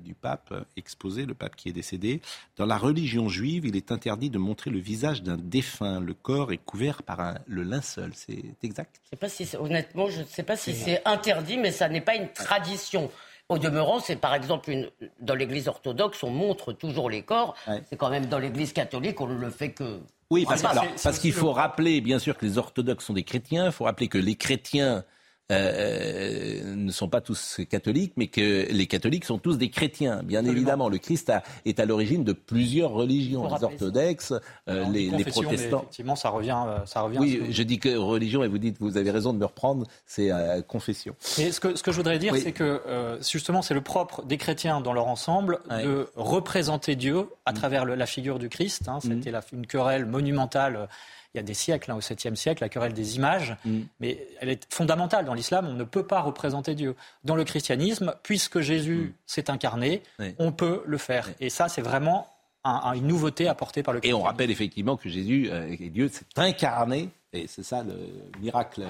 du 0.00 0.14
pape 0.14 0.52
exposé, 0.76 1.24
le 1.24 1.34
pape 1.34 1.54
qui 1.54 1.68
est 1.68 1.72
décédé, 1.72 2.20
dans 2.56 2.66
la 2.66 2.78
religion 2.78 3.28
juive, 3.28 3.64
il 3.66 3.76
est 3.76 3.92
interdit 3.92 4.28
de 4.28 4.38
montrer 4.38 4.70
le 4.70 4.78
visage 4.80 5.22
d'un 5.22 5.36
défunt. 5.36 6.00
Le 6.00 6.14
corps 6.14 6.52
est 6.52 6.56
couvert 6.58 7.04
par 7.04 7.20
un, 7.20 7.34
le 7.46 7.62
linceul. 7.62 8.10
C'est 8.14 8.42
exact? 8.64 9.00
Pas 9.20 9.28
si 9.28 9.46
Honnêtement, 9.56 10.08
je 10.08 10.22
ne 10.22 10.26
sais 10.26 10.42
pas 10.42 10.56
si 10.56 10.74
c'est 10.74 11.00
interdit, 11.06 11.58
mais 11.58 11.70
ça 11.70 11.88
n'est 11.88 12.00
pas 12.00 12.16
une 12.16 12.32
tradition. 12.32 13.08
Au 13.48 13.58
demeurant, 13.58 14.00
c'est 14.00 14.16
par 14.16 14.34
exemple 14.34 14.70
une, 14.70 14.90
dans 15.20 15.34
l'Église 15.34 15.68
orthodoxe, 15.68 16.22
on 16.24 16.30
montre 16.30 16.72
toujours 16.72 17.08
les 17.08 17.22
corps. 17.22 17.54
C'est 17.88 17.96
quand 17.96 18.10
même 18.10 18.26
dans 18.26 18.38
l'Église 18.38 18.72
catholique, 18.72 19.20
on 19.20 19.28
ne 19.28 19.38
le 19.38 19.50
fait 19.50 19.70
que. 19.70 20.00
Oui, 20.30 20.44
parce, 20.48 20.62
parce 20.62 21.18
qu'il 21.20 21.32
faut 21.32 21.52
rappeler, 21.52 22.00
bien 22.00 22.18
sûr, 22.18 22.36
que 22.36 22.44
les 22.44 22.58
orthodoxes 22.58 23.04
sont 23.04 23.12
des 23.12 23.22
chrétiens. 23.22 23.66
Il 23.66 23.72
faut 23.72 23.84
rappeler 23.84 24.08
que 24.08 24.18
les 24.18 24.34
chrétiens 24.34 25.04
euh, 25.52 26.74
ne 26.74 26.90
sont 26.90 27.08
pas 27.08 27.20
tous 27.20 27.60
catholiques, 27.70 28.14
mais 28.16 28.26
que 28.26 28.66
les 28.68 28.86
catholiques 28.86 29.24
sont 29.24 29.38
tous 29.38 29.58
des 29.58 29.70
chrétiens. 29.70 30.22
Bien 30.24 30.44
évidemment, 30.44 30.88
le 30.88 30.98
Christ 30.98 31.32
est 31.64 31.78
à 31.78 31.84
l'origine 31.84 32.24
de 32.24 32.32
plusieurs 32.32 32.90
religions, 32.90 33.46
les 33.46 33.62
orthodoxes, 33.62 34.32
euh, 34.68 34.84
les, 34.90 35.08
protestants. 35.24 35.82
Effectivement, 35.82 36.16
ça 36.16 36.30
revient, 36.30 36.58
euh, 36.66 36.84
ça 36.84 37.02
revient. 37.02 37.18
Oui, 37.18 37.42
je 37.50 37.62
dis 37.62 37.78
que 37.78 37.96
religion 37.96 38.42
et 38.42 38.48
vous 38.48 38.58
dites, 38.58 38.78
vous 38.80 38.96
avez 38.96 39.12
raison 39.12 39.32
de 39.32 39.38
me 39.38 39.44
reprendre, 39.44 39.86
c'est 40.04 40.30
confession. 40.66 41.14
Mais 41.38 41.52
ce 41.52 41.60
que, 41.60 41.76
ce 41.76 41.82
que 41.84 41.92
je 41.92 41.96
voudrais 41.96 42.18
dire, 42.18 42.34
c'est 42.36 42.52
que 42.52 42.82
justement, 43.30 43.62
c'est 43.62 43.74
le 43.74 43.82
propre 43.82 44.24
des 44.24 44.38
chrétiens 44.38 44.80
dans 44.80 44.92
leur 44.92 45.06
ensemble 45.06 45.60
de 45.70 46.08
représenter 46.16 46.96
Dieu 46.96 47.28
à 47.44 47.52
travers 47.52 47.84
la 47.84 48.06
figure 48.06 48.40
du 48.40 48.48
Christ. 48.48 48.88
Hein. 48.88 48.98
C'était 49.00 49.30
mm. 49.30 49.40
une 49.52 49.66
querelle 49.66 50.06
monumentale 50.06 50.88
il 51.36 51.40
y 51.40 51.40
a 51.40 51.42
des 51.44 51.54
siècles, 51.54 51.90
hein, 51.90 51.96
au 51.96 52.00
7e 52.00 52.34
siècle, 52.34 52.62
la 52.62 52.68
querelle 52.68 52.94
des 52.94 53.16
images, 53.16 53.56
mm. 53.64 53.80
mais 54.00 54.26
elle 54.40 54.48
est 54.48 54.72
fondamentale 54.72 55.24
dans 55.24 55.34
l'islam. 55.34 55.66
On 55.68 55.74
ne 55.74 55.84
peut 55.84 56.06
pas 56.06 56.20
représenter 56.20 56.74
Dieu. 56.74 56.96
Dans 57.24 57.36
le 57.36 57.44
christianisme, 57.44 58.14
puisque 58.22 58.60
Jésus 58.60 58.96
mm. 58.96 59.12
s'est 59.26 59.50
incarné, 59.50 60.02
on 60.38 60.52
peut 60.52 60.82
le 60.86 60.98
faire. 60.98 61.28
Et 61.40 61.50
ça, 61.50 61.68
c'est 61.68 61.82
vraiment 61.82 62.26
une 62.64 63.06
nouveauté 63.06 63.48
apportée 63.48 63.82
par 63.82 63.94
le 63.94 64.00
christianisme. 64.00 64.20
Et 64.20 64.24
on 64.24 64.26
rappelle 64.26 64.50
effectivement 64.50 64.96
que 64.96 65.08
Jésus, 65.08 65.48
euh, 65.50 65.76
Dieu, 65.78 66.08
s'est 66.08 66.24
incarné, 66.36 67.10
et 67.32 67.46
c'est 67.46 67.62
ça 67.62 67.82
le 67.82 67.96
miracle, 68.40 68.82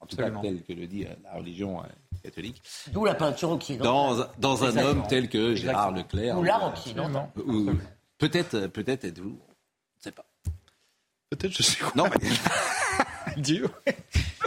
en 0.00 0.06
tout 0.06 0.16
cas 0.16 0.30
tel 0.42 0.62
que 0.62 0.72
le 0.72 0.86
dit 0.86 1.04
euh, 1.04 1.14
la 1.24 1.38
religion 1.38 1.80
euh, 1.80 1.86
catholique. 2.22 2.62
D'où 2.92 3.04
la 3.04 3.14
peinture 3.14 3.50
occidentale. 3.50 4.28
Dans, 4.38 4.60
dans 4.60 4.64
un 4.64 4.76
homme 4.76 5.02
tel 5.08 5.28
que 5.28 5.54
Gérard 5.54 5.92
Leclerc. 5.92 6.38
Ou 6.38 6.42
l'art 6.42 6.68
occidental. 6.68 7.28
Peut-être, 8.18 8.68
peut-être 8.68 9.04
êtes-vous, 9.04 9.38
je 9.94 9.98
ne 9.98 10.02
sais 10.02 10.12
pas. 10.12 10.24
Peut-être 11.36 11.56
je 11.56 11.62
suis. 11.62 11.84
Non, 11.96 12.04
mais. 12.04 12.30
Dieu. 13.36 13.68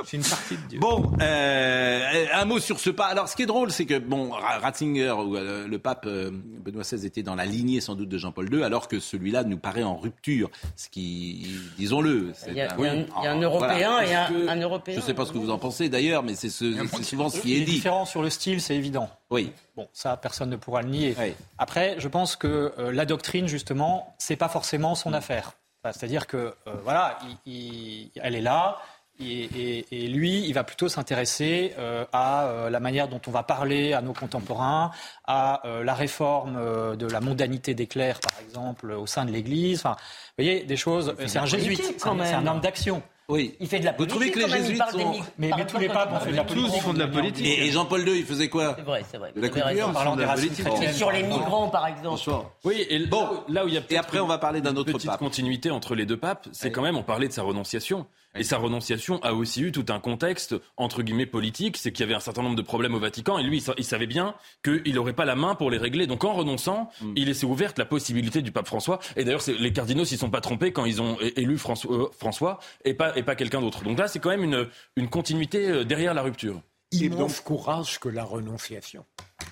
C'est 0.06 0.16
une 0.16 0.24
partie 0.24 0.56
de 0.56 0.62
Dieu. 0.70 0.80
Bon, 0.80 1.12
euh, 1.20 2.26
un 2.34 2.46
mot 2.46 2.60
sur 2.60 2.80
ce 2.80 2.90
pas. 2.90 3.08
Alors, 3.08 3.28
ce 3.28 3.36
qui 3.36 3.44
est 3.44 3.48
drôle, 3.48 3.72
c'est 3.72 3.86
que 3.86 4.00
bon, 4.00 4.30
Ratzinger 4.30 5.12
ou 5.12 5.36
euh, 5.36 5.68
le 5.68 5.80
pape 5.80 6.06
euh, 6.06 6.32
Benoît 6.32 6.84
XVI 6.84 7.06
était 7.06 7.24
dans 7.24 7.36
la 7.36 7.46
lignée 7.46 7.82
sans 7.82 7.96
doute 7.96 8.08
de 8.08 8.18
Jean-Paul 8.18 8.54
II, 8.54 8.64
alors 8.64 8.88
que 8.88 9.02
celui-là 9.02 9.44
nous 9.44 9.58
paraît 9.58 9.84
en 9.84 9.98
rupture. 9.98 10.50
Ce 10.78 10.88
qui, 10.88 11.46
disons-le, 11.78 12.32
il 12.48 12.54
y 12.54 12.62
a, 12.62 12.74
un, 12.74 13.42
Européen 13.42 14.00
et 14.00 14.16
un, 14.16 14.56
Européen. 14.56 14.96
Je 14.96 15.02
ne 15.02 15.06
sais 15.06 15.14
pas 15.14 15.26
ce 15.26 15.34
que 15.34 15.38
vous 15.40 15.50
en 15.50 15.58
pensez 15.58 15.90
d'ailleurs, 15.90 16.24
mais 16.24 16.36
c'est 16.36 16.50
souvent 16.50 17.30
ce 17.30 17.42
qui 17.42 17.58
est 17.58 17.66
dit. 17.66 17.74
différent 17.74 18.06
sur 18.06 18.22
le 18.22 18.30
style, 18.30 18.62
c'est 18.62 18.76
évident. 18.76 19.10
Oui. 19.30 19.52
Bon, 19.76 19.90
ça, 19.92 20.16
personne 20.16 20.50
ne 20.52 20.56
pourra 20.56 20.84
le 20.84 20.90
nier. 20.90 21.16
Après, 21.58 21.96
je 21.98 22.08
pense 22.08 22.38
que 22.38 22.72
la 22.94 23.06
doctrine, 23.06 23.48
justement, 23.50 24.16
c'est 24.20 24.38
pas 24.38 24.48
forcément 24.48 24.96
son 24.96 25.12
affaire. 25.12 25.58
C'est-à-dire 25.94 26.28
que, 26.28 26.38
euh, 26.68 26.74
voilà, 26.84 27.18
elle 27.46 28.36
est 28.36 28.42
là. 28.42 28.78
Et, 29.20 30.08
lui, 30.10 30.46
il 30.48 30.54
va 30.54 30.64
plutôt 30.64 30.90
s'intéresser 30.90 31.74
euh, 31.80 32.06
à 32.14 32.46
euh, 32.46 32.70
la 32.70 32.80
manière 32.80 33.08
dont 33.08 33.20
on 33.26 33.32
va 33.32 33.42
parler 33.42 33.94
à 33.94 34.02
nos 34.02 34.14
contemporains, 34.14 34.92
à 35.26 35.64
la 35.84 35.94
réforme 35.96 36.96
de 36.96 37.08
la 37.08 37.20
mondanité 37.20 37.74
des 37.74 37.88
clercs, 37.88 38.20
par 38.20 38.40
exemple, 38.42 38.92
au 38.92 39.08
sein 39.08 39.26
de 39.26 39.32
l'Église. 39.32 39.80
Enfin, 39.80 39.96
vous 40.38 40.44
voyez, 40.44 40.64
des 40.64 40.78
choses. 40.78 41.16
C'est 41.26 41.40
un 41.40 41.46
jésuite, 41.46 41.96
c'est 41.98 42.08
un 42.08 42.48
homme 42.48 42.62
d'action. 42.62 43.02
Oui. 43.30 43.56
Il 43.60 43.68
fait 43.68 43.80
de 43.80 43.86
la 43.86 43.92
politique. 43.92 44.18
Vous 44.22 44.30
trouvez 44.30 44.48
que 44.48 44.52
les 44.52 44.58
jésuites 44.58 44.82
sont... 44.90 45.20
Mais, 45.38 45.52
mais 45.58 45.66
tous 45.66 45.78
les 45.80 45.90
papes 45.90 46.14
ont 46.14 46.20
fait 46.22 46.32
de 46.32 46.38
la 46.38 46.46
politique. 46.46 46.72
Tous 46.72 46.80
font 46.80 46.94
de 46.94 47.00
la 47.00 47.10
politique. 47.10 47.46
Et, 47.46 47.72
Jean-Paul 47.72 48.08
II, 48.08 48.18
il 48.20 48.26
faisait 48.26 48.48
quoi 48.48 48.76
C'est 48.78 48.86
vrai, 48.86 49.04
c'est 49.12 49.18
vrai. 49.18 49.34
De 49.36 49.42
la 49.42 49.50
culture, 49.50 49.92
parlant 49.92 50.16
de 50.16 50.22
la 50.22 50.34
politique. 50.34 50.66
Et 50.82 50.94
sur 50.94 51.12
les 51.12 51.24
migrants, 51.24 51.68
par 51.68 51.88
exemple. 51.88 52.22
Oui, 52.64 52.86
et 52.90 53.06
bon, 53.06 53.28
là 53.50 53.66
où 53.66 53.68
il 53.68 53.74
y 53.74 53.78
a 53.78 53.82
et 53.90 53.98
après 53.98 54.20
on 54.20 54.28
va 54.28 54.38
parler 54.38 54.62
d'un 54.62 54.76
autre 54.76 54.92
petite 54.94 55.16
continuité 55.18 55.72
entre 55.72 55.96
les 55.96 56.06
deux 56.06 56.18
papes, 56.18 56.48
c'est 56.52 56.72
quand 56.72 56.82
même 56.82 56.98
on 56.98 57.04
parlait 57.04 57.28
de 57.28 57.34
sa 57.34 57.44
renonciation. 57.44 58.06
Et 58.38 58.44
sa 58.44 58.58
renonciation 58.58 59.22
a 59.24 59.34
aussi 59.34 59.62
eu 59.62 59.72
tout 59.72 59.86
un 59.90 60.00
contexte, 60.00 60.56
entre 60.78 61.02
guillemets, 61.04 61.26
politique. 61.26 61.78
C'est 61.78 61.92
qu'il 61.92 62.02
y 62.02 62.04
avait 62.04 62.16
un 62.16 62.20
certain 62.20 62.44
nombre 62.44 62.56
de 62.56 62.62
problèmes 62.62 62.96
au 62.96 63.00
Vatican. 63.00 63.38
Et 63.38 63.44
lui, 63.44 63.64
il 63.78 63.84
savait 63.84 64.08
bien 64.08 64.36
qu'il 64.64 64.94
n'aurait 64.94 65.14
pas 65.14 65.26
la 65.26 65.36
main 65.36 65.56
pour 65.56 65.72
les 65.72 65.78
régler. 65.78 66.08
Donc 66.08 66.24
en 66.24 66.34
renonçant, 66.34 66.90
mm. 67.02 67.14
il 67.16 67.26
laissait 67.26 67.46
ouverte 67.46 67.78
la 67.78 67.86
possibilité 67.86 68.42
du 68.42 68.52
pape 68.52 68.68
François. 68.68 69.00
Et 69.16 69.24
d'ailleurs, 69.24 69.44
les 69.48 69.74
cardinaux 69.74 70.06
s'y 70.06 70.18
sont 70.18 70.30
pas 70.30 70.42
trompés 70.42 70.72
quand 70.72 70.86
ils 70.86 71.02
ont 71.02 71.18
élu 71.36 71.58
François, 71.58 71.94
euh, 71.94 72.06
François 72.18 72.60
et 72.86 72.94
pas, 72.94 73.16
et 73.18 73.24
pas 73.24 73.36
quelqu'un 73.36 73.62
d'autre. 73.62 73.84
Donc 73.84 73.98
là, 73.98 74.08
c'est 74.08 74.20
quand 74.20 74.30
même 74.30 74.44
une, 74.44 74.68
une 74.96 75.10
continuité 75.10 75.70
euh, 75.70 75.84
derrière 75.84 76.14
la 76.14 76.22
rupture. 76.22 76.62
Immense 76.92 77.42
courage 77.42 78.00
que 78.00 78.08
la 78.08 78.24
renonciation. 78.24 79.06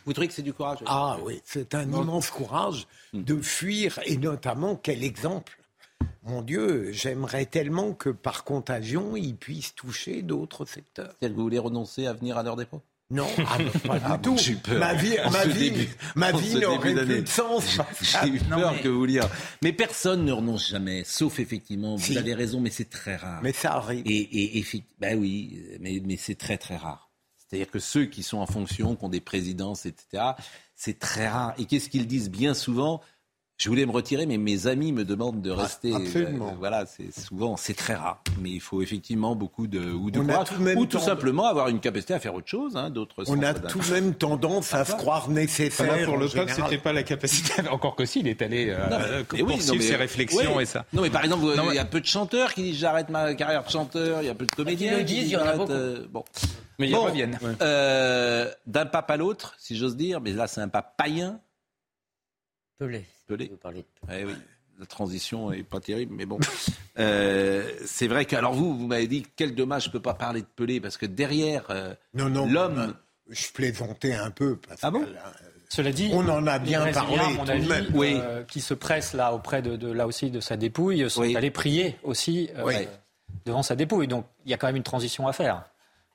Vous 0.05 0.13
trouvez 0.13 0.27
que 0.27 0.33
c'est 0.33 0.41
du 0.41 0.53
courage 0.53 0.79
Ah 0.85 1.17
oui, 1.23 1.41
c'est 1.43 1.75
un 1.75 1.83
immense 1.83 2.29
courage 2.29 2.87
de 3.13 3.41
fuir, 3.41 3.99
et 4.05 4.17
notamment, 4.17 4.75
quel 4.75 5.03
exemple? 5.03 5.57
Mon 6.23 6.41
Dieu, 6.41 6.91
j'aimerais 6.91 7.45
tellement 7.45 7.93
que 7.93 8.09
par 8.09 8.43
contagion, 8.43 9.15
ils 9.15 9.35
puissent 9.35 9.75
toucher 9.75 10.21
d'autres 10.21 10.65
secteurs. 10.65 11.13
cest 11.19 11.31
que 11.31 11.37
vous 11.37 11.43
voulez 11.43 11.59
renoncer 11.59 12.07
à 12.07 12.13
venir 12.13 12.37
à 12.37 12.43
leur 12.43 12.55
dépôt? 12.55 12.81
Non, 13.11 13.27
ah, 13.47 13.57
pas 13.85 14.17
du 14.17 14.21
tout. 14.23 14.73
Ma 14.73 14.95
vie, 14.95 15.15
ma 15.31 15.45
vie, 15.45 15.87
ma 16.15 16.31
vie 16.31 16.55
n'aurait 16.55 17.05
plus 17.05 17.21
de 17.21 17.27
sens. 17.27 17.77
J'ai 18.01 18.29
eu 18.29 18.39
peur 18.39 18.81
que 18.81 18.87
vous 18.87 19.05
lire. 19.05 19.29
Mais 19.61 19.73
personne 19.73 20.25
ne 20.25 20.31
renonce 20.31 20.69
jamais, 20.69 21.03
sauf 21.03 21.39
effectivement, 21.39 21.97
vous 21.97 22.17
avez 22.17 22.33
raison, 22.33 22.59
mais 22.59 22.71
c'est 22.71 22.89
très 22.89 23.15
rare. 23.15 23.41
Mais 23.43 23.53
ça 23.53 23.73
arrive. 23.73 24.01
Et, 24.07 24.57
et, 24.59 24.83
ben 24.99 25.19
oui, 25.19 25.61
mais, 25.79 26.01
mais 26.03 26.17
c'est 26.17 26.35
très 26.35 26.57
très 26.57 26.77
rare. 26.77 27.11
C'est-à-dire 27.37 27.69
que 27.69 27.77
ceux 27.77 28.05
qui 28.05 28.23
sont 28.23 28.39
en 28.39 28.47
fonction, 28.47 28.95
qui 28.95 29.05
ont 29.05 29.09
des 29.09 29.21
présidences, 29.21 29.85
etc., 29.85 30.23
c'est 30.75 30.97
très 30.97 31.27
rare. 31.27 31.53
Et 31.59 31.65
qu'est-ce 31.65 31.89
qu'ils 31.89 32.07
disent 32.07 32.31
bien 32.31 32.55
souvent? 32.55 33.01
Je 33.57 33.69
voulais 33.69 33.85
me 33.85 33.91
retirer, 33.91 34.25
mais 34.25 34.37
mes 34.37 34.67
amis 34.67 34.91
me 34.91 35.05
demandent 35.05 35.41
de 35.41 35.51
ah, 35.51 35.63
rester. 35.63 35.95
absolument. 35.95 36.49
Euh, 36.49 36.55
voilà, 36.59 36.85
c'est 36.85 37.17
souvent, 37.17 37.55
c'est 37.55 37.73
très 37.73 37.93
rare, 37.93 38.21
mais 38.41 38.49
il 38.49 38.59
faut 38.59 38.81
effectivement 38.81 39.33
beaucoup 39.33 39.67
de 39.67 39.79
ou 39.79 40.11
de 40.11 40.19
courage, 40.19 40.47
ou 40.75 40.85
tout 40.85 40.99
simplement 40.99 41.45
avoir 41.45 41.69
une 41.69 41.79
capacité 41.79 42.13
à 42.13 42.19
faire 42.19 42.33
autre 42.33 42.49
chose. 42.49 42.75
Hein, 42.75 42.89
d'autres. 42.89 43.23
On 43.27 43.41
a 43.41 43.53
tout 43.53 43.79
de 43.79 43.91
même 43.91 44.13
tendance 44.13 44.73
à 44.73 44.83
se 44.83 44.91
croire 44.93 45.29
nécessaire. 45.29 46.05
pour 46.05 46.17
le 46.17 46.27
peuple, 46.27 46.51
c'était 46.53 46.77
pas 46.77 46.91
la 46.91 47.03
capacité. 47.03 47.65
Encore 47.71 47.95
que 47.95 48.05
si, 48.05 48.19
il 48.19 48.27
est 48.27 48.41
allé 48.41 48.67
euh, 48.69 49.23
poursuivre 49.23 49.81
ses 49.81 49.95
réflexions 49.95 50.59
et 50.59 50.65
ça. 50.65 50.85
Non, 50.91 51.01
mais 51.01 51.09
par 51.09 51.23
exemple, 51.23 51.45
il 51.69 51.75
y 51.75 51.79
a 51.79 51.85
peu 51.85 52.01
de 52.01 52.05
chanteurs 52.05 52.53
qui 52.53 52.63
disent 52.63 52.79
j'arrête 52.79 53.09
ma 53.09 53.35
carrière 53.35 53.63
de 53.63 53.69
chanteur. 53.69 54.21
Il 54.21 54.25
y 54.25 54.29
a 54.29 54.35
peu 54.35 54.45
de 54.45 54.51
comédiens 54.51 54.95
qui 54.95 54.97
le 54.97 55.03
disent. 55.03 55.27
Il 55.27 55.31
y 55.31 55.37
en 55.37 55.45
a 55.45 55.55
beaucoup. 55.55 55.71
Euh, 55.71 56.05
bon. 56.11 56.25
Mais 56.77 56.89
ils 56.89 56.95
reviennent. 56.95 57.39
Euh, 57.61 58.51
D'un 58.67 58.85
pape 58.85 59.09
à 59.09 59.17
l'autre, 59.17 59.55
si 59.57 59.77
j'ose 59.77 59.95
dire, 59.95 60.19
mais 60.19 60.33
là 60.33 60.47
c'est 60.47 60.61
un 60.61 60.67
pape 60.67 60.95
païen. 60.97 61.39
Pelé. 62.77 63.05
Pelé. 63.27 63.51
Eh 64.11 64.25
oui. 64.25 64.33
La 64.77 64.85
transition 64.85 65.53
est 65.53 65.63
pas 65.63 65.79
terrible, 65.79 66.13
mais 66.15 66.25
bon. 66.25 66.37
euh, 66.99 67.69
c'est 67.85 68.07
vrai 68.07 68.25
que, 68.25 68.35
alors 68.35 68.53
vous, 68.53 68.77
vous 68.77 68.87
m'avez 68.87 69.07
dit, 69.07 69.25
quel 69.37 69.55
dommage, 69.55 69.85
je 69.85 69.89
peux 69.89 70.01
pas 70.01 70.13
parler 70.13 70.41
de 70.41 70.47
Pelé, 70.47 70.81
parce 70.81 70.97
que 70.97 71.05
derrière 71.05 71.65
euh, 71.69 71.93
l'homme. 72.13 72.93
Je 73.29 73.51
plaisantais 73.51 74.13
un 74.13 74.29
peu. 74.29 74.57
Parce 74.57 74.83
ah 74.83 74.91
bon 74.91 75.01
que, 75.01 75.09
Cela 75.69 75.91
dit, 75.91 76.11
on 76.13 76.27
en 76.29 76.45
a 76.45 76.59
bien 76.59 76.91
parlé. 76.91 77.17
Mon 77.35 77.47
avis, 77.47 77.69
oui. 77.93 78.19
Euh, 78.21 78.43
qui 78.43 78.61
se 78.61 78.73
presse 78.73 79.13
là 79.13 79.33
auprès 79.33 79.61
de, 79.61 79.75
de, 79.75 79.91
là 79.91 80.05
aussi 80.05 80.29
de 80.29 80.39
sa 80.39 80.57
dépouille, 80.57 81.09
sont 81.09 81.23
allés 81.35 81.51
prier 81.51 81.97
aussi 82.03 82.49
euh, 82.57 82.85
devant 83.45 83.63
sa 83.63 83.75
dépouille. 83.75 84.07
Donc 84.07 84.25
il 84.45 84.51
y 84.51 84.53
a 84.53 84.57
quand 84.57 84.67
même 84.67 84.75
une 84.75 84.83
transition 84.83 85.27
à 85.27 85.33
faire 85.33 85.63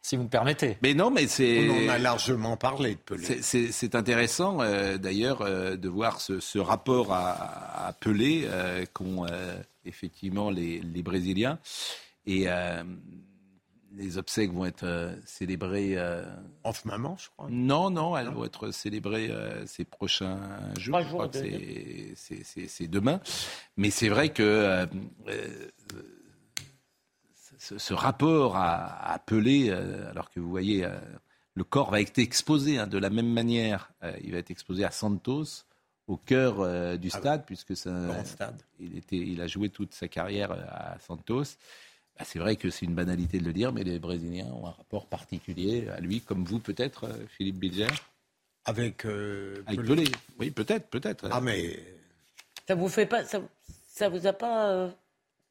si 0.02 0.16
vous 0.16 0.24
me 0.24 0.28
permettez. 0.28 0.78
Mais 0.82 0.94
non, 0.94 1.10
mais 1.10 1.26
c'est. 1.26 1.68
On 1.68 1.86
en 1.86 1.88
a 1.88 1.98
largement 1.98 2.56
parlé 2.56 2.94
de 2.94 3.00
Pelé. 3.00 3.42
C'est 3.42 3.94
intéressant, 3.94 4.60
euh, 4.60 4.96
d'ailleurs, 4.96 5.42
euh, 5.42 5.76
de 5.76 5.88
voir 5.88 6.20
ce, 6.20 6.40
ce 6.40 6.58
rapport 6.58 7.12
à, 7.12 7.86
à 7.88 7.92
Pelé 7.92 8.44
euh, 8.46 8.84
qu'ont 8.92 9.26
euh, 9.26 9.56
effectivement 9.84 10.50
les, 10.50 10.80
les, 10.80 11.02
Brésiliens. 11.02 11.58
Et 12.26 12.46
les 13.96 14.18
obsèques 14.18 14.52
vont 14.52 14.66
être 14.66 15.16
célébrées. 15.24 15.96
en 16.62 16.72
ce 16.72 16.86
moment, 16.86 17.16
je 17.18 17.28
crois. 17.30 17.48
Non, 17.50 17.90
non, 17.90 18.16
elles 18.16 18.28
vont 18.28 18.44
être 18.44 18.70
célébrées 18.70 19.32
ces 19.66 19.84
prochains 19.84 20.38
jours. 20.78 21.00
je 21.00 21.08
crois 21.08 21.28
que 21.28 21.38
c'est 22.14 22.86
demain. 22.86 23.20
Mais 23.76 23.90
c'est 23.90 24.08
vrai 24.08 24.28
que 24.28 24.86
ce, 27.60 27.94
rapport 27.94 28.56
à, 28.56 29.20
Pelé, 29.26 29.68
euh, 29.68 30.10
alors 30.10 30.30
que 30.30 30.40
vous 30.40 30.48
voyez, 30.48 30.84
euh, 30.84 30.98
le 31.54 31.64
corps 31.64 31.90
va 31.90 32.00
être 32.00 32.18
exposé 32.18 32.78
hein, 32.78 32.86
de 32.86 32.98
la 32.98 33.10
même 33.10 33.30
manière. 33.30 33.92
Euh, 34.02 34.16
il 34.24 34.32
va 34.32 34.38
être 34.38 34.50
exposé 34.50 34.84
à 34.84 34.90
Santos, 34.90 35.64
au 36.06 36.16
cœur 36.16 36.98
du 36.98 37.10
ah 37.12 37.18
stade, 37.18 37.44
puisque 37.44 37.76
stade. 37.76 38.62
Il, 38.80 38.96
était, 38.96 39.16
il 39.16 39.40
a 39.40 39.46
joué 39.46 39.68
toute 39.68 39.94
sa 39.94 40.08
carrière 40.08 40.50
à 40.52 40.98
Santos. 40.98 41.56
Bah, 42.18 42.24
c'est 42.24 42.38
vrai 42.38 42.56
que 42.56 42.70
c'est 42.70 42.86
une 42.86 42.94
banalité 42.94 43.38
de 43.38 43.44
le 43.44 43.52
dire, 43.52 43.72
mais 43.72 43.84
les 43.84 43.98
Brésiliens 43.98 44.50
ont 44.52 44.66
un 44.66 44.72
rapport 44.72 45.06
particulier 45.06 45.88
à 45.88 46.00
lui, 46.00 46.20
comme 46.20 46.44
vous 46.44 46.58
peut-être, 46.58 47.08
Philippe 47.36 47.58
Bilger? 47.58 47.86
Avec, 48.64 49.04
Avec 49.04 49.82
Pelé. 49.82 50.04
Oui, 50.38 50.50
peut-être, 50.50 50.88
peut-être. 50.88 51.28
Ah, 51.30 51.40
mais. 51.40 51.78
Ça 52.66 52.74
vous 52.74 52.88
fait 52.88 53.06
pas. 53.06 53.24
Ça, 53.24 53.40
ça 53.88 54.08
vous 54.08 54.26
a 54.26 54.32
pas 54.32 54.92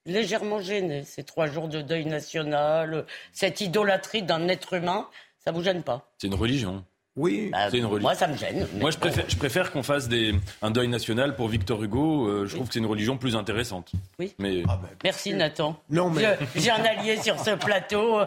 légèrement 0.05 0.59
gêné, 0.59 1.03
ces 1.03 1.23
trois 1.23 1.47
jours 1.47 1.67
de 1.67 1.81
deuil 1.81 2.05
national, 2.05 3.05
cette 3.31 3.61
idolâtrie 3.61 4.23
d'un 4.23 4.47
être 4.47 4.73
humain, 4.73 5.07
ça 5.43 5.51
vous 5.51 5.63
gêne 5.63 5.84
pas? 5.84 6.11
C'est 6.17 6.27
une 6.27 6.35
religion. 6.35 6.84
Oui, 7.15 7.49
bah, 7.51 7.69
c'est 7.69 7.80
une 7.80 7.85
religion. 7.85 8.07
Moi, 8.07 8.15
ça 8.15 8.27
me 8.27 8.38
gêne. 8.38 8.65
Moi, 8.80 8.91
je 8.91 8.97
préfère, 8.97 9.26
je 9.27 9.35
préfère 9.35 9.71
qu'on 9.71 9.84
fasse 9.84 10.07
des, 10.07 10.34
un 10.61 10.71
deuil 10.71 10.88
national 10.88 11.35
pour 11.35 11.49
Victor 11.49 11.84
Hugo. 11.84 12.27
Euh, 12.27 12.45
je 12.45 12.55
trouve 12.55 12.67
que 12.67 12.73
c'est 12.73 12.80
une 12.80 12.85
religion 12.85 13.17
plus 13.17 13.35
intéressante. 13.35 13.91
Oui. 14.19 14.35
Mais... 14.39 14.63
Ah, 14.69 14.80
ben, 14.81 14.89
Merci, 15.03 15.34
Nathan. 15.34 15.77
Non, 15.89 16.09
mais... 16.09 16.38
J'ai 16.55 16.71
un 16.71 16.84
allié 16.84 17.17
sur 17.17 17.38
ce 17.39 17.55
plateau. 17.55 18.21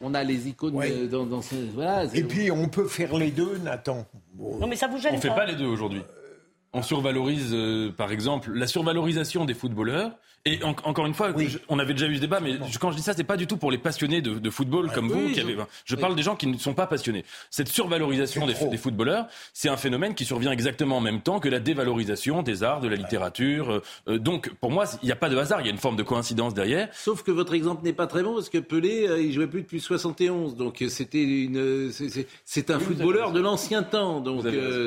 on 0.00 0.14
a 0.14 0.22
les 0.22 0.48
icônes 0.48 1.08
dans, 1.08 1.26
dans, 1.26 1.42
ce. 1.42 1.56
Voilà, 1.74 2.04
Et 2.14 2.22
puis, 2.22 2.52
on 2.52 2.68
peut 2.68 2.86
faire 2.86 3.16
les 3.16 3.32
deux, 3.32 3.58
Nathan. 3.58 4.06
Non, 4.38 4.68
mais 4.68 4.76
ça 4.76 4.86
vous 4.86 4.98
gêne 4.98 5.14
On 5.14 5.16
ne 5.16 5.20
fait 5.20 5.28
pas 5.28 5.46
les 5.46 5.56
deux 5.56 5.66
aujourd'hui. 5.66 6.02
On 6.76 6.82
survalorise, 6.82 7.52
euh, 7.54 7.90
par 7.90 8.12
exemple, 8.12 8.52
la 8.52 8.66
survalorisation 8.66 9.46
des 9.46 9.54
footballeurs 9.54 10.12
et 10.46 10.60
encore 10.62 11.06
une 11.06 11.14
fois, 11.14 11.32
on 11.68 11.80
avait 11.80 11.92
déjà 11.92 12.06
eu 12.06 12.14
ce 12.16 12.20
débat, 12.20 12.38
mais 12.38 12.56
quand 12.80 12.92
je 12.92 12.96
dis 12.96 13.02
ça, 13.02 13.14
c'est 13.14 13.24
pas 13.24 13.36
du 13.36 13.48
tout 13.48 13.56
pour 13.56 13.72
les 13.72 13.78
passionnés 13.78 14.22
de, 14.22 14.50
football 14.50 14.92
comme 14.92 15.08
vous. 15.08 15.28
Qui 15.30 15.40
je... 15.40 15.40
Avez, 15.40 15.56
je 15.84 15.96
parle 15.96 16.14
des 16.14 16.22
gens 16.22 16.36
qui 16.36 16.46
ne 16.46 16.56
sont 16.56 16.72
pas 16.72 16.86
passionnés. 16.86 17.24
Cette 17.50 17.68
survalorisation 17.68 18.46
des, 18.46 18.76
footballeurs, 18.76 19.26
c'est 19.52 19.68
un 19.68 19.76
phénomène 19.76 20.14
qui 20.14 20.24
survient 20.24 20.52
exactement 20.52 20.98
en 20.98 21.00
même 21.00 21.20
temps 21.20 21.40
que 21.40 21.48
la 21.48 21.58
dévalorisation 21.58 22.42
des 22.42 22.62
arts, 22.62 22.80
de 22.80 22.86
la 22.86 22.94
littérature. 22.94 23.70
Euh, 23.70 23.82
euh, 24.08 24.18
donc, 24.18 24.50
pour 24.60 24.70
moi, 24.70 24.84
il 25.02 25.06
n'y 25.06 25.12
a 25.12 25.16
pas 25.16 25.28
de 25.28 25.36
hasard, 25.36 25.60
il 25.62 25.66
y 25.66 25.68
a 25.68 25.72
une 25.72 25.78
forme 25.78 25.96
de 25.96 26.04
coïncidence 26.04 26.54
derrière. 26.54 26.88
Sauf 26.92 27.24
que 27.24 27.32
votre 27.32 27.54
exemple 27.54 27.84
n'est 27.84 27.92
pas 27.92 28.06
très 28.06 28.22
bon 28.22 28.34
parce 28.34 28.48
que 28.48 28.58
Pelé, 28.58 29.08
euh, 29.08 29.20
il 29.20 29.32
jouait 29.32 29.48
plus 29.48 29.62
depuis 29.62 29.80
71, 29.80 30.54
donc 30.54 30.84
c'était 30.88 31.24
une, 31.24 31.90
c'est 32.44 32.70
un 32.70 32.78
footballeur 32.78 33.32
de 33.32 33.40
l'ancien 33.40 33.82
temps, 33.82 34.20
donc 34.20 34.44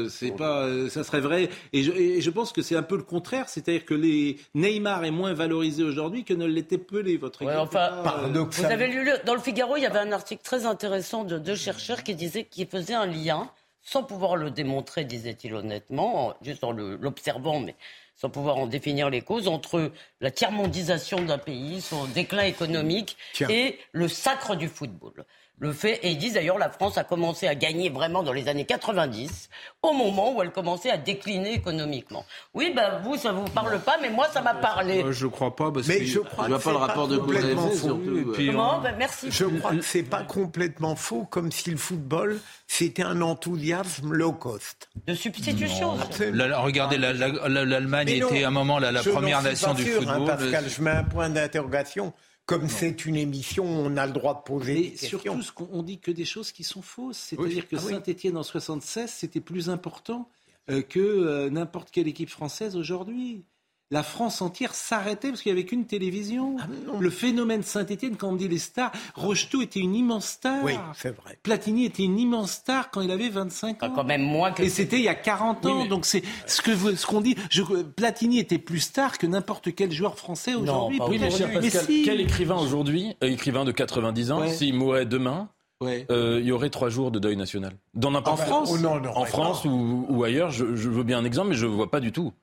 c'est 0.10 0.36
pas, 0.36 0.70
ça 0.88 1.04
serait 1.04 1.20
vrai. 1.20 1.50
Et 1.74 1.79
je, 1.84 1.92
et 1.92 2.22
je 2.22 2.30
pense 2.30 2.52
que 2.52 2.62
c'est 2.62 2.76
un 2.76 2.84
peu 2.84 2.98
le 2.98 3.04
contraire, 3.04 3.50
c'est-à-dire 3.50 3.86
que 3.86 3.94
les 3.94 4.38
Neymar 4.56 5.06
est 5.06 5.12
moins 5.12 5.34
valorisé 5.34 5.84
aujourd'hui 5.84 6.24
que 6.24 6.34
ne 6.34 6.46
l'était 6.46 6.78
Pelé, 6.78 7.18
votre 7.18 7.46
ouais, 7.46 7.56
enfin, 7.56 8.04
Vous 8.34 8.66
avez 8.66 8.88
lu 8.88 9.10
dans 9.26 9.36
le 9.36 9.42
Figaro, 9.42 9.78
il 9.78 9.84
y 9.84 9.86
avait 9.86 10.00
un 10.00 10.12
article 10.12 10.44
très 10.44 10.66
intéressant 10.66 11.24
de 11.24 11.38
deux 11.38 11.56
chercheurs 11.56 12.04
qui 12.04 12.16
disaient 12.16 12.46
qu'ils 12.46 12.68
faisaient 12.68 12.94
un 12.94 13.06
lien, 13.06 13.50
sans 13.82 14.04
pouvoir 14.04 14.36
le 14.36 14.52
démontrer, 14.52 15.06
disait-il 15.06 15.54
honnêtement, 15.54 16.34
juste 16.42 16.64
en 16.64 16.72
l'observant, 16.72 17.60
mais 17.60 17.76
sans 18.16 18.30
pouvoir 18.30 18.58
en 18.58 18.68
définir 18.68 19.10
les 19.10 19.22
causes, 19.22 19.48
entre 19.48 19.92
la 20.20 20.32
tiers-mondisation 20.32 21.22
d'un 21.22 21.38
pays, 21.38 21.82
son 21.82 22.06
déclin 22.06 22.44
économique 22.44 23.18
et 23.50 23.80
le 23.94 24.08
sacre 24.10 24.56
du 24.56 24.68
football 24.68 25.26
le 25.60 25.74
fait. 25.74 26.00
Et 26.04 26.12
ils 26.12 26.18
disent 26.18 26.34
d'ailleurs 26.34 26.58
la 26.58 26.70
France 26.70 26.98
a 26.98 27.04
commencé 27.04 27.48
à 27.48 27.56
gagner 27.56 27.90
vraiment 27.90 28.24
dans 28.24 28.34
les 28.34 28.48
années 28.48 28.66
90, 28.66 29.50
au 29.84 29.94
moment 29.94 30.34
où 30.34 30.42
elle 30.42 30.52
commençait 30.52 30.90
à 30.90 30.98
décliner 30.98 31.54
économiquement. 31.54 32.26
Oui, 32.54 32.74
ben 32.76 33.00
vous, 33.04 33.18
ça 33.18 33.32
vous 33.32 33.46
parle 33.46 33.80
pas, 33.80 33.98
mais 34.02 34.10
moi, 34.10 34.28
ça 34.34 34.42
m'a 34.42 34.54
parlé. 34.54 35.04
Euh, 35.04 35.12
je 35.12 35.28
crois 35.28 35.56
pas, 35.56 35.72
parce 35.72 35.88
mais 35.88 36.06
je 36.06 36.20
crois 36.20 36.48
vois 36.48 36.60
pas 36.60 36.72
le 36.72 36.78
rapport 36.78 37.08
de 37.08 37.18
complètement 37.18 37.70
faux. 37.70 38.00
Comment? 38.36 38.80
Ben, 38.80 38.96
Merci. 38.98 39.28
Je 39.30 39.46
crois 39.46 39.72
que 39.72 39.82
c'est 39.82 40.04
pas 40.04 40.24
complètement 40.24 40.96
faux, 40.96 41.26
comme 41.30 41.52
si 41.52 41.72
le 41.72 41.78
football 41.78 42.40
c'était 42.68 43.02
un 43.02 43.22
enthousiasme 43.22 44.14
low 44.14 44.32
cost. 44.32 44.90
De 45.08 45.16
substitution. 45.16 45.96
regardez, 45.98 46.98
l'Allemagne 46.98 48.10
était 48.10 48.44
à 48.44 48.48
un 48.48 48.52
moment 48.52 48.78
la, 48.78 48.94
première 49.02 49.42
nation 49.42 49.74
du 49.74 49.84
hein, 49.84 49.96
football. 49.98 50.26
Pascal, 50.28 50.70
je 50.70 50.82
mets 50.82 50.92
un 50.92 51.04
point 51.04 51.30
d'interrogation 51.30 52.14
comme 52.50 52.68
c'est 52.68 53.06
une 53.06 53.16
émission, 53.16 53.64
on 53.64 53.96
a 53.96 54.08
le 54.08 54.12
droit 54.12 54.34
de 54.34 54.42
poser 54.42 54.74
des 54.74 54.90
questions. 54.94 55.20
Surtout, 55.40 55.66
qu'on 55.66 55.84
dit 55.84 56.00
que 56.00 56.10
des 56.10 56.26
choses 56.26 56.52
qui 56.52 56.64
sont 56.64 56.82
fausses. 56.82 57.20
C'est-à-dire 57.20 57.68
que 57.68 57.76
ah 57.76 57.80
Saint-Etienne 57.80 58.38
en 58.38 58.42
76, 58.42 59.08
c'était 59.08 59.40
plus 59.40 59.70
important 59.70 60.28
euh, 60.72 60.82
que 60.82 61.00
euh, 61.00 61.52
n'importe 61.52 61.92
quelle 61.92 62.08
équipe 62.08 62.32
française 62.32 62.76
aujourd'hui 62.76 63.46
la 63.92 64.04
France 64.04 64.42
entière 64.42 64.76
s'arrêtait 64.76 65.30
parce 65.30 65.42
qu'il 65.42 65.52
n'y 65.52 65.60
avait 65.60 65.68
qu'une 65.68 65.86
télévision. 65.86 66.58
Ah, 66.60 66.68
le 67.00 67.10
phénomène 67.10 67.64
Saint-Etienne, 67.64 68.18
quand 68.18 68.30
on 68.30 68.36
dit 68.36 68.48
les 68.48 68.60
stars, 68.60 68.92
Rocheteau 69.16 69.62
était 69.62 69.80
une 69.80 69.96
immense 69.96 70.28
star. 70.28 70.64
Oui, 70.64 70.74
c'est 70.96 71.16
vrai. 71.16 71.40
Platini 71.42 71.86
était 71.86 72.04
une 72.04 72.20
immense 72.20 72.52
star 72.52 72.92
quand 72.92 73.02
il 73.02 73.10
avait 73.10 73.30
25 73.30 73.82
ans. 73.84 73.92
quand 73.96 74.04
même 74.04 74.22
moins 74.22 74.52
que... 74.52 74.62
Et 74.62 74.70
c'était 74.70 74.98
il 74.98 75.04
y 75.04 75.10
a 75.10 75.16
40 75.16 75.66
ans. 75.66 75.86
Donc 75.86 76.06
c'est 76.06 76.24
ce 76.46 76.62
que 76.62 76.76
ce 76.96 77.06
qu'on 77.06 77.22
dit. 77.22 77.36
Je, 77.50 77.64
Platini 77.64 78.40
était 78.40 78.60
plus 78.60 78.80
star 78.80 79.18
que 79.18 79.26
n'importe 79.26 79.74
quel 79.74 79.92
joueur 79.92 80.18
français 80.18 80.54
aujourd'hui. 80.54 81.00
Oui, 81.08 81.18
mais, 81.20 81.30
Pascal, 81.30 81.86
quel 82.06 82.22
écrivain 82.22 82.58
aujourd'hui, 82.58 83.16
euh, 83.24 83.28
écrivain 83.28 83.66
de 83.66 83.72
90 83.72 84.32
ans, 84.32 84.48
s'il 84.48 84.76
mourait 84.76 85.06
demain, 85.06 85.50
euh, 85.82 86.40
il 86.42 86.46
y 86.46 86.52
aurait 86.52 86.70
trois 86.70 86.90
jours 86.90 87.10
de 87.10 87.20
deuil 87.20 87.38
national. 87.38 87.74
Dans 87.94 88.14
en 88.14 88.36
France, 88.36 88.72
oh 88.72 89.08
en 89.16 89.26
France 89.26 89.66
ou, 89.66 90.06
ou, 90.10 90.24
ailleurs, 90.24 90.52
je, 90.52 90.76
je, 90.76 90.90
veux 90.90 91.04
bien 91.04 91.18
un 91.18 91.26
exemple, 91.26 91.50
mais 91.50 91.56
je 91.56 91.66
ne 91.66 91.72
vois 91.72 91.90
pas 91.90 92.02
du 92.02 92.12
tout. 92.12 92.34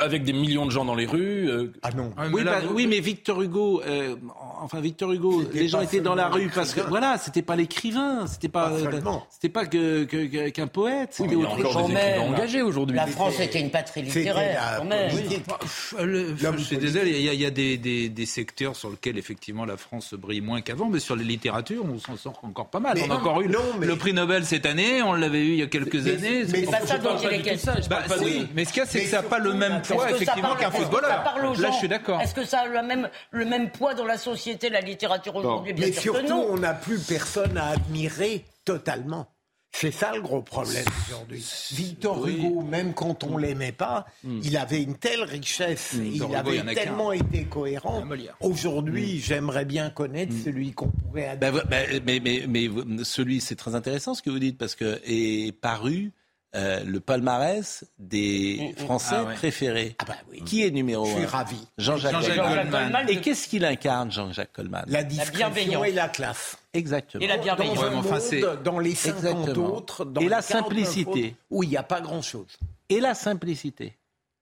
Avec 0.00 0.22
des 0.22 0.34
millions 0.34 0.66
de 0.66 0.70
gens 0.70 0.84
dans 0.84 0.94
les 0.94 1.06
rues. 1.06 1.48
Euh, 1.48 1.72
ah 1.82 1.90
non. 1.92 2.12
oui, 2.30 2.44
bah, 2.44 2.60
oui, 2.74 2.86
mais 2.86 3.00
Victor 3.00 3.40
Hugo, 3.40 3.80
euh, 3.86 4.16
enfin 4.60 4.82
Victor 4.82 5.10
Hugo, 5.12 5.42
les 5.50 5.66
gens 5.66 5.80
étaient 5.80 6.02
dans 6.02 6.14
la 6.14 6.28
rue 6.28 6.50
parce 6.54 6.74
que 6.74 6.82
voilà, 6.82 7.16
c'était 7.16 7.40
pas 7.40 7.56
l'écrivain, 7.56 8.26
c'était 8.26 8.48
pas, 8.50 8.70
c'était 9.30 9.48
pas 9.48 9.64
que, 9.64 10.04
qu'un 10.50 10.66
poète. 10.66 11.08
C'était 11.12 11.34
oui, 11.34 11.42
il 11.42 11.42
y 11.42 11.46
a 11.46 11.68
encore 11.70 11.86
des 11.86 11.94
écrivains 11.94 12.20
engagés 12.20 12.60
aujourd'hui. 12.60 12.96
La 12.96 13.06
France 13.06 13.40
était 13.40 13.60
une 13.60 13.70
patrie 13.70 14.02
littéraire. 14.02 14.76
Quand 14.78 14.84
même. 14.84 15.10
je 15.10 16.62
suis 16.62 16.76
désolé, 16.76 17.12
il 17.20 17.24
y 17.24 17.30
a, 17.30 17.32
il 17.32 17.40
y 17.40 17.46
a 17.46 17.50
des, 17.50 17.78
des, 17.78 18.10
des, 18.10 18.26
secteurs 18.26 18.76
sur 18.76 18.90
lesquels 18.90 19.16
effectivement 19.16 19.64
la 19.64 19.78
France 19.78 20.12
brille 20.12 20.42
moins 20.42 20.60
qu'avant, 20.60 20.90
mais 20.90 21.00
sur 21.00 21.16
les 21.16 21.24
littératures, 21.24 21.86
on 21.86 21.98
s'en 21.98 22.18
sort 22.18 22.38
encore 22.42 22.68
pas 22.68 22.80
mal. 22.80 22.98
on 23.06 23.10
a 23.10 23.14
encore 23.16 23.40
eu 23.40 23.48
le 23.48 23.96
prix 23.96 24.12
Nobel 24.12 24.44
cette 24.44 24.66
année, 24.66 25.02
on 25.02 25.14
l'avait 25.14 25.40
eu 25.40 25.52
il 25.52 25.58
y 25.60 25.62
a 25.62 25.66
quelques 25.66 26.06
années. 26.06 26.44
Mais 26.52 26.66
c'est 26.66 26.70
pas 26.70 26.86
ça 26.86 26.98
dont 26.98 27.16
il 27.22 27.32
est 27.32 27.40
question. 27.42 27.72
Mais 28.54 28.66
ce 28.66 28.72
qu'il 28.74 28.80
y 28.80 28.82
a, 28.82 28.86
c'est 28.86 29.00
que 29.00 29.08
ça 29.08 29.22
n'a 29.22 29.28
pas 29.28 29.38
le 29.38 29.54
même 29.54 29.77
poids 29.78 30.10
effectivement 30.10 30.54
qu'un 30.56 30.70
footballeur. 30.70 31.24
Là, 31.58 31.70
je 31.70 31.76
suis 31.76 31.88
d'accord. 31.88 32.20
Est-ce 32.20 32.34
que 32.34 32.44
ça 32.44 32.60
a 32.60 32.66
le 32.66 32.82
même, 32.82 33.08
le 33.30 33.44
même 33.44 33.70
poids 33.70 33.94
dans 33.94 34.04
la 34.04 34.18
société, 34.18 34.70
la 34.70 34.80
littérature 34.80 35.36
aujourd'hui 35.36 35.74
Mais 35.76 35.92
surtout, 35.92 36.44
on 36.48 36.58
n'a 36.58 36.74
plus 36.74 36.98
personne 36.98 37.56
à 37.56 37.68
admirer 37.68 38.44
totalement. 38.64 39.28
C'est 39.70 39.90
ça 39.90 40.12
le 40.14 40.22
gros 40.22 40.42
problème 40.42 40.84
aujourd'hui. 41.06 41.44
Victor 41.72 42.26
Hugo, 42.26 42.62
même 42.62 42.94
quand 42.94 43.22
on 43.22 43.36
l'aimait 43.36 43.70
pas, 43.70 44.06
hmm. 44.24 44.40
il 44.42 44.56
avait 44.56 44.82
une 44.82 44.96
telle 44.96 45.22
richesse, 45.22 45.92
hmm. 45.92 46.06
il 46.06 46.34
avait 46.34 46.74
tellement 46.74 47.12
été 47.12 47.44
cohérent. 47.44 48.02
Aujourd'hui, 48.40 49.20
j'aimerais 49.20 49.66
bien 49.66 49.90
connaître 49.90 50.32
celui 50.44 50.72
qu'on 50.72 50.88
pourrait. 50.88 51.36
Bah, 51.36 51.52
bah, 51.52 51.62
mais, 52.04 52.20
mais, 52.20 52.44
mais, 52.48 52.68
celui, 53.04 53.40
c'est 53.40 53.56
très 53.56 53.74
intéressant 53.74 54.14
ce 54.14 54.22
que 54.22 54.30
vous 54.30 54.38
dites 54.38 54.58
parce 54.58 54.74
que 54.74 55.00
est 55.04 55.52
paru 55.52 56.12
euh, 56.54 56.82
le 56.82 57.00
palmarès 57.00 57.84
des 57.98 58.58
mm, 58.78 58.80
mm. 58.80 58.84
Français 58.84 59.16
ah 59.18 59.32
préférés. 59.34 59.96
Ah 59.98 60.04
bah 60.06 60.16
oui. 60.30 60.42
Qui 60.44 60.64
est 60.64 60.70
numéro 60.70 61.04
un 61.04 61.10
Je 61.10 61.16
suis 61.16 61.26
ravi. 61.26 61.68
Jean-Jacques 61.76 62.14
Goldman. 62.14 63.06
Et 63.08 63.20
qu'est-ce 63.20 63.48
qu'il 63.48 63.64
incarne, 63.66 64.10
Jean-Jacques 64.10 64.54
Goldman 64.56 64.84
La 64.86 65.04
discrétion 65.04 65.84
et 65.84 65.92
la 65.92 66.08
classe. 66.08 66.56
Exactement. 66.72 67.22
Et 67.22 67.26
la 67.26 67.36
bienveillance. 67.36 67.76
Dans, 67.78 67.98
enfin, 67.98 68.18
monde, 68.18 68.62
dans 68.62 68.78
les 68.78 68.94
50 68.94 69.58
autres. 69.58 70.04
Dans 70.06 70.22
et 70.22 70.28
la 70.28 70.40
simplicité. 70.40 71.36
Où 71.50 71.62
il 71.62 71.68
n'y 71.68 71.76
a 71.76 71.82
pas 71.82 72.00
grand-chose. 72.00 72.58
Et 72.88 73.00
la 73.00 73.14
simplicité. 73.14 73.96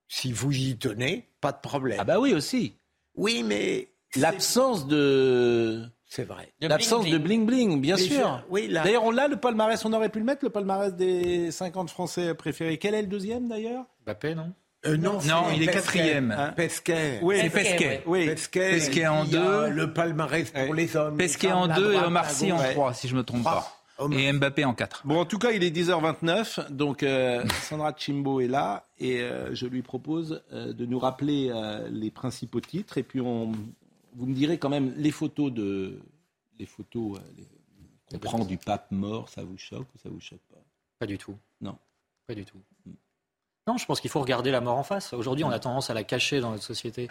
Si 0.09 0.31
vous 0.33 0.53
y 0.53 0.77
tenez, 0.77 1.29
pas 1.41 1.51
de 1.51 1.61
problème. 1.61 1.99
Ah 2.01 2.05
bah 2.05 2.21
oui 2.21 2.35
aussi. 2.35 2.77
Oui, 3.17 3.43
mais... 3.43 3.89
L'absence 4.15 4.87
de 4.87 5.83
c'est 6.09 6.25
vrai. 6.25 6.53
L'absence 6.61 7.07
de 7.07 7.19
bling-bling, 7.19 7.81
bien 7.81 7.97
sûr. 7.97 8.43
Oui, 8.49 8.69
D'ailleurs, 8.69 9.05
on 9.05 9.11
l'a, 9.11 9.29
le 9.29 9.37
palmarès, 9.37 9.85
on 9.85 9.93
aurait 9.93 10.09
pu 10.09 10.19
le 10.19 10.25
mettre, 10.25 10.45
le 10.45 10.51
palmarès 10.51 10.95
des 10.95 11.51
50 11.51 11.91
Français 11.91 12.35
préférés. 12.35 12.79
Quel 12.79 12.95
est 12.95 13.03
le 13.03 13.09
deuxième, 13.09 13.49
d'ailleurs? 13.49 13.85
Mbappé, 14.05 14.35
non? 14.35 14.53
Euh, 14.87 14.97
non, 14.97 15.19
non 15.27 15.47
il 15.55 15.63
est 15.63 15.67
quatrième. 15.73 16.31
Hein? 16.31 16.53
Pesquet. 16.55 17.19
Oui, 17.23 17.39
c'est 17.41 17.51
Pesquet. 17.51 18.03
Oui. 18.07 18.27
Pesquet, 18.27 19.07
en 19.07 19.25
deux. 19.25 19.69
Le 19.71 19.93
palmarès 19.93 20.51
pour 20.51 20.75
les 20.75 20.97
hommes. 20.97 21.17
Pesquet 21.17 21.53
en 21.53 21.67
deux 21.67 21.95
et 21.95 21.99
Omar 21.99 22.31
Sy 22.31 22.53
en 22.53 22.59
trois, 22.59 22.95
si 22.95 23.09
je 23.09 23.15
ne 23.15 23.19
me 23.19 23.25
trompe 23.25 23.43
pas. 23.43 23.73
Et 24.13 24.31
Mbappé 24.31 24.65
en 24.65 24.75
quatre. 24.75 25.03
Bon, 25.07 25.19
en 25.19 25.25
tout 25.25 25.39
cas, 25.39 25.53
il 25.53 25.65
est 25.65 25.75
10h29, 25.75 26.71
donc 26.71 27.03
euh, 27.03 27.43
Sandra 27.63 27.95
Chimbo 27.97 28.41
est 28.41 28.47
là 28.47 28.85
et 29.01 29.23
euh, 29.23 29.55
je 29.55 29.67
lui 29.67 29.81
propose 29.81 30.43
de 30.53 30.85
nous 30.85 30.99
rappeler 30.99 31.51
les 31.91 32.11
principaux 32.11 32.61
titres 32.61 32.99
et 32.99 33.03
puis 33.03 33.23
on, 33.23 33.53
vous 34.17 34.27
me 34.27 34.35
direz 34.35 34.59
quand 34.59 34.69
même 34.69 34.93
les 34.97 35.11
photos 35.11 35.53
de 35.53 36.01
les 36.59 36.67
photos 36.67 37.19
euh, 37.19 37.43
qu'on 38.11 38.19
prend 38.19 38.45
du 38.45 38.57
pape 38.57 38.91
mort, 38.91 39.29
ça 39.29 39.43
vous 39.45 39.59
choque 39.59 39.87
ou 39.95 39.99
ça 39.99 40.09
vous 40.09 40.21
choque 40.21 40.41
pas? 40.51 40.63
Pas 40.99 41.07
du 41.07 41.19
tout. 41.19 41.37
Non. 41.61 41.77
Pas 42.27 42.35
du 42.35 42.45
tout. 42.45 42.59
Hmm. 42.87 42.93
Non, 43.67 43.77
je 43.77 43.85
pense 43.85 44.01
qu'il 44.01 44.11
faut 44.11 44.21
regarder 44.21 44.51
la 44.51 44.61
mort 44.61 44.79
en 44.79 44.85
face. 44.85 45.13
Aujourd'hui, 45.13 45.45
on 45.45 45.51
a 45.51 45.59
tendance 45.59 45.91
à 45.91 45.95
la 45.95 46.05
cacher 46.05 46.41
dans 46.41 46.53
notre 46.53 46.63
société. 46.63 47.09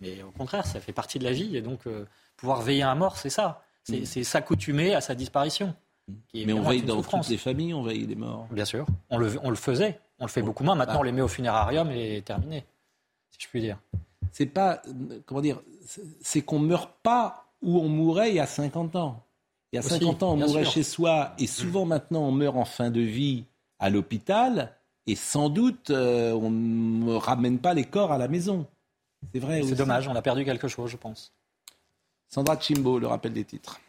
Mais 0.00 0.22
au 0.22 0.30
contraire, 0.30 0.66
ça 0.66 0.80
fait 0.80 0.92
partie 0.92 1.18
de 1.18 1.24
la 1.24 1.32
vie. 1.32 1.56
Et 1.56 1.60
donc, 1.60 1.86
euh, 1.86 2.06
pouvoir 2.36 2.62
veiller 2.62 2.82
à 2.82 2.90
un 2.90 2.94
mort, 2.94 3.18
c'est 3.18 3.30
ça. 3.30 3.62
C'est 3.84 4.20
hmm. 4.20 4.24
s'accoutumer 4.24 4.94
à 4.94 5.00
sa 5.00 5.14
disparition. 5.14 5.74
Hmm. 6.08 6.14
Mais 6.34 6.52
on 6.52 6.62
veille 6.62 6.82
dans 6.82 7.02
toutes 7.02 7.28
les 7.28 7.38
familles, 7.38 7.74
on 7.74 7.82
veille 7.82 8.06
les 8.06 8.16
morts. 8.16 8.48
Bien 8.50 8.64
sûr. 8.64 8.86
On 9.10 9.18
le, 9.18 9.38
on 9.42 9.50
le 9.50 9.56
faisait. 9.56 10.00
On 10.18 10.24
le 10.24 10.30
fait 10.30 10.42
beaucoup 10.42 10.64
moins. 10.64 10.74
Maintenant, 10.74 11.00
on 11.00 11.04
les 11.04 11.12
met 11.12 11.22
au 11.22 11.28
funérarium 11.28 11.90
et 11.90 12.22
terminé. 12.22 12.64
Si 13.30 13.38
je 13.42 13.48
puis 13.48 13.60
dire. 13.60 13.78
C'est 14.32 14.46
pas. 14.46 14.82
Comment 15.26 15.40
dire 15.40 15.60
C'est 16.20 16.42
qu'on 16.42 16.58
meurt 16.58 16.90
pas 17.02 17.46
où 17.62 17.78
on 17.78 17.88
mourait 17.88 18.30
il 18.30 18.36
y 18.36 18.40
a 18.40 18.46
50 18.46 18.96
ans. 18.96 19.24
Il 19.72 19.76
y 19.76 19.78
a 19.78 19.82
50 19.82 20.22
ans, 20.22 20.32
on 20.32 20.36
mourait 20.36 20.64
chez 20.64 20.82
soi, 20.82 21.34
et 21.38 21.46
souvent 21.46 21.84
maintenant, 21.84 22.22
on 22.22 22.32
meurt 22.32 22.56
en 22.56 22.64
fin 22.64 22.90
de 22.90 23.00
vie 23.00 23.44
à 23.78 23.90
l'hôpital, 23.90 24.74
et 25.06 25.14
sans 25.14 25.50
doute, 25.50 25.90
euh, 25.90 26.32
on 26.32 26.50
ne 26.50 27.14
ramène 27.14 27.58
pas 27.58 27.74
les 27.74 27.84
corps 27.84 28.12
à 28.12 28.18
la 28.18 28.28
maison. 28.28 28.66
C'est 29.32 29.40
vrai. 29.40 29.62
C'est 29.62 29.74
dommage, 29.74 30.08
on 30.08 30.14
a 30.14 30.22
perdu 30.22 30.44
quelque 30.44 30.68
chose, 30.68 30.90
je 30.90 30.96
pense. 30.96 31.34
Sandra 32.28 32.58
Chimbo, 32.58 32.98
le 32.98 33.06
rappel 33.06 33.32
des 33.32 33.44
titres. 33.44 33.80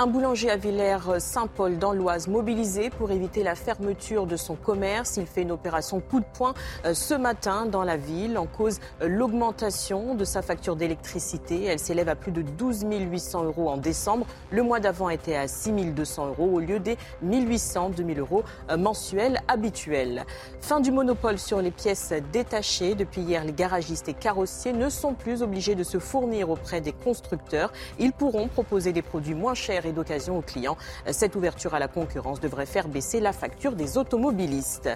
Un 0.00 0.06
boulanger 0.06 0.48
à 0.48 0.56
Villers-Saint-Paul 0.56 1.76
dans 1.76 1.92
l'Oise 1.92 2.28
mobilisé 2.28 2.88
pour 2.88 3.10
éviter 3.10 3.42
la 3.42 3.56
fermeture 3.56 4.26
de 4.26 4.36
son 4.36 4.54
commerce. 4.54 5.16
Il 5.16 5.26
fait 5.26 5.42
une 5.42 5.50
opération 5.50 5.98
coup 5.98 6.20
de 6.20 6.24
poing 6.34 6.54
euh, 6.84 6.94
ce 6.94 7.14
matin 7.14 7.66
dans 7.66 7.82
la 7.82 7.96
ville 7.96 8.38
en 8.38 8.46
cause 8.46 8.78
euh, 9.02 9.08
l'augmentation 9.08 10.14
de 10.14 10.22
sa 10.22 10.40
facture 10.40 10.76
d'électricité. 10.76 11.64
Elle 11.64 11.80
s'élève 11.80 12.08
à 12.08 12.14
plus 12.14 12.30
de 12.30 12.42
12 12.42 12.86
800 12.88 13.42
euros 13.42 13.70
en 13.70 13.76
décembre. 13.76 14.24
Le 14.52 14.62
mois 14.62 14.78
d'avant 14.78 15.08
était 15.10 15.34
à 15.34 15.48
6 15.48 15.72
200 15.72 16.28
euros 16.28 16.48
au 16.52 16.60
lieu 16.60 16.78
des 16.78 16.96
1800, 17.22 17.90
2000 17.96 18.20
euros 18.20 18.44
euh, 18.70 18.76
mensuels 18.76 19.40
habituels. 19.48 20.26
Fin 20.60 20.78
du 20.78 20.92
monopole 20.92 21.40
sur 21.40 21.60
les 21.60 21.72
pièces 21.72 22.12
détachées. 22.32 22.94
Depuis 22.94 23.22
hier, 23.22 23.42
les 23.42 23.52
garagistes 23.52 24.08
et 24.08 24.14
carrossiers 24.14 24.72
ne 24.72 24.90
sont 24.90 25.14
plus 25.14 25.42
obligés 25.42 25.74
de 25.74 25.82
se 25.82 25.98
fournir 25.98 26.50
auprès 26.50 26.80
des 26.80 26.92
constructeurs. 26.92 27.72
Ils 27.98 28.12
pourront 28.12 28.46
proposer 28.46 28.92
des 28.92 29.02
produits 29.02 29.34
moins 29.34 29.54
chers 29.54 29.87
d'occasion 29.92 30.38
aux 30.38 30.42
clients. 30.42 30.76
Cette 31.10 31.36
ouverture 31.36 31.74
à 31.74 31.78
la 31.78 31.88
concurrence 31.88 32.40
devrait 32.40 32.66
faire 32.66 32.88
baisser 32.88 33.20
la 33.20 33.32
facture 33.32 33.72
des 33.72 33.98
automobilistes. 33.98 34.90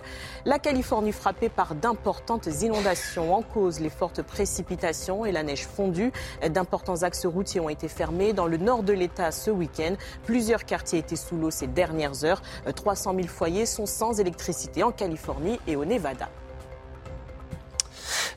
La 0.45 0.59
Californie 0.59 1.13
frappée 1.13 1.49
par 1.49 1.75
d'importantes 1.75 2.49
inondations 2.63 3.35
en 3.35 3.43
cause 3.43 3.81
les 3.81 3.91
fortes 3.91 4.23
précipitations 4.23 5.25
et 5.25 5.33
la 5.33 5.43
neige 5.43 5.67
fondue. 5.67 6.13
D'importants 6.49 7.03
axes 7.03 7.27
routiers 7.27 7.61
ont 7.61 7.69
été 7.69 7.89
fermés 7.89 8.33
dans 8.33 8.47
le 8.47 8.57
nord 8.57 8.83
de 8.83 8.93
l'État 8.93 9.31
ce 9.31 9.51
week-end. 9.51 9.95
Plusieurs 10.25 10.65
quartiers 10.65 10.99
étaient 10.99 11.17
sous 11.17 11.37
l'eau 11.37 11.51
ces 11.51 11.67
dernières 11.67 12.25
heures. 12.25 12.43
300 12.75 13.15
000 13.15 13.29
foyers 13.29 13.67
sont 13.67 13.87
sans 13.87 14.21
électricité 14.21 14.83
en 14.83 14.93
Californie 14.93 15.59
et 15.67 15.77
au 15.77 15.85
Nevada. 15.85 16.29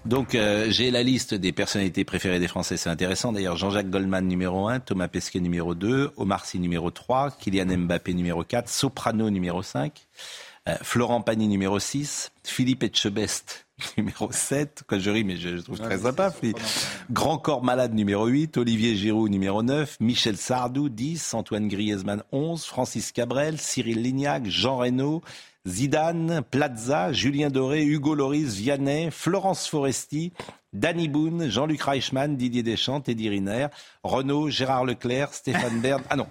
Donc 0.05 0.35
euh, 0.35 0.67
j'ai 0.69 0.91
la 0.91 1.03
liste 1.03 1.33
des 1.33 1.51
personnalités 1.51 2.03
préférées 2.03 2.39
des 2.39 2.47
Français, 2.47 2.77
c'est 2.77 2.89
intéressant. 2.89 3.31
D'ailleurs, 3.31 3.57
Jean-Jacques 3.57 3.89
Goldman 3.89 4.27
numéro 4.27 4.67
1, 4.67 4.79
Thomas 4.79 5.07
Pesquet 5.07 5.39
numéro 5.39 5.75
2, 5.75 6.11
Omar 6.17 6.45
Sy 6.45 6.59
numéro 6.59 6.91
3, 6.91 7.31
Kylian 7.39 7.77
Mbappé 7.77 8.13
numéro 8.13 8.43
4, 8.43 8.69
Soprano 8.69 9.29
numéro 9.29 9.61
5, 9.61 10.07
euh, 10.67 10.75
Florent 10.81 11.21
Pagny 11.21 11.47
numéro 11.47 11.79
6, 11.79 12.31
Philippe 12.43 12.83
Etchebest 12.83 13.67
numéro 13.97 14.31
7, 14.31 14.83
quoi 14.87 14.99
je 14.99 15.09
ris 15.09 15.23
mais 15.23 15.37
je, 15.37 15.57
trouve 15.57 15.79
très 15.79 15.99
sympa. 15.99 16.33
Grand 17.11 17.37
Corps 17.37 17.63
Malade 17.63 17.93
numéro 17.93 18.25
8, 18.27 18.57
Olivier 18.57 18.95
Giroud 18.95 19.29
numéro 19.29 19.63
9, 19.63 19.97
Michel 19.99 20.37
Sardou 20.37 20.89
10, 20.89 21.33
Antoine 21.33 21.67
Griezmann 21.67 22.23
11, 22.31 22.65
Francis 22.65 23.11
Cabrel, 23.11 23.59
Cyril 23.59 24.01
Lignac, 24.01 24.45
Jean 24.47 24.77
Reynaud, 24.77 25.21
Zidane, 25.67 26.41
Plaza, 26.41 27.11
Julien 27.11 27.49
Doré, 27.49 27.83
Hugo 27.83 28.13
Loris, 28.13 28.55
Vianney, 28.55 29.09
Florence 29.11 29.67
Foresti, 29.67 30.31
Danny 30.73 31.07
Boone, 31.07 31.49
Jean-Luc 31.49 31.81
Reichmann, 31.81 32.35
Didier 32.35 32.63
Deschamps, 32.63 33.01
Teddy 33.01 33.29
Riner, 33.29 33.67
Renaud, 34.03 34.49
Gérard 34.49 34.85
Leclerc, 34.85 35.33
Stéphane 35.33 35.79
Bern. 35.79 36.03
Ah 36.09 36.15
non. 36.15 36.27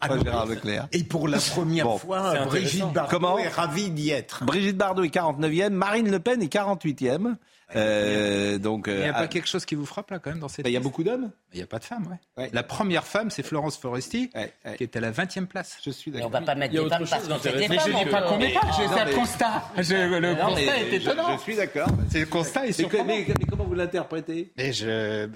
Ah 0.00 0.18
Gérard 0.22 0.46
Leclerc. 0.46 0.88
Et 0.92 1.02
pour 1.04 1.26
la 1.26 1.38
première 1.38 1.98
fois, 1.98 2.44
Brigitte 2.44 2.92
Bardot 2.92 3.38
est 3.38 3.48
ravie 3.48 3.90
d'y 3.90 4.10
être. 4.10 4.44
Brigitte 4.44 4.76
Bardot 4.76 5.04
est 5.04 5.14
49e, 5.14 5.70
Marine 5.70 6.10
Le 6.10 6.20
Pen 6.20 6.42
est 6.42 6.52
48e. 6.52 7.36
Euh, 7.76 8.58
donc, 8.58 8.86
il 8.88 8.96
n'y 8.96 9.04
a 9.04 9.12
pas 9.12 9.24
euh, 9.24 9.28
quelque 9.28 9.48
chose 9.48 9.64
qui 9.64 9.74
vous 9.74 9.86
frappe 9.86 10.10
là 10.10 10.18
quand 10.18 10.30
même 10.30 10.40
dans 10.40 10.48
cette. 10.48 10.66
Il 10.66 10.72
y 10.72 10.76
a 10.76 10.80
beaucoup 10.80 11.04
d'hommes. 11.04 11.30
Il 11.52 11.56
n'y 11.56 11.62
a 11.62 11.66
pas 11.66 11.78
de 11.78 11.84
femmes, 11.84 12.18
ouais. 12.36 12.50
La 12.52 12.62
première 12.62 13.06
femme, 13.06 13.30
c'est 13.30 13.42
Florence 13.42 13.76
Foresti, 13.76 14.30
qui 14.76 14.82
est 14.82 14.96
à 14.96 15.00
la 15.00 15.12
20e 15.12 15.46
place. 15.46 15.78
Je 15.84 15.90
suis 15.90 16.10
d'accord. 16.10 16.28
On 16.28 16.30
va 16.30 16.40
pas 16.40 16.54
mettre 16.54 16.74
des 16.74 16.88
femmes 16.88 17.06
parce 17.08 17.26
que 17.26 17.38
c'est 17.42 17.52
des 17.52 17.66
femmes. 17.66 17.76
Mais 17.86 17.92
je 17.92 18.04
dis 18.04 18.10
pas 18.10 18.22
qu'on 18.22 18.38
n'est 18.38 18.52
pas. 18.52 18.60
C'est 18.76 19.00
un 19.00 19.12
constat. 19.12 19.64
le 19.76 20.34
constat 20.34 20.78
est 20.78 20.92
étonnant. 20.94 21.36
Je 21.36 21.42
suis 21.42 21.56
d'accord. 21.56 21.88
C'est 22.10 22.20
le 22.20 22.26
constat 22.26 22.66
est 22.66 22.72
surprenant. 22.72 23.04
Mais, 23.04 23.26
comment 23.48 23.64
vous 23.64 23.74
l'interprétez? 23.74 24.52
Mais 24.56 24.72
je. 24.72 25.28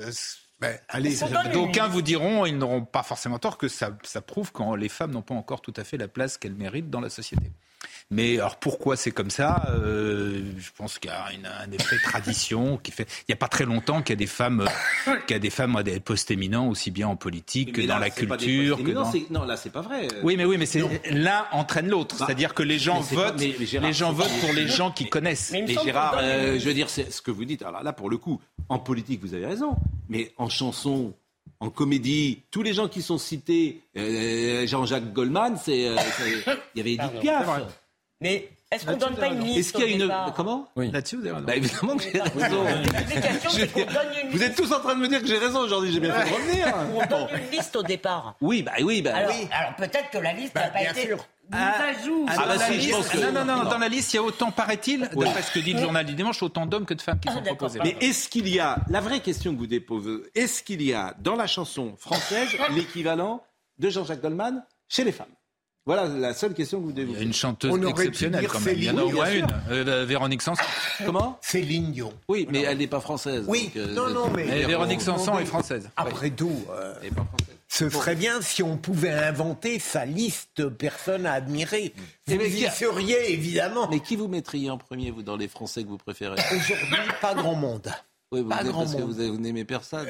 Ben, 0.60 0.78
allez, 0.88 1.16
d'aucuns 1.52 1.88
vous 1.88 2.00
diront, 2.00 2.46
ils 2.46 2.56
n'auront 2.56 2.84
pas 2.84 3.02
forcément 3.02 3.38
tort, 3.38 3.58
que 3.58 3.68
ça, 3.68 3.90
ça 4.02 4.22
prouve 4.22 4.52
que 4.52 4.76
les 4.76 4.88
femmes 4.88 5.10
n'ont 5.10 5.20
pas 5.20 5.34
encore 5.34 5.60
tout 5.60 5.74
à 5.76 5.84
fait 5.84 5.96
la 5.96 6.08
place 6.08 6.38
qu'elles 6.38 6.54
méritent 6.54 6.90
dans 6.90 7.00
la 7.00 7.10
société. 7.10 7.52
Mais 8.14 8.38
alors 8.38 8.56
pourquoi 8.56 8.94
c'est 8.96 9.10
comme 9.10 9.30
ça? 9.30 9.66
Euh, 9.70 10.40
Je 10.56 10.70
pense 10.76 11.00
qu'il 11.00 11.10
y 11.10 11.12
a 11.12 11.24
un 11.26 11.72
effet 11.72 11.96
tradition 12.04 12.76
qui 12.78 12.92
fait. 12.92 13.08
Il 13.22 13.24
n'y 13.30 13.32
a 13.32 13.36
pas 13.36 13.48
très 13.48 13.64
longtemps 13.64 14.02
qu'il 14.02 14.10
y 14.10 14.12
a 14.12 14.16
des 14.16 14.28
femmes, 14.28 14.64
qu'il 15.26 15.34
y 15.34 15.36
a 15.36 15.40
des 15.40 15.50
femmes 15.50 15.74
à 15.74 15.82
des 15.82 15.98
postes 15.98 16.30
éminents 16.30 16.68
aussi 16.68 16.92
bien 16.92 17.08
en 17.08 17.16
politique 17.16 17.72
que 17.72 17.82
dans 17.82 17.98
la 17.98 18.10
culture. 18.10 18.76
Que 18.82 18.92
dans... 18.92 19.10
Non, 19.30 19.44
là 19.44 19.56
c'est 19.56 19.70
pas 19.70 19.80
vrai. 19.80 20.06
Oui, 20.22 20.36
mais 20.36 20.44
oui, 20.44 20.58
mais 20.58 20.66
l'un 21.10 21.44
entraîne 21.50 21.88
l'autre. 21.88 22.16
Bah, 22.16 22.26
C'est-à-dire 22.26 22.54
que 22.54 22.62
les 22.62 22.78
gens 22.78 23.00
votent, 23.00 23.40
les 23.40 23.92
gens 23.92 24.12
votent 24.12 24.40
pour 24.40 24.52
les 24.52 24.68
gens 24.68 24.92
qui 24.92 25.08
connaissent. 25.08 25.50
Mais, 25.50 25.66
Gérard, 25.66 26.18
euh, 26.22 26.56
je 26.58 26.64
veux 26.64 26.74
dire, 26.74 26.88
c'est 26.88 27.12
ce 27.12 27.20
que 27.20 27.32
vous 27.32 27.44
dites. 27.44 27.62
Alors 27.62 27.82
là, 27.82 27.92
pour 27.92 28.10
le 28.10 28.16
coup, 28.16 28.40
en 28.68 28.78
politique, 28.78 29.20
vous 29.22 29.34
avez 29.34 29.46
raison. 29.46 29.76
Mais 30.08 30.32
en 30.36 30.48
chanson, 30.48 31.14
en 31.58 31.68
comédie, 31.70 32.42
tous 32.52 32.62
les 32.62 32.74
gens 32.74 32.86
qui 32.88 33.02
sont 33.02 33.18
cités, 33.18 33.80
euh, 33.96 34.66
Jean-Jacques 34.68 35.12
Goldman, 35.12 35.56
c'est, 35.60 35.78
il 35.80 36.76
y 36.76 36.80
avait 36.80 36.92
Edith 36.92 37.20
Piaf. 37.20 37.48
Mais 38.24 38.48
est-ce 38.72 38.86
qu'on 38.86 38.96
donne 38.96 39.16
pas 39.16 39.26
une 39.26 39.40
liste 39.40 39.58
Est-ce 39.58 39.72
qu'il 39.74 39.98
y 39.98 40.02
a 40.02 40.04
une 40.04 40.32
comment 40.34 40.68
oui. 40.76 40.90
Là-dessus, 40.90 41.16
vous 41.16 41.26
avez 41.26 41.34
raison. 41.34 41.46
Bah, 41.46 41.56
évidemment 41.56 41.96
que 41.96 42.02
j'ai 42.02 42.20
raison. 42.20 42.64
Vous 44.30 44.42
êtes 44.42 44.56
tous 44.56 44.72
en 44.72 44.80
train 44.80 44.94
de 44.94 45.00
me 45.00 45.08
dire 45.08 45.20
que 45.20 45.26
j'ai 45.26 45.38
raison 45.38 45.60
aujourd'hui. 45.60 45.92
J'ai 45.92 46.00
bien 46.00 46.12
fait 46.12 46.30
de 46.30 46.34
revenir. 46.34 46.74
On 46.94 47.06
donne 47.06 47.28
une 47.38 47.50
liste 47.56 47.76
au 47.76 47.82
départ. 47.82 48.34
Oui, 48.40 48.62
bah 48.62 48.72
oui, 48.82 49.02
bah 49.02 49.14
alors, 49.14 49.30
oui. 49.30 49.46
Alors 49.52 49.76
peut-être 49.76 50.10
que 50.10 50.18
la 50.18 50.32
liste 50.32 50.54
n'a 50.54 50.62
bah, 50.62 50.70
pas 50.70 50.90
été. 50.90 51.06
Sûr. 51.06 51.18
Ah, 51.52 51.74
ah 52.26 52.46
bah 52.46 52.58
si, 52.58 52.80
je 52.80 52.90
pense 52.90 53.08
que... 53.10 53.18
Non, 53.18 53.30
non, 53.30 53.44
non, 53.44 53.64
dans 53.64 53.76
la 53.76 53.88
liste, 53.88 54.14
il 54.14 54.16
y 54.16 54.18
a 54.18 54.22
autant, 54.22 54.50
paraît-il, 54.50 55.10
oui. 55.14 55.26
d'après 55.26 55.42
ce 55.42 55.52
que 55.52 55.58
dit 55.58 55.74
le 55.74 55.80
journal 55.80 56.06
du 56.06 56.14
dimanche, 56.14 56.42
autant 56.42 56.64
d'hommes 56.64 56.86
que 56.86 56.94
de 56.94 57.02
femmes 57.02 57.20
qui 57.20 57.28
ah, 57.28 57.34
sont 57.34 57.42
proposés. 57.42 57.80
Mais 57.84 57.98
est-ce 58.00 58.30
qu'il 58.30 58.48
y 58.48 58.60
a, 58.60 58.78
la 58.88 59.02
vraie 59.02 59.20
question 59.20 59.52
que 59.52 59.58
vous 59.58 59.66
déposez, 59.66 60.22
est-ce 60.34 60.62
qu'il 60.62 60.80
y 60.80 60.94
a 60.94 61.14
dans 61.18 61.36
la 61.36 61.46
chanson 61.46 61.96
française 61.98 62.48
l'équivalent 62.74 63.44
de 63.78 63.90
Jean-Jacques 63.90 64.22
Goldman 64.22 64.64
chez 64.88 65.04
les 65.04 65.12
femmes? 65.12 65.26
Voilà 65.86 66.08
la 66.08 66.32
seule 66.34 66.54
question 66.54 66.80
que 66.80 66.84
vous 66.86 66.92
devez 66.92 67.04
vous 67.06 67.12
Il 67.12 67.18
y 67.18 67.20
a 67.20 67.24
une 67.24 67.32
chanteuse 67.32 67.88
exceptionnelle 67.88 68.46
quand 68.48 68.60
même. 68.60 68.74
Il 68.76 68.84
y 68.84 68.90
en 68.90 68.98
a 68.98 69.02
au 69.02 69.10
moins 69.10 69.30
une. 69.32 69.46
Euh, 69.70 70.04
Véronique 70.06 70.42
Sanson. 70.42 70.62
Comment 71.04 71.38
Céline 71.42 71.92
Dion. 71.92 72.12
Oui, 72.28 72.46
mais 72.50 72.62
elle 72.62 72.78
n'est 72.78 72.86
pas 72.86 73.00
française. 73.00 73.44
Oui, 73.46 73.70
donc, 73.74 73.76
euh, 73.76 73.94
non, 73.94 74.08
non, 74.08 74.30
mais. 74.34 74.44
Mais 74.46 74.64
Véronique 74.64 75.02
Sanson 75.02 75.38
est 75.38 75.44
française. 75.44 75.90
Après 75.96 76.30
tout, 76.30 76.64
euh, 76.70 76.94
ce 77.68 77.90
serait 77.90 78.14
bien 78.14 78.40
si 78.40 78.62
on 78.62 78.76
pouvait 78.76 79.10
inventer 79.12 79.78
sa 79.78 80.04
liste 80.04 80.50
de 80.56 80.66
personnes 80.66 81.26
à 81.26 81.32
admirer. 81.32 81.92
Vous 82.26 82.36
mais 82.36 82.48
y 82.48 82.64
qui- 82.64 82.70
seriez, 82.70 83.32
évidemment. 83.32 83.88
Mais 83.90 84.00
qui 84.00 84.16
vous 84.16 84.28
mettriez 84.28 84.70
en 84.70 84.78
premier, 84.78 85.10
vous, 85.10 85.22
dans 85.22 85.36
les 85.36 85.48
Français 85.48 85.82
que 85.82 85.88
vous 85.88 85.98
préférez? 85.98 86.40
Aujourd'hui, 86.50 86.96
pas 87.20 87.34
grand 87.34 87.54
monde. 87.54 87.92
Oui, 88.32 88.40
vous, 88.40 88.48
pas 88.48 88.64
grand 88.64 88.80
parce 88.84 88.94
que 88.94 89.02
vous, 89.02 89.12
vous 89.14 89.38
n'aimez 89.38 89.64
personne. 89.64 90.06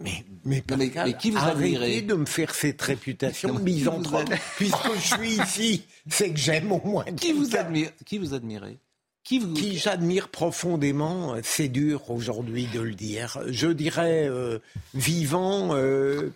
Mais, 0.00 0.24
mais, 0.44 0.62
mais 0.76 0.90
qui 1.18 1.30
vous 1.32 1.38
Arrêtez 1.38 1.74
admirez 1.76 2.02
de 2.02 2.14
me 2.14 2.24
faire 2.24 2.54
cette 2.54 2.80
réputation 2.80 3.54
Non, 3.54 3.58
misanthrope. 3.60 4.32
Puisque 4.56 4.94
je 4.94 5.16
suis 5.16 5.42
ici, 5.42 5.82
c'est 6.08 6.30
que 6.30 6.38
j'aime 6.38 6.70
au 6.70 6.80
moins 6.84 7.04
Qui 7.04 7.32
vous 7.32 7.56
admire 7.56 7.90
Qui 8.06 8.18
vous 8.18 8.32
admirez 8.32 8.78
Qui, 9.24 9.40
vous... 9.40 9.54
Qui 9.54 9.76
j'admire 9.76 10.28
profondément, 10.28 11.34
c'est 11.42 11.68
dur 11.68 12.10
aujourd'hui 12.12 12.66
de 12.72 12.80
le 12.80 12.94
dire. 12.94 13.40
Je 13.48 13.66
dirais 13.68 14.28
euh, 14.28 14.60
vivant 14.94 15.74
euh, 15.74 16.32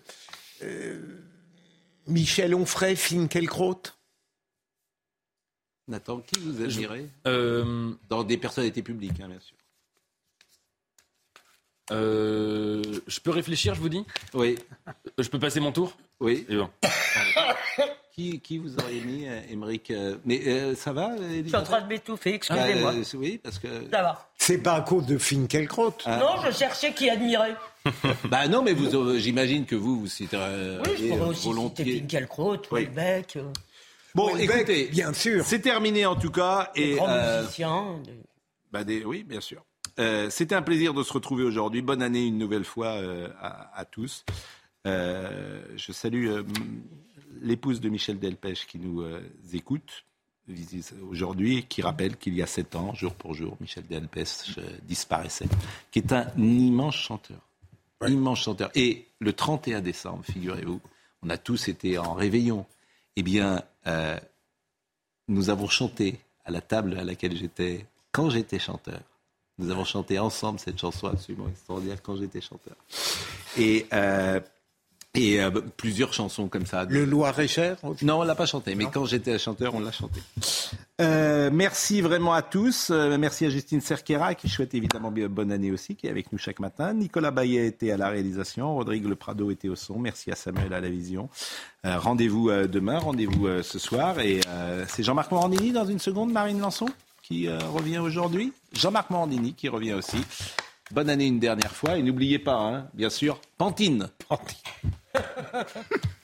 euh, 0.61 0.99
Michel 2.07 2.53
Onfray, 2.55 2.97
Finkielkraut. 2.97 3.81
Nathan, 5.87 6.19
qui 6.19 6.39
vous 6.41 6.61
admirez 6.63 7.07
Euh, 7.27 7.93
Dans 8.09 8.23
des 8.25 8.37
personnalités 8.37 8.83
publiques, 8.83 9.19
hein, 9.21 9.29
bien 9.29 9.39
sûr. 9.39 9.55
Euh, 11.91 12.81
je 13.07 13.19
peux 13.19 13.31
réfléchir, 13.31 13.75
je 13.75 13.81
vous 13.81 13.89
dis 13.89 14.05
Oui. 14.33 14.57
Je 15.17 15.27
peux 15.29 15.39
passer 15.39 15.59
mon 15.59 15.71
tour 15.71 15.93
Oui. 16.19 16.45
Et 16.49 16.55
bon. 16.55 16.69
Qui, 18.15 18.39
qui 18.41 18.59
vous 18.59 18.75
aurait 18.77 18.93
mis, 18.93 19.27
euh, 19.27 19.41
Émeric 19.49 19.89
euh, 19.89 20.17
Mais 20.23 20.39
euh, 20.45 20.75
ça 20.75 20.93
va 20.93 21.09
Je 21.17 21.47
suis 21.47 21.55
en 21.55 21.63
train 21.63 21.81
de 21.81 21.87
m'étouffer, 21.87 22.35
excusez-moi. 22.35 22.93
Euh, 22.93 23.03
oui, 23.15 23.39
parce 23.41 23.57
que. 23.57 23.67
Ça 23.89 24.03
va. 24.03 24.29
C'est 24.37 24.59
pas 24.59 24.73
à 24.75 24.81
cause 24.81 25.07
de 25.07 25.17
Finkielkraut. 25.17 25.95
Non, 26.05 26.35
je 26.45 26.51
cherchais 26.51 26.93
qui 26.93 27.09
admirait. 27.09 27.55
bah 28.25 28.47
non, 28.47 28.61
mais 28.61 28.73
vous, 28.73 28.93
euh, 28.95 29.17
j'imagine 29.17 29.65
que 29.65 29.75
vous, 29.75 30.01
vous 30.01 30.07
citerez 30.07 30.77
Oui, 30.85 30.91
je 30.95 31.07
pourrais 31.07 31.21
aussi 31.29 31.39
citer 31.41 31.49
volontiers. 31.55 31.99
Finkielkraut, 32.01 32.57
Oui. 32.69 32.87
Euh, 32.95 33.21
Bon, 34.13 34.29
Houellebecq, 34.31 34.57
écoutez, 34.57 34.85
bien 34.91 35.11
sûr. 35.11 35.43
c'est 35.43 35.57
terminé 35.61 36.05
en 36.05 36.15
tout 36.15 36.29
cas. 36.29 36.69
Et, 36.75 36.93
grands 36.97 37.09
euh, 37.09 37.41
musiciens. 37.41 37.99
de- 38.05 38.11
bah, 38.71 38.83
des- 38.83 39.03
oui, 39.03 39.23
bien 39.23 39.41
sûr. 39.41 39.63
Euh, 39.99 40.29
C'était 40.29 40.55
un 40.55 40.61
plaisir 40.61 40.93
de 40.93 41.03
se 41.03 41.13
retrouver 41.13 41.43
aujourd'hui. 41.43 41.81
Bonne 41.81 42.01
année 42.01 42.25
une 42.25 42.37
nouvelle 42.37 42.63
fois 42.65 42.87
euh, 42.95 43.29
à, 43.39 43.77
à 43.77 43.85
tous. 43.85 44.25
Euh, 44.87 45.63
je 45.75 45.91
salue 45.91 46.29
l'épouse 47.41 47.79
de 47.79 47.89
Michel 47.89 48.19
Delpech 48.19 48.65
qui 48.67 48.79
nous 48.79 49.03
écoute 49.53 50.05
aujourd'hui, 51.09 51.65
qui 51.67 51.81
rappelle 51.81 52.17
qu'il 52.17 52.33
y 52.33 52.41
a 52.41 52.47
sept 52.47 52.75
ans, 52.75 52.93
jour 52.93 53.13
pour 53.13 53.33
jour, 53.33 53.55
Michel 53.61 53.85
Delpech 53.87 54.57
disparaissait, 54.83 55.47
qui 55.91 55.99
est 55.99 56.11
un 56.11 56.27
immense 56.37 56.95
chanteur. 56.95 57.39
Immense 58.05 58.41
chanteur. 58.41 58.69
Et 58.75 59.07
le 59.19 59.31
31 59.31 59.79
décembre, 59.79 60.25
figurez-vous, 60.25 60.81
on 61.21 61.29
a 61.29 61.37
tous 61.37 61.69
été 61.69 61.97
en 61.97 62.13
réveillon. 62.13 62.65
Eh 63.15 63.23
bien, 63.23 63.63
nous 65.29 65.49
avons 65.49 65.67
chanté 65.67 66.19
à 66.43 66.51
la 66.51 66.59
table 66.61 66.97
à 66.97 67.05
laquelle 67.05 67.37
j'étais 67.37 67.85
quand 68.11 68.29
j'étais 68.29 68.59
chanteur. 68.59 68.99
Nous 69.63 69.71
avons 69.71 69.85
chanté 69.85 70.19
ensemble 70.19 70.59
cette 70.59 70.77
chanson 70.77 71.07
absolument 71.07 71.47
extraordinaire 71.47 72.01
quand 72.03 72.17
j'étais 72.17 72.41
chanteur. 72.41 72.75
Et, 73.57 73.85
euh, 73.93 74.41
et 75.13 75.41
euh, 75.41 75.51
plusieurs 75.77 76.11
chansons 76.11 76.49
comme 76.49 76.65
ça. 76.65 76.83
Le 76.83 77.05
Loir-et-Cher 77.05 77.77
Non, 78.01 78.19
on 78.19 78.23
l'a 78.23 78.35
pas 78.35 78.45
chanté, 78.45 78.75
mais 78.75 78.87
quand 78.91 79.05
j'étais 79.05 79.39
chanteur, 79.39 79.73
on 79.73 79.79
l'a 79.79 79.93
chanté. 79.93 80.19
Euh, 80.99 81.49
merci 81.53 82.01
vraiment 82.01 82.33
à 82.33 82.41
tous. 82.41 82.89
Merci 82.89 83.45
à 83.45 83.49
Justine 83.49 83.79
Cerquera, 83.79 84.35
qui 84.35 84.49
souhaite 84.49 84.73
évidemment 84.73 85.13
bonne 85.29 85.53
année 85.53 85.71
aussi, 85.71 85.95
qui 85.95 86.07
est 86.07 86.09
avec 86.09 86.33
nous 86.33 86.37
chaque 86.37 86.59
matin. 86.59 86.93
Nicolas 86.93 87.31
Bayet 87.31 87.65
était 87.65 87.91
à 87.91 87.97
la 87.97 88.09
réalisation. 88.09 88.75
Rodrigue 88.75 89.05
Le 89.05 89.15
Prado 89.15 89.49
était 89.49 89.69
au 89.69 89.75
son. 89.77 89.97
Merci 89.97 90.29
à 90.29 90.35
Samuel 90.35 90.73
à 90.73 90.81
la 90.81 90.89
vision. 90.89 91.29
Rendez-vous 91.85 92.51
demain, 92.67 92.99
rendez-vous 92.99 93.63
ce 93.63 93.79
soir. 93.79 94.19
Et 94.19 94.41
c'est 94.89 95.03
Jean-Marc 95.03 95.31
Morandini 95.31 95.71
dans 95.71 95.85
une 95.85 95.99
seconde, 95.99 96.33
Marine 96.33 96.59
Lançon, 96.59 96.87
qui 97.23 97.47
euh, 97.47 97.57
revient 97.57 97.97
aujourd'hui. 97.97 98.53
Jean-Marc 98.73 99.09
Morandini 99.09 99.53
qui 99.53 99.69
revient 99.69 99.93
aussi. 99.93 100.17
Bonne 100.91 101.09
année 101.09 101.25
une 101.25 101.39
dernière 101.39 101.71
fois. 101.71 101.97
Et 101.97 102.03
n'oubliez 102.03 102.37
pas, 102.37 102.55
hein, 102.55 102.87
bien 102.93 103.09
sûr, 103.09 103.39
Pantine. 103.57 104.09
Pantine. 104.27 104.57